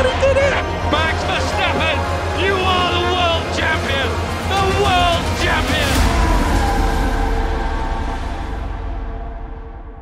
Max 0.00 1.16
Verstappen, 1.30 1.98
you 2.44 2.54
are 2.74 2.90
the 2.96 3.04
world 3.14 3.44
champion. 3.58 4.08
The 4.52 4.62
world 4.82 5.24
champion. 5.42 5.90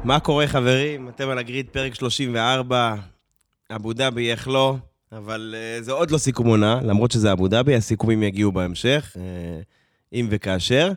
מה 0.05 0.21
קורה 0.21 0.47
חברים? 0.47 1.09
אתם 1.09 1.29
על 1.29 1.39
הגריד 1.39 1.69
פרק 1.73 1.95
34, 1.95 2.95
אבו 3.75 3.93
דאבי 3.93 4.31
איך 4.31 4.49
לא, 4.49 4.77
אבל 5.13 5.55
uh, 5.55 5.83
זה 5.83 5.93
עוד 5.93 6.11
לא 6.11 6.19
סיכום 6.19 6.47
עונה, 6.47 6.81
למרות 6.83 7.11
שזה 7.11 7.33
אבו 7.33 7.49
דאבי, 7.49 7.75
הסיכומים 7.75 8.23
יגיעו 8.23 8.53
בהמשך, 8.53 9.17
uh, 9.17 9.19
אם 10.13 10.27
וכאשר. 10.31 10.93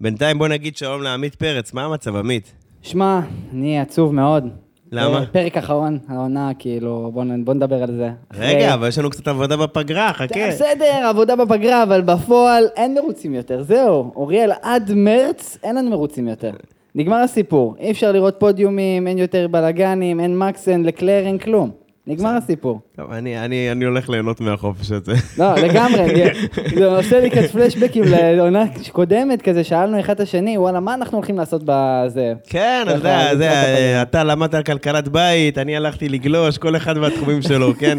בינתיים 0.00 0.38
בוא 0.38 0.48
נגיד 0.48 0.76
שלום 0.76 1.02
לעמית 1.02 1.34
פרץ, 1.34 1.72
מה 1.72 1.84
המצב 1.84 2.16
עמית? 2.16 2.52
שמע, 2.82 3.20
אני 3.52 3.80
עצוב 3.80 4.14
מאוד. 4.14 4.44
למה? 4.94 5.20
זה 5.20 5.26
פרק 5.26 5.56
אחרון, 5.56 5.98
העונה, 6.08 6.50
כאילו, 6.58 7.10
בוא, 7.14 7.24
נ- 7.24 7.44
בוא 7.44 7.54
נדבר 7.54 7.82
על 7.82 7.92
זה. 7.96 8.10
רגע, 8.34 8.74
אבל 8.74 8.88
יש 8.88 8.98
לנו 8.98 9.10
קצת 9.10 9.28
עבודה 9.28 9.56
בפגרה, 9.56 10.12
חכה. 10.12 10.48
בסדר, 10.48 11.06
עבודה 11.08 11.36
בפגרה, 11.36 11.82
אבל 11.82 12.00
בפועל 12.00 12.64
אין 12.76 12.94
מרוצים 12.94 13.34
יותר, 13.34 13.62
זהו. 13.62 14.12
אוריאל, 14.16 14.50
עד 14.62 14.90
מרץ 14.94 15.58
אין 15.62 15.76
לנו 15.76 15.90
מרוצים 15.90 16.28
יותר. 16.28 16.50
נגמר 16.94 17.16
הסיפור, 17.16 17.74
אי 17.78 17.90
אפשר 17.90 18.12
לראות 18.12 18.34
פודיומים, 18.38 19.06
אין 19.06 19.18
יותר 19.18 19.46
בלאגנים, 19.50 20.20
אין 20.20 20.38
מקס, 20.38 20.68
אין 20.68 20.84
לקלר, 20.84 21.22
אין 21.26 21.38
כלום. 21.38 21.70
נגמר 22.06 22.30
הסיפור. 22.30 22.80
טוב, 22.96 23.12
אני, 23.12 23.44
אני, 23.44 23.72
אני 23.72 23.84
הולך 23.84 24.08
ליהנות 24.08 24.40
מהחופש 24.40 24.92
הזה. 24.92 25.12
לא, 25.38 25.54
לגמרי, 25.54 26.14
זה 26.78 26.86
עושה 26.86 27.20
לי 27.20 27.30
קצת 27.30 27.50
פלשבקים 27.50 28.04
לעונה 28.08 28.64
קודמת 28.92 29.42
כזה, 29.42 29.64
שאלנו 29.64 30.00
אחד 30.00 30.14
את 30.14 30.20
השני, 30.20 30.58
וואלה, 30.58 30.80
מה 30.80 30.94
אנחנו 30.94 31.18
הולכים 31.18 31.38
לעשות 31.38 31.62
בזה? 31.64 32.32
כן, 32.46 32.82
אתה 32.86 32.92
יודע, 32.94 33.36
זה. 33.36 34.02
אתה 34.02 34.24
למדת 34.24 34.54
על 34.54 34.62
כלכלת 34.62 35.08
בית, 35.08 35.58
אני 35.58 35.76
הלכתי 35.76 36.08
לגלוש, 36.08 36.58
כל 36.58 36.76
אחד 36.76 36.96
והתחומים 36.96 37.42
שלו, 37.42 37.74
כן? 37.80 37.98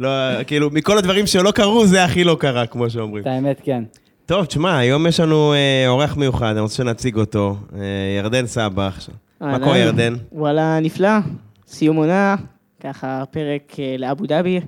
לא, 0.00 0.08
כאילו, 0.46 0.70
מכל 0.72 0.98
הדברים 0.98 1.26
שלא 1.26 1.50
קרו, 1.50 1.86
זה 1.86 2.04
הכי 2.04 2.24
לא 2.24 2.36
קרה, 2.40 2.66
כמו 2.66 2.90
שאומרים. 2.90 3.22
את 3.22 3.26
האמת, 3.26 3.60
כן. 3.64 3.84
טוב, 4.26 4.44
תשמע, 4.44 4.78
היום 4.78 5.06
יש 5.06 5.20
לנו 5.20 5.52
אה, 5.52 5.88
אורח 5.88 6.16
מיוחד, 6.16 6.50
אני 6.50 6.60
רוצה 6.60 6.74
שנציג 6.74 7.16
אותו, 7.16 7.56
אה, 7.74 7.80
ירדן 8.18 8.46
סבח. 8.46 9.08
מה. 9.40 9.58
קורה, 9.58 9.78
ירדן? 9.78 10.14
וואלה, 10.32 10.80
נפלא. 10.80 11.18
סיום 11.66 11.96
עונה, 11.96 12.36
ככה 12.82 13.22
פרק 13.30 13.72
אה, 13.78 13.96
לאבו 13.98 14.26
דאבי. 14.26 14.60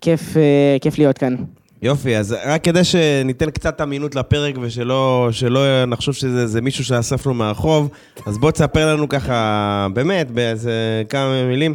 כיף, 0.00 0.36
אה, 0.36 0.76
כיף 0.80 0.98
להיות 0.98 1.18
כאן. 1.18 1.34
יופי, 1.82 2.16
אז 2.16 2.36
רק 2.46 2.64
כדי 2.64 2.84
שניתן 2.84 3.50
קצת 3.50 3.80
אמינות 3.80 4.14
לפרק 4.14 4.54
ושלא 4.60 5.28
שלא 5.32 5.84
נחשוב 5.86 6.14
שזה 6.14 6.46
זה 6.46 6.60
מישהו 6.60 6.84
שאספנו 6.84 7.34
מהרחוב, 7.34 7.88
אז 8.26 8.38
בוא 8.38 8.50
תספר 8.50 8.94
לנו 8.94 9.08
ככה, 9.08 9.86
באמת, 9.94 10.30
באיזה 10.30 11.02
כמה 11.08 11.46
מילים, 11.48 11.74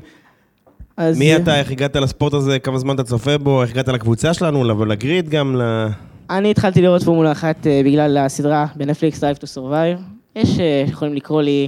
אז, 0.97 1.19
מי 1.19 1.31
אה, 1.33 1.37
אתה, 1.37 1.59
איך 1.59 1.71
הגעת 1.71 1.95
לספורט 1.95 2.33
הזה, 2.33 2.59
כמה 2.59 2.79
זמן 2.79 2.95
אתה 2.95 3.03
צופה 3.03 3.37
בו, 3.37 3.61
איך 3.61 3.71
הגעת 3.71 3.87
לקבוצה 3.87 4.33
שלנו, 4.33 4.85
לגריד 4.85 5.29
גם, 5.29 5.55
ל... 5.55 5.87
אני 6.29 6.51
התחלתי 6.51 6.81
לראות 6.81 7.03
פורמולה 7.03 7.31
אחת 7.31 7.67
בגלל 7.85 8.17
הסדרה 8.17 8.65
בנטפליקס 8.75 9.23
Drive 9.23 9.37
to 9.37 9.57
Survive. 9.57 10.01
יש 10.35 10.59
אה, 10.59 10.83
יכולים 10.87 11.15
לקרוא 11.15 11.41
לי 11.41 11.67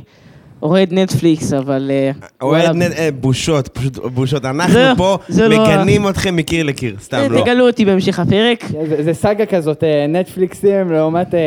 אוהד 0.63 0.93
נטפליקס, 0.93 1.53
אבל... 1.53 1.91
אה, 1.93 2.11
אוהד 2.41 2.63
וואלה, 2.63 2.73
נ... 2.73 2.91
אה, 2.91 3.09
בושות, 3.19 3.67
פשוט 3.67 3.97
בושות. 3.97 4.45
אנחנו 4.45 4.73
זה- 4.73 4.93
פה 4.97 5.17
לא- 5.37 5.49
מגנים 5.63 6.07
אתכם 6.09 6.35
מקיר 6.35 6.63
לקיר, 6.63 6.95
סתם 7.01 7.17
אה, 7.17 7.27
לא. 7.27 7.41
תגלו 7.41 7.67
אותי 7.67 7.85
בהמשך 7.85 8.19
הפרק. 8.19 8.65
זה, 9.03 9.13
סאגה 9.13 9.45
כזאת, 9.45 9.83
אה, 9.83 10.05
נטפליקסים 10.07 10.91
לעומת... 10.91 11.35
אה. 11.35 11.39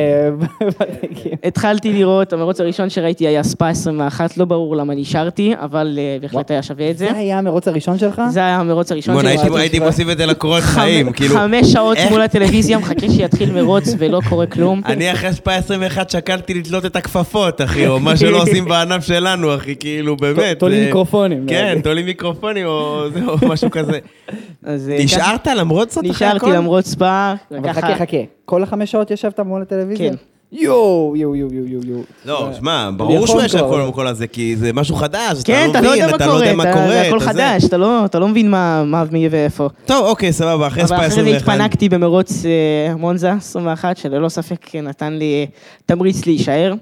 התחלתי 1.49 1.93
לראות, 1.93 2.33
המרוץ 2.33 2.61
הראשון 2.61 2.91
שראיתי 2.91 3.27
היה 3.29 3.43
ספא 3.43 3.65
21, 3.65 4.37
לא 4.37 4.45
ברור 4.45 4.77
למה 4.77 4.95
נשארתי, 4.95 5.53
אבל 5.61 5.99
אה, 5.99 6.17
בהחלט 6.23 6.51
היה 6.51 6.63
שווה 6.63 6.91
את 6.91 6.99
זה. 6.99 7.07
זה 7.13 7.17
היה 7.19 7.39
המרוץ 7.39 7.69
הראשון 7.69 7.99
שלך? 7.99 8.23
זה 8.31 8.41
היה 8.41 8.57
המרוץ 8.57 8.93
הראשון 8.93 9.21
שלי. 9.21 9.29
הייתי- 9.31 9.59
הייתי 9.59 9.79
מוסיף 9.79 10.09
את 10.13 10.19
זה 10.19 10.27
לקורות 10.27 10.63
חיים, 10.63 11.13
כאילו... 11.13 11.35
חמש 11.35 11.73
שעות 11.73 11.99
מול 12.11 12.21
הטלוויזיה, 12.23 12.79
מחכה 12.79 13.09
שיתחיל 13.11 13.53
מרוץ 13.53 13.95
ולא 13.99 14.21
קורה 14.29 14.47
כלום. 14.47 14.81
אני 14.87 15.13
אחרי 15.13 15.33
ספא 15.33 15.51
21 15.51 16.11
שקלתי 16.11 16.55
לתלות 16.55 16.87
את 16.87 16.97
הכפפות, 16.97 17.61
אחי, 17.61 17.87
או 17.87 18.01
מה 18.01 18.17
שלא 18.17 18.43
עושים 18.43 18.65
בענף 18.65 19.04
שלנו, 19.05 19.55
אחי, 19.55 19.77
כאילו, 19.77 20.17
באמת. 20.17 20.59
תולים 20.59 20.85
מיקרופונים, 20.85 21.47
כן. 21.49 21.79
תולים 21.83 22.07
מיקרופונים, 22.07 22.67
או 22.67 23.05
משהו 23.49 23.71
כזה. 23.71 23.99
אה, 24.67 24.77
נשארת 24.99 25.47
למרות 25.47 25.91
זאת 25.91 25.99
אחרי 25.99 26.11
נשארתי 26.11 26.37
הכל? 26.37 26.53
למרות 26.53 26.85
ספא. 26.85 27.35
אבל 27.59 27.73
חכה, 27.73 27.95
חכה. 27.95 28.17
כל 28.45 28.63
החמש 28.63 28.91
שעות 28.93 29.11
ישבת 29.11 29.41
מול 29.41 29.63
הטלוויזיה? 29.63 30.11
כן. 30.11 30.17
יואו, 30.53 31.15
יואו, 31.17 31.37
יואו, 31.37 31.51
יואו, 31.53 31.83
יואו. 31.87 32.01
לא, 32.25 32.51
שמע, 32.59 32.91
ברור 32.97 33.27
שהוא 33.27 33.43
ישב. 33.43 33.59
כל 33.59 33.91
כל 33.95 34.07
הזה, 34.07 34.27
כי 34.27 34.57
זה 34.57 34.73
משהו 34.73 34.97
חדש, 34.97 35.43
כן, 35.45 35.69
אתה 35.71 35.81
לא 35.81 35.89
יודע 35.89 36.07
מה 36.07 36.17
אתה 36.17 36.27
לא 36.27 36.33
יודע 36.33 36.55
מה 36.55 36.73
קורה. 36.73 36.87
זה 36.89 37.01
הכל. 37.09 37.21
חדש, 37.21 37.65
אתה 37.65 37.77
לא- 37.77 38.05
לא 38.15 38.29
מבין 38.29 38.51
מה 38.51 38.85
מה 38.85 39.05
מי 39.11 39.29
ואיפה. 39.31 39.69
טוב, 39.87 40.07
אוקיי, 40.07 40.33
סבבה, 40.33 40.67
אחרי 40.67 40.83
אבל 40.83 40.89
ספא 40.89 40.97
אחרי 40.97 41.11
זה 41.11 41.21
21. 41.21 41.49
התפנקתי 41.49 41.89
במרוץ 41.89 42.45
אה, 42.45 42.97
מונזה 42.97 43.33
21, 43.33 43.97
שללא 43.97 44.29
ספק 44.29 44.75
נתן 44.75 45.13
לי 45.13 45.25
אה, 45.35 45.45
תמריץ 45.87 46.27
להישאר. 46.27 46.75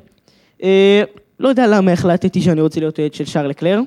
לא 1.43 1.49
יודע 1.49 1.67
למה 1.67 1.93
החלטתי 1.93 2.41
שאני 2.43 2.61
רוצה 2.61 2.81
להיות 2.81 2.99
אוהד 2.99 3.15
של 3.15 3.25
שרל 3.25 3.53
קלר. 3.53 3.81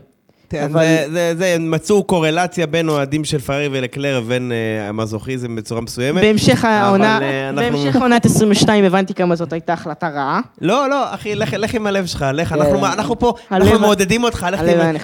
כן, 0.50 0.64
אבל- 0.72 0.82
זה- 0.86 1.06
זה- 1.12 1.34
זה, 1.38 1.56
מצאו 1.60 2.04
קורלציה 2.04 2.68
בין 2.68 2.90
אוהדים 2.90 3.24
של 3.26 3.40
פארי 3.40 3.68
ולקלר 3.72 4.18
לבין 4.20 4.52
אה, 4.52 4.90
המזוכיזם 4.90 5.56
בצורה 5.56 5.82
מסוימת. 5.82 6.22
בהמשך 6.22 6.66
העונה, 6.66 7.20
אה, 7.22 7.50
אנחנו- 7.50 7.62
בהמשך 7.62 7.96
עונת 8.02 8.26
22 8.26 8.84
הבנתי 8.84 9.14
כמה 9.14 9.36
זאת 9.36 9.54
הייתה 9.54 9.74
החלטה 9.74 10.10
רעה. 10.10 10.40
לא, 10.62 10.90
לא, 10.90 11.14
אחי, 11.14 11.36
לך, 11.36 11.54
לך 11.54 11.74
עם 11.74 11.88
הלב 11.88 12.06
שלך, 12.06 12.26
לך, 12.34 12.54
אנחנו, 12.54 12.80
כן. 12.80 12.86
אנחנו 12.86 13.20
פה, 13.20 13.34
הלב- 13.50 13.64
אנחנו 13.64 13.80
מעודדים 13.80 14.24
אותך, 14.24 14.48
לך. 14.52 14.62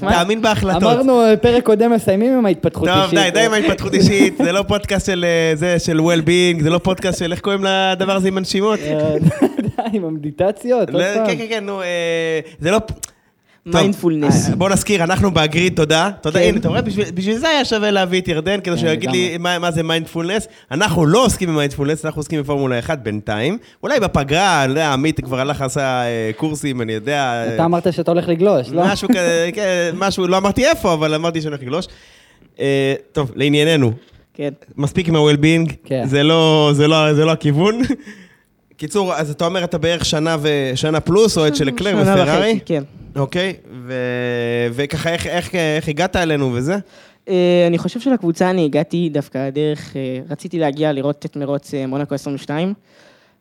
תאמין 0.10 0.42
בהחלטות. 0.42 0.84
אמרנו, 0.84 1.22
אה, 1.22 1.38
פרק 1.38 1.64
קודם 1.66 1.92
מסיימים 1.92 2.38
עם 2.38 2.46
ההתפתחות 2.46 2.88
טוב, 2.90 2.98
אישית. 2.98 3.20
די, 3.20 3.30
די 3.34 3.46
עם 3.46 3.54
ההתפתחות 3.54 3.94
אישית, 3.94 4.38
זה 4.44 4.52
לא 4.52 4.64
פודקאסט 4.68 5.06
של 5.06 5.26
אה, 5.28 5.56
זה, 5.56 5.80
של 5.80 6.00
well-being, 6.00 6.64
זה 6.64 6.70
לא 6.70 6.78
פודקאסט 6.78 7.20
של, 7.20 7.32
איך 7.32 7.40
קוראים 7.42 7.62
לדבר 7.64 8.16
הזה 8.16 8.28
עם 8.28 8.38
הנשימות? 8.38 8.80
די, 9.78 9.84
עם 9.98 10.06
המדיטציות, 10.06 10.90
עוד 10.90 11.02
לא, 11.02 11.14
פעם. 11.14 11.28
כן, 11.28 11.38
כן, 11.38 11.46
כן, 11.50 11.66
נו, 11.66 11.82
אה, 11.82 12.40
זה 12.60 12.72
לא... 12.72 12.78
מיינדפולנס. 13.66 14.50
אה, 14.50 14.56
בוא 14.56 14.70
נזכיר, 14.70 15.04
אנחנו 15.04 15.32
ב-The 15.32 15.54
Grid, 15.54 15.76
תודה. 15.76 16.10
תודה, 16.22 16.40
כן. 16.40 16.46
הנה, 16.46 16.58
אתה 16.58 16.70
רואה, 16.70 16.82
בשביל 17.14 17.38
זה 17.38 17.50
היה 17.50 17.66
שווה 17.66 17.92
להביא 17.92 18.22
את 18.22 18.28
ירדן, 18.28 18.62
כדי 18.62 18.78
שהוא 18.78 18.90
יגיד 18.90 19.12
לי. 19.12 19.38
מה 19.38 19.72
זה 19.72 19.84
מיינדפולנס. 19.84 20.48
אנחנו 20.72 21.06
לא 21.06 21.26
עוסקים 21.26 21.50
במיינדפולנס, 21.50 22.06
אנחנו 22.06 22.20
עוסקים 22.20 22.42
בפורמולה 22.42 22.80
1 22.80 23.00
בינתיים. 23.00 23.58
אולי 23.84 24.00
בפגרה, 24.00 24.64
אני 24.64 24.70
יודע, 24.70 24.94
עמית 24.94 25.20
כבר 25.20 25.40
הלך, 25.40 25.62
עשה 25.62 26.04
אה, 26.04 26.32
קורסים, 26.38 26.82
אני 26.82 26.94
יודע... 26.94 27.46
אתה 27.56 27.66
אמרת 27.66 27.94
שאתה 27.94 28.12
הולך 28.12 28.28
לגלוש, 28.28 28.70
לא? 28.70 28.84
משהו 28.86 29.10
כזה, 29.10 29.50
כן, 29.56 29.92
משהו, 29.94 30.28
לא 30.28 30.38
אמרתי 30.38 30.66
איפה, 30.66 30.94
אבל 30.94 31.14
אמרתי 31.14 31.42
שאני 31.42 31.50
הולך 31.50 31.62
לגלוש. 31.62 31.88
טוב, 33.12 33.32
לענייננו, 33.36 33.92
כן. 34.34 34.50
מספיק 34.78 35.08
עם 35.08 35.16
ה-well-being, 35.16 35.74
כן. 35.86 36.08
זה 36.08 36.24
לא, 36.24 36.72
זה 36.74 36.88
לא, 36.88 37.14
זה 37.14 37.26
לא 37.26 37.32
הכיוון. 37.32 37.82
קיצור, 38.82 39.14
אז 39.14 39.32
אתה 39.32 39.46
אומר, 39.46 39.64
אתה 39.64 39.78
בערך 39.78 40.06
שנה 40.06 40.38
ושנה 40.42 41.00
פלוס, 41.00 41.38
אוהד 41.38 41.56
של 41.56 41.72
קלר 41.72 42.04
שנה 42.04 42.14
ופרארי? 42.14 42.52
וחצי, 42.52 42.66
כן. 42.66 42.84
אוקיי, 43.16 43.54
ו... 43.86 43.94
וככה, 44.74 45.10
איך, 45.10 45.28
איך, 45.28 45.56
איך 45.56 45.88
הגעת 45.88 46.16
אלינו 46.16 46.54
וזה? 46.54 46.78
אה, 47.30 47.66
אני 47.68 47.78
חושב 47.78 48.00
שלקבוצה 48.00 48.50
אני 48.50 48.66
הגעתי 48.66 49.10
דווקא 49.10 49.50
דרך, 49.50 49.96
אה, 49.96 50.20
רציתי 50.30 50.60
להגיע 50.60 50.92
לראות 50.92 51.26
את 51.26 51.36
מרוץ 51.36 51.74
אה, 51.74 51.88
מונקו 51.88 52.16
22, 52.16 52.74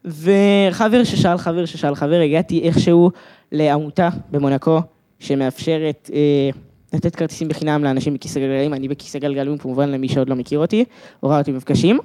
וחבר 0.05 1.05
ששאל 1.05 1.39
חבר 1.39 1.65
ששאל 1.65 1.95
חבר, 1.95 2.21
הגעתי 2.21 2.61
איכשהו 2.63 3.11
לעמותה 3.53 4.09
במונקו, 4.31 4.81
שמאפשרת 5.19 6.11
אה, 6.15 6.51
לתת 6.93 7.17
כרטיסים 7.17 7.49
בחינם 7.49 7.85
לאנשים 7.85 8.15
בכיסא 8.15 8.41
גלגלים, 8.41 8.75
אני 8.75 8.89
בכיסא 8.89 9.19
גלגלים 9.19 9.59
כמובן 9.59 9.89
למי 9.89 10.09
שעוד 10.09 10.29
לא 10.29 10.37
מכיר 10.37 10.59
אותי, 10.59 10.85
הוראה 11.21 11.39
אותי 11.39 11.53
מפגשים. 11.53 12.01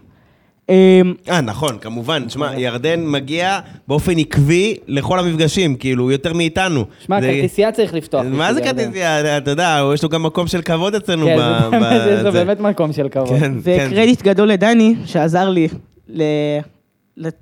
אה, 0.70 1.02
אה, 1.30 1.42
נכון, 1.42 1.78
כמובן. 1.78 2.30
שמע, 2.30 2.60
ירדן 2.60 3.06
מגיע 3.06 3.60
באופן 3.88 4.18
עקבי 4.18 4.76
לכל 4.88 5.20
המפגשים, 5.20 5.76
כאילו, 5.76 6.12
יותר 6.12 6.34
מאיתנו. 6.34 6.86
שמע, 7.00 7.22
כרטיסייה 7.22 7.72
צריך 7.72 7.94
לפתוח. 7.94 8.24
מה 8.32 8.54
זה. 8.54 8.62
כרטיסייה? 8.62 9.38
אתה 9.38 9.52
יודע, 9.52 9.82
יש 9.94 10.04
לו 10.04 10.10
גם 10.10 10.24
מקום 10.24 10.48
של 10.48 10.62
כבוד 10.62 10.96
אצלנו. 10.96 11.26
כן, 11.26 11.80
יש 12.14 12.24
לו. 12.24 12.32
באמת 12.32 12.60
מקום 12.60 12.94
של 12.94 13.10
כבוד. 13.10 13.30
כן, 13.30 13.40
כן. 13.40 13.88
וקרדיט 13.92 14.22
גדול 14.22 14.48
לדני, 14.48 14.96
שעזר 15.06 15.50
לי 15.50 15.68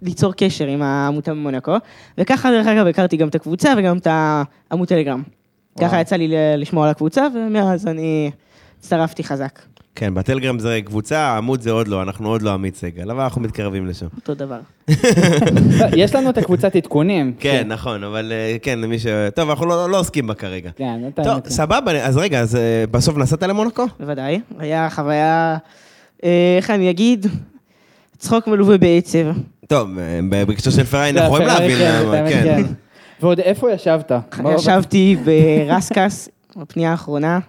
ליצור 0.01 0.33
קשר 0.33 0.67
עם 0.67 0.81
העמותה 0.81 1.31
במונקו, 1.31 1.75
וככה 2.17 2.51
דרך 2.51 2.67
אגב 2.67 2.87
הכרתי 2.87 3.17
גם 3.17 3.27
את 3.27 3.35
הקבוצה 3.35 3.73
וגם 3.77 3.97
את 3.97 4.07
העמוד 4.71 4.87
טלגרם. 4.87 5.23
ככה 5.81 6.01
יצא 6.01 6.15
לי 6.15 6.27
לשמוע 6.57 6.85
על 6.85 6.91
הקבוצה, 6.91 7.27
ומאז 7.35 7.87
אני 7.87 8.31
הצטרפתי 8.79 9.23
חזק. 9.23 9.59
כן, 9.95 10.13
בטלגרם 10.13 10.60
זה 10.60 10.80
קבוצה, 10.86 11.19
העמוד 11.19 11.62
זה 11.62 11.72
עוד 11.72 11.88
לא, 11.88 12.01
אנחנו 12.01 12.30
עוד 12.30 12.42
לא 12.42 12.54
עמית 12.54 12.75
סגל, 12.75 13.12
אבל 13.12 13.24
אנחנו 13.24 13.42
מתקרבים 13.42 13.88
לשם. 13.88 14.06
אותו 14.16 14.34
דבר. 14.34 14.60
יש 16.01 16.16
לנו 16.16 16.30
את 16.30 16.38
הקבוצת 16.38 16.75
עדכונים. 16.75 17.34
כן, 17.40 17.68
נכון, 17.68 18.04
אבל 18.04 18.31
אה, 18.31 18.57
כן, 18.62 18.80
למי 18.80 19.00
ש... 19.00 19.06
טוב, 19.36 19.50
אנחנו 19.50 19.66
לא 19.66 19.90
לא 19.90 20.00
עוסקים 20.00 20.28
בה 20.28 20.34
כרגע. 20.34 20.69
כן, 20.75 21.00
את 21.07 21.19
טוב. 21.24 21.50
סבבה, 21.50 21.92
אז 21.92 22.18
רגע, 22.18 22.40
אז 22.40 22.56
אה, 22.56 22.84
בסוף 22.92 23.18
נסעת 23.18 23.44
למונקו? 23.44 23.86
בוודאי. 24.00 24.40
היה 24.60 24.90
חוויה, 24.90 25.57
אה, 26.24 26.56
איך 26.57 26.69
אני 26.69 26.90
אגיד, 26.90 27.25
צחוק 28.18 28.48
מלווה 28.48 28.78
בעצב. 28.78 29.25
טוב, 29.68 29.90
בהקשר 30.30 30.72
של 30.72 30.84
פראי, 30.84 31.13
זה 31.13 31.19
אנחנו 31.19 31.36
יכולים 31.36 31.48
להבין 31.48 31.78
כן, 31.78 32.01
למה, 32.06 32.18
האמת, 32.18 32.34
כן. 32.34 32.63
ועוד 33.22 33.40
איפה 33.40 33.72
ישבת? 33.72 34.12
ישבתי 34.56 35.18
ברסקס, 35.25 36.30
בפנייה 36.56 36.92
האחרונה. 36.92 37.40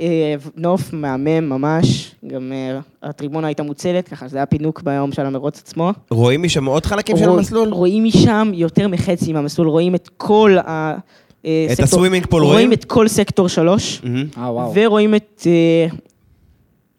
אה, 0.00 0.34
נוף 0.56 0.92
מהמם 0.92 1.48
ממש, 1.48 2.14
גם 2.26 2.52
אה, 2.52 2.78
הטריבונה 3.02 3.46
הייתה 3.46 3.62
מוצלת, 3.62 4.08
ככה 4.08 4.28
שזה 4.28 4.36
היה 4.36 4.46
פינוק 4.46 4.82
ביום 4.82 5.12
של 5.12 5.26
המרוץ 5.26 5.58
עצמו. 5.58 5.90
רואים 6.10 6.42
משם 6.42 6.64
עוד 6.66 6.86
חלקים 6.86 7.16
של 7.16 7.28
המסלול? 7.28 7.68
רואים 7.68 8.04
משם 8.04 8.50
יותר 8.54 8.88
מחצי 8.88 9.32
מהמסלול, 9.32 9.68
רואים 9.68 9.94
את 9.94 10.10
כל 10.16 10.56
ה... 10.66 10.96
אה, 11.46 11.66
את 11.72 11.80
ה 11.80 11.85
swimming 11.85 12.26
pool 12.26 12.42
רואים? 12.42 12.54
רואים 12.54 12.72
את 12.72 12.84
כל 12.84 13.08
סקטור 13.08 13.48
שלוש. 13.48 14.02
ורואים 14.74 15.14
את... 15.14 15.46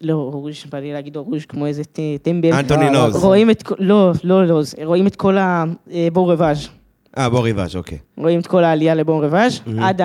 לא, 0.02 0.30
רוז', 0.34 0.54
בא 0.72 0.80
לי 0.80 0.94
להגיד 0.94 1.16
רוז' 1.18 1.46
כמו 1.46 1.66
איזה 1.66 1.84
טמבל. 2.22 2.54
אנטוני 2.54 2.86
לא, 2.86 2.92
נוז. 3.08 3.16
רואים 3.24 3.50
את 3.50 3.64
כל... 3.64 3.76
לא, 3.80 4.12
לא, 4.24 4.48
לא, 4.48 4.62
זה- 4.62 4.78
רואים 4.86 5.08
את 5.08 5.16
כל 5.16 5.38
הבור 5.40 6.32
רווז'. 6.32 6.70
אה, 7.18 7.30
בור 7.30 7.44
ריבאז', 7.44 7.76
אוקיי. 7.76 7.98
רואים 8.18 8.40
את 8.40 8.48
כל 8.48 8.64
העלייה 8.64 8.96
לבור 8.96 9.26
רווז', 9.26 9.62
עד 9.82 10.02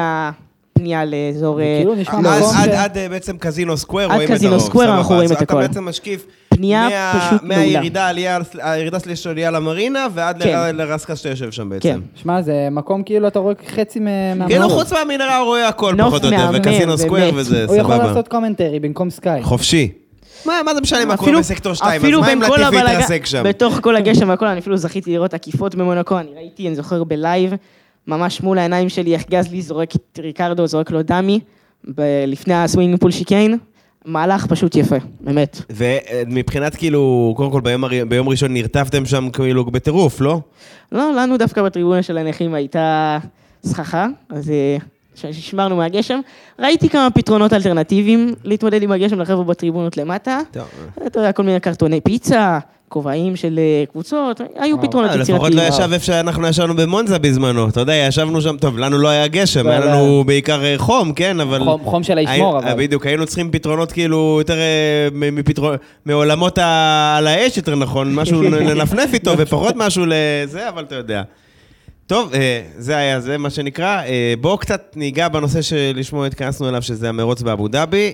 הפנייה 0.80 1.04
לאזור... 1.04 1.60
אה, 1.60 1.76
כאילו 1.78 1.94
מקום 1.96 2.26
עד- 2.26 2.42
ש- 2.42 2.68
עד 2.68 2.98
אה, 2.98 3.08
בעצם 3.08 3.36
קזינו 3.38 3.76
סקוואר 3.76 4.04
עד 4.04 4.12
רואים 4.12 4.28
את 4.28 4.34
קזינו 4.34 4.52
הרוב. 4.52 4.66
סקוואר 4.66 4.86
סבבה. 4.86 4.98
אנחנו 4.98 5.14
רואים 5.14 5.30
אז 5.30 5.36
את 5.36 5.42
הכל. 5.42 5.58
אתה 5.60 5.68
בעצם 5.68 5.84
משקיף 5.88 6.26
פנייה 6.48 6.88
פשוט 7.18 7.42
מעולה. 7.42 7.56
מהירידה 7.56 8.06
עלייה- 8.08 8.38
הירידה 8.62 8.98
סליש 8.98 9.26
עלייה 9.26 9.50
למרינה 9.50 10.06
ועד 10.14 10.42
כן. 10.42 10.56
ל- 10.58 10.82
לרסקס 10.82 11.18
שאתה 11.18 11.28
יושב 11.28 11.50
שם 11.50 11.68
בעצם. 11.68 11.88
כן. 11.88 12.00
שמע, 12.14 12.42
זה 12.42 12.68
מקום 12.70 13.02
כאילו 13.02 13.28
אתה 13.28 13.38
רואה 13.38 13.54
חצי 13.76 13.98
מה- 14.00 14.04
מהמנהרות. 14.34 14.50
כאילו 14.52 14.68
חוץ 14.68 14.92
מהמנהרה 14.92 15.38
הוא 15.38 15.46
רואה 15.46 15.68
הכל 15.68 15.94
פחות 15.98 16.24
או 16.24 16.30
יותר, 16.30 16.50
ו 16.54 16.61
Casino 16.61 16.98
Square. 16.98 17.30
וזה 17.34 17.64
הוא 17.68 17.76
יכול 17.76 17.94
סבבה. 17.94 18.06
לעשות 18.06 18.28
commentary 18.28 18.80
במקום 18.80 19.10
סקאי. 19.10 19.42
חופשי. 19.42 19.88
מה 20.46 20.52
מה 20.64 20.74
זה 20.74 20.80
משנה 20.80 21.04
מה 21.04 21.16
קורה 21.16 21.38
בסקטור 21.38 21.74
2, 21.74 22.00
אז 22.06 22.18
מה 22.20 22.32
אם 22.32 22.42
לאטיפי 22.42 22.76
יתרסק 22.76 23.26
שם? 23.26 23.42
בתוך 23.44 23.78
כל 23.82 23.96
הגשם 23.96 24.28
והכל, 24.28 24.46
אני 24.46 24.60
אפילו 24.60 24.76
זכיתי 24.76 25.10
לראות 25.12 25.34
עקיפות 25.34 25.74
במונקו, 25.74 26.18
אני 26.18 26.28
ראיתי, 26.36 26.66
אני 26.66 26.76
זוכר 26.76 27.04
בלייב, 27.04 27.52
ממש 28.06 28.40
מול 28.40 28.58
העיניים 28.58 28.88
שלי, 28.88 29.14
איך 29.14 29.24
גזלי 29.30 29.62
זורק 29.62 29.94
את 29.96 30.18
ריקרדו, 30.22 30.66
זורק 30.66 30.90
לו 30.90 31.02
דמי, 31.02 31.40
ב- 31.94 32.24
לפני 32.26 32.54
ה 32.54 32.59
swimming 32.59 32.98
pool 33.00 33.10
chicane, 33.10 33.58
מהלך 34.04 34.46
פשוט 34.46 34.76
יפה, 34.76 34.96
באמת. 35.20 35.62
ומבחינת 35.70 36.74
כאילו, 36.74 37.32
קודם 37.36 37.50
כל 37.50 37.60
ביום 37.60 37.84
הר- 37.84 38.04
ביום 38.08 38.28
ראשון 38.28 38.52
נרטבתם 38.54 39.06
שם 39.06 39.30
כאילו 39.30 39.64
בטירוף, 39.64 40.20
לא? 40.20 40.40
לא, 40.92 41.12
לנו 41.16 41.36
דווקא 41.36 41.62
בטריבונה 41.62 42.02
של 42.02 42.18
הנכים 42.18 42.54
הייתה 42.54 43.18
סככה, 43.66 44.06
אז 44.30 44.52
אה, 45.24 45.32
ש- 45.32 45.50
שמרנו 45.50 45.76
מהגשם. 45.76 46.20
ראיתי 46.58 46.88
כמה 46.88 47.08
פתרונות 47.14 47.52
אלטרנטיביים 47.52 48.34
להתמודד 48.44 48.82
עם 48.82 48.92
הגשם 48.92 49.20
לחבר'ה 49.20 49.44
בטריבונות 49.44 49.96
למטה. 49.96 50.40
טוב. 50.52 50.62
אתה 51.06 51.18
יודע, 51.18 51.32
כל 51.32 51.42
מיני 51.42 51.60
קרטוני 51.60 52.00
פיצה, 52.00 52.58
כובעים 52.88 53.36
של 53.36 53.58
אה, 53.58 53.84
קבוצות, 53.92 54.40
היו 54.56 54.80
פתרונות 54.82 55.10
אה, 55.10 55.16
לפחות 55.16 55.28
יצירתיים. 55.48 55.56
לא 55.56 55.84
ישב 55.84 55.92
איפה 55.92 56.04
שאנחנו 56.04 56.46
ישבנו 56.48 56.74
במונזה 56.76 57.18
בזמנו, 57.18 57.68
אתה 57.68 57.80
יודע, 57.80 57.94
ישבנו 57.94 58.40
שם, 58.40 58.56
טוב, 58.56 58.78
לנו 58.78 58.98
לא 58.98 59.08
היה 59.08 59.26
גשם, 59.26 59.66
היה. 59.66 59.80
לנו 59.80 60.24
בעיקר 60.26 60.64
אה, 60.64 60.74
חום, 60.78 61.12
כן, 61.12 61.40
אבל... 61.40 61.60
חום- 61.84 62.02
של 62.02 62.18
הישמור, 62.18 62.58
הי- 62.58 62.72
אבל. 62.72 62.82
בדיוק, 62.86 63.06
היינו 63.06 63.26
צריכים 63.26 63.50
פתרונות 63.50 63.92
כאילו 63.92 64.36
יותר 64.40 64.54
אה, 64.54 65.08
מעולמות 66.06 66.58
על 66.58 67.26
האש, 67.26 67.56
יותר 67.56 67.76
נכון, 67.76 68.14
משהו 68.14 68.42
לנפנף 68.68 69.14
איתו, 69.14 69.32
ופחות 69.38 69.74
משהו 69.76 70.04
לזה, 70.06 70.68
אבל 70.68 70.82
אתה 70.82 70.94
יודע. 70.94 71.22
טוב, 72.10 72.34
אה, 72.34 72.62
זה 72.78 72.96
היה 72.96 73.20
זה, 73.20 73.38
מה 73.38 73.50
שנקרא. 73.50 74.02
אה, 74.02 74.34
בואו 74.40 74.58
קצת 74.58 74.92
ניגע 74.96 75.28
בנושא 75.28 75.62
שלשמו 75.62 76.24
התכנסנו 76.24 76.68
אליו, 76.68 76.82
שזה 76.82 77.08
המרוץ 77.08 77.42
באבו 77.42 77.68
דאבי. 77.68 78.12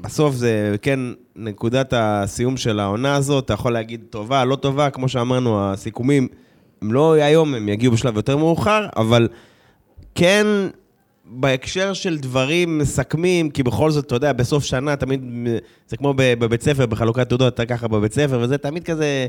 בסוף 0.00 0.34
זה 0.34 0.76
כן 0.82 1.00
נקודת 1.36 1.94
הסיום 1.96 2.56
של 2.56 2.80
העונה 2.80 3.14
הזאת, 3.14 3.44
אתה 3.44 3.52
יכול 3.52 3.72
להגיד 3.72 4.00
טובה, 4.10 4.44
לא 4.44 4.56
טובה, 4.56 4.90
כמו 4.90 5.08
שאמרנו, 5.08 5.70
הסיכומים 5.70 6.28
הם 6.82 6.92
לא 6.92 7.12
היום, 7.12 7.54
הם 7.54 7.68
יגיעו 7.68 7.92
בשלב 7.92 8.16
יותר 8.16 8.36
מאוחר, 8.36 8.86
אבל 8.96 9.28
כן 10.14 10.46
בהקשר 11.24 11.92
של 11.92 12.18
דברים 12.18 12.78
מסכמים, 12.78 13.50
כי 13.50 13.62
בכל 13.62 13.90
זאת, 13.90 14.06
אתה 14.06 14.14
יודע, 14.14 14.32
בסוף 14.32 14.64
שנה 14.64 14.96
תמיד, 14.96 15.24
זה 15.88 15.96
כמו 15.96 16.14
בבית 16.16 16.62
ספר, 16.62 16.86
בחלוקת 16.86 17.28
תעודות, 17.28 17.54
אתה 17.54 17.66
ככה 17.66 17.88
בבית 17.88 18.12
ספר, 18.12 18.40
וזה 18.42 18.58
תמיד 18.58 18.84
כזה, 18.84 19.26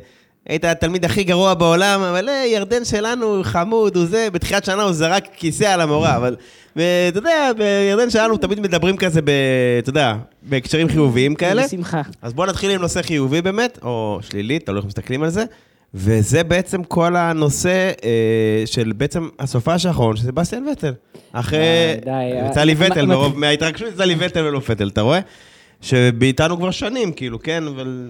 היית 0.50 0.66
התלמיד 0.66 1.06
הכי 1.06 1.24
גרוע 1.24 1.54
בעולם, 1.54 2.02
אבל 2.02 2.30
אה, 2.30 2.46
ירדן 2.46 2.86
שלנו 2.86 3.42
חמוד, 3.44 3.96
הוא 3.96 4.06
זה, 4.06 4.28
בתחילת 4.34 4.66
שנה 4.66 4.84
הוא 4.84 4.92
זרק 4.92 5.28
כיסא 5.38 5.64
על 5.64 5.82
המורה, 5.82 6.18
אבל, 6.18 6.36
ואתה 6.76 7.18
יודע, 7.18 7.52
בירדן 7.58 8.10
שלנו 8.10 8.38
תמיד 8.38 8.60
מדברים 8.60 8.98
כזה, 8.98 9.22
ב, 9.22 9.30
אתה 9.80 9.90
יודע, 9.90 10.16
בהקשרים 10.44 10.90
חיוביים 10.90 11.36
כאלה. 11.36 11.64
בשמחה. 11.64 12.02
אז 12.22 12.34
בואו 12.34 12.48
נתחיל 12.48 12.72
עם 12.72 12.82
נושא 12.82 13.02
חיובי 13.02 13.42
באמת, 13.42 13.80
או 13.82 14.20
שלילי, 14.22 14.60
תלוי 14.60 14.78
איך 14.78 14.86
מסתכלים 14.86 15.24
על 15.24 15.30
זה. 15.30 15.44
וזה 15.94 16.44
בעצם 16.44 16.84
כל 16.84 17.16
הנושא 17.16 17.92
אה, 18.04 18.64
של 18.66 18.92
בעצם 18.98 19.30
הסופש 19.40 19.86
האחרון 19.86 20.16
של 20.16 20.24
סבסטיאן 20.24 20.68
וטל. 20.68 20.94
אחרי... 21.32 21.60
די, 21.96 22.12
די. 22.12 22.50
יצא 22.50 22.64
לי 22.64 22.76
וטל, 22.78 23.06
מרוב 23.06 23.40
מההתרגשות 23.40 23.88
יצא 23.94 24.04
לי 24.04 24.16
וטל 24.20 24.44
ולא 24.46 24.60
פטל, 24.60 24.88
אתה 24.88 25.02
רואה? 25.02 25.20
שבאיתנו 25.82 26.58
כבר 26.58 26.72
שנים, 26.72 27.12
כאילו, 27.12 27.40
כן, 27.40 27.64
אבל... 27.68 28.08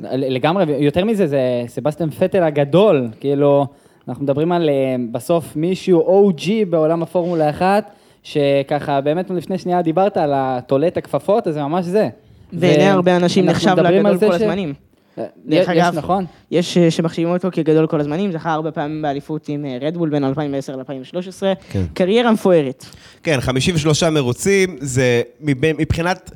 לגמרי, 0.00 0.64
יותר 0.78 1.04
מזה, 1.04 1.26
זה 1.26 1.38
סבסטיאן 1.66 2.10
פטל 2.10 2.42
הגדול, 2.42 3.08
כאילו, 3.20 3.66
אנחנו 4.08 4.24
מדברים 4.24 4.52
על 4.52 4.68
אה, 4.68 4.74
בסוף 5.12 5.56
מישהו 5.56 6.30
OG 6.30 6.42
בעולם 6.70 7.02
הפורמולה 7.02 7.50
1, 7.50 7.90
שככה, 8.22 9.00
באמת 9.00 9.30
לפני 9.30 9.58
שנייה 9.58 9.82
דיברת 9.82 10.16
על 10.16 10.30
התולה 10.34 10.86
את 10.86 10.96
הכפפות, 10.96 11.46
אז 11.46 11.54
זה 11.54 11.62
ממש 11.62 11.84
זה. 11.84 12.08
בעיני 12.52 12.84
הרבה 12.88 13.16
אנשים 13.16 13.46
נחשב 13.46 13.78
לגדול 13.78 14.18
כל 14.18 14.38
ש- 14.38 14.42
הזמנים. 14.42 14.74
אה, 15.18 15.24
דרך 15.46 15.68
יש, 15.68 15.68
אגב, 15.68 15.98
נכון. 15.98 16.24
יש 16.50 16.78
אה, 16.78 16.90
שמחשיבים 16.90 17.32
אותו 17.32 17.48
כגדול 17.52 17.86
כל 17.86 18.00
הזמנים, 18.00 18.32
זכה 18.32 18.52
הרבה 18.52 18.70
פעמים 18.72 19.02
באליפות 19.02 19.48
עם 19.48 19.64
רדבול 19.80 20.08
בין 20.08 20.24
2010 20.24 20.76
ל-2013. 20.76 21.42
כן. 21.70 21.82
קריירה 21.94 22.32
מפוארת. 22.32 22.84
כן, 23.22 23.40
53 23.40 24.02
מרוצים, 24.02 24.76
זה 24.80 25.22
מבחינת... 25.40 26.30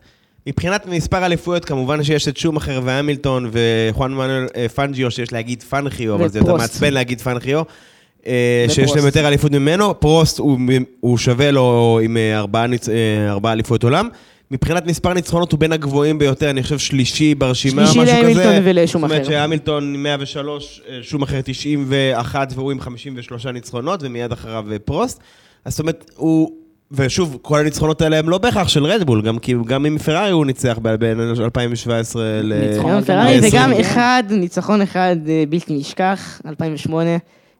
מבחינת 0.46 0.86
מספר 0.86 1.26
אליפויות, 1.26 1.64
כמובן 1.64 2.04
שיש 2.04 2.28
את 2.28 2.36
שומאכר 2.36 2.80
והמילטון 2.84 3.50
וחואן 3.52 4.12
מנואל 4.12 4.46
אה, 4.56 4.68
פנג'יו, 4.68 5.10
שיש 5.10 5.32
להגיד 5.32 5.62
פנחיו, 5.62 6.14
אבל 6.14 6.28
זה 6.28 6.38
יותר. 6.38 6.56
מעצבן 6.56 6.92
להגיד 6.92 7.20
פנחיו, 7.20 7.62
אה, 8.26 8.66
שיש. 8.68 8.96
להם 8.96 9.06
יותר 9.06 9.28
אליפות 9.28 9.52
ממנו. 9.52 10.00
פרוסט 10.00 10.38
הוא, 10.38 10.58
הוא 11.00 11.18
שווה 11.18 11.50
לו 11.50 12.00
עם 12.02 12.16
אה, 12.16 12.38
ארבעה, 12.38 12.66
ארבעה 13.28 13.52
אליפויות 13.52 13.84
עולם. 13.84 14.08
מבחינת 14.50 14.86
מספר 14.86 15.12
ניצחונות 15.12 15.52
הוא 15.52 15.60
בין 15.60 15.72
הגבוהים 15.72 16.18
ביותר, 16.18 16.50
אני 16.50 16.62
חושב 16.62 16.78
שלישי 16.78 17.34
ברשימה, 17.34 17.86
שלישי 17.86 18.00
משהו 18.00 18.12
כזה. 18.12 18.22
להמילטון 18.22 18.62
ולשומאכר. 18.64 19.14
זאת 19.14 19.26
אומרת 19.26 19.40
שהמילטון 19.40 19.96
103, 19.96 20.82
אה, 20.88 20.98
שומאכר 21.02 21.40
91 21.44 22.52
והוא 22.54 22.72
עם 22.72 22.80
53 22.80 23.46
ניצחונות, 23.46 24.00
ומיד 24.02 24.32
אחריו 24.32 24.64
פרוסט. 24.84 25.20
אז 25.64 25.72
זאת 25.72 25.80
אומרת, 25.80 26.10
הוא... 26.16 26.67
ושוב, 26.92 27.38
כל 27.42 27.58
הניצחונות 27.58 28.02
האלה 28.02 28.18
הם 28.18 28.28
לא 28.28 28.38
בהכרח 28.38 28.68
של 28.68 28.84
רדבול, 28.84 29.22
גם 29.22 29.38
כי 29.38 29.54
גם 29.66 29.84
עם 29.84 29.98
פרארי 29.98 30.30
הוא 30.30 30.46
ניצח 30.46 30.78
ב- 30.82 30.94
בין 30.94 31.20
2017 31.40 32.22
ל... 32.42 32.68
ניצחון. 32.68 32.90
אבל 32.90 33.04
פרארי 33.04 33.40
גם 33.40 33.48
וגם 33.48 33.72
אחד, 33.80 34.22
ניצחון 34.30 34.82
אחד 34.82 35.16
אה, 35.28 35.44
בלתי 35.48 35.74
נשכח, 35.76 36.40
2008, 36.46 37.10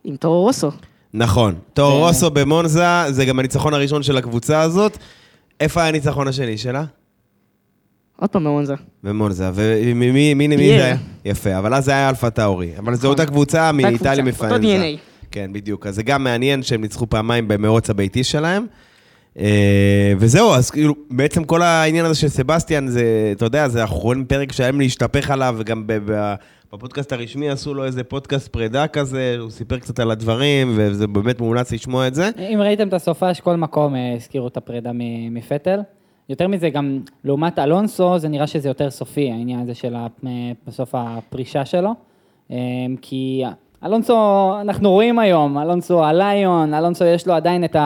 עם 0.05 0.17
טורו 0.17 0.41
רוסו. 0.43 0.71
נכון. 1.15 1.55
טורו 1.75 1.99
רוסו 1.99 2.31
במונזה, 2.31 2.85
זה 3.09 3.25
גם 3.25 3.39
הניצחון 3.39 3.75
הראשון 3.75 4.03
של 4.03 4.17
הקבוצה 4.17 4.61
הזאת. 4.61 4.99
איפה 5.61 5.81
היה 5.81 5.89
הניצחון 5.89 6.29
השני 6.29 6.59
שלה? 6.59 6.85
עוד 8.17 8.31
פעם 8.31 8.45
במונזה. 8.45 8.75
במונזה. 9.05 9.51
ומי 9.55 10.11
מי, 10.11 10.35
מי, 10.35 10.47
מי 10.49 10.57
פייר. 10.57 10.79
זה 10.79 10.85
היה? 10.85 10.97
יפה, 11.25 11.59
אבל 11.59 11.75
אז 11.75 11.85
זה 11.85 11.91
היה 11.91 12.09
אלפה 12.09 12.31
טאורי. 12.31 12.71
אבל 12.79 12.95
זו 12.95 13.09
אותה 13.09 13.27
קבוצה 13.27 13.59
נכון. 13.73 13.85
אותה 13.85 13.91
מאיטליה 13.91 14.25
קבוצה, 14.33 14.47
מפאנזה. 14.47 14.55
אותו 14.75 14.85
DNA. 14.85 14.99
כן, 15.31 15.51
בדיוק. 15.53 15.87
אז 15.87 15.95
זה 15.95 16.03
גם 16.03 16.25
מעניין 16.25 16.63
שהם 16.63 16.81
ניצחו 16.81 17.07
פעמיים 17.07 17.49
במרוץ 17.49 17.91
הביתי 17.91 18.25
שלהם. 18.25 18.67
אה, 19.39 20.13
וזהו, 20.19 20.55
אז 20.55 20.71
כאילו, 20.71 20.95
בעצם 21.11 21.45
כל 21.45 21.63
העניין 21.63 22.05
הזה 22.05 22.15
של 22.15 22.29
סבסטיאן, 22.29 22.89
זה, 22.89 23.33
אתה 23.37 23.45
יודע, 23.45 23.69
זה 23.69 23.85
רואים 23.85 24.25
פרק 24.25 24.53
שהיה 24.53 24.71
להם 24.71 24.81
להשתפך 24.81 25.31
עליו, 25.31 25.55
וגם 25.59 25.87
בפודקאסט 26.71 27.13
הרשמי 27.13 27.51
עשו 27.51 27.75
לו 27.75 27.85
איזה 27.85 28.05
פודקאסט 28.05 28.49
פרידה 28.49 28.87
כזה, 28.87 29.37
הוא 29.41 29.51
סיפר 29.51 29.79
קצת 29.79 29.99
על 29.99 30.11
הדברים, 30.11 30.73
וזה 30.77 31.07
באמת 31.07 31.41
מומלץ 31.41 31.73
לשמוע 31.73 32.07
את 32.07 32.15
זה. 32.15 32.31
אם 32.39 32.59
ראיתם 32.63 32.89
את 32.89 32.93
הסופש, 32.93 33.41
כל 33.41 33.57
מקום 33.57 33.95
אה, 33.95 34.15
הזכירו 34.15 34.49
את 34.49 34.57
הפרידה 34.57 34.91
מפטל. 35.31 35.81
יותר 36.29 36.49
מזה, 36.49 36.71
גם 36.71 37.01
לעומת 37.25 37.59
אלונסו, 37.59 38.19
זה 38.19 38.29
נראה 38.29 38.47
שזה 38.47 38.69
יותר 38.69 38.91
סופי, 38.91 39.31
העניין 39.31 39.61
הזה 39.61 39.75
של 39.75 39.95
אה, 39.97 40.07
בסוף 40.67 40.95
הפרישה 40.95 41.65
שלו. 41.65 41.95
כי 43.01 43.43
אלונסו, 43.85 44.53
אנחנו 44.61 44.91
רואים 44.91 45.19
היום, 45.19 45.59
אלונסו 45.59 46.05
הליון, 46.05 46.75
אלונסו 46.75 47.05
יש 47.05 47.27
לו 47.27 47.35
עדיין 47.35 47.65
את 47.65 47.77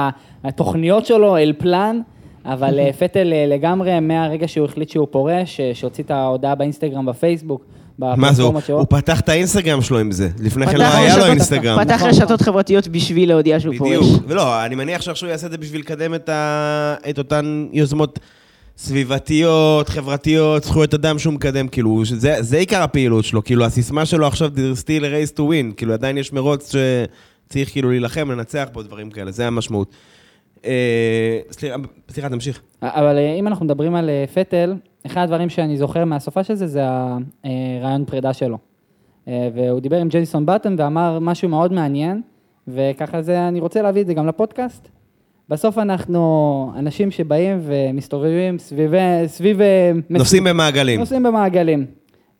התוכניות 0.44 1.06
שלו, 1.06 1.37
אל 1.37 1.52
פלן, 1.58 2.00
אבל 2.44 2.78
אה, 2.78 2.90
פטל 3.00 3.32
אה, 3.32 3.46
לגמרי, 3.49 4.00
מהרגע 4.00 4.49
שהוא 4.49 4.64
החליט 4.64 4.88
שהוא 4.88 5.06
פורש, 5.11 5.61
אה, 5.61 5.70
שהוציא 5.75 6.04
את 6.04 6.11
ההודעה 6.11 6.54
באינסטגרם, 6.54 7.06
בפייסבוק, 7.06 7.64
מה 7.99 8.32
זה, 8.32 8.42
הוא, 8.42 8.84
פתח 8.88 9.20
את 9.20 9.28
האינסטגרם 9.28 9.82
שלו 9.82 9.99
עם 9.99 10.12
זה. 10.12 10.28
לפני 10.40 10.66
כן 10.66 10.76
לא 10.76 10.84
היה 10.84 11.18
לו 11.18 11.26
אינסטגרם. 11.26 11.84
פתח 11.84 11.94
נכון. 11.94 12.08
רשתות 12.08 12.42
חברתיות 12.42 12.88
בשביל 12.88 13.28
להודיע 13.28 13.61
שהוא 13.61 13.75
בדיוק. 13.75 14.04
פורש. 14.04 14.18
ולא, 14.26 14.64
אני 14.64 14.75
מניח 14.75 15.00
שעכשיו 15.00 15.28
הוא 15.28 15.32
יעשה 15.32 15.46
את 15.46 15.50
זה 15.50 15.58
בשביל 15.58 15.80
לקדם. 15.80 16.14
את 17.11 17.18
אותן 17.18 17.66
יוזמות 17.72 18.18
סביבתיות, 18.82 19.88
חברתיות, 19.88 20.64
זכויות 20.64 20.94
אדם 20.94 21.18
שהוא 21.18 21.34
מקדם, 21.34 21.68
כאילו, 21.68 22.02
זה, 22.04 22.36
זה 22.40 22.56
עיקר 22.56 22.82
הפעילות 22.82 23.24
שלו, 23.24 23.44
כאילו, 23.44 23.64
הסיסמה 23.64 24.06
שלו 24.06 24.26
עכשיו, 24.26 24.50
There's 24.54 24.80
still 24.80 25.02
a 25.02 25.34
race 25.34 25.36
to 25.36 25.40
win, 25.40 25.76
כאילו, 25.76 25.92
עדיין 25.92 26.18
יש 26.18 26.32
מרוץ 26.32 26.74
שצריך 27.46 27.72
כאילו 27.72 27.90
להילחם, 27.90 28.30
לנצח 28.30 28.68
בו, 28.72 28.82
דברים 28.82 29.10
כאלה, 29.10 29.30
זה 29.30 29.46
המשמעות. 29.46 29.94
אה, 30.64 31.40
סליחה, 31.50 31.76
סליחה, 32.10 32.28
תמשיך. 32.28 32.60
אבל 32.82 33.18
אה, 33.18 33.34
אם 33.34 33.46
אנחנו 33.46 33.64
מדברים 33.64 33.94
על 33.94 34.10
אה, 34.10 34.24
פטל, 34.34 34.74
אחד 35.06 35.22
הדברים 35.22 35.48
שאני 35.48 35.76
זוכר 35.76 36.04
מהסופה 36.04 36.44
של 36.44 36.54
זה, 36.54 36.66
זה 36.66 36.82
הרעיון 37.44 38.04
פרידה 38.04 38.32
שלו. 38.32 38.58
אה, 39.28 39.48
והוא 39.54 39.80
דיבר 39.80 39.96
עם 39.96 40.08
ג'ייסון 40.08 40.46
באטון 40.46 40.74
ואמר 40.78 41.18
משהו 41.18 41.48
מאוד 41.48 41.72
מעניין, 41.72 42.22
וככה 42.68 43.22
זה, 43.22 43.48
אני 43.48 43.60
רוצה 43.60 43.82
להביא 43.82 44.02
את 44.02 44.06
זה 44.06 44.14
גם 44.14 44.26
לפודקאסט. 44.26 44.88
בסוף 45.49 45.78
אנחנו 45.78 46.72
אנשים 46.76 47.11
שבאים 47.11 47.61
ומסתובבים 47.62 48.58
סביב... 48.58 48.92
סביב 49.26 49.61
אה, 49.61 49.92
נוסעים 50.11 50.44
במעגלים. 50.44 51.00
נוסעים 51.00 51.22
במעגלים. 51.22 51.87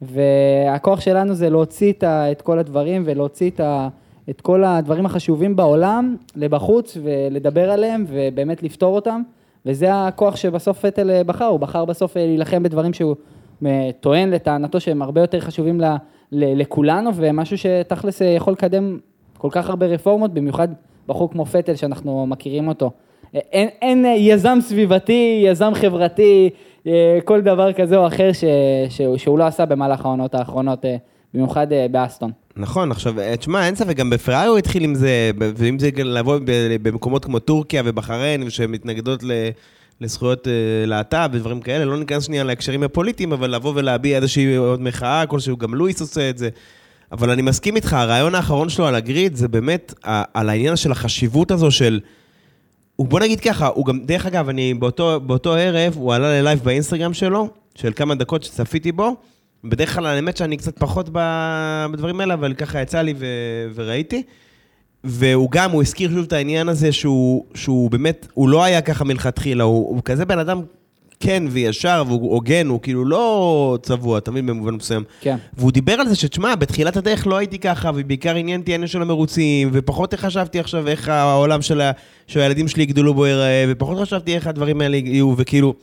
והכוח 0.03 1.01
שלנו 1.01 1.35
זה 1.35 1.51
להוציא 1.51 1.93
את, 2.33 2.43
כל 2.43 2.59
הדברים 2.59 3.03
ולהוציא 3.07 3.51
את, 3.51 3.61
ה, 3.61 3.89
את 4.31 4.41
כל 4.41 4.65
הדברים 4.65 5.07
החשובים 5.07 5.57
בעולם 5.57 6.17
לבחוץ 6.37 6.97
ולדבר 7.03 7.71
עליהם 7.71 8.05
ובאמת 8.09 8.63
לפתור 8.63 8.95
אותם. 8.95 9.23
וזה 9.67 10.07
הכוח 10.07 10.37
שבסוף 10.37 10.87
פטל 10.87 11.11
אה, 11.11 11.25
בחר, 11.25 11.45
הוא 11.45 11.61
בחר 11.61 11.85
בסוף 11.85 12.17
אה, 12.17 12.27
להילחם 12.27 12.63
בדברים 12.63 12.93
שהוא 12.93 13.17
טוען 14.01 14.31
לטענתו 14.31 14.81
שהם 14.81 15.03
הרבה 15.03 15.21
יותר 15.21 15.41
חשובים 15.41 15.81
ל, 15.81 15.85
ל, 16.33 16.61
לכולנו 16.61 17.11
ומשהו 17.15 17.59
שתכלס 17.59 18.21
יכול 18.21 18.53
לקדם 18.53 18.99
כל 19.39 19.49
כך 19.51 19.71
הרבה 19.71 19.87
רפורמות, 19.87 20.35
במיוחד 20.35 20.69
בחור 21.09 21.31
כמו 21.31 21.47
פטל 21.47 21.77
שאנחנו 21.77 22.27
מכירים 22.27 22.69
אותו. 22.69 22.91
אין, 23.35 23.69
אין 23.83 24.07
אה, 24.07 24.11
יזם 24.11 24.59
סביבתי, 24.61 25.43
יזם 25.47 25.73
חברתי, 25.75 26.51
אה, 26.87 27.19
כל 27.25 27.41
דבר 27.41 27.73
כזה 27.73 27.97
או 27.97 28.07
אחר 28.07 28.33
ש, 28.33 28.45
שהוא, 28.89 29.17
שהוא 29.17 29.39
לא 29.39 29.45
עשה 29.45 29.67
במהלך 29.67 30.05
העונות 30.05 30.35
האחרונות, 30.35 30.85
אה, 30.85 30.97
במיוחד 31.35 31.67
באסטון. 31.91 32.31
נכון, 32.57 32.91
עכשיו, 32.91 33.15
תשמע, 33.39 33.67
אין 33.67 33.75
ספק, 33.75 33.97
גם 33.97 34.11
בפרארי 34.11 34.47
הוא 34.47 34.59
התחיל 34.59 34.85
עם 34.85 34.95
זה, 34.95 35.31
ואם 35.39 35.79
זה 35.79 35.91
לבוא 35.97 36.39
במקומות 36.83 37.25
כמו 37.25 37.39
טורקיה 37.39 37.83
ובחריין, 37.85 38.51
שמתנגדות 38.51 39.23
ל- 39.23 39.49
לזכויות 40.01 40.49
להט"ב 40.87 41.29
ודברים 41.33 41.61
כאלה, 41.61 41.85
לא 41.85 41.99
ניכנס 41.99 42.25
שנייה 42.25 42.45
להקשרים 42.45 42.83
הפוליטיים, 42.83 43.33
אבל 43.33 43.55
לבוא 43.55 43.73
ולהביע 43.77 44.17
איזושהי 44.17 44.57
עוד 44.57 44.81
מחאה 44.81 45.27
כלשהו, 45.27 45.57
גם 45.57 45.75
לואיס 45.75 46.01
עושה 46.01 46.31
את 46.31 46.39
זה. 46.39 46.49
אבל 47.13 47.31
אני 47.31 47.43
מסכים 47.43 47.77
איתך, 47.77 47.93
הרעיון 47.93 48.35
האחרון 48.35 48.69
שלו 48.69 48.87
על 48.87 48.95
הגריד, 48.95 49.35
זה 49.35 49.49
באמת 49.49 49.95
על 50.35 50.49
העניין 50.49 50.77
של 50.77 50.93
החשיבות 50.93 51.51
הזו 51.51 51.71
של... 51.71 52.01
הוא, 52.97 53.07
בוא 53.07 53.21
נגיד 53.21 53.41
ככה, 53.41 53.67
הוא 53.67 53.87
גם, 53.87 54.01
דרך 54.05 54.27
אגב, 54.27 54.49
אני 54.49 54.75
באותו, 54.75 55.21
באותו 55.21 55.55
ערב, 55.55 55.93
הוא 55.97 56.15
עלה 56.15 56.41
ללייב 56.41 56.61
באינסטגרם 56.65 57.15
שלו, 57.15 57.49
של 57.75 57.93
כמה 57.97 58.15
דקות 58.15 58.43
שצפיתי 58.43 58.93
בו. 58.93 59.17
בדרך 59.65 59.95
כלל, 59.95 60.07
האמת 60.07 60.37
שאני 60.37 60.57
קצת 60.57 60.79
פחות 60.79 61.09
בדברים 61.13 62.21
האלה, 62.21 62.35
אבל 62.35 62.55
ככה 62.55 62.81
יצא 62.81 63.03
לי 63.03 63.15
ו, 63.19 63.27
וראיתי. 63.75 64.23
והוא 65.05 65.51
גם, 65.51 65.71
הוא 65.71 65.83
הזכיר 65.83 66.11
שוב 66.11 66.25
את 66.25 66.33
העניין 66.33 66.69
הזה 66.69 66.93
שהוא, 66.93 67.45
שהוא 67.55 67.91
באמת, 67.91 68.27
הוא 68.35 68.49
לא 68.49 68.65
היה 68.65 68.81
ככה 68.81 69.05
מלכתחילה, 69.05 69.65
הוא, 69.65 69.89
הוא 69.89 70.03
כזה 70.05 70.25
בן 70.25 70.39
אדם 70.39 70.63
כן 71.25 71.43
וישר, 71.51 72.03
והוא 72.07 72.33
הוגן, 72.33 72.67
הוא 72.67 72.81
כאילו 72.83 73.05
לא 73.05 73.79
צבוע, 73.83 74.21
תמיד 74.21 74.47
במובן 74.47 74.75
מסוים. 74.75 75.03
כן. 75.21 75.37
והוא 75.57 75.73
דיבר 75.73 75.93
על 75.93 76.09
זה 76.09 76.17
שתשמע, 76.17 76.55
בתחילת 76.55 76.97
הדרך 76.97 77.27
לא 77.27 77.37
הייתי 77.37 77.59
ככה, 77.59 77.91
ובעיקר 77.95 78.35
עניין 78.35 78.61
אותי 78.61 78.73
העניין 78.73 78.89
של 78.89 79.03
המרוצים, 79.03 79.71
ופחות 79.73 80.15
חשבתי 80.15 80.61
עכשיו 80.61 80.89
איך 80.89 81.09
העולם 81.09 81.63
של 81.63 81.81
ה- 81.81 81.91
שהילדים 82.27 82.69
שלי 82.69 82.83
יגדלו 82.83 83.15
בו 83.15 83.27
ייראה, 83.27 83.65
ופחות 83.69 83.99
חשבתי 83.99 84.35
איך 84.35 84.47
הדברים 84.47 84.81
האלה 84.81 84.97
יהיו, 84.97 85.35
וכאילו... 85.37 85.75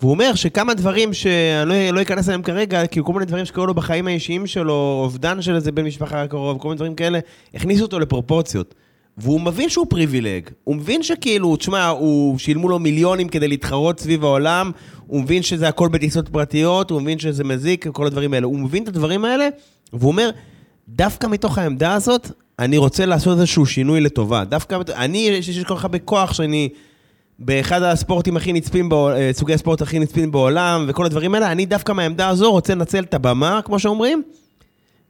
והוא 0.00 0.10
אומר 0.10 0.34
שכמה 0.34 0.74
דברים 0.74 1.12
שאני 1.14 1.68
לא, 1.68 1.90
לא 1.90 2.02
אכנס 2.02 2.28
אליהם 2.28 2.42
כרגע, 2.42 2.86
כאילו 2.86 3.06
כל 3.06 3.12
מיני 3.12 3.24
דברים 3.24 3.44
שקרו 3.44 3.66
לו 3.66 3.74
בחיים 3.74 4.06
האישיים 4.06 4.46
שלו, 4.46 5.00
אובדן 5.04 5.42
של 5.42 5.54
איזה 5.54 5.72
בן 5.72 5.84
משפחה 5.84 6.26
קרוב, 6.26 6.58
כל 6.58 6.68
מיני 6.68 6.76
דברים 6.76 6.94
כאלה, 6.94 7.18
הכניסו 7.54 7.82
אותו 7.82 7.98
לפרופורציות. 7.98 8.74
והוא 9.18 9.40
מבין 9.40 9.68
שהוא 9.68 9.86
פריבילג, 9.88 10.42
הוא 10.64 10.76
מבין 10.76 11.02
שכאילו, 11.02 11.56
תשמע, 11.56 11.86
הוא 11.88 12.38
שילמו 12.38 12.68
לו 12.68 12.78
מיליונים 12.78 13.28
כדי 13.28 13.48
להתחרות 13.48 14.00
סביב 14.00 14.24
העולם, 14.24 14.70
הוא 15.06 15.22
מבין 15.22 15.42
שזה 15.42 15.68
הכל 15.68 15.88
בטיסות 15.88 16.28
פרטיות, 16.28 16.90
הוא 16.90 17.02
מבין 17.02 17.18
שזה 17.18 17.44
מזיק, 17.44 17.86
כל 17.88 18.06
הדברים 18.06 18.34
האלה. 18.34 18.46
הוא 18.46 18.58
מבין 18.58 18.82
את 18.82 18.88
הדברים 18.88 19.24
האלה, 19.24 19.48
והוא 19.92 20.10
אומר, 20.10 20.30
דווקא 20.88 21.26
מתוך 21.26 21.58
העמדה 21.58 21.94
הזאת, 21.94 22.30
אני 22.58 22.76
רוצה 22.78 23.06
לעשות 23.06 23.38
איזשהו 23.38 23.66
שינוי 23.66 24.00
לטובה. 24.00 24.44
דווקא, 24.44 24.78
אני, 24.94 25.18
יש 25.18 25.58
לי 25.58 25.64
כל 25.64 25.76
כך 25.76 25.84
הרבה 25.84 25.98
כוח 25.98 26.32
שאני 26.32 26.68
באחד 27.38 27.82
הספורטים 27.82 28.36
הכי 28.36 28.52
נצפים, 28.52 28.92
אה, 28.92 29.30
סוגי 29.32 29.54
הספורט 29.54 29.82
הכי 29.82 29.98
נצפים 29.98 30.30
בעולם, 30.30 30.84
וכל 30.88 31.06
הדברים 31.06 31.34
האלה, 31.34 31.52
אני 31.52 31.66
דווקא 31.66 31.92
מהעמדה 31.92 32.28
הזו 32.28 32.50
רוצה 32.50 32.74
לנצל 32.74 33.02
את 33.02 33.14
הבמה, 33.14 33.60
כמו 33.64 33.78
שאומרים, 33.78 34.22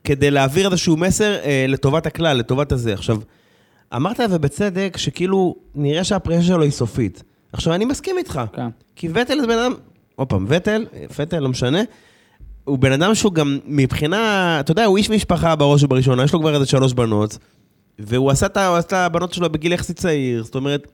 כדי 0.05 0.31
להעביר 0.31 0.71
איזשהו 0.71 0.97
מסר 0.97 1.37
אה, 1.45 1.65
לטובת 1.69 2.07
הכלל, 2.07 2.37
לטובת 2.37 2.73
הזה. 2.73 2.93
עכשיו, 2.93 3.19
אמרת 3.97 4.21
ובצדק 4.31 4.97
שכאילו 4.97 5.57
נראה 5.75 6.05
שהפרשה 6.05 6.43
שלו 6.43 6.63
היא 6.63 6.71
סופית. 6.71 7.23
עכשיו, 7.53 7.75
אני 7.75 7.85
מסכים 7.85 8.19
איתך. 8.19 8.41
כן. 8.53 8.69
כי 8.97 9.09
וטל 9.15 9.41
זה 9.41 9.47
בן 9.47 9.59
אדם, 9.59 9.75
עוד 10.17 10.29
פעם, 10.29 10.47
וטל, 10.49 10.87
פטל, 11.17 11.39
לא 11.39 11.49
משנה, 11.49 11.83
הוא 12.65 12.79
בן 12.79 12.93
אדם 12.93 13.15
שהוא 13.15 13.33
גם 13.33 13.59
מבחינה, 13.67 14.57
אתה 14.61 14.73
יודע, 14.73 14.85
הוא 14.85 14.97
איש 14.97 15.11
משפחה 15.11 15.57
בראש 15.57 15.83
ובראשונה, 15.83 16.25
יש 16.25 16.33
לו 16.33 16.41
כבר 16.41 16.55
איזה 16.55 16.67
שלוש 16.67 16.93
בנות, 16.93 17.39
והוא 17.99 18.31
עשה 18.31 18.47
את 18.79 18.93
הבנות 18.93 19.33
שלו 19.33 19.51
בגיל 19.51 19.73
יחסית 19.73 19.97
צעיר, 19.97 20.43
זאת 20.45 20.55
אומרת, 20.55 20.87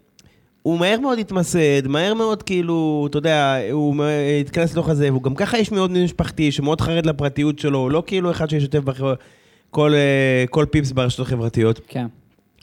הוא 0.63 0.79
מהר 0.79 1.01
מאוד 1.01 1.19
התמסד, 1.19 1.87
מהר 1.87 2.15
מאוד 2.15 2.43
כאילו, 2.43 3.07
אתה 3.11 3.19
יודע, 3.19 3.59
הוא 3.73 4.05
התכנס 4.41 4.73
לתוך 4.73 4.89
הזה, 4.89 5.11
והוא 5.11 5.23
גם 5.23 5.35
ככה 5.35 5.57
איש 5.57 5.73
מאוד 5.73 5.91
משפחתי, 5.91 6.53
שמאוד 6.53 6.81
חרד 6.81 7.07
לפרטיות 7.07 7.59
שלו, 7.59 7.79
הוא 7.79 7.91
לא 7.91 8.03
כאילו 8.07 8.31
אחד 8.31 8.51
שישתף 8.51 8.79
בכל 8.79 9.15
כל, 9.75 9.95
אה, 9.95 10.45
כל 10.51 10.67
פיפס 10.71 10.93
ברשתות 10.93 11.27
החברתיות. 11.27 11.81
כן. 11.89 12.07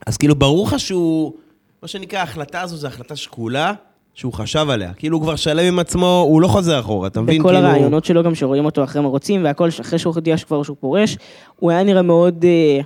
אז 0.08 0.17
כאילו, 0.17 0.36
ברור 0.36 0.67
לך 0.67 0.79
שהוא, 0.79 1.34
מה 1.81 1.88
שנקרא, 1.88 2.20
ההחלטה 2.20 2.62
הזו 2.62 2.77
זו 2.77 2.88
החלטה 2.88 3.15
שקולה, 3.15 3.74
שהוא 4.13 4.34
חשב 4.34 4.70
עליה. 4.70 4.93
כאילו, 4.93 5.17
הוא 5.17 5.24
כבר 5.24 5.36
שלם 5.36 5.65
עם 5.65 5.79
עצמו, 5.79 6.25
הוא 6.27 6.41
לא 6.41 6.48
חוזר 6.48 6.79
אחורה, 6.79 7.08
אתה 7.08 7.22
מבין? 7.22 7.39
בכל 7.41 7.50
כאילו... 7.50 7.67
הרעיונות 7.67 8.05
שלו 8.05 8.24
גם 8.24 8.36
שרואים 8.36 8.65
אותו 8.65 8.84
אחרי 8.84 9.01
מרוצים 9.01 9.43
והכל, 9.43 9.70
אחרי 9.81 10.00
שהוא 10.00 10.13
הודיע 10.15 10.38
שכבר 10.38 10.63
שהוא 10.63 10.77
פורש, 10.79 11.17
הוא 11.60 11.72
היה 11.72 11.84
נראה 11.84 12.01
מאוד, 12.01 12.46
אה, 12.46 12.79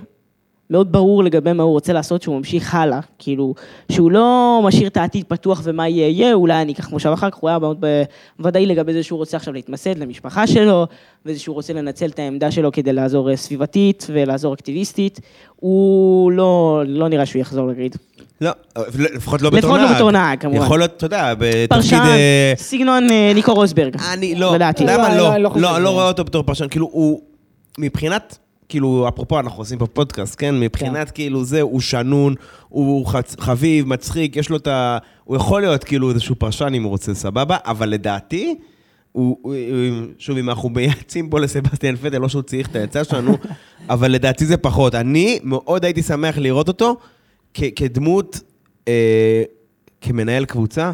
מאוד 0.70 0.92
ברור 0.92 1.24
לגבי 1.24 1.52
מה 1.52 1.62
הוא 1.62 1.72
רוצה 1.72 1.92
לעשות, 1.92 2.22
שהוא 2.22 2.36
ממשיך 2.36 2.74
הלאה. 2.74 3.00
כאילו, 3.18 3.54
שהוא 3.92 4.10
לא 4.10 4.60
משאיר 4.64 4.86
את 4.86 4.96
העתיד 4.96 5.24
פתוח 5.28 5.60
ומה 5.64 5.88
יהיה 5.88 6.08
יהיה, 6.08 6.34
אולי 6.34 6.62
אני 6.62 6.72
אקח 6.72 6.90
מושב 6.90 7.08
אחר 7.08 7.30
כך, 7.30 7.36
הוא 7.36 7.48
היה 7.48 7.58
מאוד 7.58 7.84
ודאי 8.40 8.66
לגבי 8.66 8.92
זה 8.92 9.02
שהוא 9.02 9.18
רוצה 9.18 9.36
עכשיו 9.36 9.54
להתמסד 9.54 9.98
למשפחה 9.98 10.46
שלו, 10.46 10.86
וזה 11.26 11.38
שהוא 11.38 11.54
רוצה 11.54 11.72
לנצל 11.72 12.06
את 12.06 12.18
העמדה 12.18 12.50
שלו 12.50 12.72
כדי 12.72 12.92
לעזור 12.92 13.30
אה, 13.30 13.36
סביבתית 13.36 14.06
ולעזור 14.12 14.54
אקטיביסטית. 14.54 15.20
הוא 15.56 16.32
לא, 16.32 16.82
לא 16.86 17.08
נראה 17.08 17.26
שהוא 17.26 17.40
יחזור 17.40 17.68
לגריד. 17.68 17.96
לא, 18.40 18.50
לפחות 19.14 19.42
לא 19.42 19.50
בתור 19.50 19.58
לפחות 19.58 19.80
נהג. 19.80 19.90
לא 19.90 19.96
בתור 19.96 20.10
נהג, 20.10 20.40
כמובן. 20.40 20.64
יכול 20.64 20.78
להיות, 20.78 20.92
אתה 20.96 21.06
יודע, 21.06 21.34
בתפקיד... 21.34 21.68
פרשן, 21.68 21.96
אה, 21.96 22.52
סגנון 22.56 23.10
אה, 23.10 23.32
ניקו 23.34 23.54
רוסברג. 23.54 23.96
אני 24.12 24.34
לא. 24.34 24.56
למה 24.80 25.16
לא, 25.16 25.16
לא? 25.16 25.34
אני 25.34 25.42
לא 25.42 25.50
לא, 25.56 25.78
לא 25.78 25.90
רואה 25.90 26.08
אותו 26.08 26.24
בתור 26.24 26.42
פרשן, 26.42 26.68
כאילו 26.68 26.88
הוא, 26.92 27.20
מבחינת, 27.78 28.38
כאילו, 28.68 29.08
אפרופו, 29.08 29.40
אנחנו 29.40 29.62
עושים 29.62 29.78
פה 29.78 29.86
פודקאסט, 29.86 30.34
כן? 30.38 30.60
מבחינת 30.60 31.10
כאילו 31.10 31.44
זה, 31.44 31.60
הוא 31.60 31.80
שנון, 31.80 32.34
הוא 32.68 33.06
חצ- 33.06 33.40
חביב, 33.40 33.86
מצחיק, 33.88 34.36
יש 34.36 34.50
לו 34.50 34.56
את 34.56 34.66
ה... 34.66 34.98
הוא 35.24 35.36
יכול 35.36 35.60
להיות 35.60 35.84
כאילו 35.84 36.10
איזשהו 36.10 36.34
פרשן 36.36 36.72
אם 36.74 36.82
הוא 36.82 36.90
רוצה, 36.90 37.14
סבבה, 37.14 37.56
אבל 37.64 37.88
לדעתי, 37.88 38.54
הוא- 39.12 39.54
שוב, 40.18 40.36
אם 40.38 40.50
אנחנו 40.50 40.68
מייעצים 40.68 41.28
פה 41.30 41.40
לסבסטיאן 41.40 41.96
פטל, 41.96 42.18
לא 42.18 42.28
שהוא 42.28 42.42
צריך 42.42 42.68
את 42.70 42.76
העצה 42.76 43.04
שלנו, 43.04 43.36
אבל 43.90 44.10
לדעתי 44.12 44.46
זה 44.46 44.56
פחות. 44.56 44.94
אני 44.94 45.38
מאוד 45.42 45.84
הייתי 45.84 46.02
שמח 46.02 46.38
לראות 46.38 46.68
אותו 46.68 46.96
כ- 47.54 47.62
כדמות, 47.76 48.40
אה, 48.88 49.42
כמנהל 50.00 50.44
קבוצה, 50.44 50.92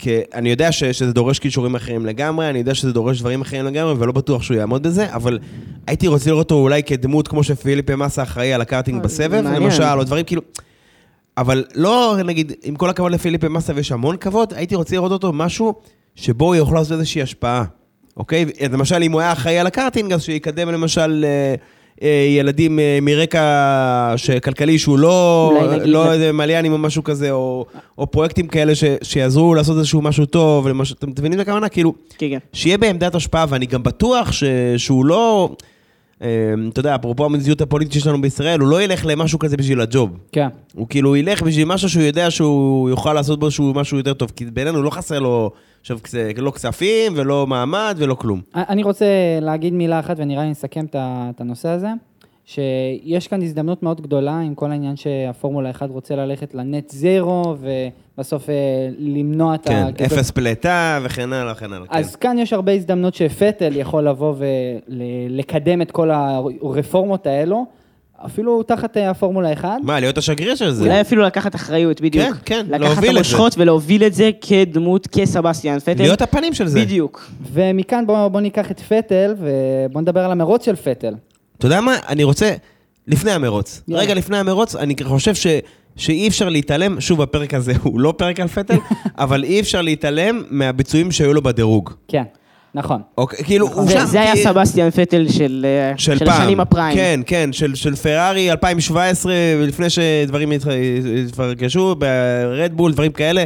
כי 0.00 0.20
אני 0.34 0.50
יודע 0.50 0.72
ש, 0.72 0.84
שזה 0.84 1.12
דורש 1.12 1.38
כישורים 1.38 1.74
אחרים 1.74 2.06
לגמרי, 2.06 2.50
אני 2.50 2.58
יודע 2.58 2.74
שזה 2.74 2.92
דורש 2.92 3.20
דברים 3.20 3.40
אחרים 3.40 3.64
לגמרי, 3.64 3.94
ולא 3.98 4.12
בטוח 4.12 4.42
שהוא 4.42 4.56
יעמוד 4.56 4.82
בזה, 4.82 5.14
אבל 5.14 5.38
הייתי 5.86 6.06
רוצה 6.06 6.30
לראות 6.30 6.44
אותו 6.44 6.54
אולי 6.54 6.82
כדמות 6.82 7.28
כמו 7.28 7.44
שפיליפה 7.44 7.96
מסה 7.96 8.22
אחראי 8.22 8.52
על 8.52 8.60
הקארטינג 8.60 8.98
אה, 8.98 9.04
בסבב. 9.04 9.44
למשל, 9.44 9.82
או 9.82 10.04
דברים 10.04 10.24
כאילו... 10.24 10.42
אבל 11.36 11.64
לא, 11.74 12.16
נגיד, 12.24 12.52
עם 12.62 12.76
כל 12.76 12.90
הכבוד 12.90 13.12
לפיליפה 13.12 13.48
מסה, 13.48 13.72
ויש 13.76 13.92
המון 13.92 14.16
כבוד, 14.16 14.54
הייתי 14.54 14.74
רוצה 14.74 14.96
לראות 14.96 15.12
אותו 15.12 15.32
משהו 15.32 15.74
שבו 16.14 16.44
הוא 16.44 16.54
יכול 16.54 16.76
לעשות 16.76 16.92
איזושהי 16.92 17.22
השפעה, 17.22 17.64
אוקיי? 18.16 18.44
למשל, 18.72 19.02
אם 19.02 19.12
הוא 19.12 19.20
היה 19.20 19.32
אחראי 19.32 19.58
על 19.58 19.66
הקארטינג, 19.66 20.12
אז 20.12 20.22
שיקדם 20.22 20.68
למשל... 20.68 21.24
אה, 21.28 21.54
ילדים 22.38 22.78
אה, 22.78 22.98
מרקע 23.02 24.14
כלכלי 24.42 24.78
שהוא 24.78 24.98
לא, 24.98 25.52
לא 25.84 26.12
איזה 26.12 26.32
מליאנים 26.32 26.72
או 26.72 26.78
משהו 26.78 27.04
כזה, 27.04 27.30
או, 27.30 27.66
או 27.98 28.06
פרויקטים 28.06 28.46
כאלה 28.46 28.74
ש, 28.74 28.84
שיעזרו 29.02 29.54
לעשות 29.54 29.78
איזשהו 29.78 30.02
משהו 30.02 30.26
טוב, 30.26 30.68
למש... 30.68 30.92
אתם 30.92 31.10
מבינים 31.10 31.40
את 31.40 31.48
הכוונה? 31.48 31.68
כאילו, 31.68 31.94
כן, 32.18 32.26
כן. 32.30 32.38
שיהיה 32.52 32.78
בעמדת 32.78 33.14
השפעה, 33.14 33.46
ואני 33.48 33.66
גם 33.66 33.82
בטוח 33.82 34.32
ש... 34.32 34.44
שהוא 34.76 35.06
לא... 35.06 35.50
אה, 36.22 36.28
אתה 36.68 36.80
יודע, 36.80 36.94
אפרופו 36.94 37.24
המציאות 37.24 37.60
הפוליטית 37.60 37.92
שיש 37.92 38.06
לנו 38.06 38.20
בישראל, 38.20 38.60
הוא 38.60 38.68
לא 38.68 38.82
ילך 38.82 39.06
למשהו 39.06 39.38
כזה 39.38 39.56
בשביל 39.56 39.80
הג'וב. 39.80 40.10
כן. 40.32 40.48
הוא 40.74 40.86
כאילו 40.88 41.16
ילך 41.16 41.42
בשביל 41.42 41.64
משהו 41.64 41.88
שהוא 41.88 42.02
יודע 42.02 42.30
שהוא 42.30 42.90
יוכל 42.90 43.12
לעשות 43.12 43.40
בו 43.40 43.50
שהוא 43.50 43.74
משהו 43.74 43.96
יותר 43.96 44.14
טוב, 44.14 44.32
כי 44.36 44.44
בינינו 44.44 44.82
לא 44.82 44.90
חסר 44.90 45.18
לו 45.18 45.50
עכשיו 45.80 45.98
לא 46.36 46.50
כספים 46.50 47.12
ולא 47.16 47.46
מעמד 47.46 47.96
ולא 47.98 48.14
כלום. 48.14 48.40
אני 48.54 48.82
רוצה 48.82 49.06
להגיד 49.40 49.72
מילה 49.72 50.00
אחת 50.00 50.16
ונראה 50.18 50.44
לי 50.44 50.50
נסכם 50.50 50.86
את 50.94 51.40
הנושא 51.40 51.68
הזה, 51.68 51.88
שיש 52.54 53.28
כאן 53.28 53.42
הזדמנות 53.42 53.82
מאוד 53.82 54.00
גדולה 54.00 54.40
עם 54.40 54.54
כל 54.54 54.70
העניין 54.70 54.96
שהפורמולה 54.96 55.70
1 55.70 55.88
רוצה 55.90 56.16
ללכת 56.16 56.54
לנט 56.54 56.90
זירו 56.90 57.56
ובסוף 57.60 58.50
אה, 58.50 58.54
למנוע 58.98 59.54
את 59.54 59.68
כן, 59.68 59.86
ה... 60.02 60.06
אפס 60.06 60.30
פליטה 60.30 61.00
וכן 61.02 61.32
הלאה 61.32 61.52
וכן 61.52 61.72
הלאה. 61.72 61.86
כן. 61.86 61.98
אז 61.98 62.16
כאן 62.16 62.38
יש 62.38 62.52
הרבה 62.52 62.72
הזדמנות 62.72 63.14
שפטל 63.14 63.76
יכול 63.76 64.08
לבוא 64.08 64.34
ולקדם 64.88 65.82
את 65.82 65.90
כל 65.90 66.10
הרפורמות 66.10 67.26
האלו, 67.26 67.66
אפילו 68.26 68.62
תחת 68.62 68.96
אה, 68.96 69.10
הפורמולה 69.10 69.52
1. 69.52 69.68
מה, 69.82 70.00
להיות 70.00 70.18
השגריר 70.18 70.54
של 70.54 70.70
זה? 70.70 70.84
אולי 70.84 71.00
אפילו 71.00 71.22
לקחת 71.22 71.54
אחריות, 71.54 72.00
בדיוק. 72.00 72.26
כן, 72.26 72.32
כן, 72.44 72.66
לקחת 72.68 72.80
להוביל 72.80 73.10
את 73.10 73.10
את 73.10 73.16
המושכות 73.16 73.58
ולהוביל 73.58 74.04
את 74.04 74.14
זה 74.14 74.30
כדמות, 74.40 75.06
כסבסטיאן 75.06 75.78
פטל. 75.78 76.02
להיות 76.02 76.22
הפנים 76.22 76.54
של 76.54 76.66
זה. 76.66 76.80
בדיוק. 76.80 77.30
ומכאן 77.52 78.06
בואו 78.06 78.30
בוא 78.30 78.40
ניקח 78.40 78.70
את 78.70 78.80
פטל 78.80 79.34
ובואו 79.38 80.00
נדבר 80.00 80.24
על 80.24 80.32
המרוץ 80.32 80.64
של 80.64 80.76
פטל. 80.76 81.14
אתה 81.60 81.66
יודע 81.66 81.80
מה? 81.80 81.96
אני 82.08 82.24
רוצה, 82.24 82.54
לפני 83.08 83.30
המרוץ, 83.30 83.82
יאללה. 83.88 84.02
רגע 84.02 84.14
לפני 84.14 84.36
המרוץ, 84.38 84.76
אני 84.76 84.94
חושב 85.04 85.34
ש... 85.34 85.46
שאי 85.96 86.28
אפשר 86.28 86.48
להתעלם, 86.48 87.00
שוב, 87.00 87.22
הפרק 87.22 87.54
הזה 87.54 87.72
הוא 87.82 88.00
לא 88.00 88.14
פרק 88.16 88.40
על 88.40 88.48
פטל, 88.48 88.74
אבל 89.18 89.44
אי 89.44 89.60
אפשר 89.60 89.82
להתעלם 89.82 90.42
מהביצועים 90.50 91.12
שהיו 91.12 91.34
לו 91.34 91.42
בדירוג. 91.42 91.90
כן, 92.08 92.22
נכון. 92.74 93.00
אוקיי, 93.18 93.44
כאילו, 93.44 93.68
הוא 93.68 93.84
זה- 93.86 93.92
שם... 93.92 94.04
זה 94.06 94.20
היה 94.20 94.32
כי- 94.34 94.42
סבסטיאן 94.44 94.90
פטל 94.90 95.26
של 95.28 95.66
אה, 95.92 95.98
של 95.98 96.18
של 96.18 96.24
פעם. 96.26 96.40
השנים 96.42 96.60
הפריים. 96.60 96.96
כן, 96.96 97.20
כן, 97.26 97.50
של, 97.52 97.74
של 97.74 97.96
פרארי 97.96 98.50
2017, 98.50 99.32
לפני 99.66 99.86
שדברים 99.90 100.52
התפרקשו, 101.26 101.94
ברד 101.98 102.38
בול, 102.38 102.92
דברים 102.92 103.12
כאלה. 103.12 103.44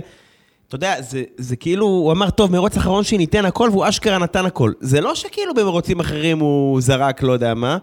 אתה 0.69 0.77
יודע, 0.77 0.95
זה, 1.01 1.23
זה 1.39 1.57
כאילו, 1.57 1.87
הוא 1.87 2.13
אמר, 2.13 2.31
טוב, 2.31 2.53
מרוץ 2.53 2.77
אחרון 2.77 3.05
שניתן 3.05 3.45
הכל, 3.45 3.69
והוא 3.73 3.89
אשכרה 3.89 4.19
נתן 4.19 4.47
הכל. 4.47 4.73
זה 4.81 5.01
לא 5.01 5.15
שכאילו 5.15 5.55
במרוצים 5.55 6.01
אחרים 6.01 6.39
הוא 6.39 6.81
זרק 6.81 7.23
לא 7.23 7.33
יודע 7.33 7.55
מה, 7.55 7.79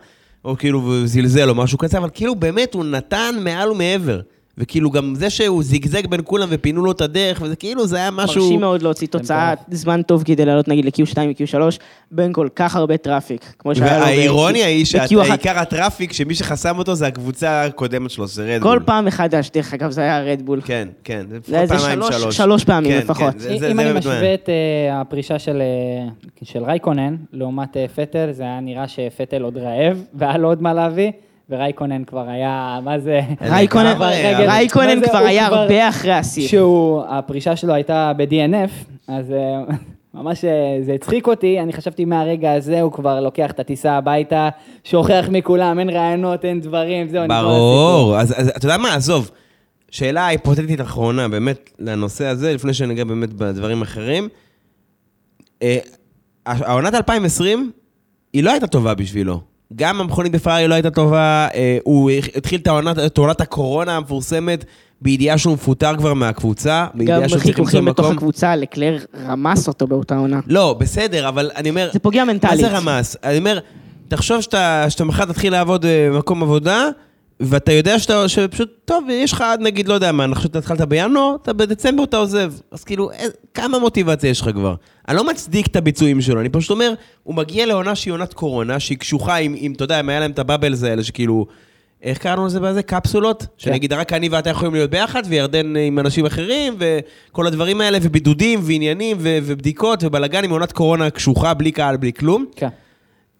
או 0.46 0.58
כאילו 0.58 1.08
זלזל 1.08 1.50
או 1.50 1.56
משהו 1.56 1.78
כזה, 1.78 1.98
אבל 1.98 2.10
כאילו 2.14 2.36
באמת 2.36 2.74
הוא 2.74 2.86
נתן 2.86 3.36
מעל 3.44 3.72
ומעבר. 3.72 4.22
וכאילו 4.58 4.91
גם 4.91 5.15
זה 5.15 5.29
שהוא 5.29 5.63
זיגזג 5.63 6.08
בין 6.08 6.22
כולם 6.24 6.48
ופינו 6.51 6.86
לו 6.86 6.91
את 6.91 7.01
הדרך, 7.01 7.41
וזה 7.41 7.55
כאילו, 7.55 7.88
זה 7.88 7.98
היה 7.98 8.12
משהו... 8.12 8.41
מרשים 8.43 8.60
מאוד 8.60 8.81
להוציא 8.81 9.08
תוצאה 9.08 9.53
זמן 9.72 10.01
טוב 10.01 10.24
כדי 10.24 10.46
לעלות 10.46 10.67
נגיד 10.67 10.86
ל-Q2 10.86 11.17
ו-Q3 11.17 11.77
בין 12.12 12.34
כל 12.34 12.48
כך 12.55 12.75
הרבה 12.75 12.98
טראפיק. 12.98 13.53
כמו 13.60 13.75
שהיה 13.75 14.00
לו 14.00 14.05
והאירוניה 14.05 14.67
היא 14.67 14.86
ב-Q1. 14.86 15.08
שעיקר 15.27 15.60
הטראפיק, 15.60 16.13
שמי 16.13 16.36
שחסם 16.36 16.77
אותו 16.77 16.96
זה 16.96 17.08
הקבוצה 17.08 17.63
הקודמת 17.63 18.10
שלו, 18.12 18.27
זה 18.27 18.55
רדבול. 18.55 18.79
כל 18.79 18.84
פעם 18.86 19.05
מחדש, 19.05 19.50
דרך 19.53 19.74
אגב, 19.74 19.91
זה 19.91 20.01
היה 20.01 20.22
רדבול. 20.24 20.62
כן, 20.65 20.88
כן, 21.03 21.25
זה 21.46 21.62
לפחות 21.63 21.79
פעמיים 21.81 22.01
שלוש- 22.12 22.38
שלוש. 22.38 22.63
פעמים 22.63 22.91
כן, 22.91 22.98
לפחות. 22.98 23.34
כן, 23.60 23.65
אם 23.72 23.79
אני 23.79 23.93
משווה. 24.00 24.34
את 24.34 24.50
אה, 24.50 25.01
הפרישה 25.01 25.39
של, 25.39 25.62
אה, 25.62 26.10
של 26.43 26.63
רייקונן 26.63 27.15
לעומת 27.34 27.77
אה, 27.77 27.86
פטל, 27.96 28.31
זה 28.31 28.43
היה 28.43 28.60
נראה 28.60 28.88
שפטל 28.88 29.41
עוד 29.41 29.58
רעב, 29.58 30.03
והיה 30.13 30.38
לו 30.38 30.48
עוד 30.48 30.62
מה 30.62 30.74
להביא, 30.74 31.12
ורייקונן 31.51 32.03
כבר 32.03 32.29
היה, 32.29 32.79
מה 32.84 33.00
זה... 33.00 33.20
רייקונן 33.41 35.01
כבר 35.10 35.17
היה 35.17 35.46
הרבה 35.48 35.89
אחרי 35.89 36.13
השיא. 36.13 36.48
שהוא, 36.48 37.03
הפרישה 37.10 37.55
שלו 37.55 37.74
הייתה 37.74 38.12
ב-DNF, 38.17 38.72
אז 39.08 39.31
אה, 39.31 39.63
ממש 40.13 40.46
אה, 40.46 40.77
זה 40.81 40.93
הצחיק 40.93 41.27
אותי, 41.27 41.60
אני 41.60 41.74
חשבתי 41.74 42.05
מהרגע 42.05 42.53
הזה 42.53 42.81
הוא 42.81 42.91
כבר 42.91 43.20
לוקח 43.20 43.51
את 43.51 43.59
הטיסה 43.59 43.92
הביתה, 43.92 44.50
שוכח 44.83 45.25
מכולם, 45.31 45.79
אין 45.79 45.90
רעיונות, 45.90 46.46
אין 46.46 46.61
דברים, 46.61 47.07
זהו, 47.09 47.24
נגמר 47.24 47.35
הסיפור. 47.35 47.51
ברור, 47.51 48.18
אז 48.18 48.33
אז 48.37 48.48
אתה 48.48 48.66
יודע 48.66 48.77
מה, 48.77 48.96
עזוב. 48.96 49.31
שאלה 49.92 50.27
היפותטית 50.27 50.81
אחרונה, 50.81 51.27
באמת, 51.27 51.70
לנושא 51.79 52.25
הזה, 52.25 52.53
לפני 52.53 52.74
שניגע 52.74 53.03
באמת 53.03 53.33
בדברים 53.33 53.81
אחרים. 53.81 54.29
אה, 55.61 55.77
העונת 56.46 56.94
2020, 56.94 57.72
היא 58.33 58.44
לא 58.44 58.51
הייתה 58.51 58.68
טובה 58.68 58.94
בשבילו. 58.94 59.50
גם 59.75 60.01
המכונית 60.01 60.31
בפרארי 60.31 60.68
לא 60.68 60.74
הייתה 60.74 60.90
טובה, 60.92 61.48
אה, 61.53 61.77
הוא 61.84 62.10
התחיל 62.36 62.62
את 63.05 63.18
עונת 63.18 63.42
הקורונה 63.42 63.98
המפורסמת 63.98 64.66
בידיעה 65.01 65.38
שהוא 65.38 65.53
מפוטר 65.53 65.98
כבר 65.98 66.14
מהקבוצה, 66.14 66.88
גם 66.92 67.00
בידיעה 67.00 67.29
שהוא 67.29 67.40
צריך 67.40 67.46
למצוא 67.46 67.66
חיכוכים 67.66 67.86
בתוך 67.86 68.05
מקום. 68.05 68.18
הקבוצה, 68.18 68.55
לקלר 68.55 68.98
רמס 69.27 69.68
אותו 69.68 69.88
באותה 69.88 70.18
עונה. 70.18 70.40
לא, 70.48 70.75
בסדר, 70.79 71.27
אבל 71.29 71.51
אני 71.55 71.70
אומר... 71.70 71.90
זה 71.94 72.00
פוגע 72.00 72.24
מנטלית. 72.24 72.62
מה 72.62 72.70
זה 72.70 72.77
רמס? 72.77 73.18
אני 73.24 73.38
אומר, 73.38 73.60
תחשוב 74.07 74.42
שאתה, 74.42 74.86
שאתה 74.90 75.03
מחר 75.03 75.25
תתחיל 75.25 75.53
לעבוד 75.53 75.86
אה, 75.86 76.10
במקום 76.14 76.44
עבודה, 76.44 76.90
ואתה 77.42 77.72
יודע 77.72 78.00
שאתה, 78.00 78.30
שפשוט, 78.30 78.70
טוב, 78.86 79.04
יש 79.10 79.34
לך 79.34 79.42
עד 79.42 79.62
נגיד, 79.62 79.88
לא 79.88 79.94
יודע 79.94 80.12
מה, 80.12 80.24
אני 80.24 80.36
חושב 80.36 80.48
שאתה 80.48 80.60
התחלת 80.60 80.82
בינואר, 80.82 81.36
אתה 81.42 81.54
בדצמבר 81.54 82.04
אתה 82.04 82.18
עוזב. 82.18 82.54
אז 82.72 82.84
כאילו, 82.84 83.12
אה, 83.12 83.25
כמה 83.54 83.80
מוטיבציה 83.80 84.30
יש 84.30 84.42
לך 84.42 84.50
כבר? 84.54 84.75
אני 85.08 85.18
לא 85.18 85.27
מצדיק 85.27 85.68
את 85.68 85.75
הביצועים 85.75 86.22
שלו, 86.22 86.42
אני 86.42 86.50
פשוט 86.50 86.72
אומר, 86.72 86.94
הוא 87.24 87.36
מגיע 87.36 87.66
לעונה 87.66 87.96
שהיא 87.96 88.14
עונת 88.14 88.34
קורונה, 88.34 88.80
שהיא 88.80 88.98
קשוחה 88.98 89.36
עם, 89.36 89.56
עם, 89.58 89.74
אתה 89.74 89.84
יודע, 89.84 90.00
אם 90.00 90.10
היה 90.10 90.20
להם 90.20 90.32
את 90.32 90.40
הבאבלס 90.40 90.84
האלה, 90.84 91.04
שכאילו... 91.04 91.46
איך 92.04 92.18
קראנו 92.18 92.46
לזה 92.46 92.60
בזה? 92.60 92.84
קפסולות? 92.84 93.46
שנגיד 93.58 93.94
רק 93.94 94.14
אני 94.14 94.30
ואתה 94.30 94.50
יכולים 94.50 94.74
להיות 94.74 94.90
ביחד, 94.90 95.24
וירדן 95.25 95.75
עם 95.75 96.00
אנשים 96.00 96.25
אחרים, 96.25 96.75
וכל 96.80 97.48
הדברים 97.48 97.82
האלה, 97.82 97.98
ובידודים, 98.01 98.60
ועניינים, 98.64 99.18
ו- 99.20 99.38
ובדיקות, 99.44 100.04
ובלאגנים, 100.04 100.51
עונת 100.51 100.72
קורונה 100.72 101.10
קשוחה, 101.10 101.54
בלי 101.54 101.72
קהל, 101.72 101.98
בלי 101.98 102.14
כלום. 102.14 102.46
כן. 102.56 102.68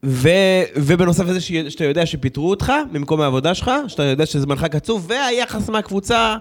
ו, 0.06 0.30
ובנוסף 0.76 1.24
לזה 1.24 1.42
שאתה 1.42 1.84
יודע 1.84 2.06
שפיטרו 2.06 2.50
אותך 2.50 2.74
ממקום 2.92 3.22
העבודה 3.22 3.54
שלך, 3.56 3.72
שאתה 3.88 4.04
יודע 4.04 4.26
שזמנך 4.26 4.66
קצוב, 4.66 5.06
והיחס 5.10 5.70
מהקבוצה, 5.70 6.36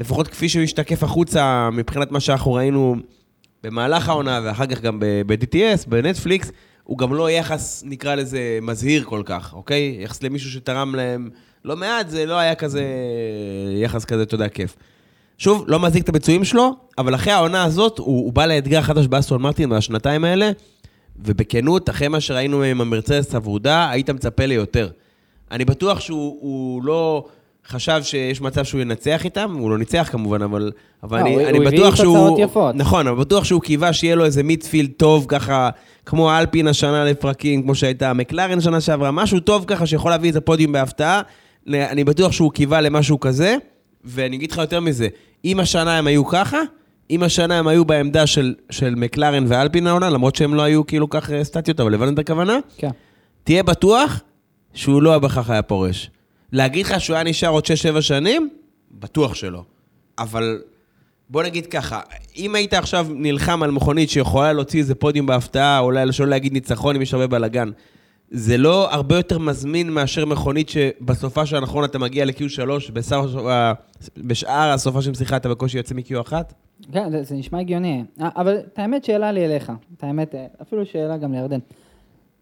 לפחות 0.00 0.28
כפי 0.28 0.48
שהוא 0.48 0.62
השתקף 0.62 1.02
החוצה 1.02 1.68
מבחינת 1.72 2.12
מה 2.12 2.20
שאנחנו 2.20 2.52
ראינו 2.52 2.96
במהלך 3.64 4.08
העונה, 4.08 4.40
ואחר 4.44 4.66
כך 4.66 4.80
גם 4.80 5.00
ב-DTS, 5.00 5.88
בנטפליקס, 5.88 6.52
הוא 6.84 6.98
גם 6.98 7.14
לא 7.14 7.30
יחס, 7.30 7.82
נקרא 7.86 8.14
לזה, 8.14 8.58
מזהיר 8.62 9.04
כל 9.04 9.22
כך, 9.24 9.52
אוקיי? 9.54 9.96
יחס 10.00 10.22
למישהו 10.22 10.50
שתרם 10.50 10.94
להם 10.94 11.30
לא 11.64 11.76
מעט, 11.76 12.08
זה 12.08 12.26
לא 12.26 12.34
היה 12.34 12.54
כזה 12.54 12.84
יחס 13.82 14.04
כזה, 14.04 14.22
אתה 14.22 14.34
יודע, 14.34 14.48
כיף. 14.48 14.76
שוב, 15.38 15.64
לא 15.68 15.80
מזיק 15.80 16.04
את 16.04 16.08
הביצועים 16.08 16.44
שלו, 16.44 16.76
אבל 16.98 17.14
אחרי 17.14 17.32
העונה 17.32 17.64
הזאת, 17.64 17.98
הוא, 17.98 18.06
הוא 18.06 18.32
בא 18.32 18.46
לאתגר 18.46 18.82
חדש 18.82 19.06
באסטון 19.06 19.42
מרטין 19.42 19.70
בשנתיים 19.70 20.24
האלה, 20.24 20.50
ובכנות, 21.24 21.90
אחרי 21.90 22.08
מה 22.08 22.20
שראינו 22.20 22.62
עם 22.62 22.80
המרצדס 22.80 23.34
הוורודה, 23.34 23.90
היית 23.90 24.10
מצפה 24.10 24.46
ליותר. 24.46 24.88
אני 25.50 25.64
בטוח 25.64 26.00
שהוא 26.00 26.36
הוא 26.40 26.84
לא 26.84 27.24
חשב 27.68 28.00
שיש 28.02 28.40
מצב 28.40 28.64
שהוא 28.64 28.80
ינצח 28.80 29.24
איתם, 29.24 29.54
הוא 29.58 29.70
לא 29.70 29.78
ניצח 29.78 30.08
כמובן, 30.12 30.42
אבל, 30.42 30.72
אבל 31.02 31.18
לא, 31.18 31.22
אני, 31.24 31.34
הוא- 31.34 31.42
אני 31.42 31.58
הוא 31.58 31.66
הביא 31.66 31.78
בטוח 31.80 31.96
שהוא... 31.96 32.16
תוצאות 32.18 32.38
יפות. 32.38 32.74
נכון, 32.74 33.06
אבל 33.06 33.20
בטוח 33.20 33.44
שהוא 33.44 33.60
קיווה 33.60 33.92
שיהיה 33.92 34.14
לו 34.14 34.24
איזה 34.24 34.42
מיטפילד 34.42 34.90
טוב, 34.96 35.24
ככה, 35.28 35.70
כמו 36.06 36.38
אלפין 36.38 36.68
השנה 36.68 37.04
לפרקים, 37.04 37.62
כמו 37.62 37.74
שהייתה 37.74 38.12
מקלרן 38.12 38.60
שנה 38.60 38.80
שעברה, 38.80 39.10
משהו 39.10 39.40
טוב 39.40 39.64
ככה 39.66 39.86
שיכול 39.86 40.10
להביא 40.10 40.30
את 40.30 40.36
הפודיום 40.36 40.72
בהפתעה. 40.72 41.20
אני 41.68 42.04
בטוח 42.04 42.32
שהוא 42.32 42.52
קיווה 42.52 42.80
למשהו 42.80 43.20
כזה, 43.20 43.56
ואני 44.04 44.36
אגיד 44.36 44.52
לך 44.52 44.58
יותר 44.58 44.80
מזה, 44.80 45.08
אם 45.44 45.60
השנה 45.60 45.98
הם 45.98 46.06
היו 46.06 46.26
ככה, 46.26 46.58
אם 47.10 47.22
השנה 47.22 47.58
הם 47.58 47.68
היו 47.68 47.84
בעמדה 47.84 48.26
של, 48.26 48.54
של 48.70 48.94
מקלרן 48.94 49.44
ואלפין 49.48 49.86
העונה, 49.86 50.10
למרות 50.10 50.36
שהם 50.36 50.54
לא 50.54 50.62
היו 50.62 50.86
כאילו 50.86 51.10
כך 51.10 51.30
אה, 51.30 51.44
סטטיות, 51.44 51.80
אבל 51.80 51.94
הבנת 51.94 52.14
את 52.14 52.18
הכוונה? 52.18 52.58
כן. 52.76 52.90
תהיה 53.44 53.62
בטוח 53.62 54.20
שהוא 54.74 55.02
לא 55.02 55.18
בכך 55.18 55.50
היה 55.50 55.62
פורש. 55.62 56.10
להגיד 56.52 56.86
לך 56.86 57.00
שהוא 57.00 57.14
היה 57.14 57.24
נשאר 57.24 57.48
עוד 57.48 57.64
6-7 57.96 58.00
שנים? 58.00 58.50
בטוח 58.90 59.34
שלא. 59.34 59.64
אבל 60.18 60.62
בוא 61.30 61.42
נגיד 61.42 61.66
ככה, 61.66 62.00
אם 62.36 62.54
היית 62.54 62.74
עכשיו 62.74 63.06
נלחם 63.10 63.62
על 63.62 63.70
מכונית 63.70 64.10
שיכולה 64.10 64.52
להוציא 64.52 64.80
איזה 64.80 64.94
פודיום 64.94 65.26
בהפתעה, 65.26 65.78
או 65.78 65.84
אולי 65.84 66.12
שלא 66.12 66.28
להגיד 66.28 66.52
ניצחון 66.52 66.96
אם 66.96 67.02
יש 67.02 67.14
הרבה 67.14 67.26
בלאגן, 67.26 67.70
זה 68.34 68.56
לא 68.56 68.92
הרבה 68.92 69.16
יותר 69.16 69.38
מזמין 69.38 69.90
מאשר 69.90 70.26
מכונית 70.26 70.68
שבסופה 70.68 71.46
של 71.46 71.56
הנכון 71.56 71.84
אתה 71.84 71.98
מגיע 71.98 72.24
ל-Q3, 72.24 72.92
בסוף 72.92 73.26
ה- 73.36 73.72
בשאר 74.16 74.70
הסופה 74.74 75.02
של 75.02 75.14
שיחה 75.14 75.36
אתה 75.36 75.48
בקושי 75.48 75.76
יוצא 75.78 75.94
מ-Q1? 75.94 76.32
כן, 76.92 77.10
זה, 77.10 77.22
זה 77.22 77.34
נשמע 77.34 77.58
הגיוני. 77.60 78.04
אבל 78.20 78.56
את 78.72 78.78
האמת 78.78 79.04
שאלה 79.04 79.32
לי 79.32 79.44
אליך, 79.44 79.72
את 79.96 80.04
האמת, 80.04 80.34
אה, 80.34 80.46
אפילו 80.62 80.86
שאלה 80.86 81.16
גם 81.16 81.32
לירדן. 81.32 81.58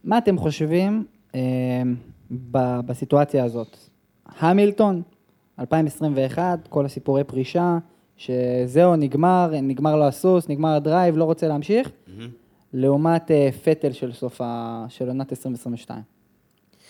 מה 0.04 0.18
אתם 0.18 0.38
חושבים 0.38 1.04
אה, 1.34 1.40
ב, 2.30 2.58
בסיטואציה 2.86 3.44
הזאת? 3.44 3.76
המילטון, 4.38 5.02
2021, 5.60 6.68
כל 6.68 6.84
הסיפורי 6.86 7.24
פרישה, 7.24 7.78
שזהו, 8.16 8.96
נגמר, 8.96 9.50
נגמר 9.62 9.96
לו 9.96 10.04
הסוס, 10.04 10.48
נגמר 10.48 10.68
הדרייב, 10.74 11.16
לא 11.16 11.24
רוצה 11.24 11.48
להמשיך, 11.48 11.90
לעומת 12.72 13.30
אה, 13.30 13.48
פטל 13.64 13.92
של 13.92 14.12
סוף 14.12 14.40
ה... 14.40 14.84
של 14.88 15.08
עונת 15.08 15.32
2022. 15.32 16.00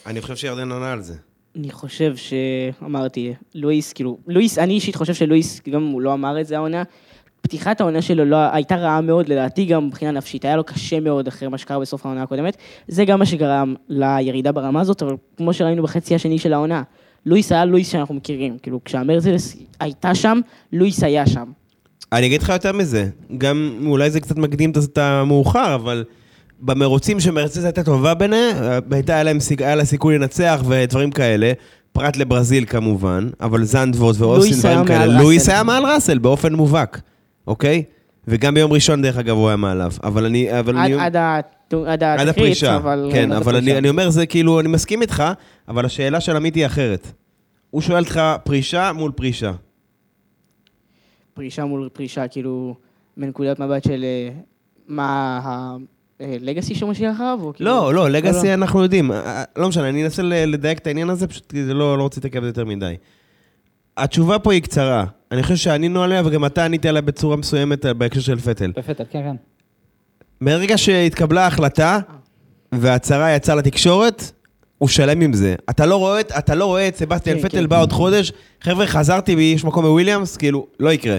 אני 0.06 0.20
חושב 0.20 0.36
שירדן 0.36 0.72
עונה 0.72 0.92
על 0.92 1.02
זה. 1.02 1.14
אני 1.56 1.70
חושב 1.70 2.14
שאמרתי, 2.16 3.34
לואיס, 3.54 3.92
כאילו, 3.92 4.18
לואיס, 4.26 4.58
אני 4.58 4.72
אישית 4.72 4.96
חושב 4.96 5.14
שלואיס, 5.14 5.60
גם 5.70 5.86
הוא 5.86 6.00
לא 6.00 6.12
אמר 6.14 6.40
את 6.40 6.46
זה 6.46 6.56
העונה, 6.56 6.82
פתיחת 7.40 7.80
העונה 7.80 8.02
שלו 8.02 8.24
לא, 8.24 8.36
הייתה 8.36 8.76
רעה 8.76 9.00
מאוד, 9.00 9.28
לדעתי 9.28 9.64
גם 9.64 9.86
מבחינה 9.86 10.10
נפשית, 10.10 10.44
היה 10.44 10.56
לו 10.56 10.64
קשה 10.64 11.00
מאוד 11.00 11.28
אחרי 11.28 11.48
מה 11.48 11.58
שקרה 11.58 11.78
בסוף 11.78 12.06
העונה 12.06 12.22
הקודמת. 12.22 12.56
זה 12.88 13.04
גם 13.04 13.18
מה 13.18 13.26
שגרם 13.26 13.74
לירידה 13.88 14.52
ברמה 14.52 14.80
הזאת, 14.80 15.02
אבל 15.02 15.16
כמו 15.36 15.52
שראינו 15.52 15.82
בחצי 15.82 16.14
השני 16.14 16.38
של 16.38 16.52
העונה, 16.52 16.82
לואיס 17.26 17.52
היה 17.52 17.64
לואיס 17.64 17.92
שאנחנו 17.92 18.14
מכירים. 18.14 18.58
כאילו, 18.58 18.84
כשהמרצדס 18.84 19.56
הייתה 19.80 20.14
שם, 20.14 20.40
לואיס 20.72 21.02
היה 21.02 21.26
שם. 21.26 21.50
אני 22.12 22.26
אגיד 22.26 22.42
לך 22.42 22.48
יותר 22.48 22.72
מזה, 22.72 23.08
גם 23.38 23.80
אולי 23.86 24.10
זה 24.10 24.20
קצת 24.20 24.36
מקדים 24.36 24.72
את 24.84 24.98
המאוחר, 24.98 25.74
אבל 25.74 26.04
במרוצים 26.60 27.20
שמרצדס 27.20 27.64
הייתה 27.64 27.82
טובה 27.82 28.14
ביניהם, 28.14 28.56
הייתה 28.90 29.22
להם, 29.22 29.38
היה 29.58 29.74
לה 29.74 29.84
סיכוי 29.84 30.18
לנצח 30.18 30.62
ודברים 30.68 31.10
כאלה, 31.10 31.52
פרט 31.92 32.16
לברזיל 32.16 32.64
כמובן, 32.64 33.28
אבל 33.40 33.64
זנדוורט 33.64 34.16
ואוסטין 34.18 34.58
דברים 34.58 34.84
כאלה, 34.84 35.06
לואיס. 35.06 35.48
היה 35.48 35.62
מעל 35.62 35.86
ראסל 35.86 36.18
באופן 36.18 36.54
מובהק, 36.54 37.00
אוקיי? 37.46 37.82
וגם 38.28 38.54
ביום 38.54 38.72
ראשון, 38.72 39.02
דרך 39.02 39.16
אגב, 39.16 39.36
הוא 39.36 39.48
היה 39.48 39.56
מעליו. 39.56 39.92
אבל 40.04 40.24
אני... 40.24 40.58
אבל 40.58 40.78
עד, 40.78 40.84
אני... 40.84 40.94
עד, 40.94 41.16
עד 41.16 41.44
עד 41.86 42.02
התקריץ, 42.02 42.28
הפרישה, 42.28 42.76
אבל... 42.76 43.10
כן, 43.12 43.32
עד 43.32 43.38
אבל 43.38 43.56
הפרישה. 43.56 43.70
אני, 43.70 43.78
אני 43.78 43.88
אומר, 43.88 44.10
זה 44.10 44.26
כאילו, 44.26 44.60
אני 44.60 44.68
מסכים 44.68 45.02
איתך, 45.02 45.24
אבל 45.68 45.84
השאלה 45.84 46.20
של 46.20 46.36
עמית 46.36 46.54
היא 46.54 46.66
אחרת. 46.66 47.12
הוא 47.70 47.82
שואל 47.82 48.02
אותך 48.02 48.20
פרישה 48.44 48.92
מול 48.92 49.12
פרישה. 49.12 49.52
פרישה 51.40 51.64
מול 51.64 51.88
פרישה, 51.92 52.28
כאילו, 52.28 52.74
מנקודת 53.16 53.58
מבט 53.58 53.84
של 53.84 54.04
אה, 54.04 54.28
מה 54.88 55.40
הלגאסי 56.20 56.74
שהוא 56.74 56.90
משאיר 56.90 57.12
אחריו? 57.12 57.38
כאילו- 57.54 57.70
לא, 57.70 57.94
לא, 57.94 58.10
לגאסי 58.10 58.46
לא. 58.46 58.54
אנחנו 58.54 58.82
יודעים. 58.82 59.12
אה, 59.12 59.44
לא 59.56 59.68
משנה, 59.68 59.88
אני 59.88 60.04
אנסה 60.04 60.22
לדייק 60.22 60.78
את 60.78 60.86
העניין 60.86 61.10
הזה, 61.10 61.26
פשוט 61.26 61.52
כי 61.52 61.64
זה 61.64 61.74
לא 61.74 61.98
לא 61.98 62.02
רוצה 62.02 62.20
להתעכב 62.24 62.44
יותר 62.44 62.64
מדי. 62.64 62.94
התשובה 63.96 64.38
פה 64.38 64.52
היא 64.52 64.62
קצרה. 64.62 65.04
אני 65.32 65.42
חושב 65.42 65.56
שענינו 65.56 66.02
עליה, 66.02 66.22
וגם 66.24 66.44
אתה 66.44 66.64
ענית 66.64 66.86
עליה 66.86 67.02
בצורה 67.02 67.36
מסוימת 67.36 67.86
אה, 67.86 67.94
בהקשר 67.94 68.20
של 68.20 68.38
פטל. 68.38 68.72
בפטל, 68.76 69.04
כן, 69.10 69.22
כן. 69.22 69.36
מרגע 70.40 70.78
שהתקבלה 70.78 71.44
ההחלטה, 71.44 71.98
וההצהרה 72.72 73.34
יצאה 73.34 73.54
לתקשורת, 73.54 74.32
הוא 74.80 74.88
שלם 74.88 75.20
עם 75.20 75.32
זה. 75.32 75.54
אתה 75.70 75.86
לא 75.86 75.96
רואה, 75.96 76.20
את- 76.20 76.32
אתה 76.38 76.54
לא 76.54 76.64
רואה 76.64 76.88
את 76.88 76.96
סבסטיאן 76.96 77.36
כן, 77.36 77.42
פטל 77.48 77.58
כן. 77.60 77.68
בא 77.68 77.80
עוד 77.80 77.92
חודש, 77.92 78.32
חבר'ה, 78.60 78.86
חזרתי 78.86 79.34
ויש 79.34 79.64
מקום 79.64 79.84
בוויליאמס, 79.84 80.36
כאילו, 80.36 80.66
לא 80.80 80.92
יקרה. 80.92 81.18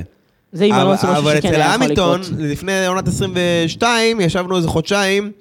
זה 0.52 0.66
עם 0.66 0.74
אבל- 0.74 0.82
אלונסו 0.82 1.08
משהו 1.08 1.22
אבל 1.24 1.38
שכן 1.38 1.48
אצל 1.50 1.56
היה 1.62 1.66
יכול 1.70 1.84
המילטון, 1.84 2.20
לקרות. 2.22 2.40
לפני 2.40 2.86
עונת 2.88 3.08
22, 3.08 4.22
ישבנו 4.22 4.58
איזה 4.58 4.68
חודשיים, 4.68 5.32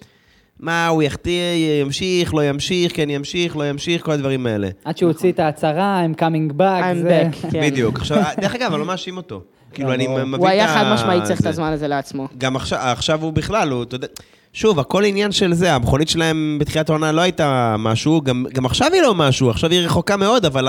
מה, 0.60 0.88
הוא 0.88 1.02
יחטיא, 1.02 1.42
ימשיך, 1.82 2.34
לא 2.34 2.48
ימשיך, 2.48 2.96
כן 2.96 3.10
ימשיך, 3.10 3.56
לא 3.56 3.68
ימשיך, 3.70 4.02
כל 4.04 4.12
הדברים 4.12 4.46
האלה. 4.46 4.68
עד 4.84 4.96
שהוא 4.98 5.08
הוציא 5.10 5.32
את 5.32 5.38
ההצהרה, 5.38 5.98
הם 6.00 6.12
coming 6.18 6.52
back, 6.60 6.82
I'm 6.82 7.02
זה... 7.02 7.22
back, 7.42 7.50
כן. 7.52 7.60
בדיוק. 7.62 7.98
עכשיו, 7.98 8.22
דרך 8.40 8.54
אגב, 8.54 8.70
אני 8.72 8.80
לא 8.80 8.86
מאשים 8.86 9.16
אותו. 9.16 9.42
כאילו, 9.72 9.92
אני 9.92 10.06
ברור. 10.06 10.18
מבין 10.18 10.34
את 10.34 10.38
הוא 10.40 10.48
היה 10.48 10.68
חד 10.68 10.84
ה- 10.86 10.94
משמעית 10.94 11.22
צריך 11.24 11.38
את 11.38 11.42
זה. 11.42 11.48
הזמן 11.48 11.72
הזה 11.72 11.88
לעצמו. 11.88 12.28
גם 12.38 12.56
עכשיו, 12.56 12.78
עכשיו 12.78 13.22
הוא 13.22 13.32
בכלל, 13.32 13.70
הוא, 13.70 13.82
אתה 13.82 13.94
יודע... 13.94 14.06
שוב, 14.52 14.80
הכל 14.80 15.04
עניין 15.04 15.32
של 15.32 15.54
זה, 15.54 15.74
המכונית 15.74 16.08
שלהם 16.08 16.56
בתחילת 16.60 16.88
העונה 16.88 17.12
לא 17.12 17.20
הייתה 17.20 17.76
משהו, 17.78 18.20
גם, 18.20 18.46
גם 18.54 18.66
עכשיו 18.66 18.88
היא 18.92 19.02
לא 19.02 19.14
משהו, 19.14 19.50
עכשיו 19.50 19.70
היא 19.70 19.80
רחוקה 19.80 20.16
מאוד, 20.16 20.44
אבל 20.44 20.68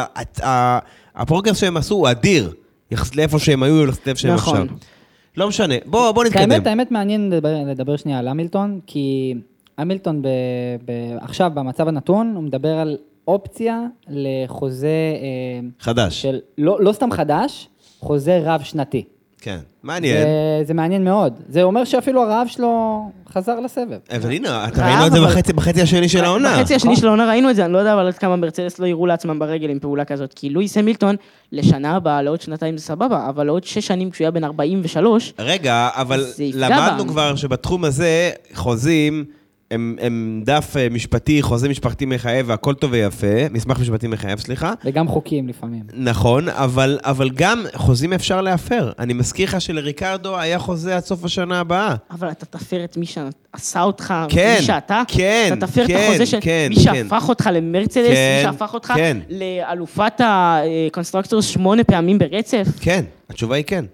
הפרוגרס 1.15 1.57
שהם 1.57 1.77
עשו 1.77 1.95
הוא 1.95 2.09
אדיר, 2.11 2.53
יחסית 2.91 3.15
לאיפה 3.15 3.39
שהם 3.39 3.63
היו, 3.63 3.83
יחסית 3.83 4.07
לאיפה 4.07 4.19
שהם 4.19 4.33
נכון. 4.33 4.61
עכשיו. 4.61 4.77
לא 5.37 5.47
משנה, 5.47 5.75
בוא, 5.85 6.11
בוא 6.11 6.23
נתקדם. 6.23 6.51
האמת, 6.51 6.67
האמת 6.67 6.91
מעניין 6.91 7.29
לדבר, 7.29 7.55
לדבר 7.67 7.97
שנייה 7.97 8.19
על 8.19 8.27
המילטון, 8.27 8.79
כי 8.87 9.33
המילטון 9.77 10.21
ב, 10.21 10.27
ב, 10.85 10.91
עכשיו 11.21 11.51
במצב 11.53 11.87
הנתון, 11.87 12.33
הוא 12.35 12.43
מדבר 12.43 12.77
על 12.77 12.97
אופציה 13.27 13.81
לחוזה 14.09 14.87
אה, 14.87 15.67
חדש. 15.79 16.21
של, 16.21 16.39
לא, 16.57 16.77
לא 16.81 16.93
סתם 16.93 17.11
חדש, 17.11 17.67
חוזה 17.99 18.41
רב-שנתי. 18.43 19.03
כן, 19.41 19.57
מעניין. 19.83 20.17
זה, 20.23 20.27
זה 20.67 20.73
מעניין 20.73 21.03
מאוד. 21.03 21.33
זה 21.49 21.63
אומר 21.63 21.83
שאפילו 21.83 22.21
הרעב 22.23 22.47
שלו 22.47 23.01
חזר 23.33 23.59
לסבב. 23.59 23.97
אבל 24.15 24.31
הנה, 24.31 24.67
אתה 24.67 24.85
ראינו 24.87 25.07
את 25.07 25.11
זה 25.11 25.19
בחצי- 25.21 25.53
בחצי 25.53 25.81
השני 25.81 26.09
של 26.09 26.23
העונה. 26.23 26.57
בחצי 26.57 26.75
השני 26.75 26.95
של 26.95 27.07
העונה 27.07 27.27
ראינו 27.29 27.49
את 27.49 27.55
זה, 27.55 27.65
אני 27.65 27.73
לא 27.73 27.77
יודע 27.77 27.93
אבל 27.93 28.07
עד 28.07 28.17
כמה 28.17 28.35
מרצדס 28.35 28.79
לא 28.79 28.85
יראו 28.87 29.05
לעצמם 29.05 29.39
ברגל 29.39 29.69
עם 29.69 29.79
פעולה 29.79 30.05
כזאת. 30.05 30.33
כי 30.33 30.49
לואיס 30.49 30.77
המילטון, 30.77 31.15
לשנה 31.51 31.95
הבאה, 31.95 32.21
לעוד 32.21 32.41
שנתיים 32.41 32.77
זה 32.77 32.83
סבבה, 32.83 33.29
אבל 33.29 33.43
לעוד 33.45 33.63
שש 33.63 33.87
שנים 33.87 34.09
כשהוא 34.09 34.25
היה 34.25 34.31
בן 34.31 34.43
43, 34.43 35.33
רגע, 35.39 35.89
אבל 35.93 36.25
למדנו. 36.53 37.07
כבר 37.07 37.35
שבתחום 37.35 37.85
הזה, 37.85 38.29
חוזים 38.53 39.25
הם, 39.71 39.95
הם 40.01 40.41
דף 40.45 40.73
אה, 40.77 40.87
משפטי, 40.89 41.41
חוזה 41.41 41.69
משפחתי 41.69 42.05
מחייב, 42.05 42.45
והכל 42.49 42.73
טוב 42.73 42.91
ויפה, 42.91 43.27
מסמך 43.51 43.79
משפטי 43.79 44.07
מחייב, 44.07 44.39
סליחה. 44.39 44.73
וגם 44.85 45.07
חוקים 45.07 45.47
לפעמים. 45.47 45.83
נכון, 45.93 46.49
אבל, 46.49 46.99
אבל 47.03 47.29
גם 47.29 47.63
חוזים 47.75 48.13
אפשר 48.13 48.41
להפר. 48.41 48.91
אני 48.99 49.13
מזכיר 49.13 49.47
לך 49.47 49.61
שלריקרדו 49.61 50.37
היה 50.37 50.59
חוזה 50.59 50.95
עד 50.95 51.03
סוף 51.03 51.25
השנה 51.25 51.59
הבאה. 51.59 51.95
אבל 52.11 52.31
אתה 52.31 52.45
תפר 52.45 52.83
את 52.83 52.97
מי 52.97 53.05
שעשה 53.05 53.81
אותך, 53.81 54.13
כן, 54.29 54.55
מי 54.59 54.65
שאתה, 54.65 55.01
כן, 55.07 55.53
אתה 55.53 55.67
תפר 55.67 55.83
את 55.83 55.87
כן, 55.87 56.07
החוזה 56.09 56.25
של 56.25 56.37
כן, 56.41 56.67
מי 56.69 56.75
כן. 56.75 56.81
שהפך 56.81 57.29
אותך 57.29 57.49
למרצדס, 57.53 58.07
כן, 58.07 58.35
מי 58.37 58.43
שהפך 58.43 58.73
אותך 58.73 58.93
כן. 58.95 59.17
לאלופת 59.29 60.21
ה 60.23 60.33
constructors 60.33 61.45
שמונה 61.45 61.83
פעמים 61.83 62.19
ברצף. 62.19 62.67
כן, 62.81 63.03
התשובה 63.29 63.55
היא 63.55 63.63
כן. 63.67 63.85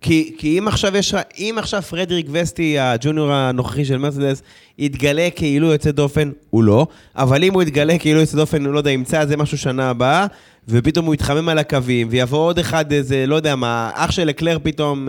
כי, 0.00 0.34
כי 0.38 0.58
אם 0.58 0.68
עכשיו 0.68 0.96
יש, 0.96 1.14
אם 1.38 1.54
עכשיו 1.58 1.82
פרדריק 1.82 2.26
וסטי, 2.30 2.78
ה 2.78 2.86
junior 2.86 3.32
הנוכחי 3.32 3.84
של 3.84 3.98
מרצדס, 3.98 4.42
יתגלה 4.78 5.28
כאילו 5.36 5.66
יוצא 5.66 5.90
דופן, 5.90 6.30
הוא 6.50 6.64
לא, 6.64 6.86
אבל 7.16 7.44
אם 7.44 7.54
הוא 7.54 7.62
יתגלה 7.62 7.98
כאילו 7.98 8.20
יוצא 8.20 8.36
דופן, 8.36 8.66
הוא 8.66 8.74
לא 8.74 8.78
יודע, 8.78 8.90
ימצא 8.90 9.24
זה 9.24 9.36
משהו 9.36 9.58
שנה 9.58 9.90
הבאה, 9.90 10.26
ופתאום 10.68 11.06
הוא 11.06 11.14
יתחמם 11.14 11.48
על 11.48 11.58
הקווים, 11.58 12.08
ויבוא 12.10 12.38
עוד 12.38 12.58
אחד, 12.58 12.92
איזה, 12.92 13.26
לא 13.26 13.36
יודע 13.36 13.56
מה, 13.56 13.90
אח 13.94 14.10
של 14.10 14.30
לקלר 14.30 14.58
פתאום 14.62 15.08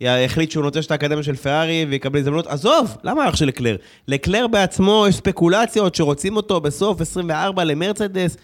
אה, 0.00 0.20
יחליט 0.24 0.50
שהוא 0.50 0.64
נוטש 0.64 0.86
את 0.86 0.90
האקדמיה 0.90 1.22
של 1.22 1.36
פרארי 1.36 1.86
ויקבל 1.88 2.18
הזדמנות, 2.18 2.46
עזוב, 2.46 2.96
למה 3.04 3.28
אח 3.28 3.36
של 3.36 3.48
אקלר? 3.48 3.76
לקלר 4.08 4.46
בעצמו 4.46 5.04
יש 5.08 5.16
ספקולציות 5.16 5.94
שרוצים 5.94 6.36
אותו 6.36 6.60
בסוף 6.60 7.00
24 7.00 7.64
למרצדס, 7.64 8.36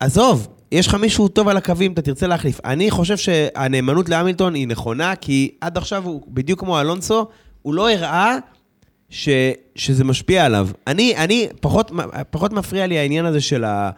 עזוב, 0.00 0.48
יש 0.72 0.86
לך 0.86 0.94
מישהו 0.94 1.28
טוב 1.28 1.48
על 1.48 1.56
הקווים, 1.56 1.92
אתה 1.92 2.02
תרצה 2.02 2.26
להחליף. 2.26 2.60
אני 2.64 2.90
חושב 2.90 3.16
שהנאמנות 3.16 4.08
להמילטון 4.08 4.54
היא 4.54 4.68
נכונה, 4.68 5.16
כי 5.16 5.50
עד 5.60 5.78
עכשיו 5.78 6.04
הוא, 6.04 6.22
בדיוק 6.28 6.60
כמו 6.60 6.80
אלונסו, 6.80 7.26
הוא 7.62 7.74
לא 7.74 7.90
הראה 7.90 8.36
ש, 9.10 9.28
שזה 9.74 10.04
משפיע 10.04 10.44
עליו. 10.44 10.68
אני, 10.86 11.16
אני, 11.16 11.48
פחות, 11.60 11.90
פחות 12.30 12.52
מפריע 12.52 12.86
לי 12.86 12.98
העניין 12.98 13.24
הזה 13.24 13.40
של 13.40 13.64
ה... 13.64 13.90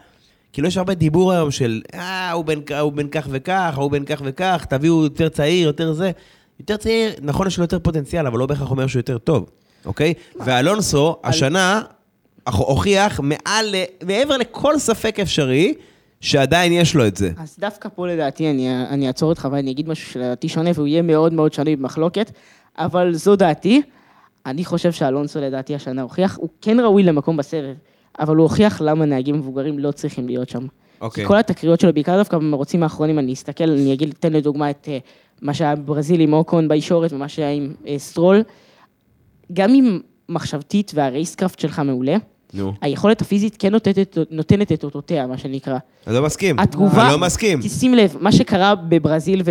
כאילו 0.53 0.67
יש 0.67 0.77
הרבה 0.77 0.93
דיבור 0.93 1.31
היום 1.31 1.51
של, 1.51 1.81
אה, 1.93 2.31
הוא 2.31 2.45
בן, 2.45 2.59
הוא 2.79 2.91
בן 2.91 3.07
כך 3.07 3.27
וכך, 3.29 3.73
הוא 3.77 3.91
בן 3.91 4.05
כך 4.05 4.21
וכך, 4.25 4.65
תביאו 4.69 5.03
יותר 5.03 5.29
צעיר, 5.29 5.67
יותר 5.67 5.93
זה. 5.93 6.11
יותר 6.59 6.77
צעיר, 6.77 7.11
נכון, 7.21 7.47
יש 7.47 7.57
לו 7.57 7.63
יותר 7.63 7.79
פוטנציאל, 7.79 8.27
אבל 8.27 8.39
לא 8.39 8.45
בהכרח 8.45 8.71
אומר 8.71 8.87
שהוא 8.87 8.99
יותר 8.99 9.17
טוב, 9.17 9.49
אוקיי? 9.85 10.13
ואלונסו, 10.39 11.17
השנה, 11.23 11.81
הוכיח 12.47 13.19
מעל, 13.23 13.75
מעבר 14.03 14.37
לכל 14.37 14.79
ספק 14.79 15.19
אפשרי, 15.19 15.73
שעדיין 16.21 16.73
יש 16.73 16.95
לו 16.95 17.07
את 17.07 17.17
זה. 17.17 17.31
אז 17.37 17.55
דווקא 17.59 17.89
פה 17.95 18.07
לדעתי 18.07 18.49
אני, 18.49 18.85
אני 18.89 19.07
אעצור 19.07 19.29
אותך 19.29 19.47
ואני 19.51 19.71
אגיד 19.71 19.89
משהו 19.89 20.11
שלדעתי 20.11 20.49
שונה 20.49 20.69
והוא 20.75 20.87
יהיה 20.87 21.01
מאוד 21.01 21.33
מאוד 21.33 21.53
שנוי 21.53 21.75
במחלוקת, 21.75 22.31
אבל 22.77 23.13
זו 23.13 23.35
דעתי. 23.35 23.81
אני 24.45 24.65
חושב 24.65 24.91
שאלונסו 24.91 25.39
לדעתי 25.39 25.75
השנה 25.75 26.01
הוכיח, 26.01 26.37
הוא 26.37 26.49
כן 26.61 26.79
ראוי 26.79 27.03
למקום 27.03 27.37
בסבב, 27.37 27.75
אבל 28.19 28.35
הוא 28.35 28.43
הוכיח 28.43 28.81
למה 28.81 29.05
נהגים 29.05 29.35
מבוגרים 29.35 29.79
לא 29.79 29.91
צריכים 29.91 30.27
להיות 30.27 30.49
שם. 30.49 30.65
אוקיי. 31.01 31.23
כי 31.23 31.27
כל 31.27 31.37
התקריות 31.37 31.79
שלו, 31.79 31.93
בעיקר 31.93 32.17
דווקא 32.17 32.37
במרוצים 32.37 32.83
האחרונים, 32.83 33.19
אני 33.19 33.33
אסתכל, 33.33 33.69
אני 33.69 33.93
אגיד, 33.93 34.13
אתן 34.19 34.33
לדוגמה 34.33 34.69
את 34.69 34.87
אה, 34.91 34.97
מה 35.41 35.53
שהיה 35.53 35.75
בברזיל 35.75 36.21
עם 36.21 36.33
אוקון 36.33 36.67
בישורת 36.67 37.13
ומה 37.13 37.29
שהיה 37.29 37.51
עם 37.51 37.73
אה, 37.87 37.95
סטרול. 37.97 38.43
גם 39.53 39.69
אם 39.69 39.99
מחשבתית 40.29 40.91
וה 40.95 41.07
racecraft 41.07 41.59
שלך 41.59 41.79
מעולה, 41.79 42.17
נו. 42.53 42.73
היכולת 42.81 43.21
הפיזית 43.21 43.55
כן 43.59 43.71
נותנת, 43.71 44.17
נותנת 44.31 44.71
את 44.71 44.83
אותותיה, 44.83 45.27
מה 45.27 45.37
שנקרא. 45.37 45.77
אני 46.07 46.15
לא 46.15 46.21
מסכים. 46.21 46.59
התגובה... 46.59 47.03
אני 47.03 47.11
לא 47.11 47.19
מסכים. 47.19 47.61
תשים 47.61 47.93
לב, 47.93 48.15
מה 48.19 48.31
שקרה 48.31 48.75
בברזיל 48.75 49.41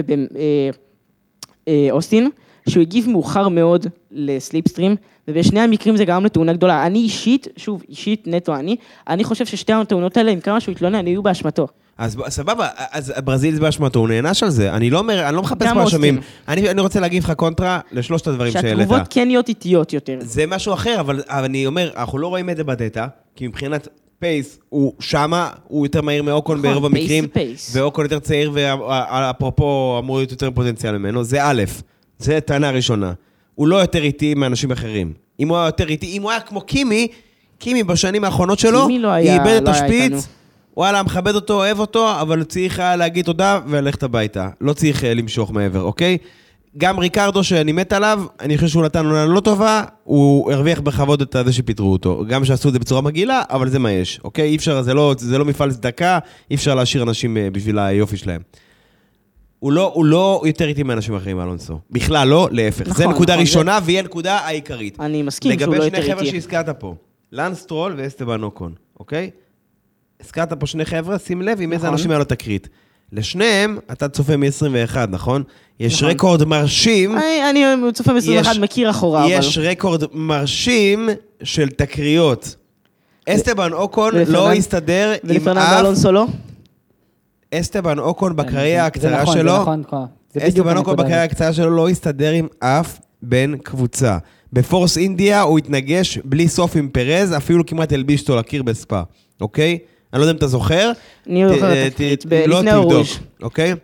ובאוסטין, 1.66 2.30
שהוא 2.68 2.80
הגיב 2.80 3.08
מאוחר 3.08 3.48
מאוד 3.48 3.86
ל 4.10 4.17
slipstream, 4.17 4.96
ובשני 5.28 5.60
המקרים 5.60 5.96
זה 5.96 6.04
גרם 6.04 6.24
לתאונה 6.24 6.52
גדולה. 6.52 6.86
אני 6.86 6.98
אישית, 6.98 7.48
שוב, 7.56 7.82
אישית, 7.88 8.26
נטו 8.26 8.54
אני, 8.54 8.76
אני 9.08 9.24
חושב 9.24 9.46
ששתי 9.46 9.72
התאונות 9.72 10.16
האלה, 10.16 10.30
עם 10.30 10.40
כמה 10.40 10.60
שהוא 10.60 10.72
התלונן, 10.72 11.06
היו 11.06 11.22
באשמתו. 11.22 11.66
אז 11.98 12.16
סבבה, 12.28 12.68
אז 12.92 13.12
ברזיל 13.24 13.54
זה 13.54 13.60
באשמתו, 13.60 13.98
הוא 14.00 14.08
נענש 14.08 14.42
על 14.42 14.50
זה. 14.50 14.72
אני 14.74 14.90
לא 14.90 14.98
אומר, 14.98 15.28
אני 15.28 15.36
לא 15.36 15.42
מחפש 15.42 15.68
פה 15.74 15.84
אשמים. 15.84 16.20
אני 16.48 16.70
אני 16.70 16.80
רוצה 16.80 17.00
להגיב 17.00 17.24
לך 17.24 17.30
קונטרה 17.32 17.80
לשלושת 17.92 18.26
הדברים 18.26 18.52
שהעלית. 18.52 18.70
שהתגובות 18.78 19.02
כן 19.10 19.26
נהיות 19.26 19.48
איטיות 19.48 19.92
יותר. 19.92 20.18
זה 20.20 20.46
משהו 20.46 20.74
אחר, 20.74 21.00
אבל 21.00 21.22
אבל 21.28 21.44
אני 21.44 21.66
אומר, 21.66 21.90
אנחנו 21.96 22.18
לא 22.18 22.28
רואים 22.28 22.50
את 22.50 22.56
זה 22.56 22.64
ב 22.64 22.71
data, 22.71 23.06
כי 23.36 23.46
מבחינת 23.46 23.88
pace, 24.18 24.58
הוא 24.68 24.92
שמה, 25.00 25.50
הוא 25.68 25.86
יותר 25.86 26.00
מהיר 26.02 26.22
מאוקון 26.22 26.58
נכון, 26.58 26.70
ברוב 26.72 26.92
pace 26.92 27.02
המקרים, 27.02 27.24
זה 27.24 27.28
pace. 27.28 27.70
ואוקון 27.76 28.04
יותר 28.04 28.18
צעיר, 28.18 28.50
ואפרופו 28.54 29.96
אמור 30.02 30.16
להיות 30.16 30.30
יותר 30.30 30.50
פוטנציאל 30.50 30.98
ממנו, 30.98 31.24
זה 31.24 31.38
א', 31.44 31.62
זה 32.18 32.40
טענה 32.40 32.70
ראשונה. 32.70 33.12
הוא 33.54 33.68
לא 33.68 33.76
יותר 33.76 34.02
איטי 34.02 34.34
מאנשים 34.34 34.70
אחרים. 34.72 35.12
אם 35.40 35.48
הוא 35.48 35.56
היה 35.56 35.66
יותר 35.66 35.88
איטי, 35.88 36.06
אם 36.06 36.22
הוא 36.22 36.30
היה 36.30 36.40
כמו 36.40 36.60
קימי, 36.60 37.08
קימי 37.58 37.82
בשנים 37.82 38.24
האחרונות 38.24 38.58
שלו, 38.58 38.80
קימי 38.86 38.98
לא 38.98 39.08
היה- 39.08 39.34
איבד 39.34 39.56
את 39.56 39.62
לא 39.62 39.70
היה 39.70 39.84
איתנו. 39.86 40.16
השפיץ, 40.16 40.28
וואלה, 40.78 41.02
מכבד 41.02 41.34
אותו, 41.34 41.54
אוהב 41.54 41.80
אותו, 41.80 42.20
אבל 42.20 42.44
צריך 42.44 42.78
היה 42.78 42.96
להגיד 42.96 43.24
תודה 43.24 43.60
וללכת 43.66 44.02
הביתה. 44.02 44.48
לא 44.60 44.72
צריך 44.72 45.04
אה, 45.04 45.14
למשוך 45.14 45.52
מעבר, 45.52 45.82
אוקיי? 45.82 46.18
גם 46.76 46.98
ריקרדו, 46.98 47.44
שאני 47.44 47.72
מת 47.72 47.92
עליו, 47.92 48.24
אני 48.40 48.56
חושב 48.56 48.68
שהוא 48.68 48.84
נתן 48.84 49.06
עונה 49.06 49.26
לא 49.26 49.40
טובה, 49.40 49.82
הוא 50.04 50.52
הרוויח 50.52 50.80
בכבוד 50.80 51.20
את 51.20 51.36
זה 51.44 51.52
שפיטרו 51.52 51.92
אותו. 51.92 52.24
גם 52.28 52.44
שעשו 52.44 52.68
את 52.68 52.72
זה 52.72 52.78
בצורה 52.78 53.00
מגעילה, 53.00 53.42
אבל 53.50 53.68
זה 53.68 53.78
מה 53.78 53.92
יש, 53.92 54.20
אוקיי? 54.24 54.48
אי 54.48 54.56
אפשר, 54.56 54.82
זה 54.82 54.94
לא, 54.94 55.14
זה 55.18 55.38
לא 55.38 55.44
מפעל 55.44 55.72
צדקה, 55.72 56.18
אי 56.50 56.56
אפשר 56.56 56.74
להשאיר 56.74 57.02
אנשים 57.02 57.36
אה, 57.36 57.48
בשביל 57.52 57.78
היופי 57.78 58.16
שלהם. 58.16 58.40
הוא 59.58 59.72
לא, 59.72 59.90
הוא 59.94 60.04
לא 60.04 60.42
יותר 60.44 60.68
איטי 60.68 60.82
מאנשים 60.82 61.14
אחרים, 61.14 61.40
אלונסו. 61.40 61.78
בכלל 61.90 62.28
לא, 62.28 62.48
להפך. 62.52 62.88
נכון, 62.88 62.96
זה 62.96 63.06
נקודה 63.06 63.32
נכון, 63.32 63.40
ראשונה, 63.40 63.78
והיא 63.84 63.98
הנקודה 63.98 64.38
העיקרית. 64.38 65.00
אני 65.00 65.22
מסכים 65.22 65.58
שהוא 65.58 65.74
לא 65.74 65.74
לגבי 65.74 65.84
יותר 65.84 65.96
שני 65.96 66.12
חבר'ה 66.12 66.24
איטי. 66.24 66.36
שהזכרת 66.36 66.68
פה, 66.68 66.94
לאנס 67.32 67.54
סטרול 67.54 67.94
ואסטבן 67.96 68.42
אוקון, 68.42 68.72
אוקיי? 69.00 69.30
הזכרת 70.24 70.52
פה 70.52 70.66
שני 70.66 70.84
חבר'ה, 70.84 71.18
שים 71.18 71.42
לב 71.42 71.60
עם 71.60 71.72
איזה 71.72 71.84
נכון. 71.86 71.94
אנשים 71.94 72.10
היה 72.10 72.18
לו 72.18 72.24
תקרית. 72.24 72.68
לשניהם, 73.12 73.78
אתה 73.92 74.08
צופה 74.08 74.36
מ-21, 74.36 74.96
נכון? 75.10 75.42
יש 75.80 75.94
נכון. 76.02 76.08
רקורד 76.10 76.44
מרשים, 76.44 77.16
אני, 77.16 77.50
אני 77.50 77.92
צופה 77.92 78.12
ב-21, 78.12 78.18
יש- 78.30 78.58
מכיר 78.58 78.90
אחורה, 78.90 79.24
אבל... 79.24 79.32
יש 79.32 79.58
רקורד 79.58 80.02
מרשים 80.12 81.08
של 81.42 81.68
תקריות. 81.68 82.54
אסטבן 83.28 83.72
אוקון 83.72 84.14
ולפרננד- 84.14 84.28
לא 84.32 84.52
הסתדר 84.52 85.12
עם 85.30 85.48
אף... 85.48 85.80
אלונסו 85.80 86.12
לא? 86.12 86.26
אסטבן 87.54 87.98
אוקון 87.98 88.36
בקריירה 88.36 88.80
זה 88.82 88.86
הקצרה 88.86 89.22
נכון, 89.22 89.34
זה 89.34 89.40
שלו, 89.40 89.56
נכון, 89.60 89.80
נכון. 89.80 90.06
זה 90.34 90.40
בדיוק 90.40 90.48
אסטבן 90.66 90.76
אוקון 90.76 90.96
בקריירה. 90.96 91.22
הקצרה 91.24 91.52
שלו 91.52 91.70
לא 91.70 91.88
הסתדר 91.88 92.30
עם 92.32 92.46
אף 92.58 92.98
בן 93.22 93.56
קבוצה. 93.56 94.18
בפורס 94.52 94.98
אינדיה 94.98 95.40
הוא 95.42 95.58
התנגש 95.58 96.18
בלי 96.24 96.48
סוף 96.48 96.76
עם 96.76 96.88
פרז, 96.88 97.36
אפילו 97.36 97.66
כמעט 97.66 97.92
הלביש 97.92 98.20
אותו 98.20 98.36
לקיר 98.36 98.62
בספא, 98.62 99.02
אוקיי? 99.40 99.78
אני 100.12 100.18
לא 100.20 100.24
יודע 100.24 100.32
אם 100.32 100.36
אתה 100.36 100.46
זוכר. 100.46 100.92
אני 101.26 101.44
ת- 101.44 101.48
זוכר 101.48 101.72
את 101.86 101.92
התקרית, 101.92 102.20
ת- 102.22 102.26
ב- 102.26 102.42
לא 102.46 102.58
לפני 102.58 102.70
תבדוק, 102.70 102.92
אורוז'. 102.92 103.18
אוקיי? 103.42 103.74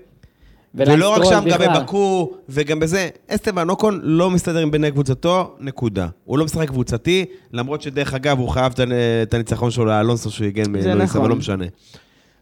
ולא 0.74 1.08
רק 1.10 1.24
סטרול 1.24 1.34
שם, 1.34 1.48
גם. 1.50 1.74
בבאקו 1.74 2.32
וגם 2.48 2.80
בזה, 2.80 3.08
אסטבן 3.28 3.70
אוקון 3.70 4.00
לא 4.02 4.30
מסתדר 4.30 4.58
עם 4.58 4.70
בני 4.70 4.90
קבוצתו, 4.90 5.56
נקודה. 5.60 6.08
הוא 6.24 6.38
לא 6.38 6.44
משחק 6.44 6.68
קבוצתי, 6.68 7.24
למרות 7.52 7.82
שדרך 7.82 8.14
אגב, 8.14 8.38
הוא 8.38 8.48
חייב 8.48 8.72
את 8.72 8.80
הנ- 8.80 8.92
את 9.22 9.34
הניצחון 9.34 9.70
שלו 9.70 9.84
לאלונסו 9.84 10.30
שהוא 10.30 10.46
הגן 10.46 10.70
מלואיס, 10.70 10.86
נכון. 10.86 11.20
אבל 11.20 11.30
לא 11.30 11.36
משנה. 11.36 11.64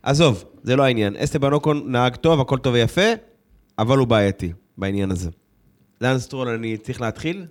עזוב, 0.03 0.45
זה 0.62 0.77
לא 0.77 0.83
העניין. 0.83 1.14
אסטבן 1.18 1.53
אוקון 1.53 1.83
נהג 1.87 2.16
טוב, 2.16 2.40
הכל 2.40 2.59
טוב 2.59 2.75
ויפה, 2.75 3.03
אבל 3.79 3.99
הוא 3.99 4.07
בעייתי 4.07 4.53
בעניין 4.79 5.11
הזה. 5.11 5.31
לאנס 6.01 6.18
סטרול 6.18 6.49
אני 6.49 6.77
צריך 6.77 7.01
להתחיל? 7.01 7.45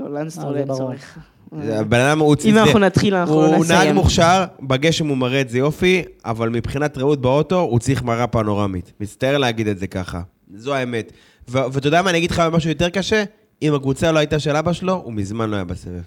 לא, 0.00 0.10
לאנס 0.20 0.32
סטרול 0.32 0.46
אה, 0.48 0.52
זה 0.52 0.72
אין. 0.72 0.78
צורך. 0.78 1.18
הבן 1.52 2.00
אדם 2.00 2.18
הוא... 2.18 2.36
אם 2.44 2.58
אנחנו 2.58 2.78
נתחיל, 2.78 3.14
אנחנו 3.14 3.42
לא 3.42 3.46
הוא 3.46 3.64
נסיים. 3.64 3.80
נהג 3.80 3.94
מוכשר, 3.94 4.44
בגשם 4.62 5.06
הוא 5.08 5.16
מראה 5.16 5.40
את 5.40 5.48
זה 5.48 5.58
יופי, 5.58 6.02
אבל 6.24 6.48
מבחינת 6.48 6.98
ראות 6.98 7.20
באוטו, 7.20 7.60
הוא 7.60 7.78
צריך 7.78 8.02
מראה 8.02 8.26
פנורמית. 8.26 8.92
מצטער 9.00 9.38
להגיד 9.38 9.66
את 9.68 9.78
זה 9.78 9.86
ככה. 9.86 10.20
זו 10.54 10.74
האמת. 10.74 11.12
ואתה 11.48 11.88
יודע 11.88 12.02
מה, 12.02 12.10
אני 12.10 12.18
אגיד 12.18 12.30
לך 12.30 12.42
משהו 12.52 12.68
יותר 12.70 12.88
קשה? 12.88 13.24
אם 13.62 13.74
הקבוצה 13.74 14.12
לא 14.12 14.18
הייתה 14.18 14.38
של 14.38 14.56
אבא 14.56 14.72
שלו, 14.72 14.94
הוא 15.04 15.12
מזמן 15.12 15.50
לא 15.50 15.56
היה 15.56 15.64
בסבב. 15.64 16.02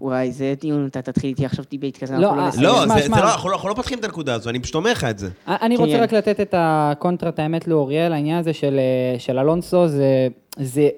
וואי, 0.00 0.32
זה 0.32 0.54
דיון, 0.60 0.86
אתה 0.86 1.02
תתחיל 1.02 1.30
איתי 1.30 1.46
עכשיו 1.46 1.64
debate 1.70 1.98
כזה, 2.02 2.18
לא, 2.18 2.34
אנחנו 2.34 2.62
לא 2.62 2.80
אה, 2.80 2.86
נסיים. 2.86 3.10
לא, 3.12 3.18
לא, 3.18 3.32
אנחנו 3.32 3.48
לא- 3.48 3.54
אנחנו 3.54 3.68
לא 3.68 3.74
פותחים 3.74 3.98
את 3.98 4.04
הנקודה 4.04 4.34
הזו, 4.34 4.50
אני 4.50 4.58
פשוט 4.58 4.74
אומר 4.74 4.92
לך 4.92 5.04
את 5.04 5.18
זה. 5.18 5.28
אני 5.46 5.76
רוצה 5.76 5.92
כן. 5.92 6.02
רק 6.02 6.12
לתת 6.12 6.40
את 6.40 6.54
הקונטרת 6.58 7.38
האמת 7.38 7.68
לאוריאל, 7.68 8.12
העניין 8.12 8.38
הזה 8.38 8.52
של, 8.52 8.78
אה, 8.78 9.18
של 9.18 9.38
אלונסו, 9.38 9.88
זה, 9.88 10.28
זה 10.60 10.88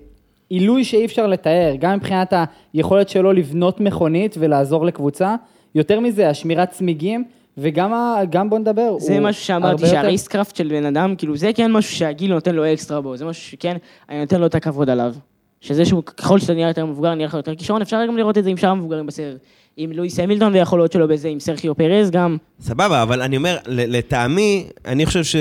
עילוי 0.50 0.84
שאי 0.84 1.04
אפשר 1.04 1.26
לתאר, 1.26 1.74
גם 1.78 1.96
מבחינת 1.96 2.32
היכולת 2.72 3.08
שלו 3.08 3.32
לבנות 3.32 3.80
מכונית 3.80 4.36
ולעזור 4.38 4.86
לקבוצה, 4.86 5.34
יותר 5.74 6.00
מזה, 6.00 6.28
השמירת 6.28 6.70
צמיגים, 6.70 7.24
וגם 7.58 7.92
ה- 7.92 8.16
גם 8.30 8.50
בוא 8.50 8.58
נדבר, 8.58 8.96
זה 8.98 9.12
הוא 9.18 9.20
משהו 9.22 9.44
שאמרתי, 9.44 9.66
הרבה 9.70 9.86
יותר- 9.86 9.94
שהרייסקראפט 10.00 10.56
של 10.56 10.68
בן 10.68 10.84
אדם, 10.86 11.14
כאילו 11.16 11.36
זה 11.36 11.50
כן 11.54 11.72
משהו 11.72 11.96
שהגיל 11.96 12.34
נותן 12.34 12.54
לו 12.54 12.72
אקסטרה 12.72 13.00
בו, 13.00 13.16
זה 13.16 13.24
משהו 13.24 13.42
שכן, 13.50 13.76
אני 14.08 14.20
נותן 14.20 14.40
לו 14.40 14.46
את 14.46 14.54
הכבוד 14.54 14.90
עליו. 14.90 15.14
שזה 15.60 15.84
שהוא, 15.84 16.02
ככל 16.02 16.38
שאתה 16.38 16.54
נראה 16.54 16.68
יותר 16.68 16.86
מבוגר, 16.86 17.14
נראה 17.14 17.26
לך 17.26 17.34
יותר 17.34 17.54
כישרון, 17.54 17.82
אפשר 17.82 18.06
גם 18.08 18.16
לראות 18.16 18.38
את 18.38 18.44
זה 18.44 18.50
עם 18.50 18.56
שאר 18.56 18.68
המבוגרים 18.70 19.06
בסרט. 19.06 19.36
עם 19.76 19.92
לואיס 19.92 20.18
המילטון 20.20 20.52
ויכול 20.52 20.78
להיות 20.78 20.92
שלו 20.92 21.08
בזה, 21.08 21.28
עם 21.28 21.40
סרחיו 21.40 21.74
פרז 21.74 22.10
גם. 22.10 22.36
סבבה, 22.60 23.02
אבל 23.02 23.22
אני 23.22 23.36
אומר, 23.36 23.56
לטעמי, 23.66 24.66
אני 24.86 25.06
חושב 25.06 25.24
ש, 25.24 25.36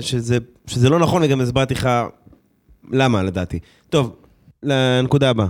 שזה, 0.00 0.38
שזה 0.66 0.88
לא 0.90 0.98
נכון, 0.98 1.22
וגם 1.22 1.40
הסברתי 1.40 1.74
לך 1.74 1.88
למה, 2.92 3.22
לדעתי. 3.22 3.58
טוב, 3.90 4.16
לנקודה 4.64 5.30
הבאה. 5.30 5.46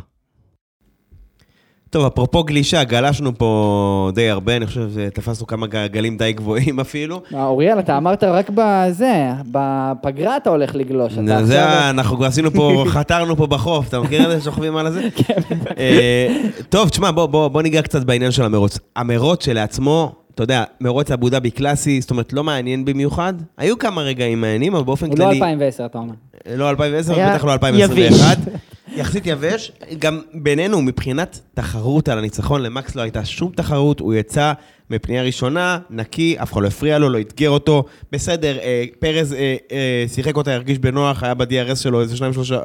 טוב, 1.95 2.07
אפרופו 2.07 2.45
גלישה, 2.45 2.85
גלשנו 2.85 3.39
פה 3.39 4.11
די 4.15 4.31
הרבה, 4.31 4.57
אני 4.57 4.67
חושב 4.67 4.89
שתפסנו 4.95 5.47
כמה 5.47 5.67
גלים 5.67 6.17
די 6.17 6.33
גבוהים 6.33 6.81
אפילו. 6.81 7.23
אוריאל, 7.33 7.79
אתה 7.79 7.97
אמרת 7.97 8.25
רק 8.25 8.51
בזה, 8.55 9.33
בפגרה 9.51 10.37
אתה 10.37 10.51
הולך 10.51 10.75
לגלוש. 10.75 11.13
זה, 11.43 11.91
אנחנו 11.91 12.25
עשינו 12.25 12.51
פה, 12.51 12.85
חתרנו 12.95 13.37
פה 13.37 13.47
בחוף, 13.47 13.89
אתה 13.89 14.01
מכיר 14.01 14.25
את 14.25 14.39
זה 14.39 14.45
שוכבים 14.45 14.77
על 14.77 14.87
הזה? 14.87 15.03
כן, 15.27 15.41
אה, 15.79 16.37
טוב, 16.69 16.89
תשמע, 16.89 17.11
בוא, 17.11 17.63
ניגע 17.63 17.83
קצת 17.83 18.05
בעניין 18.05 18.31
של 18.31 18.45
המרוץ. 18.45 18.79
המרוץ 18.97 19.45
שלעצמו, 19.45 20.13
אתה 20.35 20.43
יודע, 20.43 20.65
מרוץ 20.81 21.11
אבו 21.11 21.29
דאבי 21.29 21.51
קלאסי, 21.51 22.01
זאת 22.01 22.11
אומרת, 22.11 22.33
לא 22.33 22.45
מעניין 22.45 22.85
במיוחד. 22.85 23.35
היו 23.59 23.79
כמה 23.79 24.03
רגעים 24.03 24.41
מעניינים, 24.41 24.75
אבל 24.75 24.85
באופן 24.85 25.07
הוא 25.07 25.17
כללי... 25.17 25.41
לא 25.41 25.45
2010, 25.45 25.87
אתה 25.87 25.99
אומר. 25.99 26.15
לא 26.57 26.71
2010, 26.71 27.15
היה 27.15 27.35
בטח 27.35 27.45
לא 27.45 27.53
2021. 27.53 28.39
יחסית 28.97 29.27
יבש. 29.27 29.73
גם 29.99 30.21
בינינו, 30.35 30.83
מבחינת 30.83 31.41
תחרות 31.55 32.09
על 32.09 32.19
הניצחון, 32.19 32.63
למקס 32.63 32.95
לא 32.95 33.03
הייתה 33.03 33.25
שום 33.25 33.53
תחרות, 33.57 34.01
הוא 34.01 34.15
יצא 34.15 34.53
מפנייה 34.91 35.23
ראשונה, 35.23 35.79
נקי, 35.91 36.37
אף 36.43 36.53
אחד 36.53 36.63
לא 36.63 36.67
הפריע 36.67 36.99
לו, 36.99 37.09
לא 37.09 37.21
אתגר 37.21 37.51
אותו. 37.51 37.85
בסדר, 38.13 38.59
אה, 38.59 38.85
פרז 38.99 39.33
אה, 39.33 39.57
אה, 39.73 40.05
שיחק 40.09 40.37
אותה, 40.37 40.55
הרגיש 40.55 40.79
בנוח, 40.79 41.23
היה 41.23 41.35
ב-DRS 41.35 41.77
שלו 41.77 42.01
איזה 42.01 42.17
שניים 42.17 42.33
שלושה, 42.33 42.61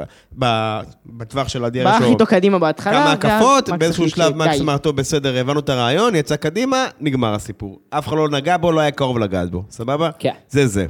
בטווח 1.06 1.48
של 1.48 1.66
ה-DRS 1.66 1.84
בא 1.84 2.00
שלו. 2.00 2.08
איתו 2.12 2.26
קדימה 2.26 2.60
בהתחלה. 2.60 2.94
כמה 2.94 3.12
הקפות, 3.12 3.70
באיזשהו 3.70 4.10
שלב. 4.10 4.36
מקס 4.36 4.62
אמר, 4.62 4.78
טוב, 4.78 4.96
בסדר, 4.96 5.38
הבנו 5.38 5.60
את 5.60 5.70
הרעיון, 5.70 6.16
יצא 6.16 6.36
קדימה, 6.36 6.88
נגמר 7.00 7.34
הסיפור. 7.34 7.80
אף 7.90 8.08
אחד 8.08 8.18
לא 8.18 8.30
נגע 8.30 8.58
בו, 8.58 8.72
לא 8.72 8.80
היה 8.80 8.92
קרוב 8.92 9.20
לגעת 9.20 9.52
בו, 9.52 9.64
סבבה? 9.70 10.10
כן. 10.20 10.34
זה 10.50 10.68
זה. 10.68 10.86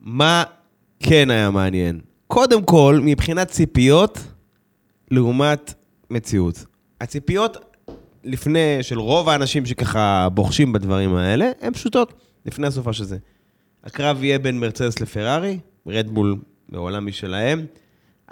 מה 0.00 0.42
כן 1.00 1.30
היה 1.30 1.50
מעניין? 1.50 2.00
קודם 2.26 2.62
כל, 2.62 3.00
מבחינת 3.02 3.48
ציפיות, 3.48 4.18
לעומת 5.12 5.74
מציאות. 6.10 6.64
הציפיות 7.00 7.76
לפני, 8.24 8.78
של 8.82 8.98
רוב 8.98 9.28
האנשים 9.28 9.66
שככה 9.66 10.28
בוחשים 10.34 10.72
בדברים 10.72 11.14
האלה, 11.14 11.50
הן 11.60 11.72
פשוטות, 11.72 12.12
לפני 12.46 12.66
הסופה 12.66 12.92
של 12.92 13.04
זה. 13.04 13.16
הקרב 13.84 14.24
יהיה 14.24 14.38
בין 14.38 14.60
מרצדס 14.60 15.00
לפרארי, 15.00 15.58
רדבול 15.86 16.36
בעולם 16.68 17.06
משלהם. 17.06 17.66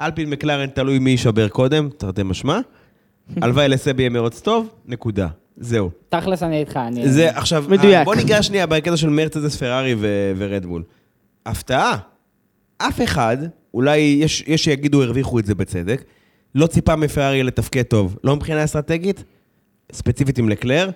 אלפין 0.01 0.31
מקלרן 0.31 0.67
תלוי 0.67 0.99
מי 0.99 1.11
יישבר 1.11 1.49
קודם, 1.49 1.89
תרתי 1.97 2.23
משמע. 2.23 2.59
הלוואי 3.43 3.69
לסבי 3.69 4.03
יהיה 4.03 4.11
מרוץ 4.11 4.41
טוב, 4.41 4.69
נקודה. 4.87 5.29
זהו. 5.57 5.91
תכלס 6.09 6.43
אני 6.43 6.61
איתך, 6.61 6.77
אני... 6.77 7.09
זה 7.09 7.31
עכשיו, 7.31 7.65
מדויק. 7.69 8.05
בוא 8.05 8.15
ניגע 8.15 8.43
שנייה 8.43 8.67
בקטע 8.67 8.97
של 8.97 9.09
מרצדס, 9.09 9.57
פרארי 9.57 9.95
ו- 9.99 10.33
ורדבול. 10.37 10.83
הפתעה. 11.47 11.97
אף 12.79 13.03
אחד, 13.05 13.37
אולי 13.75 13.99
יש, 13.99 14.45
יש 14.47 14.65
שיגידו 14.65 15.03
הרוויחו 15.03 15.39
את 15.39 15.47
זה 15.47 15.55
בצדק, 15.55 16.05
לא 16.55 16.67
ציפה 16.67 16.97
מפרארי 16.97 17.43
לתפקד 17.43 17.83
טוב. 17.83 18.17
לא 18.25 18.37
מבחינה 18.37 18.65
אסטרטגית, 18.65 19.25
ספציפית 19.93 20.39
עם 20.39 20.49
לקלר, 20.49 20.91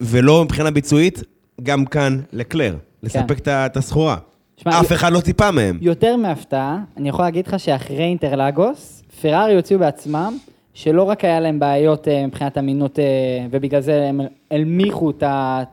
ולא 0.00 0.44
מבחינה 0.44 0.70
ביצועית, 0.70 1.22
גם 1.62 1.84
כאן 1.84 2.20
לקלר. 2.32 2.76
לספק 3.02 3.38
את 3.38 3.48
ה- 3.48 3.66
את 3.66 3.76
הסחורה. 3.76 4.16
שמע, 4.56 4.80
אף 4.80 4.92
אחד 4.92 5.12
לא 5.12 5.20
ציפה 5.20 5.50
מהם. 5.50 5.78
יותר 5.80 6.16
מהפתעה, 6.16 6.78
אני 6.96 7.08
יכול 7.08 7.24
להגיד 7.24 7.46
לך 7.46 7.60
שאחרי 7.60 8.04
אינטרלגוס, 8.04 9.02
פרארי 9.22 9.54
הוציאו 9.56 9.78
בעצמם, 9.80 10.36
שלא 10.74 11.02
רק 11.02 11.24
היה 11.24 11.40
להם 11.40 11.58
בעיות 11.58 12.08
אה, 12.08 12.26
מבחינת 12.26 12.58
אמינות, 12.58 12.98
אה, 12.98 13.04
ובגלל 13.50 13.80
זה 13.80 14.04
הם 14.08 14.20
הנמיכו 14.50 15.10
את 15.22 15.22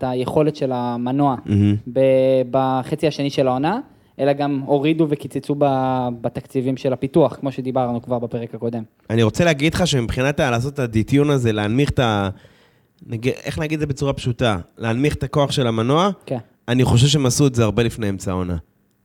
היכולת 0.04 0.56
של 0.56 0.72
המנוע. 0.74 1.36
ב- 1.94 2.00
בחצי 2.52 3.08
השני 3.08 3.30
של 3.30 3.48
העונה, 3.48 3.80
אלא 4.20 4.34
גם 4.34 4.62
הורידו 4.66 5.08
וקיצצו 5.10 5.56
ב- 5.58 6.08
בתקציבים 6.22 6.78
של 6.78 6.94
הפיתוח, 6.94 7.36
כמו 7.36 7.52
שדיברנו 7.52 8.02
כבר 8.02 8.20
בפרק 8.20 8.56
הקודם. 8.56 8.84
אני 9.10 9.24
רוצה 9.24 9.46
להגיד 9.46 9.74
לך 9.74 9.88
שמבחינת 9.88 10.40
לעשות 10.40 10.74
את 10.74 10.80
הדיטיון 10.80 11.30
הזה, 11.30 11.52
להנמיך 11.52 11.90
את 11.90 12.00
ה... 12.00 12.30
איך 13.24 13.60
להגיד 13.60 13.74
את 13.74 13.80
זה 13.80 13.86
בצורה 13.86 14.14
פשוטה? 14.14 14.58
להנמיך 14.78 15.16
את 15.16 15.24
הכוח 15.24 15.52
של 15.52 15.68
המנוע, 15.68 16.10
כן. 16.26 16.38
אני 16.68 16.84
חושב 16.84 17.08
שהם 17.08 17.26
עשו 17.26 17.48
את 17.48 17.56
זה 17.56 17.64
הרבה 17.64 17.84
לפני 17.84 18.10
אמצע 18.10 18.32
העונה. 18.32 18.58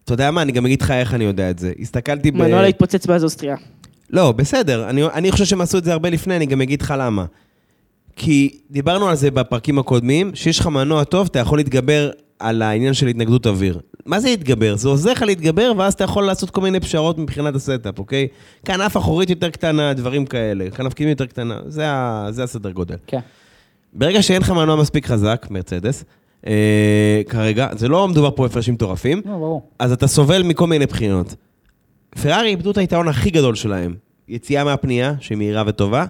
אתה 0.04 0.14
יודע 0.14 0.30
מה? 0.30 0.42
אני 0.42 0.52
גם 0.52 0.66
אגיד 0.66 0.82
לך 0.82 0.90
איך 0.90 1.14
אני 1.14 1.24
יודע 1.24 1.50
את 1.50 1.58
זה. 1.58 1.72
הסתכלתי 1.80 2.30
ב... 2.30 2.36
מנוע 2.36 2.62
להתפוצץ 2.62 3.06
באוסטריה. 3.06 3.56
לא, 4.10 4.32
בסדר. 4.32 4.88
אני, 4.88 5.04
אני 5.04 5.32
חושב 5.32 5.44
שהם 5.44 5.60
עשו 5.60 5.78
את 5.78 5.84
זה 5.84 5.92
הרבה 5.92 6.10
לפני, 6.10 6.36
אני 6.36 6.46
גם 6.46 6.60
אגיד 6.60 6.82
לך 6.82 6.94
למה. 6.98 7.24
כי 8.16 8.58
דיברנו 8.70 9.08
על 9.08 9.16
זה 9.16 9.30
בפרקים 9.30 9.78
הקודמים, 9.78 10.34
שיש 10.34 10.58
לך 10.58 10.66
מנוע 10.66 11.04
טוב, 11.04 11.26
אתה 11.30 11.38
יכול 11.38 11.58
להתגבר 11.58 12.10
על 12.38 12.62
העניין 12.62 12.94
של 12.94 13.06
התנגדות 13.06 13.46
אוויר. 13.46 13.80
מה 14.06 14.20
זה 14.20 14.28
להתגבר? 14.28 14.76
זה 14.76 14.88
עוזר 14.88 15.12
לך 15.12 15.22
להתגבר, 15.22 15.72
ואז 15.76 15.92
אתה 15.92 16.04
יכול 16.04 16.24
לעשות 16.24 16.50
כל 16.50 16.60
מיני 16.60 16.80
פשרות 16.80 17.18
מבחינת 17.18 17.54
ה 17.54 17.61
setup, 17.61 17.98
אוקיי? 17.98 18.28
כנף 18.64 18.96
אחורית 18.96 19.30
יותר 19.30 19.50
קטנה, 19.50 19.94
דברים 19.94 20.26
כאלה. 20.26 20.70
כנף 20.70 20.94
קדמי 20.94 21.10
יותר 21.10 21.26
קטנה, 21.26 21.60
זה, 21.66 21.90
ה, 21.90 22.26
זה 22.30 22.42
הסדר 22.42 22.70
גודל. 22.70 22.96
כן. 23.06 23.20
ברגע 23.92 24.22
שאין 24.22 24.42
לך 24.42 24.50
מנוע 24.50 24.76
מספיק 24.76 25.06
חזק, 25.06 25.46
מרצדס, 25.50 26.04
אה, 26.46 27.22
כרגע, 27.28 27.68
זה 27.72 27.88
לא 27.88 28.08
מדובר 28.08 28.30
פה 28.30 28.46
הפרשים 28.46 28.74
מטורפים, 28.74 29.22
לא, 29.24 29.32
ברור. 29.32 29.70
אז 29.78 29.92
אתה 29.92 30.06
סובל 30.06 30.42
מכל 30.42 30.66
מיני 30.66 30.86
בחינות. 30.86 31.34
פרארי 32.22 32.48
איבדו 32.48 32.70
את 32.70 32.78
היתרון 32.78 33.08
הכי 33.08 33.30
גדול 33.30 33.54
שלהם. 33.54 33.94
יציאה 34.28 34.64
מהפנייה, 34.64 35.14
שהיא 35.20 35.38
מהירה 35.38 35.62
וטובה, 35.66 36.04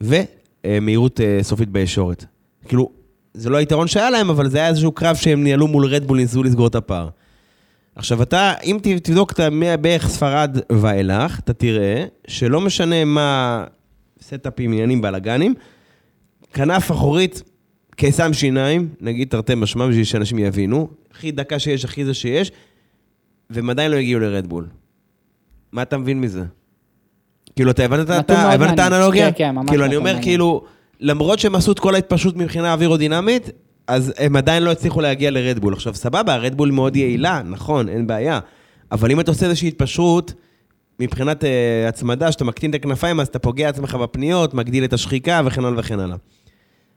ומהירות 0.00 1.20
אה, 1.20 1.38
סופית 1.42 1.68
בישורת. 1.68 2.24
כאילו, 2.68 2.90
זה 3.34 3.50
לא 3.50 3.56
היתרון 3.56 3.88
שהיה 3.88 4.10
להם, 4.10 4.30
אבל 4.30 4.48
זה 4.48 4.58
היה 4.58 4.68
איזשהו 4.68 4.92
קרב 4.92 5.16
שהם 5.16 5.44
ניהלו 5.44 5.68
מול 5.68 5.86
רדבול, 5.86 6.16
ניסו 6.16 6.42
לסגור 6.42 6.66
את 6.66 6.74
הפער. 6.74 7.08
עכשיו 7.96 8.22
אתה, 8.22 8.54
אם 8.64 8.78
תבדוק 8.82 9.32
את 9.32 9.40
ה- 9.40 9.48
בערך 9.80 10.08
ספרד 10.08 10.56
ואילך, 10.72 11.38
אתה 11.38 11.52
תראה 11.52 12.04
שלא 12.26 12.60
משנה 12.60 13.04
מה 13.04 13.64
סטאפים, 14.22 14.72
עניינים, 14.72 15.00
בלאגנים, 15.02 15.54
כנף 16.52 16.90
אחורית, 16.90 17.42
קיסם 17.96 18.32
שיניים, 18.32 18.88
נגיד 19.00 19.28
תרתי 19.28 19.54
משמע 19.54 19.86
בשביל 19.88 20.04
שאנשים 20.04 20.38
יבינו, 20.38 20.88
הכי 21.14 21.30
דקה 21.30 21.58
שיש, 21.58 21.84
הכי 21.84 22.04
זה 22.04 22.14
שיש, 22.14 22.52
והם 23.50 23.70
עדיין 23.70 23.90
לא 23.90 23.96
הגיעו 23.96 24.20
לרדבול. 24.20 24.66
מה 25.72 25.82
אתה 25.82 25.98
מבין 25.98 26.20
מזה? 26.20 26.42
כאילו, 27.56 27.70
אתה 27.70 27.84
הבנת 27.84 28.10
את. 28.10 28.30
האנלוגיה? 28.78 29.32
כן, 29.32 29.38
כן, 29.38 29.54
ממש 29.54 29.68
כאילו, 29.68 29.84
אני 29.84 29.96
אומר. 29.96 30.16
כאילו, 30.22 30.64
למרות 31.00 31.38
שהם 31.38 31.54
עשו 31.54 31.72
את 31.72 31.78
כל 31.78 31.94
ההתפשטות 31.94 32.36
מבחינה 32.36 32.72
אווירודינמית, 32.72 33.50
אז 33.86 34.12
הם 34.18 34.36
עדיין 34.36 34.62
לא 34.62 34.70
הצליחו 34.70 35.00
להגיע 35.00 35.30
לרדבול. 35.30 35.72
עכשיו, 35.72 35.94
סבבה, 35.94 36.34
הרדבול 36.34 36.70
מאוד 36.70 36.96
יעילה, 36.96 37.42
נכון, 37.42 37.88
אין 37.88 38.06
בעיה. 38.06 38.40
אבל 38.92 39.10
אם 39.10 39.20
אתה 39.20 39.30
עושה 39.30 39.46
איזושהי 39.46 39.68
התפשרות, 39.68 40.32
מבחינת 41.00 41.44
uh, 41.44 41.46
הצמדה, 41.88 42.32
שאתה 42.32 42.44
מקטין 42.44 42.70
את 42.70 42.74
הכנפיים, 42.74 43.20
אז 43.20 43.28
אתה 43.28 43.38
פוגע 43.38 43.68
עצמך 43.68 43.94
בפניות, 43.94 44.54
מגדיל 44.54 44.84
את 44.84 44.92
השחיקה 44.92 45.40
וכן 45.44 45.64
הלאה 45.64 45.80
וכן 45.80 46.00
הלאה. 46.00 46.16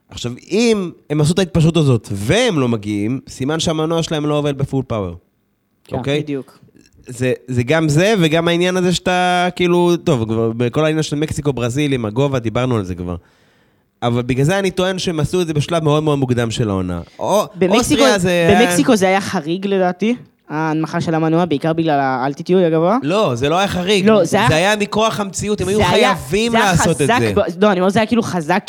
עכשיו, 0.10 0.32
אם 0.52 0.92
הם 1.10 1.22
עשו 1.22 1.34
את 1.34 1.40
ההתפשטות 1.40 1.78
הזאת 1.78 2.08
והם 2.12 2.60
לא 2.60 2.68
מגיעים, 2.68 3.20
סימן 3.30 3.60
שהמנוע 3.60 4.04
שלהם 4.04 4.26
לא 4.26 4.38
עובד 4.38 4.58
בפול 4.58 4.84
פאוור. 4.88 5.16
כן, 5.84 5.96
אוקיי? 5.98 6.20
בדיוק. 6.20 6.60
זה, 7.08 7.34
זה 7.48 7.64
גם 7.64 7.90
זה, 7.90 8.14
וגם 8.20 8.48
העניין 8.48 8.78
הזה 8.78 8.94
שאתה, 8.94 9.48
כאילו, 9.56 9.98
טוב, 9.98 10.26
כבר 10.26 10.52
בכל 10.52 10.86
העניין 10.86 11.04
של 11.04 11.16
מקסיקו, 11.16 11.54
ברזיל, 11.54 11.94
עם 11.94 12.06
הגובה, 12.06 12.40
דיברנו 12.40 12.76
על 12.76 12.84
זה 12.84 12.96
כבר. 12.96 13.16
אבל 14.08 14.22
בגלל 14.22 14.46
זה 14.46 14.60
אני 14.60 14.72
טוען 14.72 15.00
שהם 15.00 15.20
עשו 15.20 15.42
את 15.42 15.48
זה 15.48 15.54
בשלב 15.54 15.84
מאוד 15.84 16.04
מאוד 16.04 16.20
מוקדם 16.20 16.52
של 16.52 16.70
העונה. 16.70 17.00
במקסיקו, 17.56 18.04
זה... 18.18 18.30
היה- 18.30 18.62
במקסיקו 18.62 18.96
זה 18.96 19.08
היה 19.08 19.22
חריג 19.22 19.68
לדעתי, 19.68 20.16
ההנמכה 20.50 21.02
של 21.02 21.16
המנוע, 21.16 21.46
בעיקר 21.46 21.74
בגלל 21.74 22.00
ה 22.00 22.07
altitude 22.07 22.64
הגבוה. 22.64 22.98
לא, 23.04 23.32
זה 23.36 23.50
לא 23.50 23.58
היה 23.58 23.68
חריג. 23.68 24.10
לא, 24.10 24.24
זה 24.26 24.38
היה- 24.38 24.48
זה 24.50 24.56
היה 24.56 24.76
מכוח 24.76 25.20
המציאות, 25.20 25.62
הם 25.62 25.68
היו 25.68 25.78
זה 25.78 25.90
היה- 25.90 26.16
חייבים 26.16 26.54
לעשות 26.54 27.02
את 27.02 27.08
זה. 27.08 27.32
ב- 27.36 27.64
לא, 27.64 27.72
אני 27.72 27.80
אומר, 27.80 27.90
זה 27.90 28.00
היה 28.00 28.06
כאילו 28.06 28.24
חזק, 28.24 28.64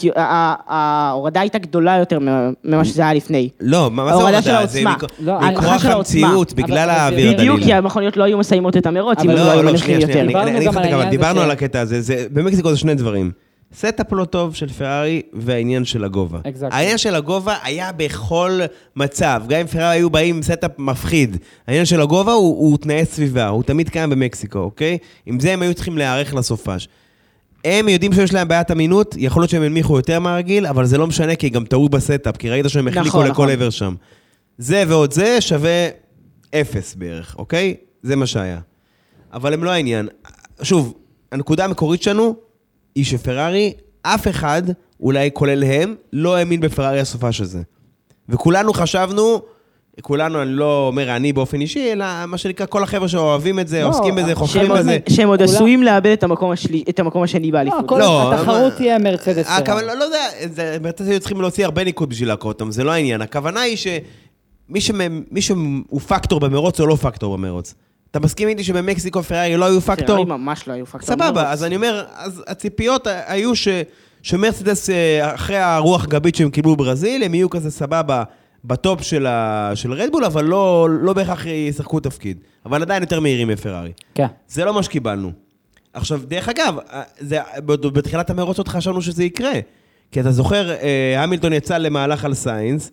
ההורדה 0.69 1.41
הייתה 1.41 1.59
גדולה 1.59 1.97
יותר 1.99 2.19
ממה- 2.65 2.85
שזה 2.85 3.03
היה 3.03 3.15
לפני. 3.15 3.49
לא, 3.61 3.91
מה 3.91 4.05
זה 4.07 4.13
ההורדה 4.13 4.43
של 4.43 4.51
העוצמה. 4.51 4.95
מכוח- 4.97 5.11
לא, 5.21 5.41
מכוח 5.41 5.83
של 5.83 5.91
העוצמה. 5.91 6.27
המציאות, 6.27 6.53
אבל- 6.53 6.63
בגלל 6.63 6.91
האוויר 6.91 7.33
בדיוק, 7.33 7.51
הדליל. 7.57 7.67
כי 7.67 7.75
המכוניות 7.75 8.17
לא 8.17 8.25
היו 8.25 8.39
מסיימות 8.39 8.77
את 8.77 8.87
המרוץ, 8.87 9.19
אם 9.25 9.31
הם 9.31 9.37
לא 9.37 9.51
היו 9.51 9.63
לא, 9.63 9.73
לא, 9.73 9.77
שנייה, 9.79 10.01
יותר. 10.01 10.21
אני 10.21 11.11
דיברנו 11.11 11.41
על 11.41 11.51
הקטע 11.51 11.81
הזה, 11.81 12.01
זה- 12.01 12.27
במקסיקו 12.33 12.71
זה 12.71 12.77
שני 12.77 12.95
דברים. 12.95 13.31
setup 13.75 14.13
לא 14.13 14.25
טוב 14.25 14.55
של 14.55 14.69
פרארי 14.69 15.23
והעניין 15.33 15.85
של 15.85 16.05
הגובה. 16.05 16.39
Exactly. 16.39 16.75
העניין 16.75 16.99
של 16.99 17.15
הגובה 17.15 17.57
היה 17.63 17.93
בכל 17.93 18.61
מצב, 18.97 19.43
גם 19.49 19.61
אם 19.61 19.67
פרארי 19.67 19.97
היו 19.97 20.11
באים 20.11 20.37
עם 20.37 20.43
setup 20.43 20.79
מפחיד. 20.79 21.37
העניין 21.67 21.85
של 21.85 22.01
הגובה 22.01 22.33
הוא, 22.33 22.59
הוא 22.59 22.79
תנאי 22.79 23.05
סביבה, 23.05 23.49
הוא 23.49 23.63
תמיד 23.63 23.89
קיים 23.89 24.11
במקסיקו, 24.11 24.59
אוקיי? 24.59 24.99
עם 25.27 25.41
זה 25.41 25.53
הם 25.53 25.63
היו 25.63 25.75
צריכים 25.75 25.99
להיערך 25.99 26.35
לסופש. 26.35 26.89
הם 27.65 27.89
יודעים 27.89 28.13
שיש 28.13 28.35
להם 28.35 28.49
בעיית 28.49 28.71
אמינות, 28.71 29.15
יכול 29.19 29.43
להיות 29.43 29.51
שהם 29.51 29.63
הנמיכו 29.63 29.97
יותר 29.97 30.21
מהרגיל, 30.21 30.67
אבל 30.67 30.87
זה 30.87 30.99
לא 30.99 31.07
משנה, 31.07 31.37
כי 31.37 31.49
גם 31.49 31.65
טעו 31.65 31.89
ב 31.89 31.96
setup, 31.96 32.37
כי 32.37 32.51
ראית 32.51 32.69
שהם 32.69 32.89
החליקו 32.89 33.09
נכון, 33.09 33.25
לכל 33.25 33.33
נכון. 33.33 33.51
עבר 33.51 33.71
שם. 33.71 33.95
זה 34.59 34.85
ועוד 34.89 35.13
זה 35.13 35.41
שווה 35.41 35.89
אפס 36.55 36.95
בערך, 36.95 37.35
אוקיי? 37.39 37.75
זה 38.03 38.17
מה 38.17 38.27
שהיה. 38.27 38.61
אבל 39.33 39.55
הם 39.55 39.65
לא 39.65 39.71
העניין. 39.71 40.09
שוב, 40.63 40.95
הנקודה 41.33 41.65
המקורית 41.65 42.03
שלנו 42.03 42.46
היא 42.97 43.05
שפרארי, 43.05 43.73
אף 44.03 44.29
אחד, 44.29 44.63
אולי 45.01 45.31
כולל 45.33 45.65
הם, 45.65 45.95
לא 46.13 46.37
האמין 46.37 46.61
בפרארי 46.61 47.01
הסופש 47.01 47.41
הזה. 47.41 47.63
וכולנו 48.29 48.73
חשבנו, 48.73 49.41
כולנו, 50.01 50.43
אני 50.43 50.51
לא 50.51 50.87
אומר 50.87 51.17
אני 51.17 51.33
באופן 51.33 51.61
אישי, 51.61 51.93
אלא 51.93 52.05
מה 52.27 52.39
שנקרא 52.39 52.67
כל 52.67 52.83
החבר'ה 52.83 53.09
שאוהבים 53.09 53.59
את 53.61 53.69
זה, 53.69 53.83
לא, 53.83 53.89
עוסקים 53.89 54.15
בזה, 54.15 54.33
עוד- 54.35 54.79
בזה. 54.79 54.99
שהם 55.09 55.29
עוד 55.29 55.39
כולם- 55.39 55.51
עשויים 55.55 55.83
לאבד 55.83 56.07
את 56.13 56.23
המקום 56.23 56.51
השלי- 56.51 56.85
את 56.89 56.99
המקום 56.99 57.23
השני 57.23 57.47
לא, 57.47 57.53
באליפות. 57.53 57.85
הכל- 57.85 57.99
לא, 57.99 58.35
התחרות 58.35 58.73
תהיה 58.73 58.99
מרצדס 58.99 59.47
הכוונה, 59.49 59.65
פרארי. 59.81 59.99
לא 59.99 60.05
יודע, 60.05 60.25
זה- 60.55 60.77
מרצדס 60.83 61.09
היו 61.09 61.21
צריכים 61.21 61.41
להוציא 61.41 61.65
הרבה 61.65 61.85
ניקוד 61.85 62.09
בשביל 62.11 62.29
לעקור 62.29 62.53
אותם, 62.53 62.71
זה 62.71 62.85
לא 62.85 62.91
העניין. 62.93 63.21
הכוונה 63.23 63.61
היא 63.61 63.77
שמי 63.77 64.01
שמ- 64.81 65.01
מי 65.31 65.41
שהוא 65.43 66.01
פקטור 66.07 66.41
במרוץ 66.41 66.81
או 66.81 66.87
לא 66.87 66.97
פקטור 66.97 67.37
במרוץ. 67.37 67.75
אתה 68.17 68.25
מסכים 68.25 68.49
איתי 68.49 68.65
שבמקסיקו 68.65 69.23
פרארי 69.23 69.57
לא 69.57 69.65
היו 69.65 69.81
פקטור? 69.81 70.07
פרארי 70.07 70.25
ממש 70.25 70.69
לא 70.69 70.73
היו 70.73 70.87
פקטור. 70.87 71.17
סבבה. 71.17 71.53
אז 71.53 71.65
אני 71.65 71.77
אומר, 71.77 72.05
אז 72.15 72.43
הציפיות 72.47 73.07
היו 73.27 73.57
ש, 73.57 73.69
שמרצדס, 74.23 74.91
אה, 74.91 75.35
אחרי 75.35 75.57
הרוח 75.57 76.07
גבית 76.07 76.35
שהם 76.35 76.51
קיבלו 76.51 76.77
בברזיל, 76.77 77.23
הם 77.23 77.35
יהיו 77.35 77.51
כזה 77.51 77.71
סבבה 77.71 78.23
ב 78.65 78.74
top 78.74 79.03
של, 79.03 79.27
ה, 79.27 79.71
של 79.75 79.93
רדבול, 79.93 80.25
אבל 80.25 80.45
לא, 80.45 80.89
לא 80.91 81.13
בהכרח 81.13 81.47
ישחקו 81.47 82.01
תפקיד. 82.01 82.39
אבל 82.67 82.83
עדיין 82.83 83.03
יותר 83.03 83.21
מהירים 83.21 83.49
מפרארי. 83.49 83.93
כן. 84.15 84.27
זה 84.49 84.65
לא 84.65 84.75
מה 84.75 84.83
שקיבלנו. 84.83 85.33
עכשיו, 85.93 86.21
דרך 86.29 86.49
אגב, 86.49 86.79
אה, 86.93 87.03
זה, 87.19 87.39
בתחילת 87.67 88.31
המרוץ 88.31 88.59
עוד 88.59 88.69
חשבנו 88.69 89.03
שזה 89.03 89.25
יקרה. 89.25 89.55
כי 90.13 90.21
אתה 90.21 90.31
זוכר, 90.31 90.71
אה, 90.71 91.23
המילטון 91.23 91.53
יצא 91.53 91.79
למהלך 91.79 92.25
על 92.25 92.35
סיינס, 92.35 92.91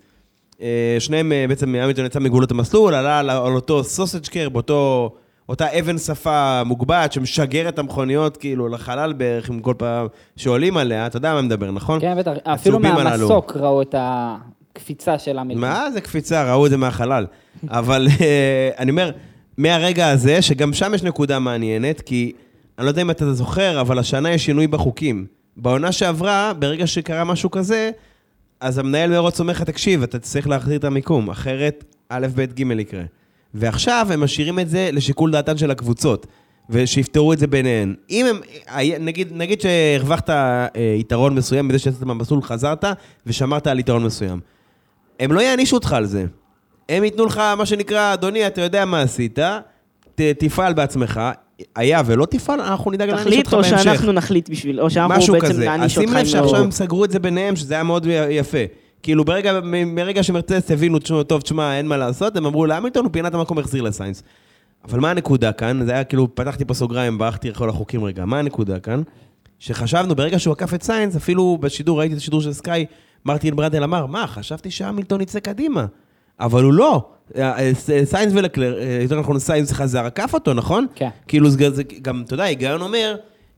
שניהם, 1.00 1.32
אה, 1.32 1.46
בעצם 1.50 1.76
המילטון 1.76 2.06
יצא 2.06 2.20
מגבולות 2.20 2.52
המסלול, 2.52 2.94
עלה 2.94 3.20
על, 3.20 3.30
אותו 3.30 3.84
sausage 3.84 4.28
kerb, 4.28 4.50
באותו, 4.50 5.12
אותה 5.50 5.80
אבן 5.80 5.98
שפה 5.98 6.64
מוגבהת 6.66 7.14
שמשגר 7.14 7.70
את 7.70 7.80
המכוניות 7.80 8.38
כאילו 8.38 8.70
לחלל 8.70 9.14
בערך 9.14 9.50
עם 9.50 9.60
כל 9.60 9.74
פעם 9.78 10.08
שעולים 10.36 10.78
עליה, 10.78 11.08
אתה 11.08 11.18
יודע 11.18 11.34
מה 11.34 11.42
מדבר, 11.42 11.72
נכון? 11.72 12.00
כן, 12.00 12.18
בטח. 12.18 12.32
אפילו. 12.44 12.80
מהמסוק 12.80 13.58
ראו 13.58 13.82
את 13.82 13.96
הקפיצה 13.98 15.20
של 15.20 15.38
המילטון. 15.40 15.62
מה 15.62 15.92
זה 15.92 16.02
קפיצה, 16.02 16.54
ראו 16.54 16.66
את 16.66 16.72
זה 16.72 16.78
מהחלל. 16.78 17.26
אבל 17.68 18.08
אה, 18.22 18.70
אני 18.78 18.92
אומר, 18.92 19.12
מהרגע 19.58 20.10
הזה, 20.10 20.42
שגם 20.42 20.74
שם 20.74 20.94
יש 20.94 21.04
נקודה 21.04 21.40
מעניינת, 21.40 22.02
כי 22.02 22.32
אני 22.78 22.86
לא 22.86 22.92
יודע 22.92 23.02
אם 23.02 23.12
אתה 23.12 23.34
זוכר, 23.34 23.82
אבל 23.82 24.00
השנה 24.00 24.32
יש 24.32 24.46
שינוי 24.46 24.68
בחוקים. 24.68 25.26
בעונה 25.58 25.92
שעברה, 25.92 26.54
ברגע 26.60 26.88
שקרה 26.88 27.24
משהו 27.24 27.52
כזה, 27.52 27.92
אז 28.64 28.78
המנהל 28.78 29.10
מרוץ 29.10 29.40
אומר 29.40 29.54
לך, 29.54 29.64
תקשיב, 29.64 30.04
אתה 30.04 30.20
צריך 30.20 30.48
להחזיר 30.48 30.80
את 30.80 30.84
המיקום, 30.84 31.30
אחרת 31.30 31.84
א', 32.10 32.28
ב', 32.36 32.42
ג' 32.42 32.80
יקרה. 32.80 33.04
ועכשיו 33.54 34.08
הם 34.10 34.24
משאירים 34.24 34.60
את 34.60 34.70
זה 34.70 34.90
לשיקול 34.94 35.32
דעתן 35.32 35.58
של 35.58 35.72
הקבוצות, 35.72 36.28
ושיפתרו 36.70 37.34
את 37.34 37.40
זה 37.40 37.48
ביניהן. 37.48 37.96
אם 38.10 38.26
הם, 38.26 38.40
נגיד, 39.00 39.28
נגיד 39.32 39.62
שהרווחת 39.62 40.30
אה, 40.30 40.68
יתרון 41.00 41.36
מסוים 41.36 41.68
בזה 41.68 41.80
שיצאת 41.80 42.04
מהמסלול, 42.04 42.42
חזרת 42.42 42.84
ושמרת 43.26 43.68
על 43.68 43.80
יתרון 43.80 44.04
מסוים. 44.04 44.40
הם 45.20 45.32
לא 45.32 45.42
יענישו 45.42 45.76
אותך 45.76 45.94
על 45.94 46.06
זה. 46.06 46.26
הם 46.90 47.04
ייתנו 47.04 47.26
לך 47.26 47.38
מה 47.38 47.66
שנקרא, 47.66 48.14
אדוני, 48.14 48.48
אתה 48.48 48.62
יודע 48.62 48.86
מה 48.86 49.02
עשית, 49.02 49.40
ת, 50.16 50.22
תפעל 50.38 50.74
בעצמך. 50.74 51.22
היה 51.76 52.02
ולא 52.06 52.26
תפעל, 52.26 52.62
אנחנו 52.62 52.92
נדאג 52.92 53.10
להעניש 53.10 53.24
תחליט 53.26 53.46
אותך 53.46 53.54
או 53.54 53.62
בהמשך. 53.62 53.84
שאנחנו 53.84 54.12
נחליט 54.12 54.50
בשביל, 54.50 54.82
או 54.82 54.90
שאנחנו 54.90 55.16
משהו 55.18 55.34
בעצם 55.34 55.46
כזה. 55.46 55.62
אז 55.62 55.68
נעניש 55.68 55.94
שים 55.94 56.04
אותך 56.04 56.16
לב 56.16 56.26
שעכשיו. 56.26 56.56
הם 56.56 56.72
סגרו 56.72 57.06
את 57.06 57.12
זה 57.12 57.20
ביניהם, 57.20 57.56
שזה 57.56 57.74
היה 57.74 57.84
מאוד 57.84 58.08
יפה. 58.30 58.58
כאילו 59.04 59.26
ברגע, 59.26 59.60
מרגע 59.86 60.24
שמרצדס 60.24 60.72
הבינו, 60.72 61.00
"תשמע, 61.00 61.24
טוב, 61.24 61.42
תשמע, 61.42 61.78
אין 61.78 61.88
מה 61.88 61.98
לעשות, 61.98 62.38
הם 62.38 62.46
אמרו 62.46 62.66
להמילטון, 62.66 63.06
הוא 63.06 63.12
פינה 63.14 63.28
את 63.28 63.34
המקום, 63.34 63.58
החזיר 63.60 63.82
לסיינס. 63.82 64.24
אבל 64.86 65.00
מה 65.00 65.12
הנקודה 65.12 65.52
כאן? 65.52 65.86
זה 65.86 65.92
היה 65.92 66.04
כאילו, 66.04 66.36
פתחתי 66.36 66.66
פה 66.66 66.74
סוגריים, 66.74 67.18
ברחתי 67.18 67.50
לכל 67.50 67.70
החוקים 67.70 68.04
רגע. 68.04 68.26
מה 68.26 68.40
הנקודה 68.40 68.80
כאן? 68.80 69.02
שחשבנו, 69.60 70.16
ברגע 70.16 70.40
שהוא 70.40 70.52
עקף 70.52 70.74
את 70.74 70.84
סיינס, 70.84 71.16
אפילו 71.16 71.58
בשידור, 71.62 72.00
ראיתי 72.00 72.14
את 72.14 72.20
השידור 72.20 72.42
של 72.42 72.54
סקאי, 72.54 72.86
מרטין 73.26 73.56
בראנדל 73.56 73.84
אמר, 73.84 74.06
מה, 74.06 74.28
חשבתי 74.28 74.72
שהמילטון 74.72 75.22
יצא 75.22 75.40
קדימה. 75.40 75.86
אבל 76.40 76.64
הוא 76.64 76.74
לא. 76.74 77.10
אה, 77.38 77.60
אה, 77.60 77.72
סיינס 78.06 78.34
ולקלר, 78.36 78.80
אה, 78.80 79.00
יותר 79.02 79.20
נכון, 79.20 79.40
סיינס 79.40 79.72
חזר, 79.72 80.06
עקף 80.06 80.34
אותו, 80.34 80.54
נכון? 80.54 80.86
כן. 80.96 81.10
כאילו, 81.28 81.50
זה, 81.50 81.84
גם, 82.02 82.24
אתה 82.26 82.34
יודע, 82.34 82.44
היגיון 82.44 82.82
אומר, 82.82 83.16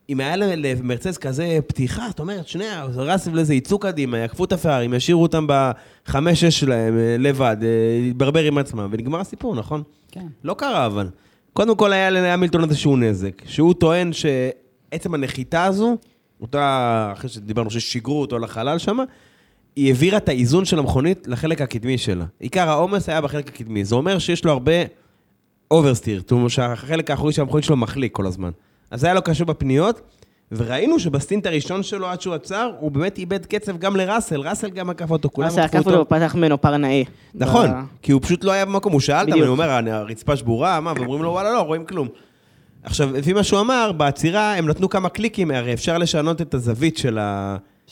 אם 0.10 0.20
היה 0.20 0.36
למרצדס 0.36 1.18
כזה 1.18 1.60
פתיחה, 1.68 2.08
זאת 2.08 2.20
אומרת, 2.20 2.46
זה 2.92 3.02
רס 3.02 3.28
לזה, 3.28 3.54
יצאו 3.54 3.80
קדימה, 3.80 4.18
יעקפו 4.18 4.46
את 4.46 4.52
הפערים, 4.52 4.94
ישאירו 4.94 5.22
אותם 5.22 5.48
בחמש-שש 5.50 6.60
שלהם 6.60 6.98
אה, 6.98 7.16
לבד, 7.20 7.58
אה, 7.62 7.68
להתברבר 8.02 8.44
עם 8.44 8.58
עצמם, 8.58 8.88
ונגמר 8.92 9.20
הסיפור, 9.20 9.56
נכון? 9.56 9.84
כן. 10.12 10.26
לא 10.44 10.54
קרה 10.54 10.86
אבל. 10.86 11.10
קודם 11.54 11.76
כל 11.76 11.94
היה 11.94 12.10
להמילטון 12.10 12.64
איזשהו 12.64 12.98
נזק, 12.98 13.42
שהוא 13.46 13.74
טוען 13.74 14.12
שעצם 14.14 15.14
הנחיתה 15.14 15.64
הזו, 15.64 15.98
אותה, 16.42 17.10
אחרי 17.14 17.30
שדיברנו 17.30 17.70
ששיגרו 17.70 18.22
אותו 18.22 18.40
לחלל 18.40 18.78
שם, 18.78 18.98
היא 19.76 19.88
העבירה 19.88 20.18
את 20.18 20.30
האיזון 20.30 20.66
של 20.66 20.80
המכונית 20.80 21.28
לחלק 21.28 21.62
הקדמי 21.62 21.98
שלה. 21.98 22.26
עיקר 22.40 22.70
העומס 22.70 23.10
היה 23.10 23.22
בחלק 23.22 23.48
הקדמי. 23.48 23.86
זה 23.86 23.96
אומר 23.96 24.20
שיש 24.20 24.46
לו 24.46 24.52
הרבה 24.52 24.72
oversteer, 25.72 26.20
זאת 26.20 26.32
אומרת 26.32 26.50
שהחלק 26.50 27.12
האחורי 27.12 27.34
של 27.34 27.42
המכונית 27.42 27.66
שלו 27.66 27.78
מחליק 27.78 28.12
כל 28.16 28.28
הזמן. 28.28 28.50
אז 28.92 29.04
היה 29.04 29.14
לו 29.14 29.22
קשה 29.22 29.46
בפניות, 29.46 30.02
וראינו 30.52 31.00
שב 31.00 31.17
stint 31.17 31.46
הראשון 31.46 31.84
שלו, 31.84 32.08
עד 32.08 32.22
שהוא 32.22 32.36
עצר, 32.36 32.72
הוא 32.80 32.92
באמת 32.92 33.18
איבד 33.18 33.46
קצב 33.46 33.78
גם 33.78 33.96
לראסל, 33.96 34.42
ראסל 34.42 34.70
גם 34.70 34.90
עקף 34.90 35.12
אותו, 35.12 35.30
כולם 35.30 35.48
ראסל 35.48 35.62
עקפו 35.62 35.78
עקף 35.78 35.88
אותו 35.88 36.00
ופתח 36.00 36.36
ממנו 36.36 36.62
פער 36.62 36.78
נאה. 36.78 37.02
נכון, 37.36 37.72
ב- 37.72 37.74
כי 38.02 38.12
הוא 38.12 38.22
פשוט 38.22 38.44
לא 38.44 38.52
היה 38.52 38.66
במקום, 38.66 38.94
הוא 38.94 39.02
שאל 39.02 39.26
אותם. 39.26 39.34
אני 39.34 39.48
אומר, 39.48 39.70
הרצפה 39.70 40.36
שבורה, 40.36 40.80
מה, 40.80 40.94
ואומרים 40.98 41.24
לו, 41.24 41.30
וואלה, 41.30 41.54
לא, 41.54 41.62
רואים 41.62 41.86
כלום. 41.86 42.08
עכשיו, 42.84 43.14
לפי 43.14 43.34
מה 43.34 43.44
שהוא 43.44 43.60
אמר, 43.60 43.92
בעצירה 43.92 44.56
הם 44.56 44.68
נתנו 44.68 44.90
כמה 44.90 45.10
קליקים, 45.10 45.52
הרי 45.52 45.74
אפשר 45.74 45.98
לשנות 45.98 46.42
את 46.42 46.54
הזווית 46.54 46.98
של 46.98 47.04
של 47.04 47.20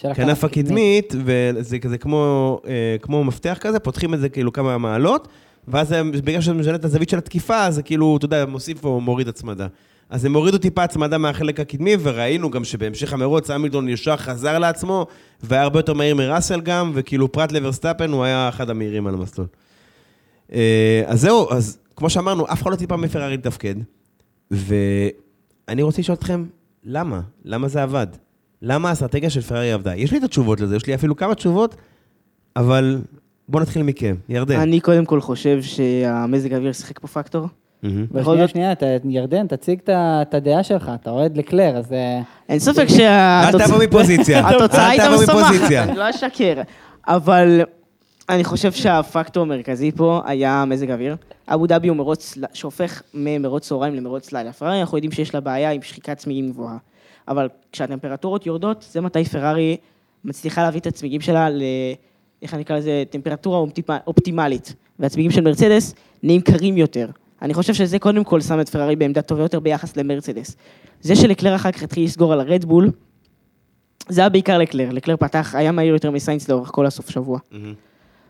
הכנף 0.04 0.44
הקדמית, 0.44 1.14
וזה 1.26 1.80
כזה 1.80 1.98
כמו, 1.98 2.60
אה, 2.68 2.96
כמו 3.02 3.24
מפתח 3.24 3.58
כזה, 3.62 3.80
פותחים 3.80 4.14
את 4.14 4.20
זה 4.20 4.30
כאילו 4.30 4.54
כמה 4.54 4.78
מעלות, 4.78 5.28
ואז 5.68 5.94
בגלל 6.24 6.42
שזה 6.42 6.54
משנה 6.54 6.76
את 6.76 6.86
הזווית 6.86 7.10
של 7.10 7.18
התקיפה, 7.18 7.72
זה 7.72 7.84
כאילו, 7.84 8.18
אתה 8.18 8.26
יודע, 8.26 8.46
מוסיף 8.46 8.86
או 8.86 9.02
מוריד 9.02 9.28
הצמדה. 9.28 9.68
אז 10.10 10.26
הם 10.26 10.36
הורידו 10.36 10.58
טיפה 10.58 10.84
הצמדה 10.84 11.18
מהחלק 11.18 11.60
הקדמי, 11.60 11.96
וראינו 12.02 12.52
גם 12.52 12.64
שבהמשך 12.64 13.14
המרוץ 13.14 13.50
המילטון 13.50 13.90
ישר 13.90 14.18
חזר 14.18 14.60
לעצמו, 14.60 15.06
והיה 15.44 15.64
הרבה 15.64 15.80
יותר 15.80 15.94
מהיר 15.94 16.16
מראסל 16.16 16.62
גם, 16.62 16.92
וכאילו 16.94 17.32
פרט 17.32 17.52
לברסטאפן 17.52 18.12
הוא 18.12 18.24
היה 18.24 18.50
אחד 18.50 18.70
המהירים 18.70 19.08
על 19.08 19.14
המסלול. 19.14 19.48
אה, 20.54 21.04
אז 21.06 21.22
זהו, 21.22 21.52
אז 21.52 21.78
כמו 21.96 22.10
שאמרנו, 22.10 22.46
אף 22.46 22.62
אחד 22.62 22.72
לא 22.72 22.76
ציפה 22.76 22.98
מפרארי 22.98 23.38
לתפקד, 23.38 23.76
ואני 24.52 25.82
רוצה 25.82 26.02
לשאול 26.02 26.16
אתכם, 26.16 26.46
למה? 26.84 27.22
למה 27.46 27.68
זה 27.68 27.84
עבד? 27.84 28.08
למה 28.64 28.90
האסטרטגיה 28.90 29.30
של 29.30 29.42
פרארי 29.42 29.72
עבדה? 29.72 29.96
יש 29.96 30.12
לי 30.12 30.18
את 30.18 30.24
התשובות 30.24 30.60
לזה, 30.60 30.76
יש 30.76 30.88
לי 30.88 30.96
אפילו 30.96 31.16
כמה 31.16 31.36
תשובות, 31.36 31.76
אבל 32.56 33.02
בואו 33.50 33.64
נתחיל 33.64 33.84
מכם. 33.84 34.16
ירדן. 34.30 34.60
אני 34.60 34.80
קודם 34.80 35.06
כל 35.06 35.22
חושב 35.22 35.62
שהמזג 35.62 36.54
האוויר 36.54 36.74
שיחק 36.74 37.00
פה 37.00 37.08
פקטור. 37.08 37.48
בכל 37.84 38.38
זאת, 38.38 38.50
שנייה, 38.50 38.74
ירדן, 39.10 39.48
תציג 39.48 39.80
את 39.88 40.34
הדעה 40.34 40.64
שלך, 40.64 40.92
אתה 41.02 41.10
אוהד 41.10 41.38
לקלר, 41.38 41.78
אז... 41.78 41.94
אה, 41.94 42.22
אין 42.50 42.60
ספק 42.60 42.80
אל 42.80 42.88
שהתוצאה... 42.88 43.68
תבוא 43.68 43.84
מפוזיציה. 43.84 44.40
התוצאה 44.50 44.86
אל 44.86 45.00
הייתה 45.00 45.16
משמחת. 45.16 45.72
אני 45.72 45.98
לא 45.98 46.10
אשקר. 46.10 46.62
אבל 47.08 47.62
אני 48.30 48.44
חושב 48.44 48.72
שהפקטור 48.72 49.44
המרכזי 49.44 49.92
פה 49.92 50.22
היה 50.26 50.66
מזג 50.68 50.92
אוויר. 50.92 51.16
אבו 51.48 51.68
דאבי 51.68 51.88
הוא 51.88 51.98
מרוץ 51.98 52.38
שהופך 52.54 53.02
ממרוץ 53.14 53.68
צהריים 53.68 53.96
למרוץ 53.96 54.32
לילה. 54.32 54.54
פרארי, 54.54 54.82
אנחנו 54.82 54.98
יודעים 54.98 55.12
שיש 55.12 55.34
לה 55.34 55.40
בעיה 55.40 55.72
עם 55.72 55.82
שחיקת 55.82 56.18
צמיגים 56.18 56.52
גבוהה. 56.52 56.78
אבל 57.28 57.50
כשהטמפרטורות 57.72 58.46
יורדות, 58.46 58.86
זה 58.92 59.02
מתי 59.02 59.26
פרארי 59.26 59.78
מצליחה 60.26 60.64
להביא 60.64 60.80
את 60.80 60.88
הצמיגים 60.88 61.22
שלה 61.22 61.50
ל... 61.50 61.62
איך 62.42 62.54
אני 62.54 62.62
אקרא 62.62 62.78
לזה? 62.78 63.04
טמפרטורה 63.10 63.60
אופטימ- 63.68 64.04
אופטימלית. 64.08 64.76
והצמיגים 65.00 65.32
של 65.32 65.42
מרצדס 65.42 65.94
נהיים 66.24 66.42
קרים 66.42 66.78
יותר. 66.78 67.08
אני 67.42 67.54
חושב 67.54 67.74
שזה 67.74 68.00
קודם 68.00 68.24
כל 68.24 68.42
שם 68.42 68.60
את 68.60 68.70
פרארי 68.70 68.96
בעמדה 68.96 69.22
טובה 69.22 69.42
יותר 69.44 69.60
ביחס 69.60 69.98
למרצדס. 69.98 70.56
זה 71.02 71.16
שלקלר 71.16 71.56
אחר 71.56 71.72
כך 71.72 71.84
התחיל 71.84 72.04
לסגור 72.04 72.34
על 72.34 72.40
הרדבול, 72.40 72.92
זה 74.10 74.22
היה 74.22 74.30
בעיקר 74.30 74.58
לקלר. 74.58 74.90
לקלר 74.92 75.18
פתח, 75.18 75.56
היה 75.56 75.72
מהיר 75.72 75.94
יותר 75.94 76.12
מסיינס 76.12 76.50
לאורך 76.50 76.70
כל 76.74 76.86
הסוף 76.86 77.10
שבוע. 77.10 77.40
מהמם. 77.52 77.74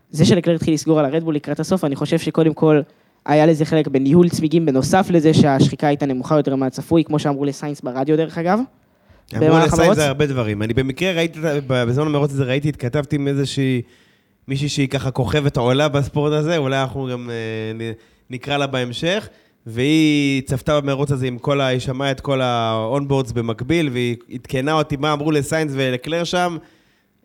זה 0.10 0.26
שלקלר 0.26 0.56
התחיל 0.56 0.74
לסגור 0.74 1.00
על 1.00 1.06
הרדבול 1.06 1.36
לקראת 1.36 1.60
הסוף, 1.60 1.84
אני 1.84 1.96
חושב 1.96 2.20
שקודם 2.20 2.54
כל 2.54 2.82
היה 3.26 3.46
לזה 3.46 3.66
חלק 3.66 3.88
בניהול 3.88 4.30
צמיגים, 4.30 4.66
בנוסף 4.66 5.08
לזה 5.10 5.34
שהשחיקה 5.34 5.88
הייתה 5.88 6.06
נמוכה 6.06 6.36
יותר 6.38 6.56
מהצפוי, 6.56 7.04
כמו 7.04 7.20
שאמרו 7.20 7.46
לסיינס 7.46 7.82
ברדיו 7.82 8.18
דרך 8.18 8.38
אגב. 8.38 8.60
אמרו 9.38 9.48
במהלך 9.48 9.74
המרוץ? 9.74 9.96
זה 9.96 10.08
הרבה 10.08 10.26
דברים. 10.26 10.62
אני 10.62 10.74
במקרה 10.74 11.12
ראיתי, 11.12 11.40
בזמן 11.68 12.06
המרוץ 12.06 12.32
הזה 12.32 12.44
ראיתי, 12.44 12.70
התכתבתי 12.70 13.16
עם 13.16 13.28
איזושהי, 13.28 13.82
מישהי 14.48 14.70
שהיא 14.70 14.88
ככה 14.88 15.12
כוכבת 15.12 15.58
עולה 15.58 15.90
בספורט 15.90 16.34
הזה, 16.34 16.58
אולי 16.58 16.82
אנחנו 16.82 17.10
גם 17.12 17.30
אה, 17.30 17.92
נקרא 18.30 18.58
לה 18.58 18.68
בהמשך, 18.68 19.30
והיא 19.68 20.42
צפתה 20.42 20.82
במרוץ 20.82 21.12
הזה 21.12 21.28
עם 21.28 21.38
כל 21.38 21.62
ה... 21.62 21.68
היא 21.68 21.80
שמעה 21.80 22.12
את 22.12 22.20
כל 22.20 22.42
ה 22.42 22.52
onboards 22.52 23.32
במקביל, 23.32 23.90
והיא 23.90 24.16
עדכנה 24.34 24.74
אותי 24.74 24.98
מה 24.98 25.14
אמרו 25.14 25.32
לסיינס 25.32 25.72
ולקלר 25.76 26.24
שם, 26.24 26.58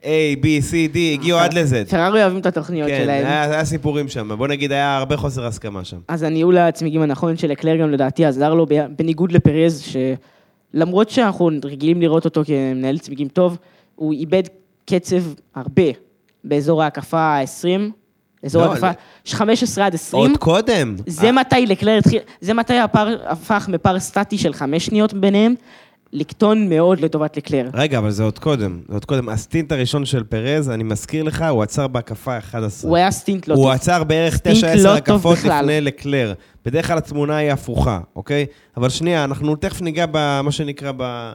A, 0.02 0.04
B, 0.40 0.44
C, 0.70 0.94
D, 0.94 0.98
הגיעו 1.12 1.38
עד 1.38 1.54
לזה. 1.54 1.82
פרארי 1.90 2.22
אוהבים 2.22 2.40
את 2.40 2.46
התוכניות 2.46 2.88
כן, 2.88 3.00
שלהם. 3.02 3.26
היה 3.26 3.44
היה 3.44 3.64
סיפורים 3.64 4.08
שם. 4.08 4.30
בוא 4.38 4.48
נגיד, 4.48 4.72
היה 4.72 4.96
הרבה 4.96 5.16
חוסר 5.16 5.46
הסכמה 5.46 5.84
שם. 5.84 5.96
אז 6.08 6.22
הניהול 6.22 6.58
הצמיגים 6.58 7.02
הנכון 7.02 7.36
של 7.36 7.48
לקלר 7.48 7.76
גם 7.76 7.90
לדעתי 7.90 8.24
עזר 8.24 8.54
לו, 8.54 8.66
בניגוד 8.96 9.32
לפרז, 9.32 9.82
שלמרות 10.72 11.10
שאנחנו 11.10 11.50
רגילים 11.64 12.00
לראות 12.00 12.24
אותו 12.24 12.42
כמנהל 12.44 12.98
צמיגים 12.98 13.28
טוב, 13.28 13.58
הוא 13.94 14.12
איבד 14.12 14.42
קצב 14.86 15.22
הרבה 15.54 15.82
באזור 16.44 16.82
ההקפה 16.82 17.18
ה-20, 17.18 17.80
אזור 18.44 18.62
לא, 18.62 18.70
ההקפה 18.70 18.88
לא. 18.88 18.92
15 19.26 19.86
עד 19.86 19.94
20. 19.94 20.22
עוד 20.22 20.36
קודם. 20.36 20.96
זה 21.06 21.32
מתי 21.32 21.66
לקלר 21.66 21.98
התחיל, 21.98 22.20
זה 22.40 22.54
מתי 22.54 22.78
הפער 22.78 23.16
הפך 23.26 23.68
מפער 23.72 23.98
סטטי 23.98 24.38
של 24.38 24.52
חמש 24.52 24.86
שניות 24.86 25.14
ביניהם, 25.14 25.54
לקטון 26.12 26.68
מאוד 26.68 27.00
לטובת 27.00 27.36
לקלר. 27.36 27.68
רגע, 27.74 27.98
אבל 27.98 28.10
זה 28.10 28.22
עוד 28.22 28.38
קודם. 28.38 28.80
זה 28.88 28.94
עוד 28.94 29.04
קודם. 29.04 29.28
הסטינט 29.28 29.72
הראשון 29.72 30.04
של 30.04 30.24
פרז, 30.24 30.70
אני 30.70 30.84
מזכיר 30.84 31.22
לך, 31.22 31.44
הוא 31.50 31.62
עצר 31.62 31.86
בהקפה 31.86 32.38
11. 32.38 32.90
הוא 32.90 32.96
היה 32.96 33.10
סטינט 33.10 33.48
לא 33.48 33.54
הוא 33.54 33.64
טוב. 33.64 33.72
עצר 33.72 34.04
בערך 34.04 34.36
סטינט 34.36 34.64
9-10 34.64 34.66
לא 34.84 34.96
הקפות. 34.96 35.38
לפני 35.38 35.80
לקלר. 35.80 36.32
בדרך 36.64 36.86
כלל 36.86 36.98
התמונה 36.98 37.36
היא 37.36 37.50
הפוכה, 37.52 38.00
אוקיי? 38.16 38.46
אבל 38.76 38.88
שנייה, 38.88 39.24
אנחנו 39.24 39.56
תכף 39.56 39.82
ניגע 39.82 40.06
במה 40.10 40.52
שנקרא 40.52 40.92
ב... 40.96 41.32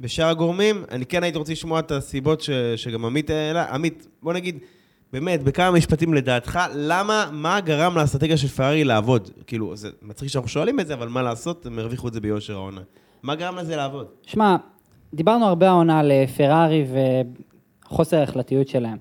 בשאר 0.00 0.28
הגורמים. 0.28 0.84
אני 0.90 1.06
כן 1.06 1.22
הייתי 1.22 1.38
רוצה 1.38 1.52
לשמוע 1.52 1.78
את 1.78 1.92
הסיבות 1.92 2.40
ש... 2.40 2.50
שגם 2.76 3.04
עמית 3.04 3.30
העלה. 3.30 3.64
עמית, 3.72 4.06
בוא 4.22 4.32
נגיד, 4.32 4.58
באמת, 5.12 5.42
בכמה 5.42 5.70
משפטים 5.70 6.14
לדעתך, 6.14 6.60
למה, 6.74 7.28
מה 7.32 7.60
גרם 7.60 7.98
לאסטרטגיה 7.98 8.36
של 8.36 8.48
פרארי 8.48 8.84
לעבוד? 8.84 9.30
כאילו, 9.46 9.76
זה 9.76 9.88
מצחיק 10.02 10.28
שאנחנו 10.28 10.48
שואלים 10.48 10.80
את 10.80 10.86
זה, 10.86 10.94
אבל 10.94 11.08
מה 11.08 11.22
לעשות, 11.22 11.66
הם 11.66 11.78
הרוויחו 11.78 12.08
את 12.08 12.12
זה 12.12 12.20
ביושר 12.20 12.54
העונה. 12.54 12.80
מה 13.22 13.34
גרם 13.34 13.56
לזה 13.56 13.76
לעבוד? 13.76 14.06
שמע, 14.26 14.56
דיברנו 15.14 15.46
הרבה 15.46 15.68
העונה 15.68 15.98
על 16.00 16.10
אה, 16.12 16.24
פרארי 16.36 16.84
וחוסר 17.86 18.16
ההחלטיות 18.16 18.68
שלהם. 18.68 18.96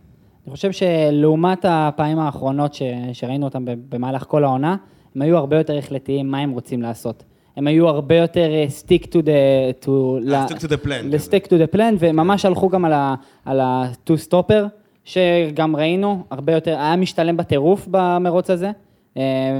אני 0.47 0.55
חושב 0.55 0.71
שלעומת 0.71 1.65
הפעמים 1.69 2.19
האחרונות 2.19 2.73
ש... 2.73 2.81
שראינו 3.13 3.45
אותם 3.45 3.65
במהלך 3.89 4.23
כל 4.27 4.43
העונה, 4.43 4.75
הם 5.15 5.21
היו 5.21 5.37
הרבה 5.37 5.57
יותר 5.57 5.77
החלטיים 5.77 6.31
מה 6.31 6.37
הם 6.37 6.51
רוצים 6.51 6.81
לעשות. 6.81 7.23
הם 7.57 7.67
היו 7.67 7.87
הרבה 7.87 8.15
יותר 8.15 8.49
אה, 8.53 8.65
stick 8.79 9.03
to 9.05 9.15
the... 9.25 9.85
To, 9.85 9.89
אה, 10.33 10.45
stick 10.47 10.59
to 10.59 10.67
the 10.67 10.85
plan. 10.85 11.03
ל-stick 11.03 11.45
to 11.47 11.51
the 11.51 11.75
plan, 11.75 11.95
וממש 11.99 12.45
הלכו 12.45 12.69
גם 12.69 12.85
על 12.85 12.93
ה- 12.93 13.15
ה-two 13.45 14.29
stopper, 14.29 14.63
שגם 15.03 15.75
ראינו, 15.75 16.23
הרבה 16.31 16.53
יותר, 16.53 16.71
היה 16.77 16.95
משתלם 16.95 17.37
בטירוף 17.37 17.87
במרוץ 17.91 18.49
הזה. 18.49 18.71
אה, 19.17 19.59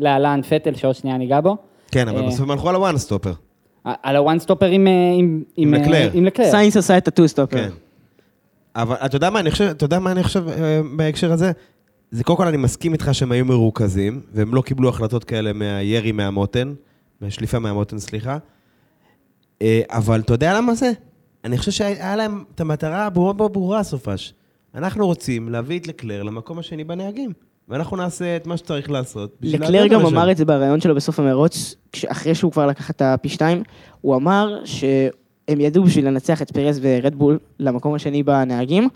להלן 0.00 0.40
פטל, 0.42 0.74
שעוד 0.74 0.94
שנייה 0.94 1.16
ניגע 1.18 1.40
בו. 1.40 1.56
כן, 1.90 2.08
אבל 2.08 2.22
אה, 2.22 2.26
בסוף 2.26 2.40
הם 2.40 2.50
הלכו 2.50 2.68
על 2.68 2.74
ה 2.74 2.80
one 2.80 2.98
stopper. 2.98 3.32
על 3.84 4.16
ה 4.16 4.22
one 4.22 4.38
stopper 4.38 4.66
עם, 4.66 4.86
אה, 4.86 4.92
עם, 5.18 5.42
עם 5.56 5.74
אה, 5.74 5.78
לקלר. 5.80 6.10
עם 6.14 6.24
לקלר. 6.24 6.50
סיינס 6.50 6.76
עשה 6.76 6.98
את 6.98 7.08
ה 7.08 7.13
two 7.13 7.28
stopper. 7.28 7.56
כן. 7.56 7.70
אבל 8.76 8.96
אתה 9.04 9.16
יודע 9.16 9.30
מה 9.30 9.40
אני 9.40 9.50
חושב, 9.50 9.64
אתה 9.64 9.84
יודע 9.84 9.98
מה 9.98 10.12
אני 10.12 10.22
חושב 10.22 10.48
אה, 10.48 10.80
בהקשר 10.96 11.32
הזה? 11.32 11.52
זה 12.10 12.24
קודם 12.24 12.36
כל 12.36 12.46
אני 12.46 12.56
מסכים 12.56 12.92
איתך 12.92 13.08
שהם 13.12 13.32
היו 13.32 13.44
מרוכזים, 13.44 14.20
והם 14.32 14.54
לא 14.54 14.62
קיבלו 14.62 14.88
החלטות 14.88 15.24
כאלה 15.24 15.52
מהירי 15.52 16.12
מהמותן, 16.12 16.74
מהשליפה 17.20 17.58
מהמותן, 17.58 17.98
סליחה. 17.98 18.38
אה, 19.62 19.82
אבל 19.90 20.20
אתה 20.20 20.34
יודע 20.34 20.54
למה 20.56 20.74
זה? 20.74 20.92
אני 21.44 21.58
חושב 21.58 21.70
שהיה 21.70 22.16
להם 22.16 22.44
את 22.54 22.60
המטרה 22.60 23.08
מאוד 23.14 23.52
ברורה, 23.52 23.82
סופש. 23.82 24.34
אנחנו 24.74 25.06
רוצים 25.06 25.48
להביא 25.48 25.78
את 25.78 25.86
לקלר 25.86 26.22
למקום 26.22 26.58
השני 26.58 26.84
בנהגים, 26.84 27.32
ואנחנו 27.68 27.96
נעשה 27.96 28.36
את 28.36 28.46
מה 28.46 28.56
שצריך 28.56 28.90
לעשות. 28.90 29.36
לקלר 29.42 29.86
גם. 29.86 30.06
אמר 30.06 30.30
את 30.30 30.36
זה 30.36 30.44
בריאיון 30.44 30.80
שלו 30.80 30.94
בסוף 30.94 31.20
המרוץ, 31.20 31.74
אחרי 32.06 32.34
שהוא 32.34 32.52
כבר 32.52 32.66
לקח 32.66 32.90
את 32.90 33.02
הפי 33.02 33.28
שתיים, 33.28 33.62
הוא 34.00 34.16
אמר 34.16 34.58
שהם 34.64 35.60
ידעו 35.60 35.84
בשביל 35.84 36.06
לנצח 36.06 36.42
את 36.42 36.50
פרס 36.50 36.78
ורדבול 36.82 37.38
למקום 37.58 37.94
השני 37.94 38.22
בנהגים, 38.22 38.88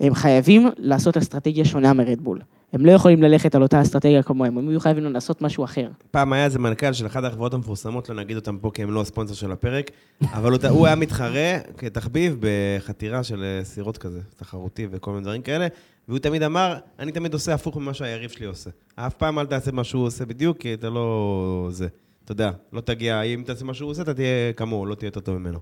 הם 0.00 0.14
חייבים 0.14 0.70
לעשות 0.78 1.16
אסטרטגיה 1.16 1.64
שונה 1.64 1.92
מרדבול. 1.92 2.40
הם 2.72 2.86
לא 2.86 2.92
יכולים 2.92 3.22
ללכת 3.22 3.54
על 3.54 3.62
אותה 3.62 3.82
אסטרטגיה 3.82 4.22
כמוהם, 4.22 4.58
הם 4.58 4.68
יהיו 4.70 4.80
חייבים 4.80 5.04
לעשות 5.04 5.42
משהו 5.42 5.64
אחר. 5.64 5.88
פעם 6.10 6.32
היה 6.32 6.44
איזה 6.44 6.58
מנכ"ל 6.58 6.92
של 6.92 7.06
אחת 7.06 7.24
החברות 7.24 7.54
המפורסמות, 7.54 8.08
לא 8.08 8.14
נגיד 8.14 8.36
אותם 8.36 8.58
פה 8.58 8.70
כי 8.74 8.82
הם 8.82 8.90
לא 8.90 9.00
הספונסר 9.00 9.34
של 9.34 9.52
הפרק, 9.52 9.90
אבל 10.32 10.52
הוא, 10.52 10.58
הוא 10.68 10.86
היה 10.86 10.96
מתחרה 10.96 11.58
כתחביב 11.78 12.36
בחתירה 12.40 13.22
של 13.22 13.42
אה, 13.42 13.64
סירות 13.64 13.98
כזה, 13.98 14.20
תחרותי 14.36 14.86
וכל 14.90 15.10
מיני 15.10 15.22
דברים 15.22 15.42
כאלה, 15.42 15.66
והוא 16.08 16.18
תמיד 16.18 16.42
אמר, 16.42 16.78
אני 16.98 17.12
תמיד 17.12 17.32
עושה 17.32 17.54
הפוך 17.54 17.76
ממה 17.76 17.94
שהיריב 17.94 18.30
שלי 18.30 18.46
עושה. 18.46 18.70
אף 18.94 19.14
פעם 19.14 19.38
אל 19.38 19.46
תעשה 19.46 19.72
מה 19.72 19.84
שהוא 19.84 20.06
עושה 20.06 20.24
בדיוק, 20.24 20.58
כי 20.58 20.74
אתה 20.74 20.90
לא... 20.90 21.68
זה. 21.70 21.88
אתה 22.24 22.32
יודע, 22.32 22.50
לא 22.72 22.80
תגיע, 22.80 23.22
אם 23.22 23.42
תעשה 23.46 23.64
מה 23.64 23.74
שהוא 23.74 23.90
עושה, 23.90 24.02
אתה 24.02 24.14
תהיה 24.14 24.52
כמוהו, 24.52 24.86
לא 24.86 24.94
תהיה 24.94 25.08
יותר 25.08 25.20
טוב 25.20 25.38
ממנו. 25.38 25.58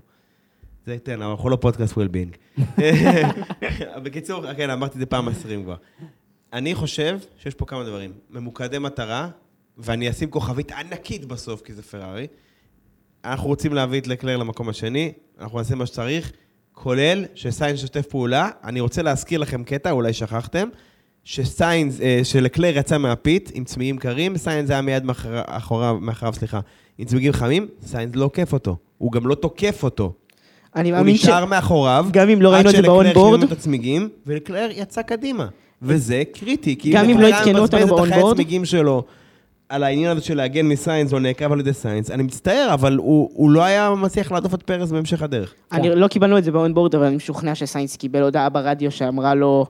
זה 0.85 0.97
כן, 1.05 1.21
אבל 1.21 1.31
אנחנו 1.31 1.49
לא 1.49 1.55
פודקאסט 1.55 1.93
well-being. 1.97 2.61
בקיצור, 4.03 4.53
כן, 4.53 4.69
אמרתי 4.69 4.93
את 4.93 4.99
זה 4.99 5.05
פעם 5.05 5.27
עשרים 5.27 5.63
כבר. 5.63 5.75
אני 6.53 6.75
חושב 6.75 7.19
שיש 7.37 7.55
פה 7.55 7.65
כמה 7.65 7.83
דברים. 7.83 8.11
ממוקדי 8.29 8.79
מטרה, 8.79 9.29
ואני 9.77 10.09
אשים 10.09 10.29
כוכבית 10.29 10.71
ענקית 10.71 11.25
בסוף, 11.25 11.61
כי 11.61 11.73
זה 11.73 11.83
פרארי. 11.83 12.27
אנחנו 13.25 13.47
רוצים 13.47 13.73
להביא 13.73 14.01
את 14.01 14.07
לקלר 14.07 14.37
למקום 14.37 14.69
השני, 14.69 15.13
אנחנו 15.39 15.57
נעשה 15.57 15.75
מה 15.75 15.85
שצריך, 15.85 16.31
כולל 16.73 17.25
שסיינס 17.35 17.83
ישתף 17.83 18.05
פעולה. 18.05 18.49
אני 18.63 18.79
רוצה 18.79 19.01
להזכיר 19.01 19.39
לכם 19.39 19.63
קטע, 19.63 19.91
אולי 19.91 20.13
שכחתם, 20.13 20.67
שסיינס, 21.23 22.01
אה, 22.01 22.19
שלקלר 22.23 22.77
יצא 22.77 22.97
מה 22.97 23.19
pit 23.19 23.51
עם 23.53 23.63
צמיגים 23.63 23.97
קרים, 23.97 24.37
סיינס 24.37 24.69
היה 24.69 24.81
מיד 24.81 25.05
מאחר- 25.05 25.41
אחוריו, 25.45 25.97
מאחוריו, 26.01 26.33
סליחה, 26.33 26.59
עם 26.97 27.05
צמיגים 27.05 27.33
חמים, 27.33 27.67
סיינס 27.85 28.15
לא 28.15 28.25
עוקף 28.25 28.53
אותו. 28.53 28.75
הוא 28.97 29.11
גם 29.11 29.27
לא 29.27 29.35
תוקף 29.35 29.83
אותו. 29.83 30.13
אני 30.75 30.89
הוא 30.91 30.97
מאמין 30.97 31.17
ש... 31.17 31.23
נשאר 31.23 31.45
מאחוריו, 31.45 32.05
גם 32.11 32.29
אם 32.29 32.41
לא 32.41 32.49
ראינו 32.53 32.69
את 32.69 32.71
זה 32.71 32.77
עד 32.77 32.83
שלקלר 32.85 32.93
ב 33.03 33.06
onboard. 33.06 33.33
חיממו 33.33 33.53
את 33.53 33.57
הצמיגים, 33.57 34.09
ולקלר 34.27 34.69
יצא 34.75 35.01
קדימה. 35.01 35.47
וזה 35.81 36.23
קריטי, 36.33 36.75
כי 36.79 36.91
גם 36.91 37.09
אם 37.09 37.19
לא 37.21 37.27
עדכנו 37.27 37.51
מבזבז 37.51 37.59
אותנו 37.59 37.79
את 37.85 37.93
החיי 37.93 38.09
באונבורד. 38.09 38.31
הצמיגים 38.33 38.65
שלו 38.65 39.03
על 39.73 39.83
העניין 39.83 40.11
הזה 40.11 40.25
של 40.25 40.37
להגן 40.37 40.65
מסיינס 40.65 41.13
או 41.13 41.19
נעקב 41.19 41.51
על 41.51 41.59
ידי 41.59 41.73
סיינס, 41.73 42.11
אני 42.11 42.23
מצטער, 42.23 42.69
אבל 42.73 42.95
הוא 42.97 43.29
הוא 43.33 43.51
לא 43.51 43.63
היה 43.63 43.89
מצליח 43.97 44.31
להדוף 44.31 44.53
את 44.53 44.63
פרס 44.63 44.91
בהמשך 44.91 45.21
הדרך. 45.21 45.53
אני 45.71 45.95
לא 45.95 46.07
קיבלנו 46.07 46.37
את 46.37 46.43
זה 46.43 46.51
באונבורד, 46.51 46.95
אבל 46.95 47.05
אני 47.05 47.15
משוכנע 47.15 47.55
שסיינס 47.55 47.95
קיבל 47.95 48.21
הודעה 48.21 48.49
ברדיו 48.49 48.91
שאמרה 48.91 49.33
לו, 49.35 49.65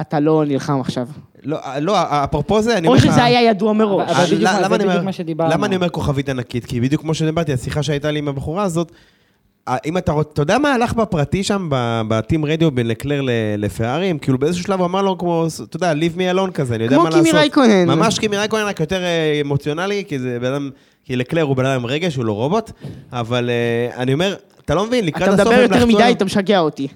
אתה 0.00 0.20
לא 0.20 0.44
נלחם 0.46 0.80
עכשיו. 0.80 1.06
לא, 1.44 1.58
לא, 1.80 1.94
אפרופו 2.24 2.62
זה, 2.62 2.78
אני 2.78 2.88
או 2.88 2.92
אומר 2.92 3.04
לך... 3.06 3.12
שזה 3.12 3.24
היה 3.24 3.50
ידוע 3.50 3.72
מראש. 3.72 4.10
אבל 4.10 4.24
בדיוק 4.24 4.40
למה 4.42 4.68
מה- 4.68 4.76
אני 4.76 4.84
אומר- 4.84 5.02
מה 5.02 5.12
שדיברנו. 5.12 5.50
למה 5.50 5.66
אני 5.66 5.76
אומר 5.76 5.88
כוכבית 5.88 6.28
ענקית? 6.28 6.64
כי 6.64 6.80
בדיוק 6.80 7.02
כמו 7.02 7.14
שדיברתי, 7.14 7.52
השיחה 7.52 7.82
שהייתה 7.82 8.10
לי 8.10 8.18
עם 8.18 8.28
הבחורה 8.28 8.62
הזאת, 8.62 8.92
אם 9.86 9.98
אתה 9.98 10.12
רוצה, 10.12 10.30
אתה 10.32 10.42
יודע 10.42 10.58
מה 10.58 10.74
הלך 10.74 10.92
בפרטי 10.94 11.42
שם, 11.42 11.68
בטים 12.08 12.44
רדיו 12.44 12.70
בין 12.70 12.88
לקלר 12.88 13.20
ל- 13.22 13.30
לפרארי? 13.58 14.06
הם 14.06 14.18
כאילו 14.18 14.38
באיזשהו 14.38 14.64
שלב 14.64 14.78
הוא 14.78 14.86
אמר 14.86 15.02
לו 15.02 15.18
כמו, 15.18 15.46
אתה 15.64 15.76
יודע, 15.76 15.92
leave 15.92 16.16
me 16.18 16.36
alone 16.36 16.50
כזה, 16.52 16.74
אני 16.74 16.84
יודע 16.84 16.96
כמו 16.96 17.04
מה 17.04 17.10
לעשות. 17.10 17.24
קימי 17.26 17.38
רייקונן. 17.38 17.84
ממש 17.86 18.18
קימי 18.18 18.36
רייקונן, 18.36 18.62
רק 18.64 18.80
יותר 18.80 19.02
אה, 19.02 19.40
אמוציונלי, 19.40 20.04
כי 20.08 20.18
זה 20.18 20.38
בן 20.40 20.52
אדם, 20.52 20.70
כי 21.04 21.16
לקלר 21.16 21.42
הוא 21.42 21.56
בן 21.56 21.66
אדם 21.66 21.80
עם 21.80 21.86
רגש, 21.86 22.16
הוא 22.16 22.24
לא 22.24 22.32
רובוט, 22.32 22.70
אבל 23.12 23.50
אה, 23.50 24.02
אני 24.02 24.12
אומר, 24.12 24.34
אתה 24.64 24.74
לא 24.74 24.86
מבין, 24.86 25.06
לקראת 25.06 25.22
אתה 25.22 25.32
הסוף 25.32 25.46
מדבר 25.46 25.54
הם 25.54 25.62
יותר 25.72 25.86
מדי, 25.86 26.12
אתה 26.12 26.24
משגע 26.24 26.58
אותי. 26.58 26.88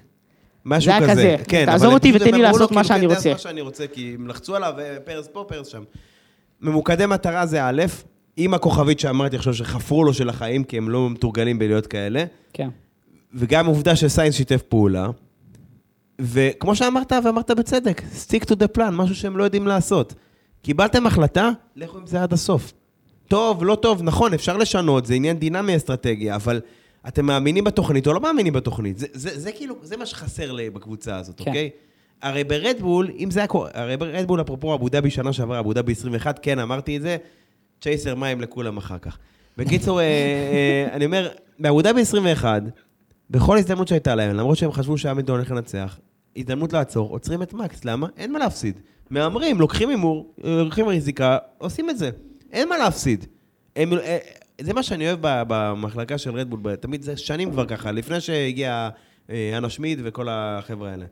משהו 0.65 0.93
כזה. 1.01 1.11
כזה. 1.11 1.35
כן, 1.47 1.65
תעזוב 1.65 1.93
אותי 1.93 2.11
ותן 2.15 2.33
לי 2.33 2.41
לעשות 2.41 2.71
מה 2.71 2.83
שאני 2.83 3.05
רוצה. 3.05 3.15
תעשה 3.15 3.31
מה 3.33 3.37
שאני 3.37 3.61
רוצה, 3.61 3.87
כי 3.93 4.15
הם 4.19 4.27
לחצו 4.27 4.55
עליו, 4.55 4.73
ופרס 4.77 5.27
פה, 5.27 5.45
פרס 5.47 5.67
שם. 5.67 5.83
ממוקדי 6.61 7.05
מטרה 7.05 7.45
זה 7.45 7.63
א', 7.63 7.81
עם 8.37 8.53
הכוכבית 8.53 8.99
שאמרתי 8.99 9.35
עכשיו, 9.35 9.53
שחפרו 9.53 10.03
לו 10.03 10.13
של 10.13 10.29
החיים, 10.29 10.63
כי 10.63 10.77
הם 10.77 10.89
לא 10.89 11.09
מתורגלים 11.09 11.59
בלהיות 11.59 11.87
כאלה, 11.87 12.23
כן. 12.53 12.69
וגם 13.33 13.65
עובדה 13.65 13.95
שסיינס 13.95 14.35
שיתף 14.35 14.61
פעולה. 14.61 15.07
וכמו 16.21 16.75
שאמרת, 16.75 17.13
ואמרת 17.25 17.51
בצדק, 17.51 18.01
stick 18.01 18.43
to 18.45 18.53
the 18.53 18.77
plan, 18.77 18.91
משהו 18.91 19.15
שהם 19.15 19.37
לא 19.37 19.43
יודעים 19.43 19.67
לעשות. 19.67 20.13
קיבלתם 20.61 21.07
החלטה, 21.07 21.49
לכו 21.75 21.97
עם 21.97 22.07
זה 22.07 22.23
עד 22.23 22.33
הסוף. 22.33 22.73
טוב, 23.27 23.65
לא 23.65 23.75
טוב, 23.75 24.01
נכון, 24.03 24.33
אפשר 24.33 24.57
לשנות, 24.57 25.05
זה 25.05 25.13
עניין 25.13 25.37
דינמי 25.37 25.75
אסטרטגיה, 25.75 26.35
אבל 26.35 26.61
אתם 27.07 27.25
מאמינים 27.25 27.63
בתוכנית 27.63 28.07
או 28.07 28.13
לא 28.13 28.19
מאמינים 28.19 28.53
בתוכנית. 28.53 28.97
זה, 28.97 29.07
זה, 29.13 29.39
זה 29.39 29.51
כאילו, 29.51 29.75
זה 29.81 29.97
מה 29.97 30.05
שחסר 30.05 30.51
לי 30.51 30.69
בקבוצה 30.69 31.17
הזאת, 31.17 31.37
כן. 31.37 31.49
אוקיי? 31.49 31.69
הרי 32.21 32.43
ברדבול, 32.43 33.11
אם 33.19 33.31
זה 33.31 33.39
היה 33.39 33.47
קורה, 33.47 33.69
הרי 33.73 33.97
ברדבול, 33.97 34.41
אפרופו 34.41 34.73
אבו 34.73 34.89
דאבי 34.89 35.09
שנה 35.09 35.33
שעברה, 35.33 35.59
אבו 35.59 35.73
דאבי 35.73 35.91
21, 35.91 36.39
כן, 36.41 36.59
אמרתי 36.59 36.97
את 36.97 37.01
זה, 37.01 37.17
צ'ייסר 37.81 38.15
מים 38.15 38.41
לכולם 38.41 38.77
אחר 38.77 38.97
כך. 38.97 39.17
בקיצור, 39.57 39.99
אה, 39.99 40.05
אה, 40.05 40.87
אני 40.93 41.05
אומר, 41.05 41.29
באבו 41.59 41.81
דאבי 41.81 42.01
21, 42.01 42.61
בכל 43.29 43.57
הזדמנות 43.57 43.87
שהייתה 43.87 44.15
להם, 44.15 44.35
למרות 44.35 44.57
שהם 44.57 44.71
חשבו 44.71 44.97
שהמילטון 44.97 45.35
הולך 45.35 45.51
לנצח, 45.51 45.99
הזדמנות 46.37 46.73
לעצור, 46.73 47.09
עוצרים 47.09 47.41
את 47.41 47.53
מקס, 47.53 47.85
למה? 47.85 48.07
אין 48.17 48.31
מה 48.31 48.39
להפסיד. 48.39 48.79
מהמרים, 49.09 49.59
לוקחים 49.59 49.89
הימור, 49.89 50.33
לוקחים 50.43 50.87
ריזיקה, 50.87 51.37
עושים 51.57 51.89
את 51.89 51.97
זה. 51.97 52.09
אין 52.51 52.69
מה 52.69 52.77
להפסיד. 52.77 53.25
הם, 53.75 53.93
אה, 53.93 54.17
זה 54.61 54.73
מה 54.73 54.83
שאני 54.83 55.07
אוהב 55.07 55.19
במחלקה 55.21 56.17
של 56.17 56.31
רדבול, 56.31 56.75
תמיד 56.75 57.01
זה 57.01 57.17
שנים 57.17 57.51
כבר 57.51 57.65
ככה, 57.65 57.91
לפני 57.91 58.21
שהגיע 58.21 58.89
אנה 59.29 59.69
שמיד 59.69 59.99
וכל 60.03 60.27
החבר'ה 60.29 60.91
האלה. 60.91 61.05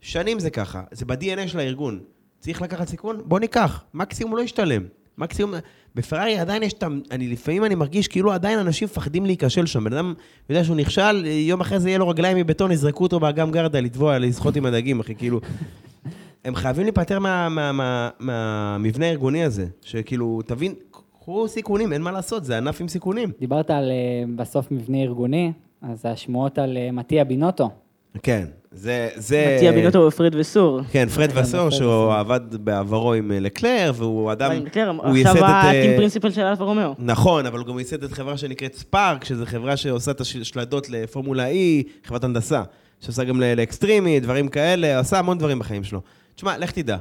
שנים 0.00 0.38
זה 0.38 0.50
ככה, 0.50 0.82
זה 0.92 1.04
ב-DNA 1.04 1.48
של 1.48 1.58
הארגון. 1.58 2.00
צריך 2.38 2.62
לקחת 2.62 2.88
סיכון? 2.88 3.20
בוא 3.24 3.40
ניקח. 3.40 3.84
מקסימום 3.94 4.36
לא 4.36 4.42
ישתלם. 4.42 4.82
מקסימום... 5.20 5.54
בפרארי 5.94 6.38
עדיין 6.38 6.62
יש 6.62 6.72
את 6.72 6.82
ה... 6.82 6.86
אני 7.10 7.28
לפעמים 7.28 7.64
אני 7.64 7.74
מרגיש 7.74 8.08
כאילו 8.08 8.32
עדיין 8.32 8.58
אנשים 8.58 8.86
מפחדים 8.86 9.26
להיכשל 9.26 9.66
שם. 9.66 9.84
בן 9.84 9.92
אדם 9.92 10.14
יודע 10.50 10.64
שהוא 10.64 10.76
נכשל, 10.76 11.26
יום 11.26 11.60
אחרי 11.60 11.80
זה 11.80 11.88
יהיה 11.88 11.98
לו 11.98 12.08
רגליים 12.08 12.36
מבטון, 12.36 12.72
יזרקו 12.72 13.02
אותו 13.04 13.20
באגם 13.20 13.50
גרדה 13.50 13.80
לטבוע, 13.80 14.18
לשחות 14.18 14.56
עם 14.56 14.66
הדגים, 14.66 15.00
אחי, 15.00 15.14
כאילו... 15.14 15.40
הם 16.44 16.54
חייבים 16.54 16.82
להיפטר 16.84 17.18
מה- 17.18 17.48
מה- 17.48 17.72
מה- 17.72 18.08
מהמבנה 18.18 19.06
הארגוני 19.06 19.44
הזה, 19.44 19.66
שכאילו, 19.82 20.40
תבין, 20.46 20.74
קחו 21.20 21.48
סיכונים, 21.48 21.92
אין 21.92 22.02
מה 22.02 22.12
לעשות, 22.12 22.44
זה 22.44 22.56
ענף 22.58 22.80
עם 22.80 22.88
סיכונים. 22.88 23.30
דיברת 23.40 23.70
על 23.70 23.90
אה, 23.90 24.24
בסוף 24.36 24.70
מבנה 24.70 25.02
ארגוני, 25.02 25.52
אז 25.82 26.06
השמועות 26.06 26.58
על 26.58 26.76
אה, 26.76 26.92
מתיה 26.92 27.24
בינוטו. 27.24 27.70
כן, 28.22 28.44
זה... 28.72 29.08
זה... 29.16 29.54
מאטיה 29.56 29.72
בינוטו 29.72 29.98
ופרד 29.98 30.34
וסור. 30.38 30.80
כן, 30.90 31.08
פרד 31.08 31.32
כן, 31.32 31.40
וסור, 31.40 31.60
פרד 31.60 31.70
שהוא. 31.78 32.12
עבד 32.12 32.40
בעברו 32.64 33.14
עם 33.14 33.32
אה, 33.32 33.40
לקלר, 33.40 33.92
והוא 33.94 34.32
אדם... 34.32 34.52
עם 34.52 34.68
לקלר, 34.68 34.88
הוא 34.90 35.16
ייסד 35.16 35.30
עכשיו 35.30 35.44
את, 35.44 35.50
אה, 35.50 35.70
ה 35.70 35.75
team 35.75 35.96
principal 35.96 36.30
של 36.30 36.40
אלפה 36.40 36.64
רומאו. 36.64 36.94
נכון, 36.98 37.46
אבל 37.46 37.58
הוא 37.58 37.66
גם 37.66 37.78
ייסד 37.78 38.04
את 38.04 38.12
חברה 38.12 38.36
שנקראת 38.36 38.74
ספארק, 38.74 39.24
שזו 39.24 39.46
חברה 39.46 39.76
שעושה 39.76 40.10
את 40.10 40.20
השלדות 40.20 40.90
לפורמולה 40.90 41.50
E, 41.50 41.54
חברת 42.04 42.24
הנדסה, 42.24 42.62
שעושה 43.00 43.24
גם 43.24 43.40
ל- 43.40 43.54
ל 43.54 43.61
Extreme 43.61 44.07
E, 44.07 44.20
דברים 44.20 44.48
כאלה, 44.48 44.98
עושה 44.98 45.18
המון 45.18 45.38
דברים 45.38 45.58
בחיים 45.58 45.84
שלו. 45.84 46.00
תשמע, 46.34 46.58
לך 46.58 46.70
תדע. 46.70 46.96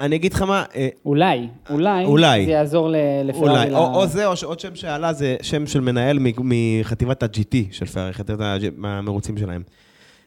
אני 0.00 0.16
אגיד 0.16 0.32
לך 0.32 0.42
מה, 0.42 0.64
אה, 0.76 0.88
אולי, 1.04 1.46
אולי, 1.70 2.04
אולי. 2.04 2.44
זה 2.44 2.50
יעזור 2.50 2.90
ל- 2.90 2.96
לפרארי. 3.24 3.50
אולי, 3.50 3.70
ל- 3.70 3.74
או, 3.74 3.94
או 3.94 4.06
זה, 4.06 4.26
או 4.26 4.36
שעוד 4.36 4.60
שם 4.60 4.74
שעלה 4.74 5.12
זה 5.12 5.36
שם 5.42 5.66
של 5.66 5.80
מנהל 5.80 6.18
מ- 6.20 6.32
מחטיבת 6.80 7.22
ה-GT 7.22 7.56
של 7.70 7.86
פרארי, 7.86 8.12
חטיבת 8.12 8.40
המרוצים 8.84 9.38
שלהם. 9.38 9.62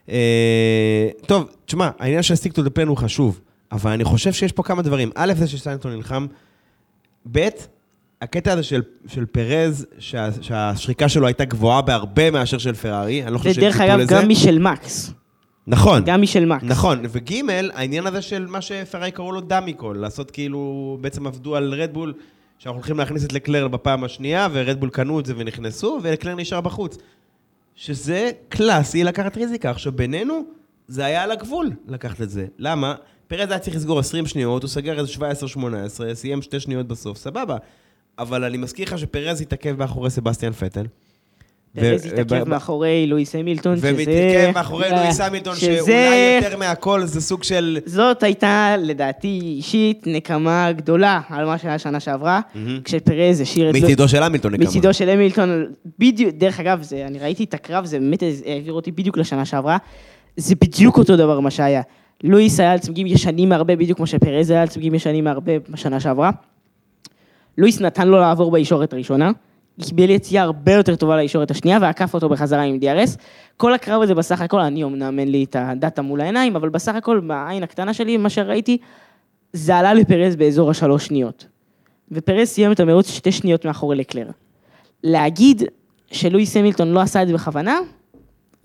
אה, 0.08 1.08
טוב, 1.26 1.48
תשמע, 1.66 1.90
העניין 1.98 2.22
של 2.22 2.34
stick 2.34 2.52
to 2.52 2.62
the 2.62 2.70
plan 2.70 2.88
הוא 2.88 2.96
חשוב, 2.96 3.40
אבל 3.72 3.90
אני 3.90 4.04
חושב 4.04 4.32
שיש 4.32 4.52
פה 4.52 4.62
כמה 4.62 4.82
דברים. 4.82 5.10
א', 5.14 5.32
זה 5.36 5.48
שהמילטון 5.48 5.92
נלחם, 5.92 6.26
ב', 7.32 7.48
הקטע 8.22 8.52
הזה 8.52 8.62
של, 8.62 8.82
של 9.06 9.26
פרז, 9.26 9.86
שה, 9.98 10.28
שהשחיקה 10.40 11.08
שלו 11.08 11.26
הייתה 11.26 11.44
גבוהה 11.44 11.82
בהרבה 11.82 12.30
מאשר 12.30 12.58
של 12.58 12.74
פרארי, 12.74 13.22
אני 13.22 13.32
לא 13.32 13.38
חושב 13.38 13.52
שהם 13.52 13.72
ציפו 13.72 13.84
אגב, 13.84 13.98
לזה. 13.98 14.14
גם 14.14 14.28
משל 14.28 14.58
מקס. 14.58 15.12
נכון. 15.66 16.02
גם 16.04 16.22
משל 16.22 16.44
מקס. 16.44 16.64
נכון, 16.64 16.98
וג' 17.10 17.32
העניין 17.74 18.06
הזה 18.06 18.22
של 18.22 18.46
מה 18.46 18.60
שפרארי 18.60 19.10
קראו 19.10 19.32
לו 19.32 19.40
dummy 19.40 19.69
call, 19.69 19.98
לעשות 19.98 20.30
כאילו, 20.30 20.98
בעצם 21.00 21.26
עבדו 21.26 21.56
על 21.56 21.74
רדבול, 21.74 22.14
שאנחנו 22.58 22.78
הולכים 22.78 22.98
להכניס 22.98 23.24
את 23.24 23.32
לקלר 23.32 23.68
בפעם 23.68 24.04
השנייה, 24.04 24.48
ורדבול 24.52 24.90
קנו 24.90 25.20
את 25.20 25.26
זה 25.26 25.34
ונכנסו, 25.36 25.98
ולקלר 26.02 26.34
נשאר 26.34 26.60
בחוץ. 26.60 26.98
שזה 27.76 28.30
קלאסי 28.48 29.04
לקחת 29.04 29.36
ריזיקה. 29.36 29.70
עכשיו, 29.70 29.92
בינינו, 29.92 30.42
זה 30.88 31.04
היה 31.04 31.22
על 31.22 31.30
הגבול 31.30 31.70
לקחת 31.88 32.22
את 32.22 32.30
זה. 32.30 32.46
למה? 32.58 32.94
פרז 33.26 33.50
היה 33.50 33.58
צריך 33.58 33.76
לסגור 33.76 33.98
20 33.98 34.26
שניות, 34.26 34.62
הוא 34.62 34.68
סגר 34.68 34.98
איזה 34.98 35.12
17-18, 35.52 36.14
סיים 36.14 36.42
שתי 36.42 36.60
שניות 36.60 36.88
בסוף, 36.88 37.18
סבבה. 37.18 37.56
אבל 38.18 38.44
אני 38.44 38.56
מזכיר 38.56 38.86
לך 38.86 38.98
שפרז 38.98 39.40
התעכב 39.40 39.78
מאחורי 39.78 40.10
סבסטיאן 40.10 40.52
פטל. 40.52 40.86
פרז 41.80 42.06
התעכב 42.06 42.48
מאחורי 42.48 43.06
לואיס 43.06 43.34
המילטון, 43.34 43.76
שזה... 43.76 43.88
ומתעכב 43.94 44.52
מאחורי 44.54 44.84
אה, 44.84 44.90
לואיס 45.02 45.20
המילטון, 45.20 45.54
שזה- 45.56 45.76
שאולי 45.76 46.40
יותר 46.42 46.56
מהכל 46.56 47.04
זה 47.04 47.20
סוג 47.20 47.42
של... 47.42 47.78
זאת 47.86 48.22
הייתה, 48.22 48.74
לדעתי 48.78 49.38
אישית, 49.42 50.02
נקמה 50.06 50.72
גדולה 50.72 51.20
על 51.28 51.44
מה 51.44 51.58
שהיה 51.58 51.78
שנה 51.78 52.00
שעברה, 52.00 52.40
כשפרז 52.84 53.40
השאיר 53.40 53.70
את... 53.70 53.74
מצידו 53.74 54.08
של 54.08 54.22
המילטון 54.22 54.52
נקמה. 54.54 54.64
מצידו 54.64 54.94
של 54.94 55.08
המילטון, 55.08 55.66
בדיוק, 55.98 56.34
דרך 56.34 56.60
אגב, 56.60 56.82
זה, 56.82 57.06
אני 57.06 57.18
ראיתי 57.18 57.44
את 57.44 57.54
הקרב, 57.54 57.84
זה 57.84 57.98
באמת 57.98 58.22
העביר 58.46 58.72
אותי 58.72 58.92
בדיוק 58.92 59.18
לשנה 59.18 59.44
שעברה, 59.44 59.76
זה 60.36 60.54
בדיוק 60.54 60.98
אותו 60.98 61.16
דבר 61.16 61.40
מה 61.40 61.50
שהיה. 61.50 61.82
לואיס 62.24 62.60
היה 62.60 62.72
על 62.72 62.78
צמיגים 62.78 63.06
ישנים 63.06 63.48
מהרבה, 63.48 63.76
בדיוק 63.76 63.96
כמו 63.96 64.06
שפרז 64.06 64.50
היה 64.50 64.62
על 64.62 64.68
צמיגים 64.68 64.94
ישנים 64.94 65.24
מהרבה 65.24 65.52
בשנה 65.70 66.00
שעברה. 66.00 66.30
לואיס 67.58 67.80
נתן 67.80 68.08
לו 68.08 68.18
לעבור 68.20 68.50
בישורת 68.50 68.92
הראשונה, 68.92 69.30
קיבל 69.80 70.10
יציאה 70.10 70.42
הרבה 70.42 70.72
יותר 70.72 70.96
טובה 70.96 71.16
לישורת 71.16 71.50
השנייה, 71.50 71.78
ועקף 71.80 72.14
אותו 72.14 72.28
בחזרה 72.28 72.62
עם 72.62 72.78
DRS. 72.82 73.18
כל 73.56 73.74
הקרב 73.74 74.02
הזה 74.02 74.14
בסך 74.14 74.40
הכל, 74.40 74.60
אני 74.60 74.84
אמנם 74.84 75.18
אין 75.18 75.30
לי 75.30 75.44
את 75.44 75.56
הדאטה 75.58 76.02
מול 76.02 76.20
העיניים, 76.20 76.56
אבל 76.56 76.68
בסך 76.68 76.94
הכל, 76.94 77.20
בעין 77.20 77.62
הקטנה 77.62 77.94
שלי, 77.94 78.16
מה 78.16 78.30
שראיתי, 78.30 78.78
זה 79.52 79.76
עלה 79.76 79.94
לפרז 79.94 80.36
באזור 80.36 80.70
השלוש 80.70 81.06
שניות. 81.06 81.46
ופרז 82.10 82.48
סיים 82.48 82.72
את 82.72 82.80
המרוץ 82.80 83.10
שתי 83.10 83.32
שניות 83.32 83.64
מאחורי 83.64 83.96
לקלר. 83.96 84.26
להגיד 85.04 85.62
שלואיס 86.10 86.56
המילטון 86.56 86.92
לא 86.92 87.00
עשה 87.00 87.22
את 87.22 87.28
זה 87.28 87.34
בכוונה, 87.34 87.78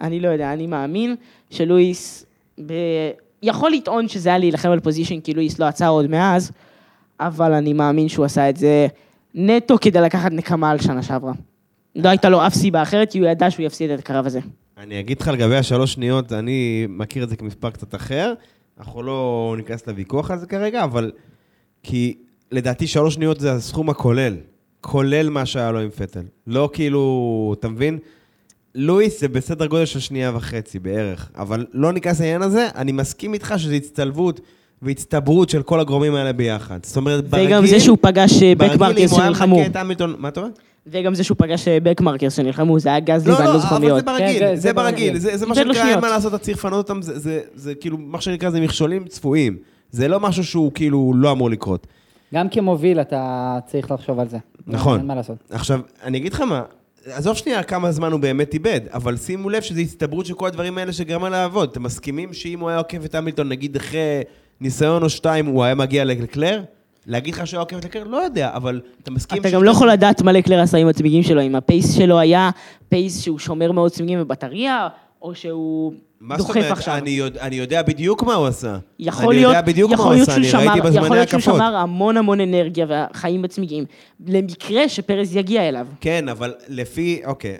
אני 0.01 0.19
לא 0.19 0.27
יודע, 0.27 0.53
אני 0.53 0.67
מאמין 0.67 1.15
שלואיס 1.49 2.25
ב... 2.65 2.73
יכול 3.43 3.71
לטעון 3.71 4.07
שזה 4.07 4.29
היה 4.29 4.37
להילחם 4.37 4.69
על 4.69 4.79
פוזיישן 4.79 5.19
כי 5.19 5.33
לואיס 5.33 5.59
לא 5.59 5.65
עצר 5.65 5.87
עוד 5.87 6.07
מאז, 6.07 6.51
אבל 7.19 7.53
אני 7.53 7.73
מאמין 7.73 8.09
שהוא 8.09 8.25
עשה 8.25 8.49
את 8.49 8.57
זה 8.57 8.87
נטו 9.35 9.77
כדי 9.81 10.01
לקחת 10.01 10.31
נקמה 10.31 10.71
על 10.71 10.79
שנה 10.79 11.03
שעברה. 11.03 11.33
לא 11.95 12.09
הייתה 12.09 12.29
לו 12.29 12.47
אף 12.47 12.53
סיבה 12.53 12.81
אחרת, 12.81 13.11
כי 13.11 13.19
הוא 13.19 13.27
ידע 13.27 13.51
שהוא 13.51 13.65
יפסיד 13.65 13.89
את 13.89 13.99
הקרב 13.99 14.25
הזה. 14.25 14.39
אני 14.77 14.99
אגיד 14.99 15.21
לך 15.21 15.27
לגבי 15.27 15.57
השלוש 15.57 15.93
שניות, 15.93 16.33
אני 16.33 16.85
מכיר 16.89 17.23
את 17.23 17.29
זה 17.29 17.35
כמספר 17.35 17.69
קצת 17.69 17.95
אחר, 17.95 18.33
אנחנו 18.79 19.03
לא 19.03 19.53
ניכנס 19.57 19.87
לוויכוח 19.87 20.31
על 20.31 20.39
זה 20.39 20.45
כרגע, 20.45 20.83
אבל... 20.83 21.11
כי 21.83 22.17
לדעתי 22.51 22.87
שלוש 22.87 23.13
שניות 23.13 23.39
זה 23.39 23.51
הסכום 23.51 23.89
הכולל, 23.89 24.35
כולל 24.81 25.29
מה 25.29 25.45
שהיה 25.45 25.71
לו 25.71 25.79
עם 25.79 25.89
פטל. 25.89 26.23
לא 26.47 26.69
כאילו, 26.73 27.55
אתה 27.59 27.67
מבין? 27.67 27.99
לואיס 28.75 29.21
זה 29.21 29.27
בסדר 29.27 29.65
גודל 29.65 29.85
של 29.85 29.99
שנייה 29.99 30.35
וחצי 30.35 30.79
בערך, 30.79 31.31
אבל 31.35 31.65
לא 31.73 31.93
ניכנס 31.93 32.19
לעניין 32.19 32.41
הזה, 32.41 32.67
אני 32.75 32.91
מסכים 32.91 33.33
איתך 33.33 33.53
שזו 33.57 33.73
הצטלבות 33.73 34.39
והצטברות 34.81 35.49
של 35.49 35.61
כל 35.63 35.79
הגורמים 35.79 36.15
האלה 36.15 36.33
ביחד. 36.33 36.79
זאת 36.83 36.97
אומרת, 36.97 37.27
ברגיל... 37.29 37.47
וגם 37.47 37.65
זה 37.65 37.79
שהוא 37.79 37.97
פגש 38.01 38.43
אה, 38.43 38.53
בקמרקס 38.55 38.77
ברגיל, 38.77 39.03
אם 39.03 39.09
הוא 39.09 39.19
היה 39.19 39.27
שנלחמו. 39.27 39.57
מכה 39.59 39.65
את 39.67 39.75
המילטון... 39.75 40.15
מה 40.17 40.27
אתה 40.27 40.39
אומר? 40.39 40.51
וגם 40.87 41.15
זה 41.15 41.23
שהוא 41.23 41.35
פגש 41.39 41.67
אה, 41.67 41.77
בקמרקר 41.83 42.29
שנלחמו, 42.29 42.79
זה 42.79 42.89
היה 42.89 42.99
גזלי 42.99 43.31
לא, 43.31 43.37
ואני 43.37 43.47
לא 43.47 43.53
לא, 43.53 43.59
זוכר 43.59 43.75
אבל 43.77 43.85
מי 43.91 43.99
זה. 43.99 44.01
ברגיל, 44.05 44.39
כן, 44.39 44.45
זה- 44.49 44.55
זה 44.55 44.61
זה 44.61 44.73
ברגיל, 44.73 45.05
ברגיל. 45.07 45.17
זה 45.21 45.37
זה 45.37 45.45
מה 45.45 45.55
שנקרא, 45.55 45.89
אין. 45.89 45.99
מה 45.99 46.09
לעשות, 46.09 46.33
אתה 46.33 46.43
צריך 46.43 46.57
לפנות 46.57 46.89
אותם, 46.89 47.01
זה- 47.01 47.19
זה- 47.19 47.41
זה 47.55 47.75
כאילו, 47.75 47.97
מה 47.97 48.21
שנקרא, 48.21 48.49
זה 48.49 48.59
מכשולים 48.61 49.05
צפויים. 49.07 49.57
זה 49.91 50.07
לא 50.07 50.19
משהו 50.19 50.43
שהוא 50.43 50.71
כאילו 50.75 51.13
לא 51.15 51.31
אמור 51.31 51.49
לקרות. 51.49 51.87
גם 52.33 52.49
כמוביל 52.49 53.01
אתה 53.01 53.21
צריך 53.65 53.91
לחשוב 53.91 54.19
על 54.19 54.27
זה. 54.27 54.37
נכון. 54.67 54.97
אין 54.99 55.07
מה 55.07 55.15
לעשות. 55.15 55.35
עכשיו, 55.49 55.79
אני 56.03 56.17
אגיד 56.17 56.33
לך 56.33 56.41
מה, 56.41 56.61
עזוב 57.05 57.37
שנייה 57.37 57.63
כמה 57.63 57.91
זמן 57.91 58.11
הוא 58.11 58.19
באמת 58.19 58.53
איבד, 58.53 58.81
אבל 58.93 59.17
שימו 59.17 59.49
לב 59.49 59.61
שזו 59.61 59.79
הצטברות 59.81 60.25
של 60.25 60.33
כל 60.33 60.47
הדברים 60.47 60.77
האלה 60.77 60.93
שגרמה 60.93 61.29
לעבוד. 61.29 61.69
אתם 61.71 61.83
מסכימים 61.83 62.33
שאם 62.33 62.59
הוא 62.59 62.69
היה 62.69 62.77
עוקף 62.77 63.05
את 63.05 63.15
המילטון, 63.15 63.49
נגיד 63.49 63.75
אחרי 63.75 63.99
ניסיון 64.61 65.03
או 65.03 65.09
שתיים, 65.09 65.45
הוא 65.45 65.63
היה 65.63 65.75
מגיע 65.75 66.05
לקלר? 66.05 66.61
להגיד 67.07 67.33
לך 67.33 67.47
שהוא 67.47 67.57
היה 67.57 67.63
עוקף 67.63 67.85
לקלר? 67.85 68.03
לא 68.03 68.17
יודע, 68.17 68.49
אבל 68.53 68.81
אתה 69.03 69.11
מסכים... 69.11 69.41
אתה 69.41 69.49
גם 69.49 69.63
לא 69.63 69.71
יכול 69.71 69.91
לדעת 69.91 70.21
מה 70.21 70.31
לקלר 70.31 70.59
עשה 70.59 70.77
עם 70.77 70.87
הצמיגים 70.87 71.23
שלו, 71.23 71.41
אם 71.41 71.55
הפייס 71.55 71.93
שלו 71.97 72.19
היה 72.19 72.49
פייס 72.89 73.21
שהוא 73.21 73.39
שומר 73.39 73.71
מאוד 73.71 73.91
צמיגים 73.91 74.19
בבטריה, 74.19 74.87
או 75.21 75.35
שהוא 75.35 75.93
מה 76.21 76.37
זאת 76.37 76.49
אומרת? 76.55 76.71
עכשיו. 76.71 76.95
אני 76.97 77.09
יודע- 77.09 77.41
אני 77.41 77.55
יודע 77.55 77.81
בדיוק 77.81 78.23
מה 78.23 78.33
הוא 78.33 78.47
עשה. 78.47 78.77
יכול 78.99 79.25
אני 79.25 79.35
להיות, 79.35 79.49
יודע 79.55 79.61
בדיוק 79.67 79.91
מה 79.91 80.03
הוא 80.03 80.13
עשה, 80.13 80.35
אני 80.35 80.51
ראיתי 80.51 80.51
שמר, 80.51 80.83
בזמני 80.83 81.05
יכול 81.05 81.15
להיות 81.15 81.29
שהוא. 81.29 81.41
שמר 81.41 81.75
המון 81.75 82.17
המון 82.17 82.39
אנרגיה 82.41 82.85
והחיים 82.89 83.41
בצמיגים, 83.41 83.85
למקרה 84.27 84.89
שפרז 84.89 85.35
יגיע 85.35 85.69
אליו. 85.69 85.87
כן, 86.01 86.29
אבל 86.29 86.53
לפי, 86.69 87.21
אוקיי, 87.25 87.57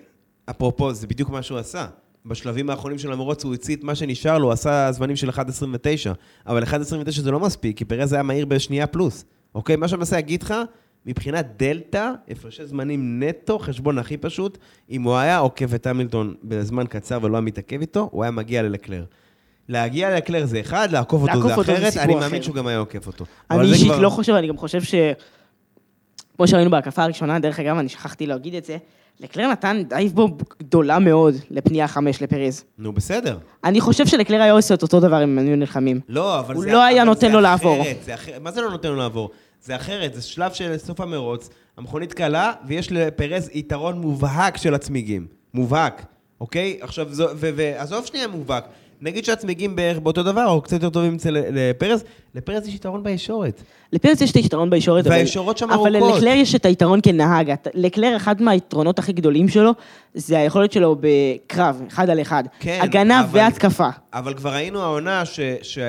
אפרופו, 0.50 0.94
זה 0.94 1.08
בדיוק 1.08 1.30
מה 1.30 1.42
שהוא 1.42 1.58
עשה. 1.60 1.86
בשלבים 2.28 2.70
האחרונים 2.70 2.98
של 2.98 3.12
המרוץ 3.12 3.44
הוא 3.44 3.52
הוציא 3.52 3.76
את 3.76 3.84
מה 3.84 3.96
שנשאר 3.96 4.38
לו, 4.38 4.52
עשה 4.52 4.92
זמנים 4.92 5.16
של 5.16 5.30
1.29, 5.30 5.34
אבל 6.48 6.64
1.29 6.64 7.22
זה 7.22 7.32
לא 7.32 7.40
מספיק, 7.40 7.78
כי 7.78 7.86
פרז 7.86 8.14
היה 8.14 8.24
מהיר 8.24 8.46
בשנייה 8.46 8.88
פלוס. 8.88 9.26
אוקיי, 9.56 9.76
מה 9.76 9.88
שאני 9.88 10.00
מנסה 10.00 10.16
להגיד 10.16 10.44
לך, 10.44 10.54
מבחינת 11.06 11.48
דלתא, 11.58 12.12
הפרשי 12.30 12.66
זמנים 12.66 13.24
נטו, 13.24 13.60
חשבון 13.60 13.98
הכי 13.98 14.18
פשוט, 14.18 14.58
אם 14.90 15.04
הוא 15.04 15.16
היה 15.16 15.38
עוקף 15.38 15.74
את 15.74 15.88
המילטון 15.88 16.34
בזמן 16.44 16.86
קצר 16.90 17.20
ולא 17.22 17.38
היה 17.38 17.42
מתעכב 17.42 17.82
איתו, 17.82 18.10
הוא 18.12 18.24
היה 18.24 18.32
מגיע 18.32 18.64
ללקלר. 18.64 19.04
להגיע 19.70 20.10
ללקלר 20.10 20.46
זה 20.46 20.60
אחד, 20.60 20.92
לעקוף 20.92 21.22
אותו 21.22 21.42
זה 21.48 21.62
אחרת, 21.62 21.98
אני. 21.98 22.16
מאמין 22.16 22.44
שהוא 22.44 22.56
גם 22.56 22.68
היה 22.68 22.78
עוקף 22.78 23.08
אותו. 23.08 23.26
אני 23.52 23.72
אישית 23.72 23.92
לא 24.00 24.10
חושב, 24.10 24.34
אני 24.34 24.48
גם 24.48 24.58
חושב 24.58 24.84
ש... 24.84 24.96
כמו 26.38 26.48
שראינו 26.48 26.70
בהקפה 26.70 27.04
הראשונה, 27.04 27.40
דרך 27.40 27.60
אגב, 27.60 27.78
אני 27.78 27.90
שכחתי 27.90 28.26
להגיד 28.28 28.56
את 28.56 28.66
זה, 28.66 28.78
לקלר 29.20 29.52
נתן 29.52 29.84
דייב 29.88 30.12
בו 30.14 30.38
גדולה 30.60 31.00
מאוד 31.00 31.36
לפנייה 31.50 31.88
חמש 31.88 32.22
לפרז. 32.22 32.64
נו, 32.78 32.94
בסדר. 32.94 33.38
אני 33.64 33.82
חושב 33.82 34.08
שלקלר 34.08 34.42
היה 34.42 34.52
עושה 34.52 34.74
את 34.74 34.82
אותו 34.84 35.00
דבר 35.00 35.24
אם 35.24 35.40
הם 35.40 35.48
היו 35.48 35.56
נלחמים. 35.56 36.00
לא, 36.10 36.40
אבל 36.40 36.56
הוא 36.56 36.64
זה... 36.64 36.72
לא 36.72 36.84
היה 36.84 37.04
נותן 37.04 37.32
לו 37.32 37.42
לעבור. 37.42 37.84
זה 38.06 38.14
אחרת. 38.14 38.42
מה 38.42 38.52
זה 38.52 38.62
לא 38.62 38.70
נותן 38.70 38.90
לו 38.90 38.96
לעבור? 38.96 39.30
זה 39.62 39.76
אחרת, 39.76 40.14
זה 40.14 40.22
שלב 40.22 40.54
של 40.54 40.78
סוף 40.78 41.02
המרוץ, 41.02 41.50
המכונית 41.78 42.14
קלה, 42.14 42.54
ויש 42.68 42.92
לפרז 42.92 43.50
יתרון 43.54 44.02
מובהק 44.02 44.58
של 44.58 44.74
הצמיגים. 44.74 45.28
מובהק, 45.54 46.06
אוקיי? 46.42 46.78
עכשיו, 46.82 47.08
ועזוב 47.38 48.06
שנייה 48.06 48.28
מובהק. 48.28 48.66
נגיד 49.02 49.26
שהצמיגים 49.26 49.76
בערך 49.76 50.00
באותו 50.00 50.24
דבר, 50.24 50.46
או 50.48 50.62
קצת 50.62 50.74
יותר 50.74 50.90
טובים 50.90 51.16
אצל 51.16 51.38
לפרז, 51.52 52.04
לפרז 52.36 52.68
יש 52.68 52.76
יתרון 52.76 53.04
בישורת. 53.04 53.62
לפרץ 53.94 54.22
יש 54.22 54.32
את 54.32 54.36
היתרון 54.36 54.70
בישורת, 54.70 55.06
אבל- 55.08 55.16
והישורות 55.16 55.58
שם 55.58 55.72
אבל 55.72 55.96
ארוכות. 55.96 56.18
לקלר 56.18 56.32
יש 56.32 56.56
את 56.56 56.66
היתרון 56.66 57.00
כנהג. 57.04 57.54
לקלר, 57.74 58.16
אחד 58.16 58.42
מהיתרונות 58.42 59.00
הכי 59.00 59.14
גדולים 59.14 59.50
שלו, 59.50 59.72
זה 60.14 60.38
היכולת 60.38 60.72
שלו 60.72 60.96
בקרב, 61.00 61.82
אחד 61.88 62.10
על 62.10 62.22
אחד. 62.22 62.44
כן, 62.60 62.80
הגנה 62.82 63.20
אבל- 63.22 63.40
והתקפה. 63.40 63.90
אבל 64.14 64.34
כבר 64.34 64.54
ראינו 64.54 64.82
העונה 64.82 65.26
ש... 65.26 65.40
ש... 65.62 65.80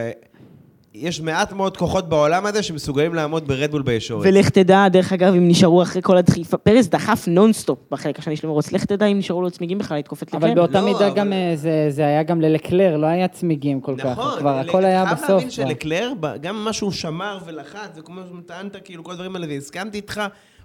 יש 1.00 1.20
מעט 1.20 1.52
מאוד 1.52 1.76
כוחות 1.76 2.08
בעולם 2.08 2.46
הזה 2.46 2.62
שמסוגלים 2.62 3.14
לעמוד 3.14 3.48
ברדבול 3.48 3.82
בישורת. 3.82 4.26
ולך 4.28 4.48
תדע, 4.50 4.88
דרך 4.88 5.12
אגב, 5.12 5.34
אם 5.34 5.48
נשארו 5.48 5.82
אחרי 5.82 6.02
כל 6.02 6.16
הדחיפה, 6.16 6.56
פרס 6.56 6.86
דחף 6.88 7.24
נונסטופ 7.28 7.78
בחלק 7.90 8.18
השני 8.18 8.36
של 8.36 8.46
המרוץ, 8.46 8.72
לך 8.72 8.84
תדע 8.84 9.06
אם 9.06 9.18
נשארו 9.18 9.42
לו 9.42 9.50
צמיגים 9.50 9.78
בכלל 9.78 9.98
לתקוף 9.98 10.22
את 10.22 10.34
אבל 10.34 10.48
לקלר. 10.48 10.54
באותה 10.62 10.80
לא, 10.80 10.86
מידה 10.86 11.06
אבל- 11.06 11.16
גם 11.16 11.32
אה, 11.32 11.52
זה- 11.54 11.86
זה 11.90 12.02
היה 12.06 12.22
גם 12.22 12.40
ללקלר, 12.40 12.96
לא 12.96 13.06
היה 13.06 13.28
צמיגים 13.28 13.80
כל 13.80 13.94
כך. 13.98 14.04
נכון, 14.06 14.38
כבר 14.38 14.56
ל- 14.56 14.68
הכל 14.68 14.84
היה 14.84 15.04
בסוף. 15.04 15.18
חייב 15.26 15.30
להבין. 15.38 15.50
שלקלר, 15.50 16.12
גם 16.40 16.64
מה 16.64 16.72
שהוא 16.72 16.92
שמר 16.92 17.38
ולחץ, 17.46 17.88
וכמו 17.96 18.20
שטענת, 18.44 18.76
כאילו, 18.84 19.04
כל 19.04 19.12
הדברים 19.12 19.34
האלה, 19.36 19.46
והסכמתי 19.50 19.96
איתך, 19.96 20.20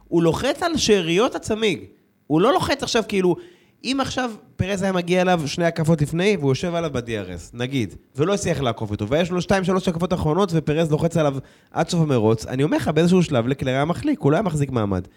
הוא 0.08 0.24
לוחץ 0.24 0.64
על 0.64 0.78
שאריות 0.78 1.36
הצמיג. 1.36 1.80
הוא 2.28 2.42
לא 2.42 2.54
לוחץ 2.54 2.84
עכשיו, 2.84 3.04
כאילו, 3.08 3.36
אם 3.84 3.98
עכשיו 4.02 4.32
פרז 4.56 4.82
היה 4.82 4.92
מגיע 4.92 5.22
אליו 5.22 5.42
שני 5.46 5.66
הקפות 5.66 6.02
לפני, 6.02 6.38
והוא 6.40 6.52
יושב 6.52 6.76
עליו 6.76 6.92
ב-DRS, 6.94 7.50
נגיד, 7.54 7.96
ולא 8.16 8.34
הצליח 8.34 8.62
לעקוף 8.62 8.92
אותו, 8.92 9.08
ויש 9.08 9.32
לו 9.32 9.42
שתיים, 9.42 9.64
שלוש 9.64 9.88
הקפות 9.88 10.14
אחרונות, 10.14 10.52
ופרז 10.54 10.92
לוחץ 10.92 11.18
עליו 11.18 11.36
עד 11.72 11.90
סוף 11.90 12.02
המרוץ, 12.02 12.46
אני 12.46 12.64
אומר 12.64 12.78
לך, 12.78 12.88
באיזשהו 12.88 13.24
שלב 13.24 13.48
לקלר 13.48 13.72
היה 13.72 13.86
מחליק, 13.86 14.20
הוא 14.20 14.32
לא 14.32 14.36
היה 14.36 14.42
מחזיק 14.44 14.72
מעמד. 14.72 15.08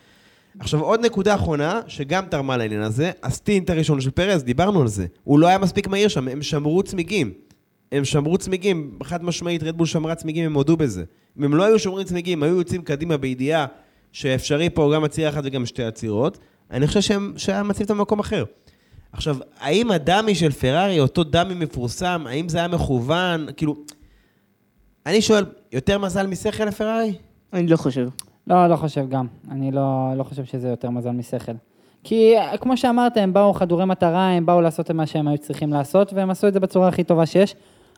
עכשיו, 0.58 0.80
עוד 0.80 1.04
נקודה 1.04 1.34
אחרונה, 1.34 1.80
שגם 1.86 2.24
תרמה 2.26 2.56
לעניין 2.56 2.82
הזה, 2.82 3.10
הסטינט 3.22 3.70
הראשון 3.70 4.00
של 4.00 4.10
פרז, 4.10 4.44
דיברנו 4.44 4.80
על 4.80 4.88
זה. 4.88 5.06
הוא 5.24 5.38
לא 5.38 5.46
היה 5.46 5.58
מספיק 5.58 5.88
מהיר 5.88 6.08
שם, 6.08 6.28
הם 6.28 6.42
שמרו 6.42 6.82
צמיגים. 6.82 7.32
הם 7.92 8.04
שמרו 8.04 8.38
צמיגים, 8.38 8.98
חד 9.02 9.24
משמעית, 9.24 9.62
רדבול 9.62 9.86
שמרה 9.86 10.14
צמיגים, 10.14 10.44
הם 10.44 10.54
הודו 10.54 10.76
בזה. 10.76 11.04
אם 11.38 11.44
הם 11.44 11.54
לא 11.54 11.64
היו 11.64 11.78
שומרים 11.78 12.06
צמיגים, 12.06 12.42
היו 12.42 12.56
יוצאים 12.56 12.82
קדימה 12.82 13.16
בידיעה 13.16 13.66
שאפשרי 14.12 14.70
פה 14.70 14.92
גם 14.94 15.04
עצירה 15.04 15.30
אחת 15.30 15.42
וגם 15.44 15.66
שתי 15.66 15.84
עצירות, 15.84 16.38
אני 16.70 16.86
חושב 16.86 17.00
שהם, 17.00 17.32
שהיה 17.36 17.62
מציב 17.62 17.82
אותם 17.82 17.98
במקום 17.98 18.18
אחר. 18.18 18.44
עכשיו, 19.12 19.36
האם 19.60 19.90
הדמי 19.90 20.34
של 20.34 20.52
פרארי, 20.52 21.00
אותו 21.00 21.24
דמי 21.24 21.54
מפורסם, 21.54 22.24
האם 22.26 22.48
זה 22.48 22.58
היה 22.58 22.68
מכוון? 22.68 23.46
כאילו, 23.56 23.76
אני 25.06 25.22
שואל, 25.22 25.44
יותר 25.72 25.98
מזל 25.98 26.26
משכל 26.26 26.64
לפרארי? 26.64 27.14
אני 27.52 27.66
לא 27.66 27.76
חושב. 27.76 28.08
לא, 28.46 28.66
לא 28.66 28.76
חושב 28.76 29.08
גם. 29.08 29.26
אני 29.50 29.72
לא, 29.72 30.12
לא 30.16 30.24
חושב 30.24 30.44
שזה 30.44 30.68
יותר 30.68 30.90
מזל 30.90 31.10
משכל. 31.10 31.52
כי 32.04 32.34
כמו 32.60 32.76
שאמרת, 32.76 33.16
הם 33.16 33.32
באו 33.32 33.52
חדורי 33.52 33.84
מטרה, 33.84 34.28
הם 34.30 34.46
באו 34.46 34.60
לעשות 34.60 34.86
את 34.86 34.90
מה 34.90 35.06
שהם 35.06 35.28
היו 35.28 35.38
צריכים 35.38 35.72
לעשות, 35.72 36.12
והם 36.12 36.30
עשו 36.30 36.48
את 36.48 36.52
זה 36.52 36.60
בצורה 36.60 36.88
הכי 36.88 37.04
טובה 37.04 37.26
שיש, 37.26 37.54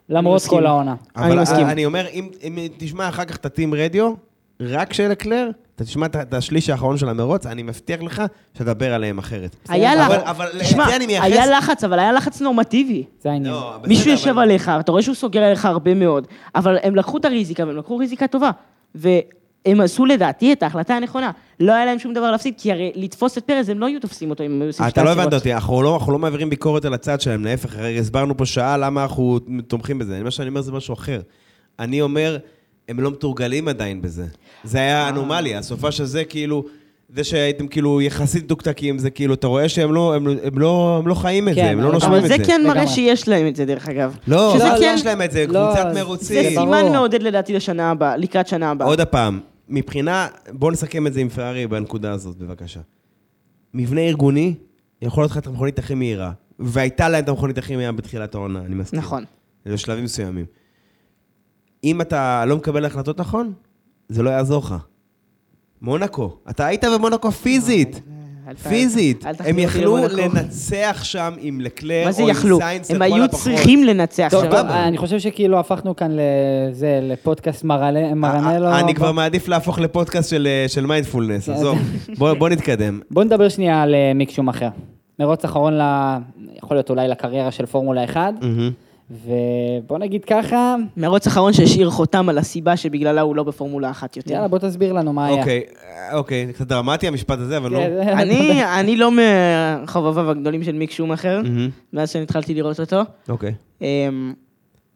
למרות. 0.09 0.43
כל 0.43 0.67
העונה. 0.67 0.95
אני 1.17 1.27
אבל 1.27 1.41
מסכים. 1.41 1.67
אני 1.67 1.87
אומר, 1.87 2.07
אם, 2.13 2.29
אם 2.43 2.69
תשמע 2.77 3.09
אחר 3.09 3.25
כך 3.25 3.37
את 3.37 3.47
הטים 3.47 3.75
רדיו, 3.75 4.15
רק 4.61 4.93
של 4.93 5.13
אקלר, 5.13 5.51
אתה 5.79 5.87
תשמע 5.87 6.07
את- 6.07 6.35
השליש 6.35 6.71
האחרון 6.71 6.97
של 6.99 7.09
המרוץ, 7.09 7.47
אני 7.47 7.63
מבטיח 7.63 8.03
לך 8.03 8.23
שתדבר 8.55 8.95
עליהם 8.95 9.19
אחרת. 9.19 9.57
היה 9.69 10.07
אבל- 10.07 10.15
לחץ, 10.17 10.27
אבל 10.27 10.47
תשמע, 10.61 10.87
היה 11.23 11.47
לחץ, 11.59 11.85
אבל 11.85 11.99
היה 11.99 12.13
לחץ 12.13 12.41
נורמטיבי. 12.41 13.05
זה 13.23 13.31
העניין. 13.31 13.55
לא, 13.55 13.75
מישהו 13.87 14.11
יושב 14.11 14.39
עליך, 14.39 14.69
אתה 14.81 14.93
רואה 14.93 15.03
שהוא 15.03 15.15
סוגר 15.15 15.41
עליך 15.43 15.65
הרבה 15.65 15.95
מאוד, 15.95 16.27
אבל 16.55 16.77
הם 16.83 16.97
לקחו 16.97 17.17
את 17.19 17.25
הריזיקה, 17.25 17.67
והם 17.67 17.77
לקחו 17.77 17.97
ריזיקה 17.97 18.27
טובה. 18.27 18.51
והם 18.95 19.81
עשו 19.81 20.07
לדעתי 20.07 20.53
את 20.53 20.63
ההחלטה 20.63 20.95
הנכונה. 20.95 21.31
לא 21.61 21.73
היה 21.73 21.85
להם 21.85 21.99
שום 21.99 22.15
דבר 22.15 22.31
להפסיד, 22.31 22.55
כי 22.59 22.73
הרי 22.73 22.93
לתפוס 22.95 23.39
את 23.39 23.45
פרז, 23.45 23.69
הם 23.69 23.79
לא 23.79 23.87
היו 23.87 24.01
תופסים 24.01 24.31
אותו 24.31 24.45
אם 24.45 24.51
הם 24.53 24.61
היו 24.63 24.69
עושים 24.71 24.87
שתי 24.89 25.01
אתה 25.01 25.05
לא. 25.05 25.11
הבנת 25.11 25.33
אותי, 25.35 25.55
אנחנו 25.55 25.83
לא, 25.83 25.97
אנחנו 25.97 26.13
לא 26.13 26.19
מעבירים 26.19 26.51
ביקורת 26.51 26.85
על 26.85 26.95
הצד 26.95 27.21
שלהם, 27.21 27.45
להפך, 27.45 27.77
הרי 27.79 27.99
הסברנו 27.99 28.37
פה 28.37 28.47
שעה 28.47 28.77
למה 28.77 29.03
אנחנו 29.03 29.39
תומכים 29.67 29.99
בזה. 29.99 30.23
מה 30.23 30.31
שאני 30.31 30.49
אומר 30.49 30.61
זה 30.61 30.73
משהו 30.73 30.95
אחר. 30.95 31.21
אני 31.79 32.01
אומר, 32.03 32.37
הם 32.89 33.01
לא 33.01 33.11
מתורגלים 33.11 33.69
עדיין 33.69 34.03
בזה. 34.03 34.27
זה 34.65 34.79
היה 34.79 35.09
אנומליה, 35.09 35.59
הסופה 35.59 35.91
של 35.93 36.05
זה 36.05 36.25
כאילו, 36.25 36.65
זה 37.15 37.25
שהייתם 37.25 37.67
כאילו 37.69 38.01
יחסית 38.03 38.47
דוקדקים, 38.47 38.99
זה 38.99 39.11
כאילו, 39.11 39.35
אתה 39.35 39.47
רואה 39.47 39.69
שהם 39.69 39.95
לא, 39.95 40.15
הם, 40.15 40.27
הם 40.45 40.59
לא, 40.59 40.97
הם 41.03 41.09
לא 41.09 41.15
חיים 41.15 41.49
את 41.49 41.55
כן, 41.55 41.65
זה, 41.65 41.71
הם 41.71 41.79
לא 41.81 41.85
אבל 41.85 41.93
נושמים 41.95 42.13
אבל 42.13 42.25
את 42.25 42.29
זה 42.29 42.37
זה. 42.37 42.45
כן 42.45 42.65
מראה. 42.67 42.87
שיש 42.87 43.29
להם 43.29 43.47
את 43.49 43.57
זה, 43.57 43.65
דרך 43.65 43.89
אגב. 43.89 44.17
לא, 44.29 44.55
לא, 44.59 44.65
כן- 44.81 44.93
יש 44.95 45.07
להם 45.07 45.23
את 45.23 45.31
זה, 45.33 45.47
לא, 45.47 45.67
קבוצת 45.73 45.89
זה- 45.95 46.01
מרוצים. 46.03 46.43
זה. 46.43 46.49
סימן 46.49 46.85
מעודד 46.93 47.23
לדעתי 47.23 47.53
לשנה 47.53 47.91
הבאה, 47.91 48.17
לקראת 48.17 48.49
שנה 48.49 48.71
הבאה. 48.71 48.89
עוד 48.89 49.01
פעם, 49.05 49.41
מבחינה, 49.69 50.27
בואו 50.53 50.71
נסכם 50.71 51.07
את 51.07 51.13
זה 51.15 51.21
עם 51.21 51.29
פרארי 51.29 51.67
בנקודה 51.67 52.13
הזאת, 52.13 52.37
בבקשה. 52.37 52.81
מבנה 53.75 54.01
ארגוני, 54.01 54.55
יכול 55.03 55.23
להיות 55.23 55.31
לך 55.31 55.39
את 55.39 55.47
המכונית 55.47 55.79
הכי 55.79 55.95
מהירה, 55.95 56.31
והייתה 56.59 57.09
להם 57.09 57.25
את 57.25 57.29
המכונית 57.29 57.59
הכי 57.59 57.77
מהירה 57.77 57.93
בתחילת 57.93 58.35
העונה, 58.35 58.59
אני 58.67 58.75
מסכים. 58.75 58.99
נכון. 58.99 59.25
בשלבים 59.67 60.05
מסוימים. 60.05 60.45
אם 61.85 62.01
אתה 62.01 62.45
לא 62.47 62.57
מקבל 62.57 62.85
החלטות 62.85 63.21
נכון, 63.21 63.53
זה 64.09 64.23
לא 64.23 64.31
יעזור 64.31 64.63
לך. 64.65 64.75
מונקו, 65.83 66.37
אתה 66.51 66.67
היית 66.67 66.85
במונקו 66.85 67.31
פיזית. 67.33 68.01
אל 68.49 68.55
ת- 68.55 68.59
פיזית. 68.59 69.25
הם 69.39 69.59
יכלו. 69.59 69.97
לנצח 70.09 71.01
שם 71.03 71.33
עם 71.41 71.61
לקלר 71.61 72.05
מה 72.05 72.13
זה 72.13 72.23
או 72.23 72.29
עם 72.29 72.33
יכלו? 72.35 72.59
סיינס 72.59 72.91
הם 72.91 72.97
לכל 72.97 73.05
היו 73.15 73.25
הפחות. 73.25 73.41
צריכים 73.41 73.85
לנצח. 73.85 74.29
טוב, 74.31 74.45
שם. 74.45 74.67
אני 74.69 74.99
חושב 74.99 75.19
שכאילו 75.19 75.59
הפכנו 75.61 75.97
כאן 75.97 76.11
לזה, 76.13 77.01
לפודקאסט 77.03 77.65
מרלה- 77.65 78.15
מרנלו. 78.15 78.79
אני 78.79 78.95
כבר 78.95 79.13
מעדיף 79.13 79.49
להפוך 79.49 79.79
לפודקאסט 79.79 80.31
של, 80.31 80.47
אה, 80.47 80.69
של 80.69 80.87
מיינדפולנס, 80.87 81.47
כן. 81.47 81.53
עזוב. 81.53 81.79
בוא, 82.19 82.35
בוא 82.35 82.49
נתקדם. 82.49 83.01
בוא 83.11 83.25
נדבר 83.25 83.49
שנייה 83.49 83.83
על 83.83 83.95
אה, 83.95 84.13
מיק 84.15 84.31
שומאחר. 84.31 84.69
מרוץ 85.19 85.45
אחרון. 85.45 85.75
יכול 86.57 86.77
להיות 86.77 86.91
אולי 86.91 87.09
לקריירה 87.09 87.51
של 87.51 87.67
פורמולה 87.67 88.05
1, 88.05 88.33
מהמם. 88.43 88.71
ובוא 89.11 89.99
נגיד 89.99 90.25
ככה, 90.25 90.75
מרוץ 90.97 91.27
אחרון 91.27 91.53
שהשאיר 91.53 91.91
חותם 91.91 92.29
על 92.29 92.39
הסיבה 92.39 92.77
שבגללה 92.77 93.21
הוא 93.21 93.37
לא 93.37 93.43
בפורמולה 93.43 93.91
אחת 93.91 94.17
יותר. 94.17 94.33
יאללה 94.33 94.49
בוא 94.49 94.59
תסביר 94.59 94.93
לנו 94.93 95.13
מה 95.13 95.27
היה. 95.27 95.41
אוקיי, 95.41 95.63
אוקיי, 96.13 96.53
קצת 96.53 96.67
דרמטי 96.67 97.09
המשפט 97.09 97.39
הזה, 97.39 97.57
אבל 97.57 97.71
לא. 97.73 97.79
כן, 97.79 97.91
זה- 97.95 98.13
אני, 98.23 98.65
אני 98.81 98.97
לא 98.97 99.11
מחובביו 99.83 100.31
הגדולים 100.31 100.65
של 100.65 100.73
מיק 100.73 100.91
שומאחר, 100.91 101.41
מהמם. 101.45 101.71
מאז 101.93 102.11
שאני 102.11 102.25
התחלתי 102.25 102.55
לראות 102.55 102.81
אותו. 102.81 103.01
אוקיי. 103.29 103.55
אמ, 103.81 104.33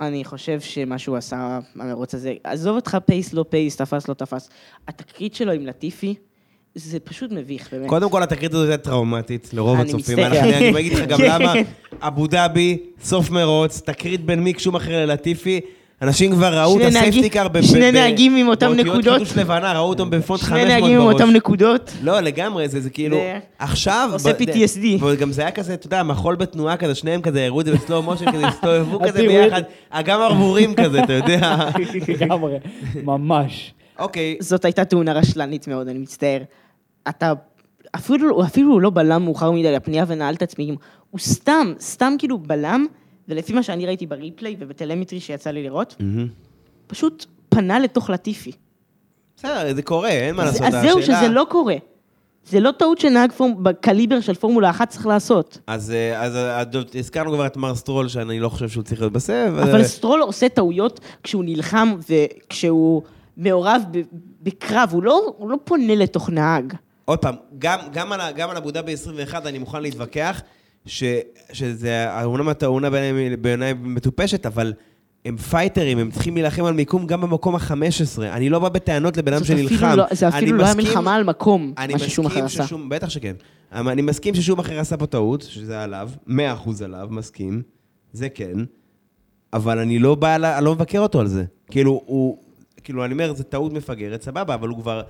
אני 0.00 0.24
חושב 0.24 0.60
שמה 0.60 0.98
שהוא 0.98 1.16
עשה 1.16 1.58
במרוץ 1.76 2.14
הזה, 2.14 2.34
עזוב 2.44 2.76
אותך 2.76 2.96
pace 3.06 3.32
לא 3.32 3.44
pace, 3.48 3.76
תפס 3.76 4.08
לא 4.08 4.14
תפס. 4.14 4.50
התקרית 4.88 5.34
שלו 5.34 5.52
עם 5.52 5.66
לטיפי, 5.66 6.14
זה 6.74 7.00
פשוט 7.00 7.32
מביך, 7.32 7.68
באמת. 7.72 7.88
קודם 7.88 8.10
כל, 8.10 8.22
התקרית 8.22 8.54
הזאת 8.54 8.68
הייתה 8.68 8.84
טראומטית 8.84 9.50
לרוב 9.52 9.80
אני 9.80 9.88
הצופים. 9.88 10.18
מצטער. 10.18 10.40
אני 10.40 10.68
אני 10.68 10.80
אגיד 10.80 10.92
לך 10.92 11.00
גם 11.08 11.18
כן. 11.18 11.28
למה. 11.42 11.52
אבו 12.00 12.26
דאבי, 12.26 12.78
סוף 13.02 13.30
מרוץ, 13.30 13.80
תקרית 13.84 14.24
בין 14.24 14.40
מיק 14.40 14.58
שומאחר 14.58 15.06
ללטיפי. 15.06 15.60
אנשים 16.02 16.32
כבר 16.32 16.58
ראו 16.60 16.76
את 16.80 16.90
שני 16.92 16.98
הסייפטיקר 16.98 17.48
ב- 17.48 17.62
שני 17.62 17.92
נהגים 17.92 18.36
עם 18.36 18.48
אותם 18.48 18.66
באותיות 18.66 18.86
נקודות. 18.96 19.18
חידוש 19.18 19.36
לבנה, 19.38 19.72
ראו 19.72 19.88
אותם 19.88 20.10
בפונט 20.10 20.40
500 20.40 20.60
שני 20.62 20.68
בראש. 20.70 20.82
נהגים 20.82 21.00
עם 21.00 21.06
אותם 21.06 21.30
נקודות. 21.30 21.92
לא, 22.02 22.20
לגמרי, 22.20 22.68
זה, 22.68 22.80
זה 22.80 22.90
כאילו, 22.90 23.18
עכשיו... 23.58 24.10
עושה 24.12 24.30
PTSD. 24.30 25.04
וגם 25.04 25.32
זה 25.32 25.42
היה 25.42 25.50
כזה, 25.50 25.74
אתה 25.74 25.86
יודע, 25.86 26.02
מחול 26.02 26.34
בתנועה 26.36 26.76
כזה, 26.76 26.94
שניהם 26.94 27.22
כזה, 27.22 27.44
הראו 27.46 27.60
את 27.60 27.66
זה 27.66 27.72
בסלואו 27.72 28.02
מושן, 28.02 28.32
כזה, 28.32 28.46
הסתובבו 28.46 28.98
כזה. 29.08 29.18
ביחד, 29.18 29.62
אגם 29.90 30.20
ערבורים 30.20 30.74
כזה, 30.74 31.02
אתה 31.04 31.12
יודע. 31.12 31.56
לגמרי, 32.08 32.56
ממש. 33.02 33.72
אוקיי, 33.98 34.36
זאת 34.40 34.64
הייתה 34.64 34.84
תאונה 34.84 35.12
רשלנית 35.12 35.68
מאוד, 35.68 35.88
אני 35.88 35.98
מצטער. 35.98 36.38
אתה, 37.09 37.32
אפילו, 37.94 38.30
הוא 38.34 38.44
אפילו 38.44 38.80
לא 38.80 38.90
בלם 38.90 39.24
מאוחר 39.24 39.50
מדי 39.50 39.72
לפנייה 39.72 40.05
ונעל 40.09 40.34
את 40.34 40.42
עצמי, 40.42 40.76
הוא 41.11 41.18
סתם, 41.20 41.72
סתם 41.80 42.12
כאילו 42.18 42.38
בלם, 42.38 42.86
ולפי 43.28 43.53
מה 43.53 43.62
שאני 43.62 43.86
ראיתי 43.86 44.07
בריפליי 44.07 44.57
ובטלמטרי 44.59 45.20
שיצא 45.20 45.50
לי 45.50 45.62
לראות, 45.62 45.96
מהמם. 46.00 46.28
פשוט 46.86 47.26
פנה 47.48 47.78
לתוך 47.78 48.11
לטיפי. 48.11 48.53
בסדר, 49.36 49.74
זה 49.74 49.82
קורה, 49.82 50.09
אין 50.09 50.34
מה 50.34 50.42
אז, 50.42 50.61
לעשות. 50.61 50.74
אז 50.74 50.82
זהו, 50.82 50.98
השאלה- 50.98 51.18
שזה 51.20 51.28
לא 51.28 51.46
קורה. 51.50 51.74
זה 52.44 52.61
לא 52.61 52.70
טעות 52.78 52.98
שנהג 52.98 53.32
פורם, 53.32 53.64
בקליבר 53.64 54.20
של 54.20 54.34
פורמולה 54.34 54.70
אחת 54.70 54.88
צריך 54.90 55.07
לעשות. 55.07 55.59
אז, 55.66 55.90
אה, 55.90 56.22
אז 56.22 56.36
אה, 56.36 56.62
הזכרנו 56.98 57.32
כבר 57.32 57.46
את 57.46 57.57
מר 57.57 57.74
סטרול, 57.74 58.09
שאני 58.09 58.40
לא 58.40 58.48
חושב 58.48 58.68
שהוא 58.68 58.82
צריך 58.82 59.00
להיות 59.00 59.12
בסבב. 59.12 59.55
אבל 59.62 59.78
אה, 59.78 59.84
סטרול 59.84 60.20
עושה 60.22 60.48
טעויות 60.48 61.00
כשהוא 61.22 61.44
נלחם 61.44 61.94
וכשהוא 62.09 63.03
מעורב 63.36 63.82
בקרב, 64.42 64.88
הוא 64.92 65.03
לא, 65.03 65.34
הוא 65.38 65.50
לא 65.50 65.57
פונה 65.64 65.94
לתוך 65.94 66.30
נהג. 66.30 66.74
עוד 67.05 67.18
פעם, 67.18 67.34
גם, 67.59 67.78
גם, 67.92 68.12
על, 68.12 68.20
גם 68.36 68.50
על 68.50 68.57
אבו 68.57 68.70
דאבי 68.70 68.92
21 68.92 69.46
אני 69.46 69.59
מוכן 69.59 69.82
להתווכח, 69.82 70.42
ש, 70.86 71.05
שזה, 71.53 72.22
אומנם 72.24 72.48
התאונה 72.48 72.88
בעיניי 73.40 73.72
מטופשת, 73.82 74.46
אבל 74.46 74.72
הם 75.24 75.36
פייטרים, 75.36 75.98
הם 75.98 76.11
צריכים 76.11 76.34
להילחם 76.34 76.64
על 76.64 76.74
מיקום 76.74 77.07
גם 77.07 77.20
במקום 77.20 77.55
ה-15. 77.55 77.72
אני 78.22 78.48
לא 78.50 78.59
בא 78.59 78.68
בטענות 78.68 79.16
לבן 79.16 79.32
אדם 79.32 79.44
שנלחם. 79.44 79.96
לא- 79.96 80.05
זה 80.12 80.28
אפילו 80.28 80.57
לא 80.57 80.64
היה 80.64 80.74
מסכים- 80.74 80.86
מלחמה 80.88 81.14
על 81.14 81.24
מקום, 81.24 81.72
מה 81.92 81.98
ששומאחר 81.98 82.44
עשה. 82.44 82.66
ששום, 82.66 82.88
בטח 82.88 83.09
שכן. 83.09 83.34
אני 83.72 84.03
מסכים 84.03 84.34
ששום 84.34 84.59
אחר 84.59 84.78
עשה 84.80 84.96
פה 84.96 85.07
טעות, 85.07 85.42
שזה 85.42 85.82
עליו, 85.82 86.11
100% 86.28 86.30
עליו, 86.84 87.09
מסכים, 87.11 87.62
זה 88.12 88.28
כן, 88.28 88.53
אבל 89.53 89.78
אני 89.78 89.98
לא 89.98 90.14
בא, 90.14 90.36
אני 90.57 90.64
לא 90.64 90.74
מבקר 90.74 90.98
אותו 91.00 91.20
על 91.20 91.26
זה. 91.26 91.44
כאילו, 91.70 92.03
הוא, 92.07 92.38
כאילו, 92.84 93.05
אני 93.05 93.12
אומר, 93.12 93.34
זו 93.34 93.42
טעות 93.42 93.72
מפגרת, 93.72 94.22
סבבה, 94.22 94.55
אבל 94.55 94.68
הוא 94.68 94.78
כבר... 94.80 95.03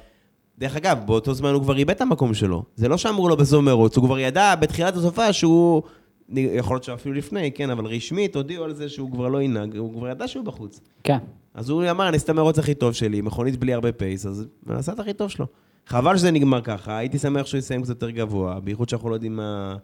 דרך 0.58 0.76
אגב, 0.76 0.98
באותו 1.06 1.34
זמן 1.34 1.52
הוא 1.52 1.62
כבר 1.62 1.76
איבד 1.76 1.90
את 1.90 2.00
המקום 2.00 2.34
שלו. 2.34 2.62
זה 2.76 2.88
לא 2.88 2.96
שאמרו 2.96 3.28
לו 3.28 3.36
בסוף 3.36 3.64
מרוץ, 3.64 3.96
הוא 3.96 4.04
כבר 4.04 4.18
ידע 4.18 4.54
בתחילת 4.54 4.96
הסופה 4.96 5.32
שהוא... 5.32 5.82
יכול 6.28 6.74
להיות 6.74 6.84
שאפילו 6.84 7.14
לפני, 7.14 7.52
כן, 7.52 7.70
אבל 7.70 7.86
רשמית 7.86 8.36
הודיעו 8.36 8.64
על 8.64 8.74
זה 8.74 8.88
שהוא 8.88 9.10
כבר 9.10 9.28
לא 9.28 9.42
ינהג, 9.42 9.76
הוא 9.76 9.92
כבר 9.92 10.08
ידע 10.08 10.28
שהוא 10.28 10.44
בחוץ. 10.44 10.80
כן. 11.04 11.18
אז 11.54 11.68
הוא 11.68 11.90
אמר, 11.90 12.08
אני 12.08 12.14
אעשה 12.14 12.24
את 12.24 12.30
המרוץ 12.30 12.58
הכי 12.58 12.74
טוב 12.74 12.92
שלי, 12.92 13.20
מכונית 13.20 13.56
בלי 13.56 13.72
הרבה 13.74 13.92
פייס, 13.92 14.26
אז 14.26 14.46
עשה 14.68 14.92
את 14.92 15.00
הכי 15.00 15.12
טוב 15.12 15.30
שלו. 15.30 15.46
חבל 15.86 16.16
שזה 16.16 16.30
נגמר 16.30 16.60
ככה, 16.60 16.98
הייתי 16.98 17.18
שמח 17.18 17.46
שהוא 17.46 17.58
יסיים 17.58 17.82
קצת 17.82 17.90
יותר 17.90 18.10
גבוה, 18.10 18.60
בייחוד 18.60 18.88
שאנחנו 18.88 19.10
לא 19.10 19.14
יודעים 19.14 19.36
מה, 19.36 19.76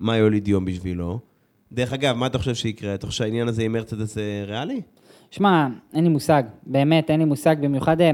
מה 0.00 0.16
יוליד 0.16 0.48
יום 0.48 0.64
בשבילו. 0.64 1.18
דרך 1.72 1.92
אגב, 1.92 2.16
מה 2.16 2.26
אתה 2.26 2.38
חושב 2.38 2.54
שיקרה? 2.54 2.94
אתה 2.94 3.06
חושב 3.06 3.18
שהעניין 3.18 3.48
הזה 3.48 3.62
עם 3.62 3.72
מרצדס 3.72 4.16
ריאלי? 4.46 4.80
שמע, 5.30 5.66
אין 5.94 6.04
לי 6.04 6.10
מושג, 6.10 6.42
באמת, 6.66 7.10
אין 7.10 7.20
לי 7.20 7.24
מושג, 7.24 7.56
במיוחד 7.60 8.00
אה, 8.00 8.10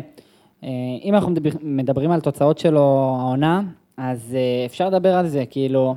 אם 1.04 1.14
אנחנו 1.14 1.30
מדבר, 1.30 1.50
מדברים 1.62 2.11
על 2.11 2.20
תוצאות 2.20 2.59
שלו 2.59 2.80
העונה, 3.20 3.62
אז 3.96 4.34
אה, 4.34 4.66
אפשר 4.66 4.88
לדבר 4.88 5.14
על 5.14 5.26
זה, 5.28 5.44
כאילו, 5.50 5.94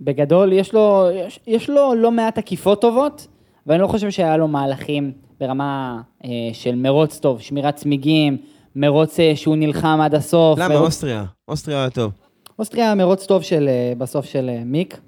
בגדול 0.00 0.52
יש 0.52 0.74
לו, 0.74 1.06
יש, 1.14 1.40
יש 1.46 1.70
לו 1.70 1.94
לא 1.94 2.10
מעט 2.10 2.38
עקיפות 2.38 2.80
טובות, 2.80 3.26
ואני 3.66 3.82
לא 3.82 3.86
חושב 3.86 4.10
שהיה 4.10 4.36
לו 4.36 4.48
מהלכים 4.48 5.12
ברמה 5.40 6.00
אה, 6.24 6.28
של 6.52 6.74
מרוץ 6.74 7.18
טוב, 7.18 7.40
שמירת 7.40 7.76
צמיגים, 7.76 8.36
מרוץ 8.76 9.20
אה, 9.20 9.32
שהוא 9.36 9.56
נלחם 9.56 9.98
עד 10.02 10.14
הסוף. 10.14 10.58
למה? 10.58 10.68
מרוץ- 10.74 10.86
אוסטריה. 10.86 11.24
אוסטריה 11.48 11.78
היה 11.80 11.90
טוב. 11.90 12.12
אוסטריה 12.58 12.84
היה 12.84 12.94
מרוץ 12.94 13.26
טוב 13.26 13.42
של, 13.42 13.68
אה, 13.68 13.92
בסוף 13.98 14.24
של 14.26 14.48
אה, 14.48 14.62
מיק, 14.64 15.00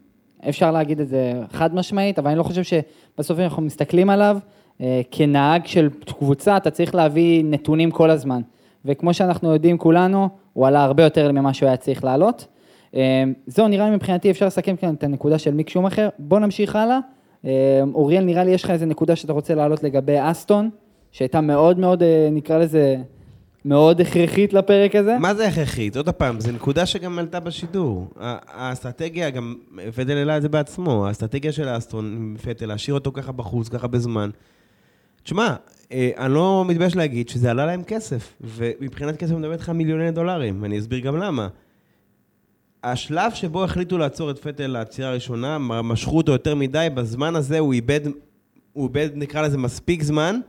אפשר 0.49 0.71
להגיד 0.71 1.01
את 1.01 1.09
זה 1.09 1.33
חד 1.53 1.75
משמעית, 1.75 2.19
אבל 2.19 2.29
אני 2.29 2.39
לא 2.39 2.43
חושב 2.43 2.63
שבסוף 2.63 3.39
אנחנו 3.39 3.63
מסתכלים 3.63 4.11
עליו, 4.11 4.39
אה, 4.81 5.01
כנהג 5.11 5.67
של 5.67 5.89
קבוצה, 6.19 6.57
אתה 6.57 6.71
צריך 6.71 6.95
להביא 6.95 7.45
נתונים 7.45 7.91
כל 7.91 8.11
הזמן. 8.11 8.41
וכמו 8.85 9.15
שאנחנו 9.15 9.53
יודעים 9.53 9.79
כולנו, 9.79 10.29
הוא 10.53 10.67
עלה 10.67 10.85
הרבה 10.85 11.03
יותר 11.03 11.33
ממה 11.33 11.55
שהוא 11.55 11.67
היה 11.67 11.77
צריך 11.77 12.05
לעלות. 12.05 12.47
אה, 12.95 13.25
זהו, 13.47 13.69
נראה 13.69 13.91
לי 13.91 13.97
מבחינתי 13.97 14.31
אפשר 14.31 14.47
לסכם 14.47 14.77
כאן 14.77 14.95
את 14.95 15.05
הנקודה 15.05 15.39
של 15.39 15.55
מיק 15.55 15.69
שומאחר. 15.69 16.09
בוא 16.19 16.39
נמשיך 16.39 16.77
הלאה. 16.77 16.99
אה, 17.45 17.83
אוריאל, 17.95 18.25
נראה 18.25 18.45
לי 18.45 18.51
יש 18.51 18.65
לך 18.65 18.71
איזה 18.71 18.87
נקודה 18.87 19.17
שאתה 19.17 19.33
רוצה 19.33 19.55
להעלות 19.55 19.83
לגבי 19.83 20.17
אסטון, 20.19 20.71
שהייתה 21.13 21.41
מאוד 21.41 21.79
מאוד, 21.79 22.03
אה, 22.03 22.29
נקרא 22.33 22.59
לזה, 22.59 22.97
מאוד 23.65 24.01
הכרחית 24.01 24.53
לפרק 24.53 24.97
הזה. 24.97 25.19
מה 25.19 25.35
זה 25.35 25.49
הכרחית? 25.49 25.97
עוד 25.97 26.09
פעם, 26.09 26.41
זו 26.41 26.53
נקודה 26.53 26.87
שגם 26.87 27.19
עלתה 27.19 27.41
בשידור. 27.41 28.07
האסטרטגיה, 28.49 29.31
גם 29.31 29.55
פטל 29.95 30.17
העלה 30.17 30.37
את 30.37 30.43
זה 30.43 30.49
בעצמו, 30.49 31.07
האסטרטגיה 31.07 31.53
של 31.53 31.69
האסטרון 31.69 32.05
עם 32.05 32.37
פטל, 32.43 32.67
להשאיר 32.67 32.95
אותו 32.95 33.13
ככה 33.13 33.33
בחוץ, 33.33 33.69
ככה 33.69 33.87
בזמן. 33.87 34.31
תשמע, 35.23 35.55
אני 35.93 36.35
לא 36.35 36.65
מתבייש 36.69 36.97
להגיד 36.97 37.29
שזה 37.29 37.51
עלה 37.51 37.67
להם 37.67 37.83
כסף, 37.85 38.33
ומבחינת 38.41 39.17
כסף 39.17 39.31
אני 39.33 39.39
מדבר 39.41 39.53
איתך 39.53 39.69
מיליוני 39.69 40.11
דולרים, 40.11 40.65
אני 40.65 40.79
אסביר 40.79 40.99
גם 41.01 41.17
למה. 41.17 41.49
השלב 42.85 43.33
שבו 43.35 43.65
החליטו 43.65 43.99
לעצור 43.99 44.31
את 44.31 44.39
פטל 44.39 44.67
לעצירה 44.67 45.09
הראשונה, 45.11 45.59
משכו 45.59 46.17
אותו 46.17 46.33
יותר 46.33 46.55
מדי, 46.55 46.87
בזמן 46.95 47.37
הזה 47.37 47.59
הוא 47.59 47.73
איבד, 47.73 48.01
הוא 48.73 48.89
איבד, 48.89 49.09
נקרא 49.15 49.43
לזה, 49.43 49.59
מספיק 49.59 50.03
זמן, 50.03 50.41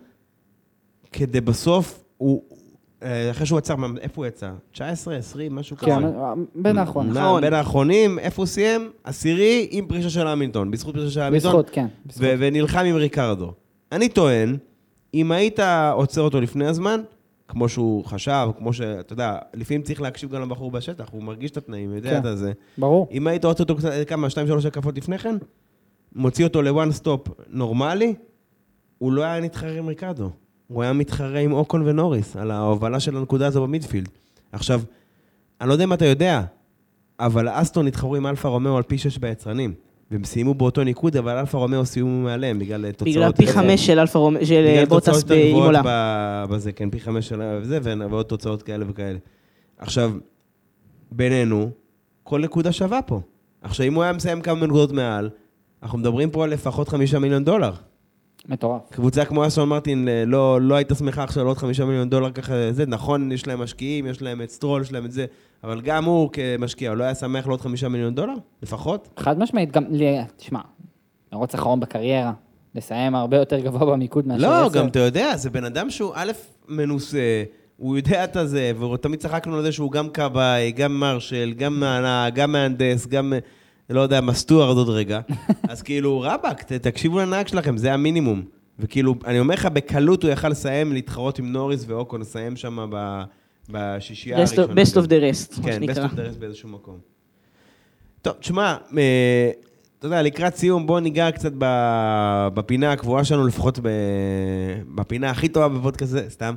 כדי 1.11 1.41
בסוף, 1.41 2.03
הוא, 2.17 2.41
אה, 3.03 3.31
אחרי 3.31 3.45
שהוא 3.45 3.57
עצר, 3.57 3.75
מה- 3.75 3.87
איפה 4.01 4.13
הוא 4.21 4.25
יצא? 4.25 4.51
19, 4.71 5.15
20, 5.15 5.55
משהו 5.55 5.77
כזה. 5.77 5.91
כן, 5.91 6.01
בין 6.55 6.77
האחרונים. 6.77 7.13
נע, 7.13 7.39
בין 7.41 7.53
האחרונים, 7.53 8.19
איפה 8.19 8.41
הוא 8.41 8.47
סיים? 8.47 8.89
עשירי 9.03 9.67
עם 9.71 9.85
פרישה 9.87 10.09
של 10.09 10.27
המילטון, 10.27 10.71
בזכות 10.71 10.95
פרישה 10.95 11.11
של 11.11 11.21
המילטון. 11.21 11.51
בזכות, 11.51 11.69
כן. 11.69 11.85
ונלחם 12.17 12.83
עם 12.85 12.95
ריקרדו. 12.95 13.53
אני 13.91 14.09
טוען, 14.09 14.57
אם 15.13 15.31
היית 15.31 15.59
עוצר 15.93 16.21
אותו 16.21 16.41
לפני 16.41 16.65
הזמן, 16.65 17.01
כמו 17.47 17.69
שהוא 17.69 18.05
חשב, 18.05 18.49
כמו 18.57 18.73
שאתה 18.73 19.13
יודע, 19.13 19.37
לפעמים 19.53 19.81
צריך 19.81 20.01
להקשיב 20.01 20.31
גם 20.31 20.41
לבחור 20.41 20.71
בשטח, 20.71 21.09
הוא 21.11 21.23
מרגיש 21.23 21.51
את 21.51 21.57
התנאים, 21.57 21.93
יודע 21.95 22.21
כן. 22.21 22.31
את 22.31 22.37
זה. 22.37 22.51
ברור. 22.77 23.07
אם 23.11 23.27
היית 23.27 23.45
עוצר 23.45 23.63
אותו 23.63 23.75
קצת, 23.75 23.91
כמה, 24.07 24.29
שתיים, 24.29 24.47
שלוש 24.47 24.65
הקפות 24.65 24.97
לפני 24.97 25.17
כן, 25.17 25.35
מוציא 26.15 26.45
אותו 26.45 26.61
ל 26.61 26.69
one 26.69 26.91
stop 26.91 27.27
נורמלי, 27.49 28.15
הוא 28.97 29.11
לא 29.11 29.23
היה 29.23 29.39
נתחרה 29.39 29.77
עם 29.77 29.87
ריקרדו. 29.87 30.29
הוא 30.67 30.83
היה 30.83 30.93
מתחרה 30.93 31.39
עם 31.39 31.51
אוקון 31.51 31.87
ונוריס, 31.87 32.35
על 32.35 32.51
ההובלה 32.51 32.99
של 32.99 33.17
הנקודה 33.17 33.47
הזו 33.47 33.63
ב 33.63 33.68
midfield. 33.68 34.09
עכשיו, 34.51 34.81
אני 35.61 35.69
לא 35.69 35.73
יודע 35.73 35.83
אם 35.83 35.93
אתה 35.93 36.05
יודע, 36.05 36.41
אבל 37.19 37.47
אסטון 37.49 37.87
התחרו 37.87 38.15
עם 38.15 38.27
אלפה 38.27 38.49
רומאו 38.49 38.77
על 38.77 38.83
פי 38.83 38.97
שש 38.97 39.17
ביצרנים. 39.17 39.73
והם 40.11 40.23
סיימו 40.23 40.53
באותו 40.53 40.83
ניקוד, 40.83 41.17
אבל 41.17 41.37
אלפה 41.37 41.57
רומאו 41.57 41.85
סיימו 41.85 42.23
מעליהם 42.23 42.59
בגלל 42.59 42.85
אה, 42.85 42.91
תוצאות... 42.91 43.15
בגלל 43.15 43.31
פי 43.31 43.47
חמש 43.47 43.85
של 43.85 43.99
אלפה 43.99 44.19
רומאו, 44.19 44.45
של 44.45 44.65
בגלל 44.71 44.85
בוטס 44.85 45.23
באימולה. 45.23 45.81
ב- 45.85 46.45
בזה, 46.49 46.71
כן, 46.71 46.89
פי 46.89 46.99
חמש 46.99 47.27
של 47.27 47.59
זה, 47.63 47.79
ועוד 47.83 48.25
תוצאות 48.25 48.63
כאלה 48.63 48.85
וכאלה. 48.87 49.17
עכשיו, 49.77 50.11
בינינו, 51.11 51.69
כל 52.23 52.41
נקודה 52.41 52.71
שווה 52.71 53.01
פה. 53.01 53.21
עכשיו, 53.61 53.87
אם 53.87 53.93
הוא 53.93 54.03
היה 54.03 54.13
מסיים 54.13 54.41
כמה 54.41 54.65
נקודות 54.65 54.91
מעל, 54.91 55.29
אנחנו 55.83 55.97
מדברים 55.97 56.29
פה 56.29 56.43
על 56.43 56.49
לפחות 56.49 56.89
חמישה 56.89 57.19
מיליון 57.19 57.43
דולר. 57.43 57.71
מטורף. 58.49 58.81
קבוצה 58.89 59.25
כמו 59.25 59.47
אסטון 59.47 59.69
מרטין 59.69 60.07
אה, 60.07 60.23
לא, 60.25 60.61
לא 60.61 60.75
הייתה 60.75 60.95
שמחה 60.95 61.23
עכשיו 61.23 61.43
לעוד 61.43 61.57
חמישה 61.57 61.85
מיליון 61.85 62.09
דולר 62.09 62.31
ככה, 62.31 62.53
זה 62.71 62.85
נכון, 62.85 63.31
יש 63.31 63.47
להם 63.47 63.61
משקיעים, 63.61 64.07
יש 64.07 64.21
להם 64.21 64.41
את 64.41 64.49
סטרול, 64.49 64.81
יש 64.81 64.91
להם 64.91 65.05
את 65.05 65.11
זה, 65.11 65.25
אבל 65.63 65.81
גם 65.81 66.05
הוא 66.05 66.29
כמשקיע, 66.33 66.89
הוא 66.89 66.97
לא 66.97 67.03
היה 67.03 67.15
שמח 67.15 67.47
לעוד 67.47 67.61
חמישה 67.61 67.89
מיליון 67.89 68.15
דולר? 68.15 68.33
לפחות? 68.63 69.09
חד 69.19 69.39
משמעית, 69.39 69.71
גם, 69.71 69.83
תשמע, 70.37 70.59
מרוץ 71.33 71.53
אחרון 71.53 71.79
בקריירה, 71.79 72.33
לסיים 72.75 73.15
הרבה 73.15 73.37
יותר 73.37 73.59
גבוה 73.59 73.85
במיקום 73.91 74.27
מאשר 74.27 74.41
לא, 74.41 74.65
עשר. 74.65 74.79
גם 74.79 74.87
אתה 74.87 74.99
יודע, 74.99 75.37
זה 75.37 75.49
בן 75.49 75.63
אדם 75.63 75.89
שהוא 75.89 76.11
א', 76.15 76.31
מנוסה, 76.67 77.43
הוא 77.77 77.97
יודע 77.97 78.23
את 78.23 78.35
הזה, 78.35 78.71
ותמיד 78.93 79.19
צחקנו 79.19 79.55
על 79.55 79.63
זה 79.63 79.71
שהוא 79.71 79.91
גם 79.91 80.09
כבאי, 80.09 80.71
גם 80.71 80.99
מרשל, 80.99 81.53
גם 81.57 81.79
מהנהג, 81.79 82.35
גם 82.35 82.51
מהנדס, 82.51 83.07
גם, 83.07 83.33
לא 83.89 84.01
יודע, 84.01 84.21
מסטוארד 84.21 84.77
עוד 84.77 84.89
רגע. 84.89 85.19
אז 85.69 85.81
כאילו, 85.81 86.21
רבאק, 86.21 86.63
תקשיבו 86.63 87.19
לנהג 87.19 87.47
שלכם, 87.47 87.77
זה 87.77 87.93
המינימום. 87.93 88.43
וכאילו, 88.79 89.15
אני 89.25 89.39
אומר 89.39 89.53
לך, 89.53 89.65
בקלות 89.65 90.23
הוא 90.23 90.31
יכל 90.31 90.49
לסיים, 90.49 90.93
להתחרות 90.93 91.39
עם 91.39 91.51
נוריס 91.51 91.85
ואוקון, 91.87 92.21
לסיים 92.21 92.55
שם 92.55 92.87
ב- 92.91 93.23
בשישייה 93.71 94.37
הראשונה. 94.37 94.73
best 94.73 94.95
of 94.95 95.07
the 95.07 95.21
rest, 95.21 95.59
מה 95.61 95.63
כן, 95.63 95.71
best 95.71 95.85
שנקרא. 95.85 96.07
of 96.07 96.09
the 96.09 96.35
rest 96.35 96.39
באיזשהו 96.39 96.69
מקום. 96.69 96.97
טוב, 98.21 98.33
תשמע, 98.39 98.77
אה, 98.97 99.51
אתה 99.99 100.07
יודע, 100.07 100.21
לקראת 100.21 100.55
סיום, 100.55 100.87
בואו 100.87 100.99
ניגע 100.99 101.31
קצת 101.31 101.51
בפינה 102.53 102.91
הקבועה 102.91 103.23
שלנו, 103.23 103.47
לפחות 103.47 103.79
בפינה 104.95 105.29
הכי 105.29 105.49
טובה 105.49 105.69
בפודקאסט 105.69 106.13
הזה, 106.13 106.29
סתם. 106.29 106.55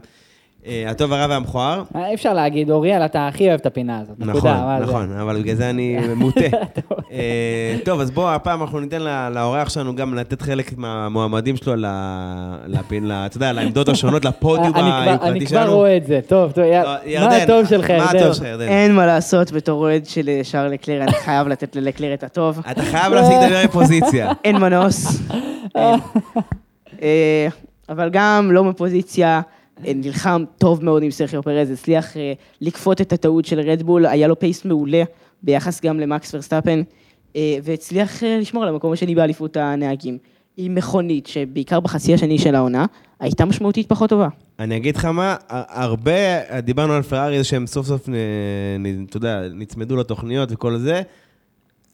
אה, 0.67 0.85
הטוב, 0.91 1.13
הרע 1.13 1.27
והמכוער. 1.31 1.83
אה, 1.97 2.09
אי 2.09 2.15
אפשר 2.15 2.35
להגיד, 2.35 2.71
אוריאל, 2.71 3.03
אתה 3.05 3.29
הכי 3.29 3.49
אוהב 3.49 3.61
את 3.61 3.67
הפינה 3.67 4.01
הזאת. 4.01 4.15
נכון, 4.19 4.31
נקודה? 4.37 4.79
נכון, 4.83 5.13
אבל 5.21 5.43
בגלל 5.43 5.55
זה 5.57 5.71
אני 5.71 5.99
מוטה. 6.17 6.41
אה, 7.13 7.77
טוב, 7.85 8.01
אז 8.01 8.11
בוא, 8.11 8.31
הפעם 8.31 8.63
אנחנו 8.63 8.81
ניתן 8.81 9.01
ל- 9.03 9.29
לאורח 9.35 9.69
שלנו 9.69 9.95
גם 9.97 10.15
לתת 10.15 10.43
חלק 10.43 10.79
מהמועמדים 10.79 11.57
שלו 11.57 11.75
ל- 11.77 11.87
לפין, 12.67 13.09
ל- 13.09 13.13
אתה 13.13 13.37
יודע, 13.37 13.53
לעמדות 13.53 13.89
השונות, 13.89 14.25
לפודיום 14.29 14.67
אני 14.67 14.73
כבר- 14.73 14.99
אני 15.03 15.11
היוקרתי 15.11 15.47
כבר 15.47 15.61
שלנו. 15.61 15.75
רואה 15.75 15.97
את 15.97 16.07
זה, 16.07 16.21
טוב, 16.29 16.53
טוב, 16.53 16.65
לא, 16.65 17.21
מה 17.21 17.37
הטוב 17.37 17.65
שלך, 17.69 17.91
ירדן? 17.91 18.69
אין 18.69 18.95
מה 18.95 19.07
לעשות, 19.07 19.53
בתור 19.53 19.81
אוהד 19.81 20.07
של 20.07 20.31
שער 20.43 20.69
לקלר, 20.69 21.03
אני 21.03 21.13
חייב 21.13 21.49
לתת 21.49 21.77
ללקלר 21.77 22.15
את 22.15 22.25
הטוב. 22.25 22.61
אתה 22.71 22.83
חייב 22.83 23.13
להשיג 23.13 23.37
את 23.37 23.43
הדבר 23.43 23.65
מפוזיציה. 23.65 24.33
אין 24.45 24.57
מנוס. 24.57 25.21
אבל 27.89 28.09
גם 28.13 28.49
לא 28.53 28.65
מפוזיציה, 28.65 29.41
נלחם 29.81 30.45
טוב 30.59 30.85
מאוד 30.85 31.03
עם 31.03 31.11
סרחיו 31.11 31.43
פרז, 31.43 31.71
הצליח 31.71 32.17
אה, 32.17 32.33
לכפות 32.61 33.01
את 33.01 33.13
הטעות 33.13 33.45
של 33.45 33.61
רדבול, 33.61 34.07
היה 34.07 34.29
לו 34.29 34.39
pace 34.39 34.65
מעולה 34.65 35.03
ביחס 35.43 35.81
גם 35.83 36.01
למקס 36.01 36.35
ורסטאפן, 36.35 36.83
אה, 37.37 37.57
והצליח 37.63 38.25
אה, 38.25 38.39
לשמור 38.41 38.63
על 38.63 38.69
המקום 38.69 38.93
השני 38.93 39.15
באליפות 39.15 39.57
הנהגים. 39.57 40.19
עם 40.57 40.75
מכונית, 40.75 41.27
שבעיקר 41.27 41.81
בחצי 41.81 42.15
השני 42.15 42.39
של 42.39 42.55
העונה, 42.55 42.87
הייתה 43.21 43.45
משמעותית 43.45 43.89
פחות 43.89 44.11
טובה. 44.11 44.29
אני 44.59 44.77
אגיד 44.77 44.97
לך 44.97 45.05
מה, 45.05 45.37
הרבה, 45.49 46.61
דיברנו 46.61 46.93
על 46.93 47.03
פרארי 47.03 47.45
שהם 47.45 47.67
סוף 47.67 47.87
סוף, 47.87 48.09
אתה 49.09 49.17
יודע, 49.17 49.41
נצמדו 49.55 49.97
לתוכניות 49.97 50.53
וכל 50.53 50.77
זה, 50.77 51.03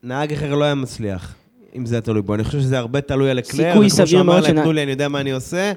נהג 0.02 0.32
אחר 0.32 0.54
לא 0.54 0.64
היה 0.64 0.74
מצליח, 0.74 1.34
אם 1.76 1.86
זה 1.86 1.94
היה 1.94 2.02
תלוי 2.02 2.22
בו. 2.22 2.34
אני 2.34 2.44
חושב 2.44 2.60
שזה 2.60 2.78
הרבה 2.78 3.00
תלוי 3.00 3.30
על 3.30 3.38
אקלר, 3.38 3.70
וכמו 3.70 4.06
שאמר 4.06 4.40
להם, 4.40 4.62
תנו 4.62 4.72
לי, 4.72 4.82
אני 4.82 4.90
יודע 4.90 5.08
מה 5.08 5.20
אני 5.20 5.32
עושה. 5.32 5.72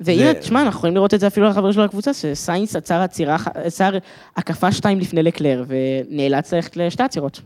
והנה, 0.00 0.32
זה- 0.32 0.34
תשמע, 0.40 0.62
אנחנו 0.62 0.78
יכולים 0.78 0.94
לראות 0.94 1.14
את 1.14 1.20
זה 1.20 1.26
אפילו 1.26 1.46
על 1.46 1.52
החבר 1.52 1.72
שלו 1.72 1.84
לקבוצה, 1.84 2.14
שסיינס 2.14 2.76
עצר 2.76 3.00
עצירה, 3.00 3.36
עצר 3.54 3.90
הקפה 4.36 4.72
שתיים 4.72 4.98
לפני 4.98 5.22
לקלר, 5.22 5.64
ונאלץ 5.68 6.54
ללכת 6.54 6.76
לשתי 6.76 7.02
עצירות. 7.02 7.40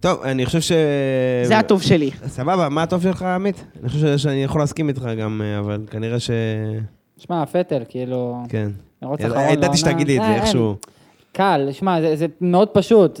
טוב, 0.00 0.22
אני 0.22 0.46
חושב 0.46 0.60
ש... 0.60 0.72
זה 1.44 1.58
הטוב 1.58 1.82
שלי. 1.82 2.10
סבבה, 2.26 2.68
מה 2.68 2.82
הטוב 2.82 3.02
שלך, 3.02 3.22
עמית? 3.22 3.64
אני 3.80 3.88
חושב 3.88 4.18
שאני 4.18 4.44
יכול 4.44 4.60
להסכים 4.60 4.88
איתך 4.88 5.02
גם, 5.18 5.42
אה, 5.44 5.58
אבל 5.58 5.80
כנראה 5.90 6.20
ש... 6.20 6.30
שמע, 7.18 7.46
פטל, 7.46 7.82
כאילו... 7.88 8.36
כן. 8.48 8.70
אחרון 9.04 9.16
ידעתי 9.20 9.56
לעונה. 9.56 9.76
שתגיד 9.76 10.06
לי 10.06 10.16
את 10.16 10.22
אה, 10.22 10.26
זה. 10.26 10.34
איכשהו. 10.34 10.76
קל, 11.32 11.68
שמע, 11.72 12.00
זה, 12.00 12.16
זה 12.16 12.26
מאוד 12.40 12.68
פשוט. 12.68 13.20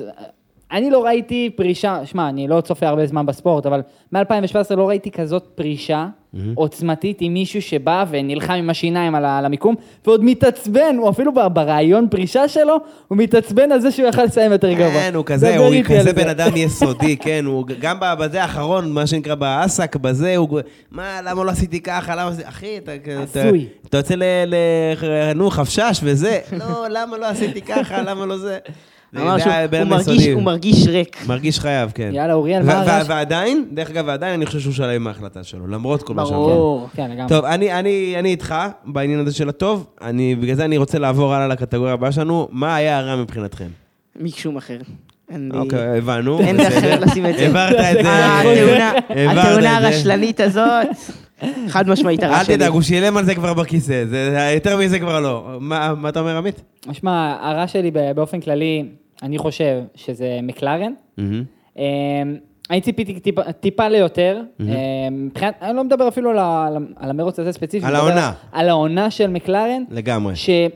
אני 0.72 0.90
לא 0.90 1.04
ראיתי 1.04 1.50
פרישה, 1.56 2.06
שמע, 2.06 2.28
אני 2.28 2.48
לא 2.48 2.60
צופה 2.60 2.88
הרבה 2.88 3.06
זמן 3.06 3.26
בספורט, 3.26 3.66
אבל 3.66 3.80
מ-2017 4.12 4.74
לא 4.76 4.88
ראיתי 4.88 5.10
כזאת 5.10 5.44
פרישה 5.54 6.06
עוצמתית 6.54 7.16
עם 7.20 7.32
מישהו 7.34 7.62
שבא 7.62 8.04
ונלחם 8.10 8.52
עם 8.52 8.70
השיניים 8.70 9.14
על, 9.14 9.24
ה- 9.24 9.38
על 9.38 9.44
המיקום, 9.44 9.74
ועוד 10.06 10.24
מתעצבן, 10.24 10.96
הוא 10.98 11.10
אפילו 11.10 11.32
ב- 11.34 11.46
ברעיון 11.52 12.08
פרישה 12.10 12.48
שלו, 12.48 12.76
הוא 13.08 13.18
מתעצבן 13.18 13.72
על 13.72 13.80
זה 13.80 13.90
שהוא 13.90 14.08
יכל 14.08 14.24
לסיים 14.24 14.52
יותר 14.52 14.72
גבוה. 14.72 14.90
כן, 14.90 15.12
הוא 15.14 15.24
כזה, 15.24 15.52
דבר 15.54 15.64
הוא 15.64 15.72
איתי 15.72 15.94
על 15.94 16.00
כזה 16.00 16.10
זה. 16.10 16.16
בן 16.16 16.28
אדם 16.28 16.56
יסודי, 16.56 17.16
כן, 17.16 17.44
הוא 17.44 17.64
גם 17.80 17.96
ב- 18.00 18.14
בזה 18.18 18.42
האחרון, 18.42 18.92
מה 18.92 19.06
שנקרא 19.06 19.34
באסק, 19.34 19.96
בזה, 19.96 20.36
הוא... 20.36 20.60
מה, 20.90 21.20
למה 21.24 21.44
לא 21.44 21.50
עשיתי 21.50 21.80
ככה, 21.80 22.16
למה 22.16 22.30
זה... 22.32 22.42
אחי, 22.48 22.78
אתה... 22.78 22.92
אתה- 22.94 23.40
עשוי. 23.40 23.66
אתה 23.88 23.96
יוצא 23.96 24.14
ל... 24.14 24.22
ל- 24.46 24.54
נו, 25.34 25.50
חפשש 25.50 26.00
וזה, 26.02 26.38
לא, 26.58 26.86
למה 26.90 27.18
לא 27.18 27.26
עשיתי 27.26 27.60
ככה, 27.60 28.02
למה 28.02 28.26
לא 28.26 28.38
זה? 28.38 28.58
אמר 29.16 29.36
זה 29.36 29.42
שהוא 29.42 29.52
היה 29.52 29.68
בן 29.68 29.76
הוא 29.78 29.82
אדם 29.82 29.90
מרגיש- 29.90 30.08
יסודי. 30.08 30.30
הוא 30.32 30.42
מרגיש 30.42 30.86
ריק. 30.86 31.16
מרגיש 31.26 31.60
חייב, 31.60 31.90
כן. 31.94 32.10
יאללה, 32.12 32.32
אוריאל, 32.34 32.62
מה 32.62 32.72
ו- 32.72 32.76
הרעש? 32.76 33.06
ועדיין, 33.08 33.64
דרך 33.72 33.90
אגב, 33.90 34.04
ועדיין 34.06 34.34
אני 34.34 34.46
חושב 34.46 34.60
שהוא 34.60 34.72
שלם 34.74 34.88
עם 34.90 35.06
ההחלטה 35.06 35.44
שלו, 35.44 35.66
למרות 35.66 36.02
כל 36.02 36.14
מה. 36.14 36.21
ברור. 36.30 36.88
כן, 36.94 37.10
לגמרי. 37.10 37.28
טוב, 37.28 37.44
אני, 37.44 37.72
אני, 37.72 38.14
אני 38.18 38.28
איתך 38.28 38.54
בעניין 38.84 39.20
הזה 39.20 39.34
של 39.34 39.48
הטוב, 39.48 39.86
אני, 40.02 40.34
בגלל 40.34 40.54
זה 40.54 40.64
אני 40.64 40.78
רוצה 40.78 40.98
לעבור 40.98 41.34
הלאה 41.34 41.48
לקטגוריה 41.48 41.92
הבאה 41.92 42.12
שלנו, 42.12 42.48
מה 42.50 42.76
היה 42.76 42.98
הרע 42.98 43.16
מבחינתכם? 43.16 43.68
משום 44.20 44.56
אחר. 44.56 44.78
אוקיי, 45.54 45.98
הבנו. 45.98 46.40
אין 46.40 46.56
דרך. 46.56 46.72
אחרת 46.72 47.00
לשים 47.00 47.26
את 47.26 47.36
זה. 47.38 47.44
העברת 47.44 47.98
את 47.98 48.04
זה. 48.04 48.90
התאונה-. 49.30 49.76
הרשלנית 49.76 50.40
הזאת, 50.40 50.86
חד 51.68 51.88
משמעית 51.88 52.22
הרע 52.22 52.38
אל 52.38 52.44
שלי. 52.44 52.56
תדאג, 52.56 52.72
הוא 52.72 52.82
שילם 52.82 53.16
על 53.16 53.24
זה 53.24 53.34
כבר 53.34 53.54
בכיסא, 53.54 54.04
יותר 54.54 54.76
מזה 54.76 54.98
כבר 54.98 55.20
לא. 55.20 55.56
מה, 55.60 55.94
אתה 56.08 56.20
אומר, 56.20 56.36
עמית? 56.36 56.62
שמע, 56.92 57.36
הרע 57.40 57.66
שלי 57.66 57.90
באופן 58.14 58.40
כללי, 58.40 58.84
אני 59.22 59.38
חושב 59.38 59.80
שזה 59.94 60.38
מקלרן. 60.42 60.92
אני 62.70 62.80
ציפיתי 62.80 63.20
טיפה, 63.20 63.42
טיפה 63.52 63.88
ליותר, 63.88 64.40
אמ, 64.60 64.66
מבחינת, 65.10 65.54
אני 65.62 65.76
לא 65.76 65.84
מדבר 65.84 66.08
אפילו 66.08 66.30
על, 66.30 66.38
ה- 66.38 66.68
על 66.96 67.10
המרוץ 67.10 67.38
הזה 67.38 67.52
ספציפית, 67.52 67.88
על 67.88 67.96
העונה. 67.96 68.32
על 68.52 68.68
העונה 68.68 69.10
של 69.10 69.26
מקלרן, 69.26 69.82
לגמרי. 69.90 70.36
שהם 70.36 70.70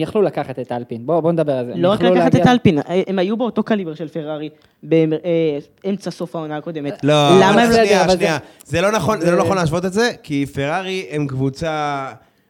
יכלו 0.00 0.22
לקחת 0.22 0.58
את 0.58 0.72
אלפין, 0.72 1.06
בואו 1.06 1.22
בוא 1.22 1.32
נדבר 1.32 1.52
על 1.52 1.66
זה. 1.66 1.72
לא 1.76 1.88
רק 1.88 2.02
לקחת 2.02 2.14
להגיע- 2.34 2.42
את 2.42 2.46
אלפין, 2.46 2.78
הם 3.06 3.18
היו 3.18 3.36
באותו 3.36 3.62
קליבר 3.62 3.94
של 3.94 4.08
פרארי 4.08 4.48
באמצע 4.82 6.10
סוף 6.10 6.36
העונה 6.36 6.56
הקודמת. 6.56 7.04
לא, 7.04 7.12
למה 7.12 7.50
אבל 7.50 7.58
הם... 7.58 7.68
בסדר, 7.70 7.84
שנייה, 7.84 8.00
אבל 8.04 8.10
זה- 8.10 8.16
שנייה. 8.16 8.38
זה 8.64 8.80
לא 8.80 8.92
נכון, 8.92 9.20
זה 9.20 9.30
לא 9.30 9.36
זה- 9.36 9.42
נכון 9.42 9.56
להשוות 9.56 9.84
את 9.84 9.92
זה, 9.92 10.10
כי 10.22 10.46
פרארי 10.46 11.06
הם 11.10 11.26
קבוצה, 11.26 12.06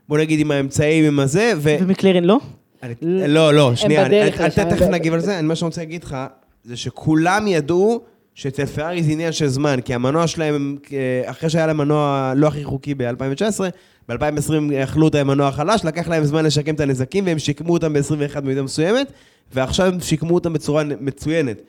בוא 0.09 0.19
נגיד 0.19 0.41
עם 0.41 0.51
האמצעים, 0.51 1.05
עם 1.05 1.21
הזה, 1.21 1.53
ו... 1.57 1.77
ומקלרן 1.81 2.25
לא? 2.25 2.39
אני- 2.83 2.95
לא, 3.29 3.55
לא, 3.55 3.75
שנייה, 3.75 4.07
אתה 4.07 4.65
תכף 4.65 4.87
ב- 4.87 4.91
נגיב 4.91 5.15
על 5.15 5.21
זה, 5.21 5.39
אני- 5.39 5.47
מה 5.49 5.55
שאני 5.55 5.67
רוצה 5.67 5.81
להגיד 5.81 6.05
לך, 6.05 6.17
זה 6.65 6.77
שכולם 6.77 7.47
ידעו 7.49 8.01
שאצל 8.35 8.67
פרארי 8.67 9.03
זה 9.03 9.13
עניין 9.13 9.33
של 9.33 9.47
זמן, 9.47 9.81
כי 9.85 9.95
המנוע 9.95 10.27
שלהם, 10.27 10.55
הם, 10.55 10.77
אחרי 11.25 11.51
שהיה 11.51 11.67
להם 11.67 11.77
מנוע 11.77 12.33
לא 12.37 12.47
הכי 12.47 12.65
חוקי 12.65 12.95
ב-2019, 12.95 13.61
ב-2020 14.09 14.75
אכלו 14.85 15.09
את 15.09 15.15
המנוע 15.15 15.49
החלש, 15.49 15.85
לקח 15.85 16.09
להם 16.09 16.25
זמן 16.25 16.45
לשקם 16.45 16.75
את 16.75 16.81
הנזקים, 16.81 17.27
והם 17.27 17.39
שיקמו 17.39 17.73
אותם 17.73 17.93
ב-21 17.93 18.41
במידה 18.41 18.63
מסוימת, 18.63 19.13
ועכשיו 19.55 19.87
הם 19.87 20.01
שיקמו 20.01 20.35
אותם 20.35 20.53
בצורה 20.53 20.83
מצוינת. 21.01 21.63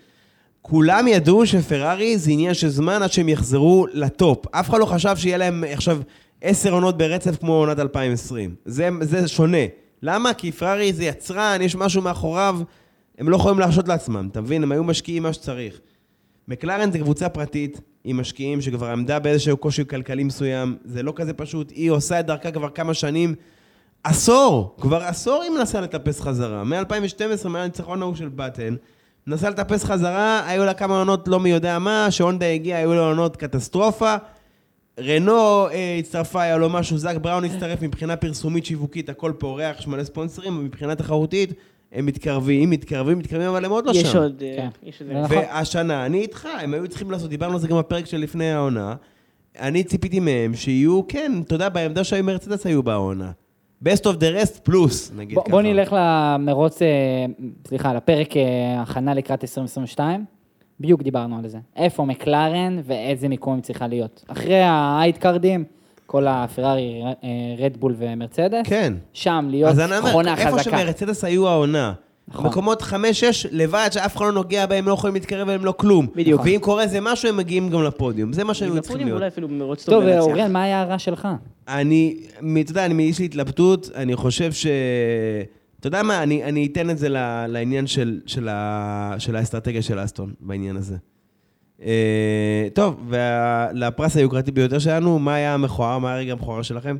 כולם 0.61 1.07
ידעו 1.07 1.45
שפרארי 1.45 2.18
זה 2.18 2.32
עניין 2.32 2.53
של 2.53 2.70
זמן 2.70 3.03
עד 3.03 3.11
שהם 3.11 3.30
יחזרו 3.30 3.88
לטופ. 3.93 4.45
אף 4.51 4.70
אחד 4.70 4.80
לא 4.80 4.86
חשב 4.86 5.16
שיהיה 5.16 5.38
להם 5.38 5.64
עכשיו 5.72 6.01
עשר 6.41 6.72
עונות 6.72 6.97
ברצף 6.97 7.36
כמו 7.39 7.53
עונת 7.53 7.80
2020. 7.80 8.55
זה, 8.66 8.89
זה 9.01 9.28
שונה. 9.28 9.57
למה? 10.01 10.34
כי 10.34 10.51
פרארי 10.51 10.93
זה 10.93 11.03
יצרן, 11.03 11.59
יש 11.61 11.76
משהו 11.76 12.01
מאחוריו, 12.01 12.59
הם 13.18 13.30
לא 13.30 13.36
יכולים 13.36 13.59
להרשות 13.59 13.88
לעצמם, 13.88 14.28
אתה 14.32 14.41
מבין? 14.41 14.64
הם 14.64 14.72
היו 14.72 14.84
משקיעים 14.84 15.24
מה 15.24 15.34
שצריך. 15.34 15.80
מקלרן 16.48 16.91
זה 16.91 17.00
קבוצה 17.00 17.30
פרטית 17.30 17.82
עם 18.04 18.20
משקיעים 18.20 18.62
שכבר 18.62 18.91
עמדה 18.91 19.20
באיזשהו 19.20 19.58
קושי 19.58 19.86
כלכלי 19.86 20.24
מסוים, 20.24 20.78
זה 20.86 21.04
לא 21.04 21.14
כזה 21.16 21.34
פשוט, 21.34 21.72
היא 21.72 21.91
עושה 21.91 22.20
את 22.20 22.26
דרכה 22.26 22.52
כבר 22.52 22.70
כמה 22.70 22.94
שנים, 22.94 23.36
עשור, 24.04 24.76
כבר 24.82 25.04
עשור 25.04 25.41
היא 25.41 25.52
מנסה 25.52 25.82
לטפס 25.82 26.20
חזרה. 26.22 26.64
מ-2012, 26.64 27.48
מהניצחון 27.48 28.02
ההוא 28.02 28.16
של 28.16 28.30
באטן, 28.30 28.76
מנסה 29.28 29.50
לטפס 29.50 29.84
חזרה, 29.84 30.48
היו 30.48 30.66
לה 30.66 30.74
כמה 30.74 31.00
עונות 31.00 31.28
לא 31.28 31.39
מי 31.39 31.50
יודע 31.50 31.80
מה, 31.80 32.08
שהונדה 32.12 32.46
הגיעה, 32.46 32.80
היו 32.80 32.94
לה 32.94 33.02
עונות 33.02 33.38
קטסטרופה. 33.38 34.16
רנו 35.00 35.68
אה, 35.68 35.96
הצטרפה, 36.00 36.41
היה 36.41 36.58
לו 36.58 36.70
משהו, 36.70 36.98
זאק 36.98 37.18
בראון 37.18 37.44
הצטרף 37.44 37.82
מבחינה 37.82 38.16
פרסומית 38.16 38.66
שיווקית, 38.66 39.10
הכל 39.10 39.34
פורח, 39.38 39.80
יש 39.80 39.88
מלא 39.88 40.04
ספונסרים, 40.04 40.60
ומבחינה 40.60 40.96
תחרותית, 40.96 41.54
הם 41.94 42.06
מתקרבים, 42.06 42.70
מתקרבים, 42.70 43.20
מתקרבים, 43.20 43.48
אבל 43.48 43.66
הם 43.66 43.72
עוד 43.72 43.86
לא 43.86 43.94
שם. 43.94 44.00
יש 44.00 44.16
עוד... 44.16 44.44
אה, 44.46 44.56
כן. 44.58 44.70
יש 44.84 45.02
עוד... 45.02 45.12
נכון. 45.12 45.38
והשנה, 45.38 46.06
אני 46.06 46.22
איתך, 46.22 46.48
הם 46.60 46.74
היו 46.74 46.88
צריכים 46.88 47.12
לעשות, 47.12 47.30
דיברנו 47.30 47.54
על 47.54 47.60
זה 47.60 47.68
גם 47.68 47.78
בפרק 47.78 48.06
שלפני 48.06 48.52
העונה, 48.52 48.96
אני 49.60 49.84
ציפיתי 49.84 50.20
מהם 50.20 50.56
שיהיו, 50.56 51.08
כן, 51.08 51.32
אתה 51.46 51.56
יודע, 51.56 51.70
בעמדה 51.70 52.04
שהיו 52.04 52.24
מרצדס 52.24 52.66
היו 52.66 52.84
בעונה. 52.84 53.32
best 53.84 54.02
of 54.02 54.16
the 54.20 54.41
rest 54.41 54.60
פלוס, 54.64 55.12
נגיד 55.16 55.36
בוא, 55.36 55.44
ככה. 55.44 55.52
בוא 55.52 55.62
נלך 55.62 55.96
למרוץ, 56.00 56.82
אה, 56.82 56.88
סליחה, 57.68 57.94
לפרק 57.94 58.38
אה, 58.38 58.82
הכנה 58.82 59.14
לקראת 59.14 59.44
2022. 59.44 60.26
בדיוק 60.80 61.02
דיברנו 61.02 61.38
על 61.38 61.48
זה. 61.48 61.58
איפה 61.76 62.06
מקלרן 62.06 62.80
ואיזה 62.84 63.28
מיקום 63.28 63.56
היא 63.56 63.64
צריכה 63.64 63.88
להיות. 63.88 64.26
אחרי 64.28 64.60
האייטקארדים, 64.64 65.64
כל 66.06 66.28
הפרארי, 66.28 67.01
אה, 67.06 67.30
רדבול 67.66 67.95
ומרצדס, 67.97 68.62
כן. 68.64 68.93
שם 69.14 69.47
להיות 69.49 69.72
אז 69.72 69.80
אני 69.80 69.97
אומר, 69.97 70.10
מכונה 70.10 70.34
איפה 70.38 70.58
חזקה. 70.58 70.64
שמרצדס 70.64 71.24
היו 71.24 71.47
העונה. 71.47 71.93
נכון. 72.28 72.45
מקומות 72.45 72.82
5-6 72.82 72.86
לבד, 73.51 73.89
שאף 73.91 74.18
אחד 74.18 74.26
לא 74.26 74.32
נוגע 74.32 74.66
בהם, 74.66 74.88
לא 74.88 74.93
יכולים 74.93 75.14
להתקרב 75.14 75.47
אליהם, 75.47 75.66
לא 75.66 75.74
כלום. 75.78 76.08
בדיוק. 76.16 76.41
ואם 76.45 76.60
קורה 76.62 76.84
איזה 76.84 77.01
משהו, 77.01 77.30
הם 77.30 77.38
מגיעים 77.38 77.70
גם 77.70 77.84
לפודיום. 77.84 78.34
זה 78.34 78.43
מה 78.43 78.54
שהם 78.54 78.72
היו 78.72 78.82
צריכים 78.82 79.08
להיות. 79.08 79.18
אולי 79.18 79.28
אפילו 79.28 79.47
במרוץ 79.47 79.86
טוב 79.86 79.95
טוב, 79.95 80.04
לנצח. 80.04 80.22
אוריאל, 80.22 80.51
מה 80.51 80.64
היה 80.64 80.82
הרע 80.82 80.99
שלך? 80.99 81.28
אני, 81.68 82.18
אתה 82.62 82.72
יודע, 82.72 82.86
אני, 82.86 83.04
יש 83.04 83.20
לי 83.20 83.26
התלבטות, 83.26 83.89
אני 83.95 84.16
חושב 84.16 84.51
ש... 84.51 84.68
אתה 85.80 85.88
יודע 85.88 86.04
מה, 86.04 86.24
אני, 86.24 86.43
אני 86.43 86.66
אתן 86.72 86.89
את 86.89 86.97
זה 86.97 87.10
לעניין 87.47 87.88
של, 87.88 88.20
של, 88.26 88.47
ה, 88.51 89.16
של 89.18 89.36
האסטרטגיה 89.36 89.82
של 89.82 90.04
אסטון 90.04 90.34
בעניין 90.39 90.78
הזה. 90.78 90.95
אה, 91.86 92.67
טוב, 92.73 92.95
ולפרס 93.09 94.17
היוקרתי 94.17 94.51
ביותר 94.51 94.79
שלנו, 94.79 95.19
מה 95.19 95.34
היה 95.36 95.53
המכוער, 95.53 95.99
מה 95.99 96.07
היה 96.09 96.17
הרגע 96.17 96.31
המכוער 96.31 96.61
שלכם? 96.61 96.97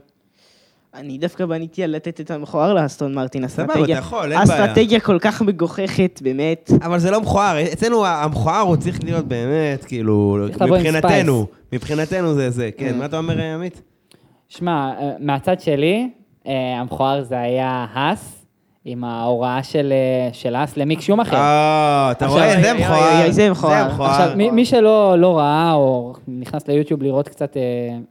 אני 0.94 1.18
דווקא 1.18 1.46
בניתי 1.46 1.84
על 1.84 1.92
לתת 1.92 2.22
את 2.22 2.32
המכוער 2.32 2.74
לאסטון 2.74 3.14
מרטין, 3.14 3.48
סבבה, 3.48 3.74
אסטרטגיה. 3.74 3.98
אתה 3.98 4.06
יכול, 4.06 4.32
אין 4.34 4.46
בעיה. 4.48 4.64
אסטרטגיה 4.66 5.00
כל 5.00 5.20
כך 5.20 5.42
מגוחכת, 5.42 6.20
באמת. 6.24 6.72
אבל 6.82 7.00
זה 7.00 7.12
לא 7.12 7.22
מכוער, 7.22 7.74
אצלנו 7.74 8.06
המכוער 8.06 8.60
הוא 8.62 8.76
צריך 8.76 9.04
להיות 9.04 9.26
באמת, 9.28 9.86
כאילו, 9.86 10.38
מבחינתנו, 10.62 11.46
מבחינתנו 11.74 12.34
זה 12.34 12.50
זה, 12.50 12.70
כן, 12.78 12.90
Mm. 12.96 12.98
מה 12.98 13.06
אתה 13.06 13.18
אומר, 13.18 13.42
עמית? 13.42 13.82
שמע, 14.50 14.92
אה, 15.00 15.12
מהצד 15.20 15.60
שלי, 15.62 16.10
אה, 16.48 16.80
המכוער 16.80 17.24
זה 17.24 17.40
היה 17.40 17.86
האס, 17.94 18.43
עם 18.86 19.04
ההוראה 19.04 19.64
של 19.64 19.94
אה, 19.94 20.30
של 20.34 20.56
האס 20.56 20.78
למיק 20.78 21.02
שומאחר. 21.02 21.36
אה, 21.38 22.10
אתה 22.12 22.26
עכשיו, 22.26 22.38
רואה? 22.40 22.62
זה 22.62 22.72
אוי, 22.72 22.82
מכוער. 22.82 23.14
אוי, 23.14 23.24
אוי, 23.24 23.32
זה 23.32 23.50
מכוער. 23.50 23.94
מכוער. 23.94 24.12
עכשיו, 24.12 24.32
מי, 24.38 24.52
מי 24.52 24.66
שלא 24.66 25.16
לא 25.20 25.38
ראה 25.38 25.74
או 25.74 26.14
נכנס 26.28 26.68
ליוטיוב 26.68 27.04
לראות 27.04 27.28
קצת 27.28 27.58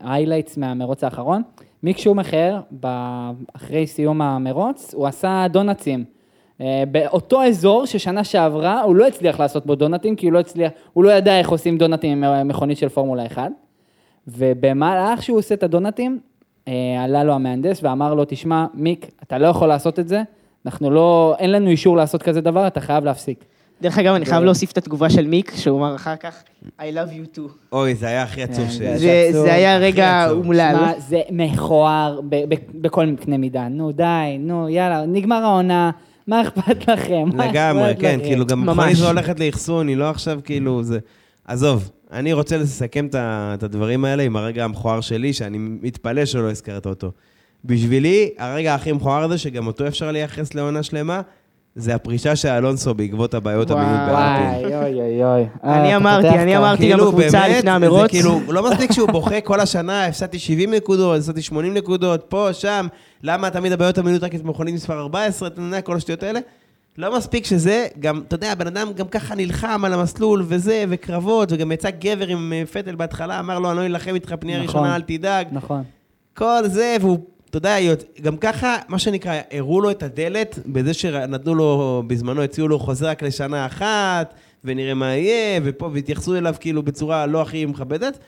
highlights 0.03 0.57
מהמרוץ 0.57 1.03
האחרון, 1.03 1.41
מיק 1.83 1.97
שומאחר, 1.97 2.59
ב- 2.79 3.31
אחרי 3.55 3.87
סיום 3.87 4.21
המרוץ, 4.21 4.93
הוא 4.93 5.07
עשה 5.07 5.45
דונטים. 5.49 6.03
אה, 6.61 6.83
באותו 6.91 7.43
אזור 7.43 7.85
ששנה 7.85 8.23
שעברה 8.23 8.81
הוא 8.81 8.95
לא 8.95 9.07
הצליח 9.07 9.39
לעשות 9.39 9.65
בו 9.65 9.75
דונטים, 9.75 10.15
כי 10.15 10.25
הוא 10.25 10.33
לא 10.33 10.39
הצליח, 10.39 10.71
הוא 10.93 11.03
לא 11.03 11.11
ידע 11.11 11.39
איך 11.39 11.49
עושים 11.49 11.77
דונטים 11.77 12.23
עם 12.23 12.47
מכונית 12.47 12.77
של 12.77 12.89
פורמולה 12.89 13.25
1. 13.25 13.51
ובמהלך 14.27 15.23
שהוא 15.23 15.37
עושה 15.37 15.55
את 15.55 15.63
הדונטים, 15.63 16.19
אה, 16.67 16.73
עלה 17.03 17.23
לו 17.23 17.33
המהנדס 17.33 17.79
ואמר 17.83 18.13
לו, 18.13 18.23
תשמע, 18.27 18.65
מיק, 18.73 19.11
אתה 19.23 19.37
לא 19.37 19.47
יכול 19.47 19.67
לעשות 19.67 19.99
את 19.99 20.07
זה, 20.07 20.21
אנחנו 20.65 20.91
לא, 20.91 21.35
אין 21.39 21.51
לנו 21.51 21.69
אישור 21.69 21.97
לעשות 21.97 22.23
כזה 22.23 22.41
דבר, 22.41 22.67
אתה 22.67 22.81
חייב 22.81 23.05
להפסיק. 23.05 23.45
דרך 23.81 23.97
אגב, 23.99 24.13
אני 24.13 24.25
חייב 24.25 24.43
להוסיף 24.43 24.71
את 24.71 24.77
התגובה 24.77 25.09
של 25.09 25.27
מיק, 25.27 25.51
שהוא 25.55 25.79
אמר 25.79 25.95
אחר 25.95 26.15
כך, 26.15 26.43
I 26.79 26.83
love 26.83 27.09
you 27.35 27.37
too. 27.37 27.41
אוי, 27.71 27.95
זה 27.95 28.07
היה 28.07 28.23
הכי 28.23 28.43
עצוב 28.43 28.69
שיש. 28.69 29.01
זה- 29.31 29.53
היה 29.53 29.77
רגע. 29.77 30.29
אומלל. 30.31 30.75
זה 30.97 31.21
מכוער 31.31 32.21
ב- 32.29 32.53
ב- 32.53 32.81
בכל 32.81 33.05
קנה 33.25 33.37
מידה. 33.37 33.67
נו, 33.67 33.91
די, 33.91 34.03
נו, 34.39 34.69
יאללה, 34.69 35.05
נגמר 35.05 35.35
העונה, 35.43 35.91
מה 36.27 36.41
אכפת 36.41 36.87
לכם? 36.87 37.29
לגמרי, 37.37 37.93
כן? 37.99 38.19
כאילו 38.23 38.45
גם. 38.45 38.65
מכונית 38.65 38.99
לא 38.99 39.07
הולכת 39.07 39.39
לאחסון, 39.39 39.87
היא 39.87 39.97
לא 39.97 40.09
עכשיו 40.09 40.39
כאילו 40.43 40.83
זה... 40.83 40.99
עזוב, 41.47 41.89
אני 42.11 42.33
רוצה 42.33 42.57
לסכם 42.57 43.07
את 43.15 43.63
הדברים 43.63 44.05
האלה 44.05 44.23
עם 44.23 44.35
הרגע 44.35 44.63
המכוער 44.63 45.01
שלי, 45.01 45.33
שאני 45.33 45.57
מתפלא 45.59 46.25
שלא 46.25 46.51
הזכרת 46.51 46.85
אותו. 46.85 47.11
בשבילי, 47.65 48.29
הרגע 48.37 48.75
הכי 48.75 48.91
מכוער 48.91 49.27
זה, 49.27 49.37
שגם 49.37 49.67
אותו 49.67 49.87
אפשר 49.87 50.11
לייחס 50.11 50.53
לעונה 50.53 50.83
שלמה, 50.83 51.21
זה 51.75 51.95
הפרישה 51.95 52.35
של 52.35 52.47
אלונסו 52.47 52.93
בעקבות 52.93 53.33
הבעיות. 53.33 53.71
המיניות 53.71 53.99
באלפין. 54.07 54.69
וואי, 54.69 54.75
אוי, 54.75 55.01
אוי, 55.01 55.23
אוי. 55.23 55.45
אני 55.63 55.71
אה, 55.73 55.87
אתה 55.87 55.97
אמרתי, 55.97 56.29
אני 56.29 56.57
אמרתי 56.57 56.89
גם 56.89 56.99
בקבוצה 56.99 57.47
לפני 57.47 57.61
זה 57.61 57.73
המרוץ. 57.73 58.09
כאילו, 58.09 58.39
לא 58.47 58.71
מספיק 58.71 58.91
שהוא 58.91 59.11
בוכה 59.11 59.41
כל 59.41 59.59
השנה, 59.59 60.05
הפסדתי 60.05 60.39
70 60.39 60.73
נקודות, 60.73 61.17
הפסדתי 61.17 61.41
80 61.41 61.73
נקודות, 61.73 62.25
פה, 62.29 62.53
שם, 62.53 62.87
למה 63.23 63.49
תמיד 63.49 63.71
הבעיות 63.71 63.97
המיניות 63.97 64.23
רק 64.23 64.35
את 64.35 64.43
מכונית 64.43 64.75
מספר 64.75 64.99
14, 64.99 65.47
אתה 65.47 65.61
יודע, 65.61 65.81
כל 65.81 65.95
השטויות 65.95 66.23
האלה. 66.23 66.39
לא 66.97 67.17
מספיק 67.17 67.45
שזה, 67.45 67.87
גם, 67.99 68.21
אתה 68.27 68.35
יודע, 68.35 68.51
הבן 68.51 68.67
אדם 68.67 68.91
גם 68.95 69.07
ככה 69.07 69.35
נלחם 69.35 69.85
על 69.85 69.93
המסלול 69.93 70.43
וזה, 70.47 70.85
וקרבות, 70.89 71.51
וגם 71.51 71.71
יצא 71.71 71.89
גבר 71.89 72.27
עם 72.27 72.53
אה, 72.53 72.63
פטל 72.65 72.95
בהתחלה, 72.95 73.39
אמר 73.39 73.59
לו, 73.59 73.71
אני 73.71 73.77
לא 73.77 73.85
אלחם 73.85 74.15
איתך 74.15 74.35
פנייה 74.39 74.63
נכון. 74.63 74.67
ראשונה, 74.67 74.95
אל 74.95 75.01
תדאג. 75.01 75.47
נכון. 75.51 75.83
כל 76.33 76.61
זה, 76.65 76.97
והוא, 77.01 77.17
אתה 77.53 77.57
יודע, 77.57 77.77
גם 78.21 78.37
ככה, 78.37 78.77
מה 78.87 78.99
שנקרא, 78.99 79.39
הראו 79.51 79.81
לו 79.81 79.91
את 79.91 80.03
הדלת, 80.03 80.59
בזה 80.65 80.93
שנתנו 80.93 81.55
לו, 81.55 82.03
בזמנו 82.07 82.41
הציעו 82.43 82.67
לו 82.67 82.79
חוזה 82.79 83.09
רק 83.09 83.23
לשנה 83.23 83.65
אחת, 83.65 84.33
ונראה 84.63 84.93
מה 84.93 85.15
יהיה, 85.15 85.59
ופה, 85.63 85.89
והתייחסו 85.93 86.35
אליו 86.35 86.55
כאילו 86.59 86.83
בצורה 86.83 87.25
לא 87.25 87.41
הכי 87.41 87.65
מכבדת. 87.65 88.19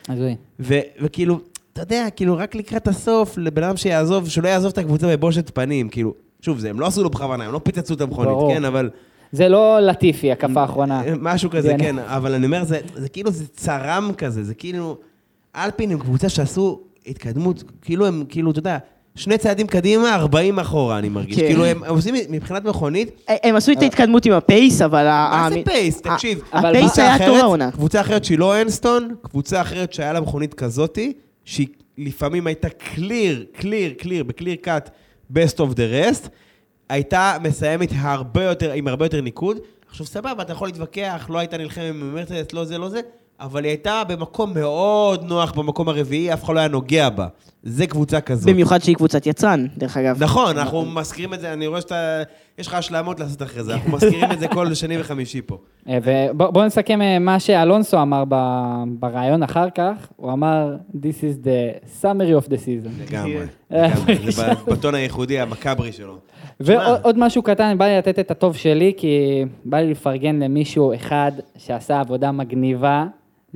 ו, 0.60 0.80
וכאילו, 1.02 1.40
אתה 1.74 1.82
יודע, 1.82 2.08
כאילו, 2.16 2.38
רק 2.38 2.56
לקראת 2.56 2.88
הסוף, 2.88 3.38
לבן 3.38 3.64
אדם 3.64 3.78
שיעזוב, 3.78 4.30
שלא 4.30 4.48
יעזוב 4.48 4.72
את 4.72 4.78
הקבוצה 4.78 5.08
בבושת 5.08 5.52
פנים, 5.54 5.90
כאילו, 5.90 6.14
שוב, 6.42 6.60
זה, 6.60 6.70
הם 6.70 6.80
לא 6.80 6.86
עשו 6.86 7.04
לו 7.04 7.10
בכוונה, 7.10 7.46
הם 7.46 7.54
לא 7.54 7.62
פיצצו 7.64 7.94
את 7.94 8.02
המכונית. 8.02 8.56
כן, 8.56 8.66
אבל... 8.66 8.90
זה 9.32 9.50
לא 9.50 9.80
לטיפי, 9.80 10.32
הקפה 10.32 10.62
האחרונה. 10.62 11.02
משהו 11.20 11.50
כזה, 11.50 11.70
כן. 11.70 11.78
כן, 11.78 12.00
אבל 12.00 12.34
אני 12.34 12.46
אומר, 12.46 12.64
זה, 12.64 12.80
זה 12.96 13.10
כאילו, 13.10 13.32
זה 13.32 13.48
צרם 13.48 14.12
כזה, 14.18 14.44
זה 14.44 14.54
כאילו... 14.54 14.98
אלפין 15.56 15.92
הם 15.92 16.00
קבוצה 16.00 16.30
שעשו 16.30 16.80
התקדמות, 17.08 17.64
כאילו 17.82 18.06
הם, 18.06 18.24
כאילו, 18.30 18.52
אתה 18.52 18.60
יודע, 18.60 18.78
שני 19.16 19.38
צעדים 19.38 19.68
קדימה, 19.68 20.16
40 20.16 20.60
אחורה, 20.60 21.00
אני 21.00 21.10
מרגיש. 21.10 21.40
כן. 21.40 21.48
כאילו, 21.48 21.66
הם 21.66 21.84
עושים 21.88 22.16
מבחינת 22.30 22.66
מכונית, 22.66 23.22
הם 23.28 23.56
עשו 23.56 23.72
את 23.72 23.82
ההתקדמות 23.82 24.26
עם 24.26 24.34
ה 24.34 24.42
pace, 24.42 24.82
אבל... 24.82 25.04
מה 25.06 25.48
זה 25.50 25.62
pace? 25.66 26.02
תקשיב. 26.02 26.42
ה 26.52 26.61
pace 26.61 27.00
היה 27.00 27.28
טוב 27.28 27.38
העונה. 27.38 27.72
קבוצה 27.72 28.02
אחרת 28.02 28.26
שהיא 28.26 28.40
לא 28.40 28.62
אנסטון, 28.62 29.16
קבוצה 29.22 29.62
אחרת 29.62 29.94
שהיה 29.94 30.14
לה 30.14 30.22
מכונית 30.22 30.54
כזאתי, 30.54 31.14
שהיא 31.46 31.68
לפעמים 31.98 32.48
הייתה 32.48 32.70
קליר, 32.70 33.46
קליר, 33.54 33.94
קליר, 33.98 34.24
בקליר 34.24 34.56
קאט, 34.56 34.90
best 35.34 35.58
of 35.58 35.74
the 35.76 35.94
rest, 36.04 36.28
הייתה 36.90 37.38
מסיימת 37.44 37.90
הרבה 37.96 38.44
יותר, 38.44 38.72
עם 38.72 38.88
הרבה 38.88 39.06
יותר 39.06 39.22
ניקוד. 39.22 39.58
עכשיו, 39.90 40.06
סבבה, 40.06 40.44
אתה 40.44 40.52
יכול 40.52 40.68
להתווכח, 40.68 41.28
לא 41.30 41.40
הייתה 41.40 41.58
נלחמת 41.58 41.84
עם 41.90 42.14
מרצדס, 42.14 42.54
לא 42.54 42.66
זה, 42.66 42.78
לא 42.78 42.90
זה, 42.90 43.00
אבל 43.40 43.64
היא 43.64 43.70
הייתה 43.70 44.04
במקום 44.08 44.54
מאוד 44.54 45.24
נוח, 45.24 45.52
במקום 45.52 45.90
הרביעי, 45.90 46.34
אף 46.34 46.44
אחד 46.44 46.54
לא 46.54 46.60
היה 46.60 46.68
נוגע 46.68 47.10
בה. 47.10 47.28
זה 47.64 47.88
קבוצה 47.88 48.22
כזאת. 48.22 48.50
במיוחד 48.50 48.84
שהיא 48.84 48.96
קבוצת 48.96 49.28
יצרן, 49.28 49.68
דרך 49.78 49.98
אגב. 49.98 50.24
נכון, 50.24 50.58
אנחנו 50.58 50.86
מזכירים 50.86 51.34
את 51.34 51.40
זה, 51.40 51.54
אני 51.54 51.68
רואה 51.68 51.82
שאתה, 51.82 52.24
יש 52.58 52.68
לך 52.68 52.74
השלמות 52.74 53.20
לעשות 53.20 53.42
אחרי 53.42 53.64
זה, 53.64 53.74
אנחנו 53.74 53.92
מזכירים 53.96 54.32
את 54.32 54.40
זה 54.40 54.48
כל 54.48 54.74
שני 54.74 55.02
וחמישי 55.02 55.42
פה. 55.42 55.58
אה, 55.90 55.98
ובואו 56.04 56.66
נסכם 56.66 57.02
אה, 57.02 57.20
מה 57.20 57.40
שאלונסו 57.40 58.02
אמר 58.02 58.24
בריאיון 59.00 59.44
אחר 59.44 59.70
כך, 59.70 59.94
הוא 60.16 60.32
אמר, 60.34 60.76
This 60.94 61.22
is 61.22 61.46
the 61.46 61.88
summary 62.02 62.46
of 62.46 62.48
the 62.48 62.58
season. 62.58 63.04
לגמרי, 63.10 63.38
לגמרי, 63.72 64.32
זה 64.32 64.48
בטון 64.68 64.96
הייחודי 64.96 65.40
המכברי 65.40 65.92
שלו. 65.92 66.18
ועוד 66.60 67.00
עוד 67.04 67.20
משהו 67.20 67.42
קטן, 67.42 67.78
בא 67.78 67.86
לי 67.86 67.98
לתת 67.98 68.20
את 68.20 68.32
הטוב 68.32 68.56
שלי, 68.56 68.94
כי 68.98 69.44
בא 69.66 69.78
לי 69.78 69.92
לפרגן 69.92 70.40
למישהו 70.40 70.94
אחד 70.96 71.32
שעשה 71.58 72.00
עבודה 72.00 72.32
מגניבה, 72.32 73.06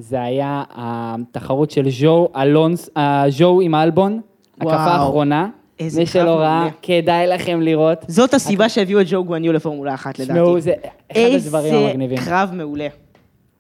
זה 0.02 0.22
היה 0.22 0.64
התחרות 0.70 1.72
של 1.72 1.90
ז'ו 1.90 2.30
אלונס, 2.36 2.90
אה, 2.98 3.24
ז'ו 3.30 3.62
עם 3.62 3.76
אלבון, 3.76 4.22
וואו. 4.62 4.76
הקפה 4.76 4.92
האחרונה. 4.92 5.50
איזה 5.80 6.00
מי 6.00 6.06
שלא 6.06 6.36
ראה. 6.36 6.68
כדאי 6.82 7.28
לכם 7.28 7.62
לראות. 7.62 8.06
זאת 8.08 8.34
הסיבה 8.34 8.70
שהביאו 8.70 9.02
את 9.02 9.06
ג'ו 9.10 9.24
גואניו 9.24 9.54
לפורמולה 9.54 9.94
אחת, 9.94 10.20
לדעתי. 10.20 10.40
תשמעו, 10.40 10.60
זה 10.60 10.74
אחד 11.12 11.20
הדברים 11.36 11.74
המגניבים. 11.74 12.18
איזה 12.18 12.30
קרב 12.30 12.50
מעולה. 12.54 12.88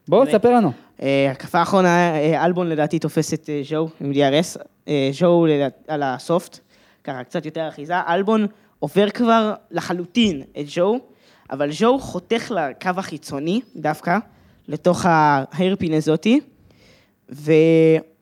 בואו, 0.08 0.26
תספר 0.26 0.54
לנו. 0.56 0.72
אה, 1.02 1.32
הקפה 1.32 1.60
האחרונה, 1.60 2.16
אה, 2.16 2.46
אלבון 2.46 2.70
לדעתי 2.70 3.00
תופס 3.00 3.34
את 3.34 3.50
ז'ו 3.70 3.90
עם 4.02 4.12
DRS, 4.12 4.58
ז'ו 5.12 5.46
על 5.88 6.04
הסופט, 6.04 6.60
ככה 7.04 7.24
קצת 7.24 7.46
יותר 7.46 7.68
אחיזה, 7.68 7.96
אלבון 8.08 8.48
עובר 8.80 9.10
כבר 9.10 9.54
לחלוטין 9.72 10.44
את 10.60 10.68
ז'ו, 10.68 11.00
אבל 11.52 11.72
ז'ו 11.72 12.00
חותך 12.00 12.52
לקו 12.56 12.90
החיצוני 12.98 13.62
דווקא, 13.76 14.18
לתוך 14.70 15.05
ההרפין 15.05 15.93
הזאתי, 15.93 16.39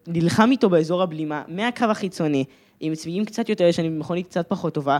ונלחם 0.07 0.49
איתו 0.51 0.69
באזור 0.69 1.01
הבלימה, 1.01 1.41
מהקו 1.47 1.85
החיצוני, 1.85 2.43
עם 2.79 2.95
צמיגים 2.95 3.25
קצת 3.25 3.49
יותר 3.49 3.63
ישנים, 3.63 3.91
עם 3.93 3.99
מכונית 3.99 4.27
קצת 4.27 4.45
פחות 4.49 4.73
טובה, 4.73 4.97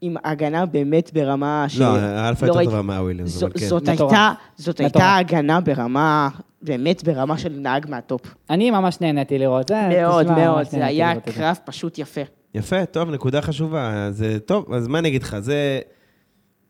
עם 0.00 0.16
הגנה 0.24 0.66
באמת 0.66 1.10
ברמה 1.12 1.64
ש... 1.68 1.78
לא, 1.78 1.84
האלפה 1.98 2.46
יותר 2.46 2.58
ראיתי- 2.58 2.70
טובה 2.70 2.82
מהוויליאמס, 2.82 3.30
זו- 3.30 3.46
אבל 3.46 3.54
כן. 3.58 3.66
זאת 3.66 3.88
מטורף. 3.88 4.12
הייתה, 4.12 4.32
זאת. 4.56 4.80
הייתה 4.80 5.16
הגנה 5.16 5.60
ברמה, 5.60 6.28
באמת 6.62 7.04
ברמה 7.04 7.38
של 7.38 7.52
נהג 7.58 7.86
מהטופ. 7.90 8.20
אני 8.50 8.70
ממש 8.70 9.00
נהניתי 9.00 9.38
לראות. 9.38 9.70
מאוד 9.70 10.26
מאוד, 10.32 10.66
זה 10.70 10.86
היה 10.86 11.20
קרב 11.20 11.56
פשוט 11.64 11.98
יפה. 11.98 12.20
יפה, 12.54 12.86
טוב, 12.86 13.10
נקודה 13.10 13.42
חשובה. 13.42 14.08
זה 14.10 14.38
טוב, 14.40 14.72
אז 14.74 14.86
מה 14.88 14.98
אני 14.98 15.08
אגיד 15.08 15.22
לך? 15.22 15.36
זה... 15.38 15.80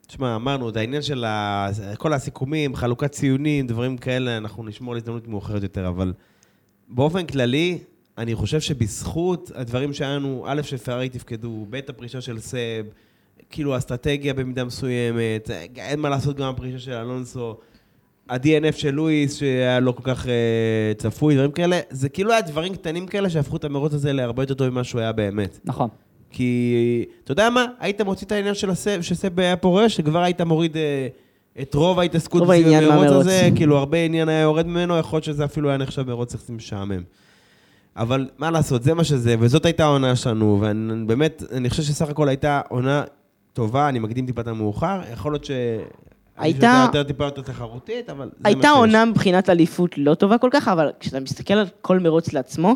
תשמע, 0.08 0.36
אמרנו, 0.36 0.68
את 0.68 0.76
העניין 0.76 1.02
של 1.02 1.24
ה... 1.24 1.68
כל 1.98 2.12
הסיכומים, 2.12 2.76
חלוקת 2.76 3.12
ציונים, 3.12 3.66
דברים 3.66 3.96
כאלה, 3.96 4.36
אנחנו 4.36 4.64
נשמור 4.64 4.94
להזדמנות 4.94 5.28
מאוחרת 5.28 5.62
יותר, 5.62 5.88
אבל 5.88 6.12
באופן 6.88 7.26
כללי, 7.26 7.78
אני 8.18 8.34
חושב 8.34 8.60
שבזכות 8.60 9.50
הדברים 9.54 9.92
שהיה 9.92 10.16
לנו, 10.16 10.44
א', 10.48 10.62
שפרארי 10.62 11.08
תפקדו, 11.08 11.66
ב', 11.70 11.80
הפרישה 11.88 12.20
של 12.20 12.38
סב, 12.38 12.84
כאילו 13.50 13.76
אסטרטגיה 13.76 14.34
במידה 14.34 14.64
מסוימת, 14.64 15.50
אין 15.76 16.00
מה 16.00 16.08
לעשות 16.08 16.36
גם 16.36 16.48
הפרישה 16.48 16.78
של 16.78 16.92
אלונסו, 16.92 17.56
ה-DNF 18.28 18.76
של 18.76 18.90
לואיס, 18.90 19.36
שהיה 19.36 19.80
לא 19.80 19.92
כל 19.92 20.02
כך 20.02 20.24
uh, 20.24 20.28
צפוי, 20.98 21.34
דברים 21.34 21.52
כאלה, 21.52 21.80
זה 21.90 22.08
כאילו 22.08 22.32
היה 22.32 22.40
דברים 22.40 22.74
קטנים 22.74 23.06
כאלה 23.06 23.30
שהפכו 23.30 23.56
את 23.56 23.64
המרוץ 23.64 23.94
הזה 23.94 24.12
להרבה 24.12 24.42
יותר 24.42 24.54
טוב 24.54 24.68
ממה 24.68 24.84
שהוא 24.84 25.00
היה 25.00 25.12
באמת. 25.12 25.58
נכון. 25.64 25.88
כי, 26.30 26.74
אתה 27.24 27.32
יודע 27.32 27.50
מה? 27.50 27.66
היית 27.80 28.00
מוציא 28.00 28.26
את 28.26 28.32
העניין 28.32 28.54
של 28.54 28.70
הסב, 28.70 29.02
שסב 29.02 29.40
היה 29.40 29.56
פורש, 29.56 29.96
שכבר 29.96 30.22
היית 30.22 30.40
מוריד 30.40 30.76
אה, 30.76 31.08
את 31.62 31.74
רוב 31.74 31.98
ההתעסקות 31.98 32.40
רוב 32.40 32.50
סביב 32.52 32.62
העניין 32.66 32.84
המרוץ. 32.92 33.10
הזה, 33.10 33.48
כאילו 33.56 33.78
הרבה 33.78 33.98
עניין 33.98 34.28
היה 34.28 34.40
יורד 34.40 34.66
ממנו, 34.66 34.98
יכול 34.98 35.16
להיות 35.16 35.24
שזה 35.24 35.44
אפילו 35.44 35.68
היה 35.68 35.78
נחשב 35.78 36.02
מרוץ 36.08 36.34
יחסים 36.34 36.56
משעמם. 36.56 37.02
אבל 37.96 38.28
מה 38.38 38.50
לעשות, 38.50 38.82
זה 38.82 38.94
מה 38.94 39.04
שזה, 39.04 39.34
וזאת 39.38 39.64
הייתה 39.64 39.84
העונה 39.84 40.16
שלנו, 40.16 40.60
ובאמת, 40.62 41.42
אני 41.52 41.70
חושב 41.70 41.82
שסך 41.82 42.08
הכל 42.08 42.28
הייתה 42.28 42.60
עונה 42.68 43.02
טובה, 43.52 43.88
אני 43.88 43.98
מקדים 43.98 44.26
טיפה 44.26 44.40
את 44.40 44.46
המאוחר, 44.46 45.00
יכול 45.12 45.32
להיות 45.32 45.44
ש... 45.44 45.50
הייתה- 46.36 46.84
יותר, 46.86 47.02
טיפה 47.02 47.24
יותר 47.24 47.42
תחרותית, 47.42 48.10
אבל 48.10 48.30
הייתה. 48.44 48.70
עונה 48.70 49.04
מבחינת 49.04 49.50
אליפות 49.50 49.98
לא 49.98 50.14
טובה 50.14 50.38
כל 50.38 50.48
כך, 50.52 50.68
אבל 50.68 50.90
כשאתה 51.00 51.20
מסתכל 51.20 51.54
על 51.54 51.66
כל 51.80 51.98
מרוץ 51.98 52.32
לעצמו, 52.32 52.74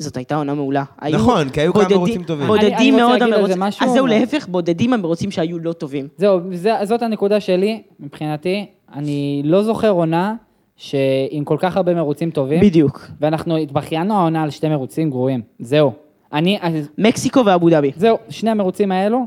זאת 0.00 0.16
הייתה 0.16 0.36
עונה 0.36 0.54
מעולה. 0.54 0.84
נכון, 1.12 1.48
כי 1.50 1.60
היו 1.60 1.72
כמה 1.72 1.82
בודדים- 1.82 1.96
מרוצים 1.98 2.22
טובים. 2.22 2.46
בודדים 2.46 2.96
מאוד 2.96 3.22
המרוצים, 3.22 3.62
אז 3.62 3.90
זהו, 3.92 4.06
להפך, 4.06 4.48
בודדים 4.48 4.92
המרוצים 4.92 5.30
שהיו 5.30 5.58
לא 5.58 5.72
טובים. 5.72 6.08
זהו, 6.16 6.40
זה, 6.52 6.72
זאת 6.84 7.02
הנקודה 7.02 7.40
שלי, 7.40 7.82
מבחינתי. 8.00 8.66
אני 8.94 9.42
לא 9.44 9.62
זוכר 9.62 9.90
עונה 9.90 10.34
שעם 10.76 10.98
כל 11.44 11.56
כך 11.60 11.76
הרבה 11.76 11.94
מרוצים 11.94 12.30
טובים, 12.30 12.60
בדיוק. 12.60 13.06
ואנחנו 13.20 13.56
התבכיינו 13.56 14.14
העונה 14.14 14.42
על 14.42 14.50
שתי 14.50 14.68
מרוצים 14.68 15.10
גרועים. 15.10 15.40
זהו. 15.58 15.92
אני, 16.32 16.58
מקסיקו 16.98 17.40
ואבו 17.46 17.70
דאבי. 17.70 17.90
זהו, 17.96 18.16
שני 18.28 18.50
המרוצים 18.50 18.92
האלו, 18.92 19.18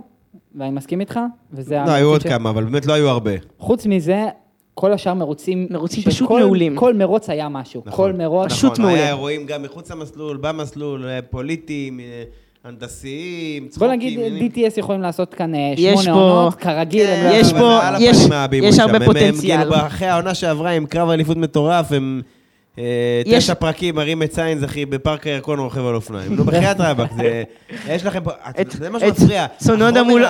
ואני 0.56 0.72
מסכים 0.72 1.00
איתך, 1.00 1.20
וזה 1.54 1.76
לא, 1.86 1.92
היו 1.92 2.08
עוד 2.10 2.22
ש- 2.22 2.28
כמה, 2.28 2.50
אבל 2.50 2.64
באמת 2.64 2.86
לא 2.86 2.94
היו 2.94 3.10
הרבה. 3.10 3.32
חוץ 3.60 3.86
מזה, 3.86 4.26
כל 4.74 4.94
השאר 4.94 5.14
מרוצים... 5.14 5.68
מרוצים 5.70 6.04
פשוט 6.04 6.30
מעולים. 6.30 6.76
כל 6.76 6.94
מרוץ 6.94 7.30
היה 7.30 7.50
משהו. 7.50 7.82
נכון. 7.86 8.12
כל 8.12 8.18
מרוץ... 8.18 8.52
פשוט 8.52 8.72
נכון, 8.72 8.86
מעולה. 8.86 9.00
היה 9.00 9.08
אירועים 9.10 9.46
גם 9.46 9.64
מחוץ 9.64 9.92
למסלול, 9.92 10.38
במסלול, 10.42 11.06
אה, 11.08 11.20
פוליטיים, 11.22 12.00
אה, 12.00 12.24
הנדסיים, 12.64 13.64
בוא 13.64 13.72
צחוקים. 13.72 13.92
נגיד, 13.92 14.20
עניינים. 14.20 14.52
DTS 14.52 14.80
יכולים 14.80 15.02
לעשות 15.02 15.34
כאן 15.34 15.56
אה, 15.56 15.74
יש 15.78 16.04
שמונה 16.04 16.20
פה- 16.20 16.32
עונות, 16.32 16.56
כרגיל. 16.56 17.08
הם 17.08 17.26
לא 17.30 17.34
יש 17.36 17.54
פה- 17.54 17.80
יש-. 18.00 18.80
הרבה 18.80 18.98
הם- 18.98 19.06
פוטנציאל. 19.06 19.58
הם 19.60 19.64
כאילו 19.72 19.88
אחרי 19.88 20.08
העונה 20.08 20.34
שעברה 20.34 20.72
עם 20.72 20.86
קרב 20.86 21.10
אליפות 21.10 21.38
מטורף, 21.38 21.92
הם... 21.92 22.22
אה, 22.80 22.84
יש- 23.26 23.44
תשע 23.44 23.54
פרקים, 23.54 23.96
מרים 23.96 24.24
את 24.24 24.34
סיינס, 24.34 24.64
אחי, 24.64 24.86
בפארק 24.86 25.28
הירקון 25.28 25.60
רוכב 25.60 25.86
על 25.86 25.96
אופניים. 25.96 26.36
נו, 26.36 26.44
בחייאת 26.44 26.78
רבאק, 26.80 27.12
זה... 27.18 27.44
יש 27.90 28.06
לכם 28.06 28.24
פה... 28.24 28.32
זה 28.72 28.90
מה 28.90 29.00
שמפריע. 29.00 29.46
סונודה 29.60 30.04
מול- 30.04 30.26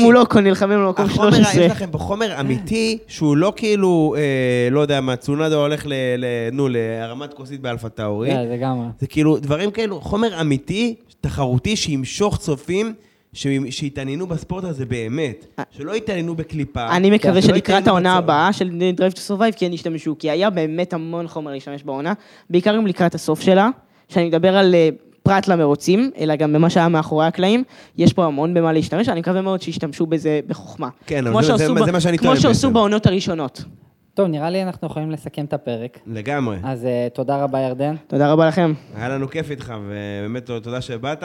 מולוקו 0.00 0.40
נלחמים 0.40 0.78
במקום 0.78 1.04
החומר, 1.06 1.30
13. 1.30 1.62
יש 1.64 1.70
לכם 1.70 1.90
פה 1.90 1.98
חומר 1.98 2.40
אמיתי, 2.40 2.98
שהוא 3.08 3.36
לא 3.36 3.52
כאילו, 3.56 4.14
אה, 4.18 4.22
לא 4.70 4.80
יודע 4.80 5.00
מה, 5.00 5.16
צונדה 5.16 5.56
הולך 5.56 5.86
ל... 5.86 5.92
ל- 6.18 6.24
נו, 6.52 6.68
להרמת 6.68 7.34
כוסית 7.34 7.60
באלפה 7.60 7.88
טאורי. 7.88 8.30
לגמרי. 8.50 8.86
זה 9.00 9.06
כאילו 9.06 9.36
דברים 9.38 9.70
כאלו, 9.70 10.00
חומר 10.00 10.40
אמיתי, 10.40 10.94
תחרותי, 11.20 11.76
שימשוך 11.76 12.38
צופים, 12.38 12.94
ש- 13.36 13.46
שיתעניינו 13.70 14.26
בספורט 14.26 14.64
הזה 14.64 14.86
באמת. 14.86 15.46
שלא 15.70 15.96
יתעניינו 15.96 16.34
בקליפה. 16.34 16.96
אני 16.96 17.10
מקווה 17.10 17.42
שלקראת 17.42 17.86
העונה. 17.86 18.14
הבאה 18.16 18.52
של 18.52 18.70
Drive 18.96 19.12
to 19.14 19.18
Survive 19.30 19.56
כן 19.58 19.72
ישתמשו, 19.72 20.16
כי 20.18 20.30
היה 20.30 20.50
באמת 20.50 20.92
המון 20.92 21.28
חומר 21.28 21.50
להשתמש 21.52 21.82
בעונה, 21.82 22.12
בעיקר 22.50 22.76
גם 22.76 22.86
לקראת 22.86 23.14
הסוף 23.14 23.40
שלה, 23.40 23.68
שאני 24.08 24.28
מדבר 24.28 24.56
על 24.56 24.74
אה, 24.74 24.88
פרט 25.22 25.48
למרוצים, 25.48 26.10
אלא 26.18 26.36
גם 26.36 26.52
במה 26.52 26.70
שהיה 26.70 26.88
מאחורי 26.88 27.26
הקלעים, 27.26 27.62
יש 27.98 28.12
פה 28.12 28.24
המון 28.24 28.54
במה 28.54 28.72
להשתמש, 28.72 29.08
אני 29.08 29.20
מקווה 29.20 29.40
מאוד 29.42 29.62
שישתמשו 29.62 30.06
בזה 30.06 30.40
בחוכמה. 30.46 30.88
כן, 31.06 31.18
אבל 31.26 31.30
כמו 31.30 31.42
זה- 31.42 31.52
זה- 31.52 31.58
שעשו 31.58 31.74
זה 31.78 31.84
ב- 31.84 31.90
מה 31.92 32.00
שאני 32.00 32.18
כמו 32.18 32.26
טוען 32.28 32.36
שעשו 32.40 32.66
בעצם. 32.68 32.72
בעונות 32.74 33.06
הראשונות. 33.06 33.64
טוב, 34.14 34.26
נראה 34.28 34.50
לי 34.50 34.62
אנחנו 34.62 34.86
יכולים 34.86 35.10
לסכם 35.10 35.44
את 35.44 35.52
הפרק. 35.52 35.98
לגמרי. 36.06 36.56
אז 36.64 36.84
אה, 36.84 37.08
תודה 37.14 37.36
רבה, 37.44 37.60
ירדן. 37.60 37.94
תודה 38.06 38.32
רבה 38.32 38.48
לכם. 38.48 38.72
היה 38.94 39.08
לנו 39.08 39.28
כיף 39.28 39.50
איתך, 39.50 39.74
ובאמת 39.86 40.46
תודה 40.46 40.80
שבאת, 40.80 41.22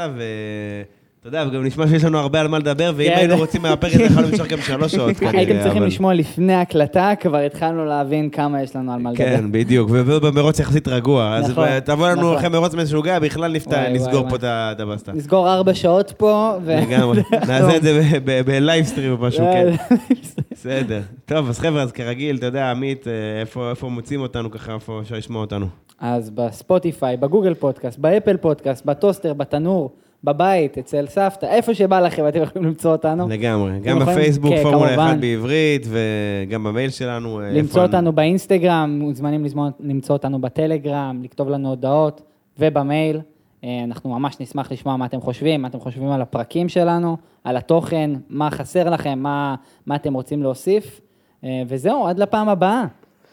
ואתה 1.26 1.38
יודע, 1.38 1.50
וגם 1.52 1.66
נשמע 1.66 1.88
שיש 1.88 2.04
לנו 2.04 2.18
הרבה 2.18 2.42
על 2.42 2.48
מה 2.48 2.60
לדבר, 2.60 2.92
ואם 2.96 3.10
כן. 3.10 3.18
היינו 3.18 3.38
רוצים 3.38 3.62
מהפרק 3.62 3.94
יכולנו 3.94 4.28
למשוך 4.32 4.48
גם 4.48 4.58
שלוש 4.62 4.92
שעות 4.92 5.18
כנראה. 5.20 5.38
הייתם 5.40 5.60
צריכים 5.64 5.84
לשמוע 5.84 6.14
לפני 6.14 6.54
ההקלטה, 6.54 7.12
כבר 7.20 7.38
התחלנו 7.38 7.86
להבין 7.86 8.30
כמה 8.30 8.62
יש 8.64 8.76
לנו 8.76 8.94
על 8.94 9.00
מה 9.02 9.12
לדבר. 9.12 9.24
כן, 9.26 9.52
בדיוק, 9.52 9.90
ובמרוץ 9.94 10.60
יחסית 10.60 10.88
רגוע. 10.88 11.36
אז 11.36 11.50
נכון, 11.50 11.80
תבוא 11.80 12.08
לנו 12.10 12.22
נכון. 12.22 12.36
אחרי 12.38 12.50
מרוץ 12.50 12.74
משוגע, 12.76 13.20
בכלל 13.20 13.52
נפתח- 13.58 13.72
וואי, 13.72 13.94
נסגור 13.94 14.30
פה. 14.30 14.36
את 14.46 14.80
הבסטה. 14.80 15.12
נסגור 15.14 15.54
ארבע 15.54 15.74
שעות 15.74 16.14
פה, 16.18 16.54
ו... 16.64 16.76
לגמרי. 16.82 17.22
נעשה 17.48 17.76
את 17.78 17.84
זה 17.84 18.02
ב 18.46 18.52
livestream 18.52 19.12
או 19.12 19.18
משהו, 19.18 19.46
כן. 19.54 19.68
אה, 19.92 19.96
בסדר. 20.52 21.02
טוב, 21.26 21.50
אז 21.50 21.60
חבר'ה, 21.60 21.82
אז 21.82 21.92
כרגיל, 21.92 22.36
אתה 22.36 22.46
יודע, 22.46 22.72
עמית, 22.72 23.08
אה, 23.08 23.40
איפה 23.72 23.90
מוצאים 23.90 24.22
אותנו 24.22 24.52
ככה, 24.52 24.74
איפה 24.74 25.00
אפשר 25.02 25.16
לשמוע 25.16 25.42
אותנו? 25.42 25.66
אז 26.00 26.30
בספוטיפיי, 26.30 27.18
בגוגל 27.18 27.54
פודקאסט, 27.54 28.00
באפל 28.00 28.38
פודקאסט, 28.38 28.86
בטוסטר, 28.86 29.34
בתנור, 29.34 29.92
בבית, 30.24 30.78
אצל 30.78 31.06
סבתא, 31.08 31.46
איפה 31.46 31.74
שבא 31.74 32.00
לכם, 32.00 32.28
אתם 32.28 32.42
יכולים 32.42 32.68
למצוא 32.68 32.92
אותנו. 32.92 33.30
לגמרי. 33.30 33.80
גם 33.80 34.00
בפייסבוק, 34.00 34.52
כן, 34.54 34.64
פורמולה 34.64 34.88
כמובן. 34.96 35.08
1 35.08 35.20
בעברית, 35.20 35.88
וגם 35.90 36.64
במייל 36.64 36.90
שלנו. 36.90 37.42
אה, 37.42 37.52
למצוא 37.52 37.82
אותנו 37.82 38.14
באינסטגרם, 38.14 39.00
מוזמנים 39.00 39.46
למצוא 39.80 40.16
אותנו 40.16 40.42
בטלגרם, 40.42 41.22
לכתוב 41.24 41.50
לנו 41.50 41.70
הודעות, 41.70 42.22
ובמייל. 42.60 43.22
אה, 43.64 43.82
אנחנו 43.84 44.10
ממש 44.10 44.40
נשמח 44.40 44.72
לשמוע 44.72 44.98
מה 44.98 45.06
אתם 45.06 45.22
חושבים, 45.22 45.62
מה 45.62 45.68
אתם 45.68 45.80
חושבים 45.80 46.12
על 46.12 46.22
הפרקים 46.22 46.70
שלנו, 46.70 47.18
על 47.44 47.58
התוכן, 47.58 48.12
מה 48.30 48.52
חסר 48.52 48.90
לכם, 48.90 49.20
מה, 49.20 49.56
מה 49.86 49.96
אתם 49.96 50.14
רוצים 50.14 50.44
להוסיף. 50.44 51.02
אה, 51.44 51.64
וזהו, 51.68 52.08
עד 52.08 52.20
לפעם 52.20 52.50
הבאה. 52.50 52.86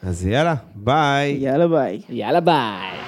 אז 0.03 0.26
יאללה, 0.26 0.55
ביי. 0.74 1.36
יאללה 1.41 1.68
ביי. 1.68 2.01
יאללה 2.09 2.41
ביי. 2.41 3.08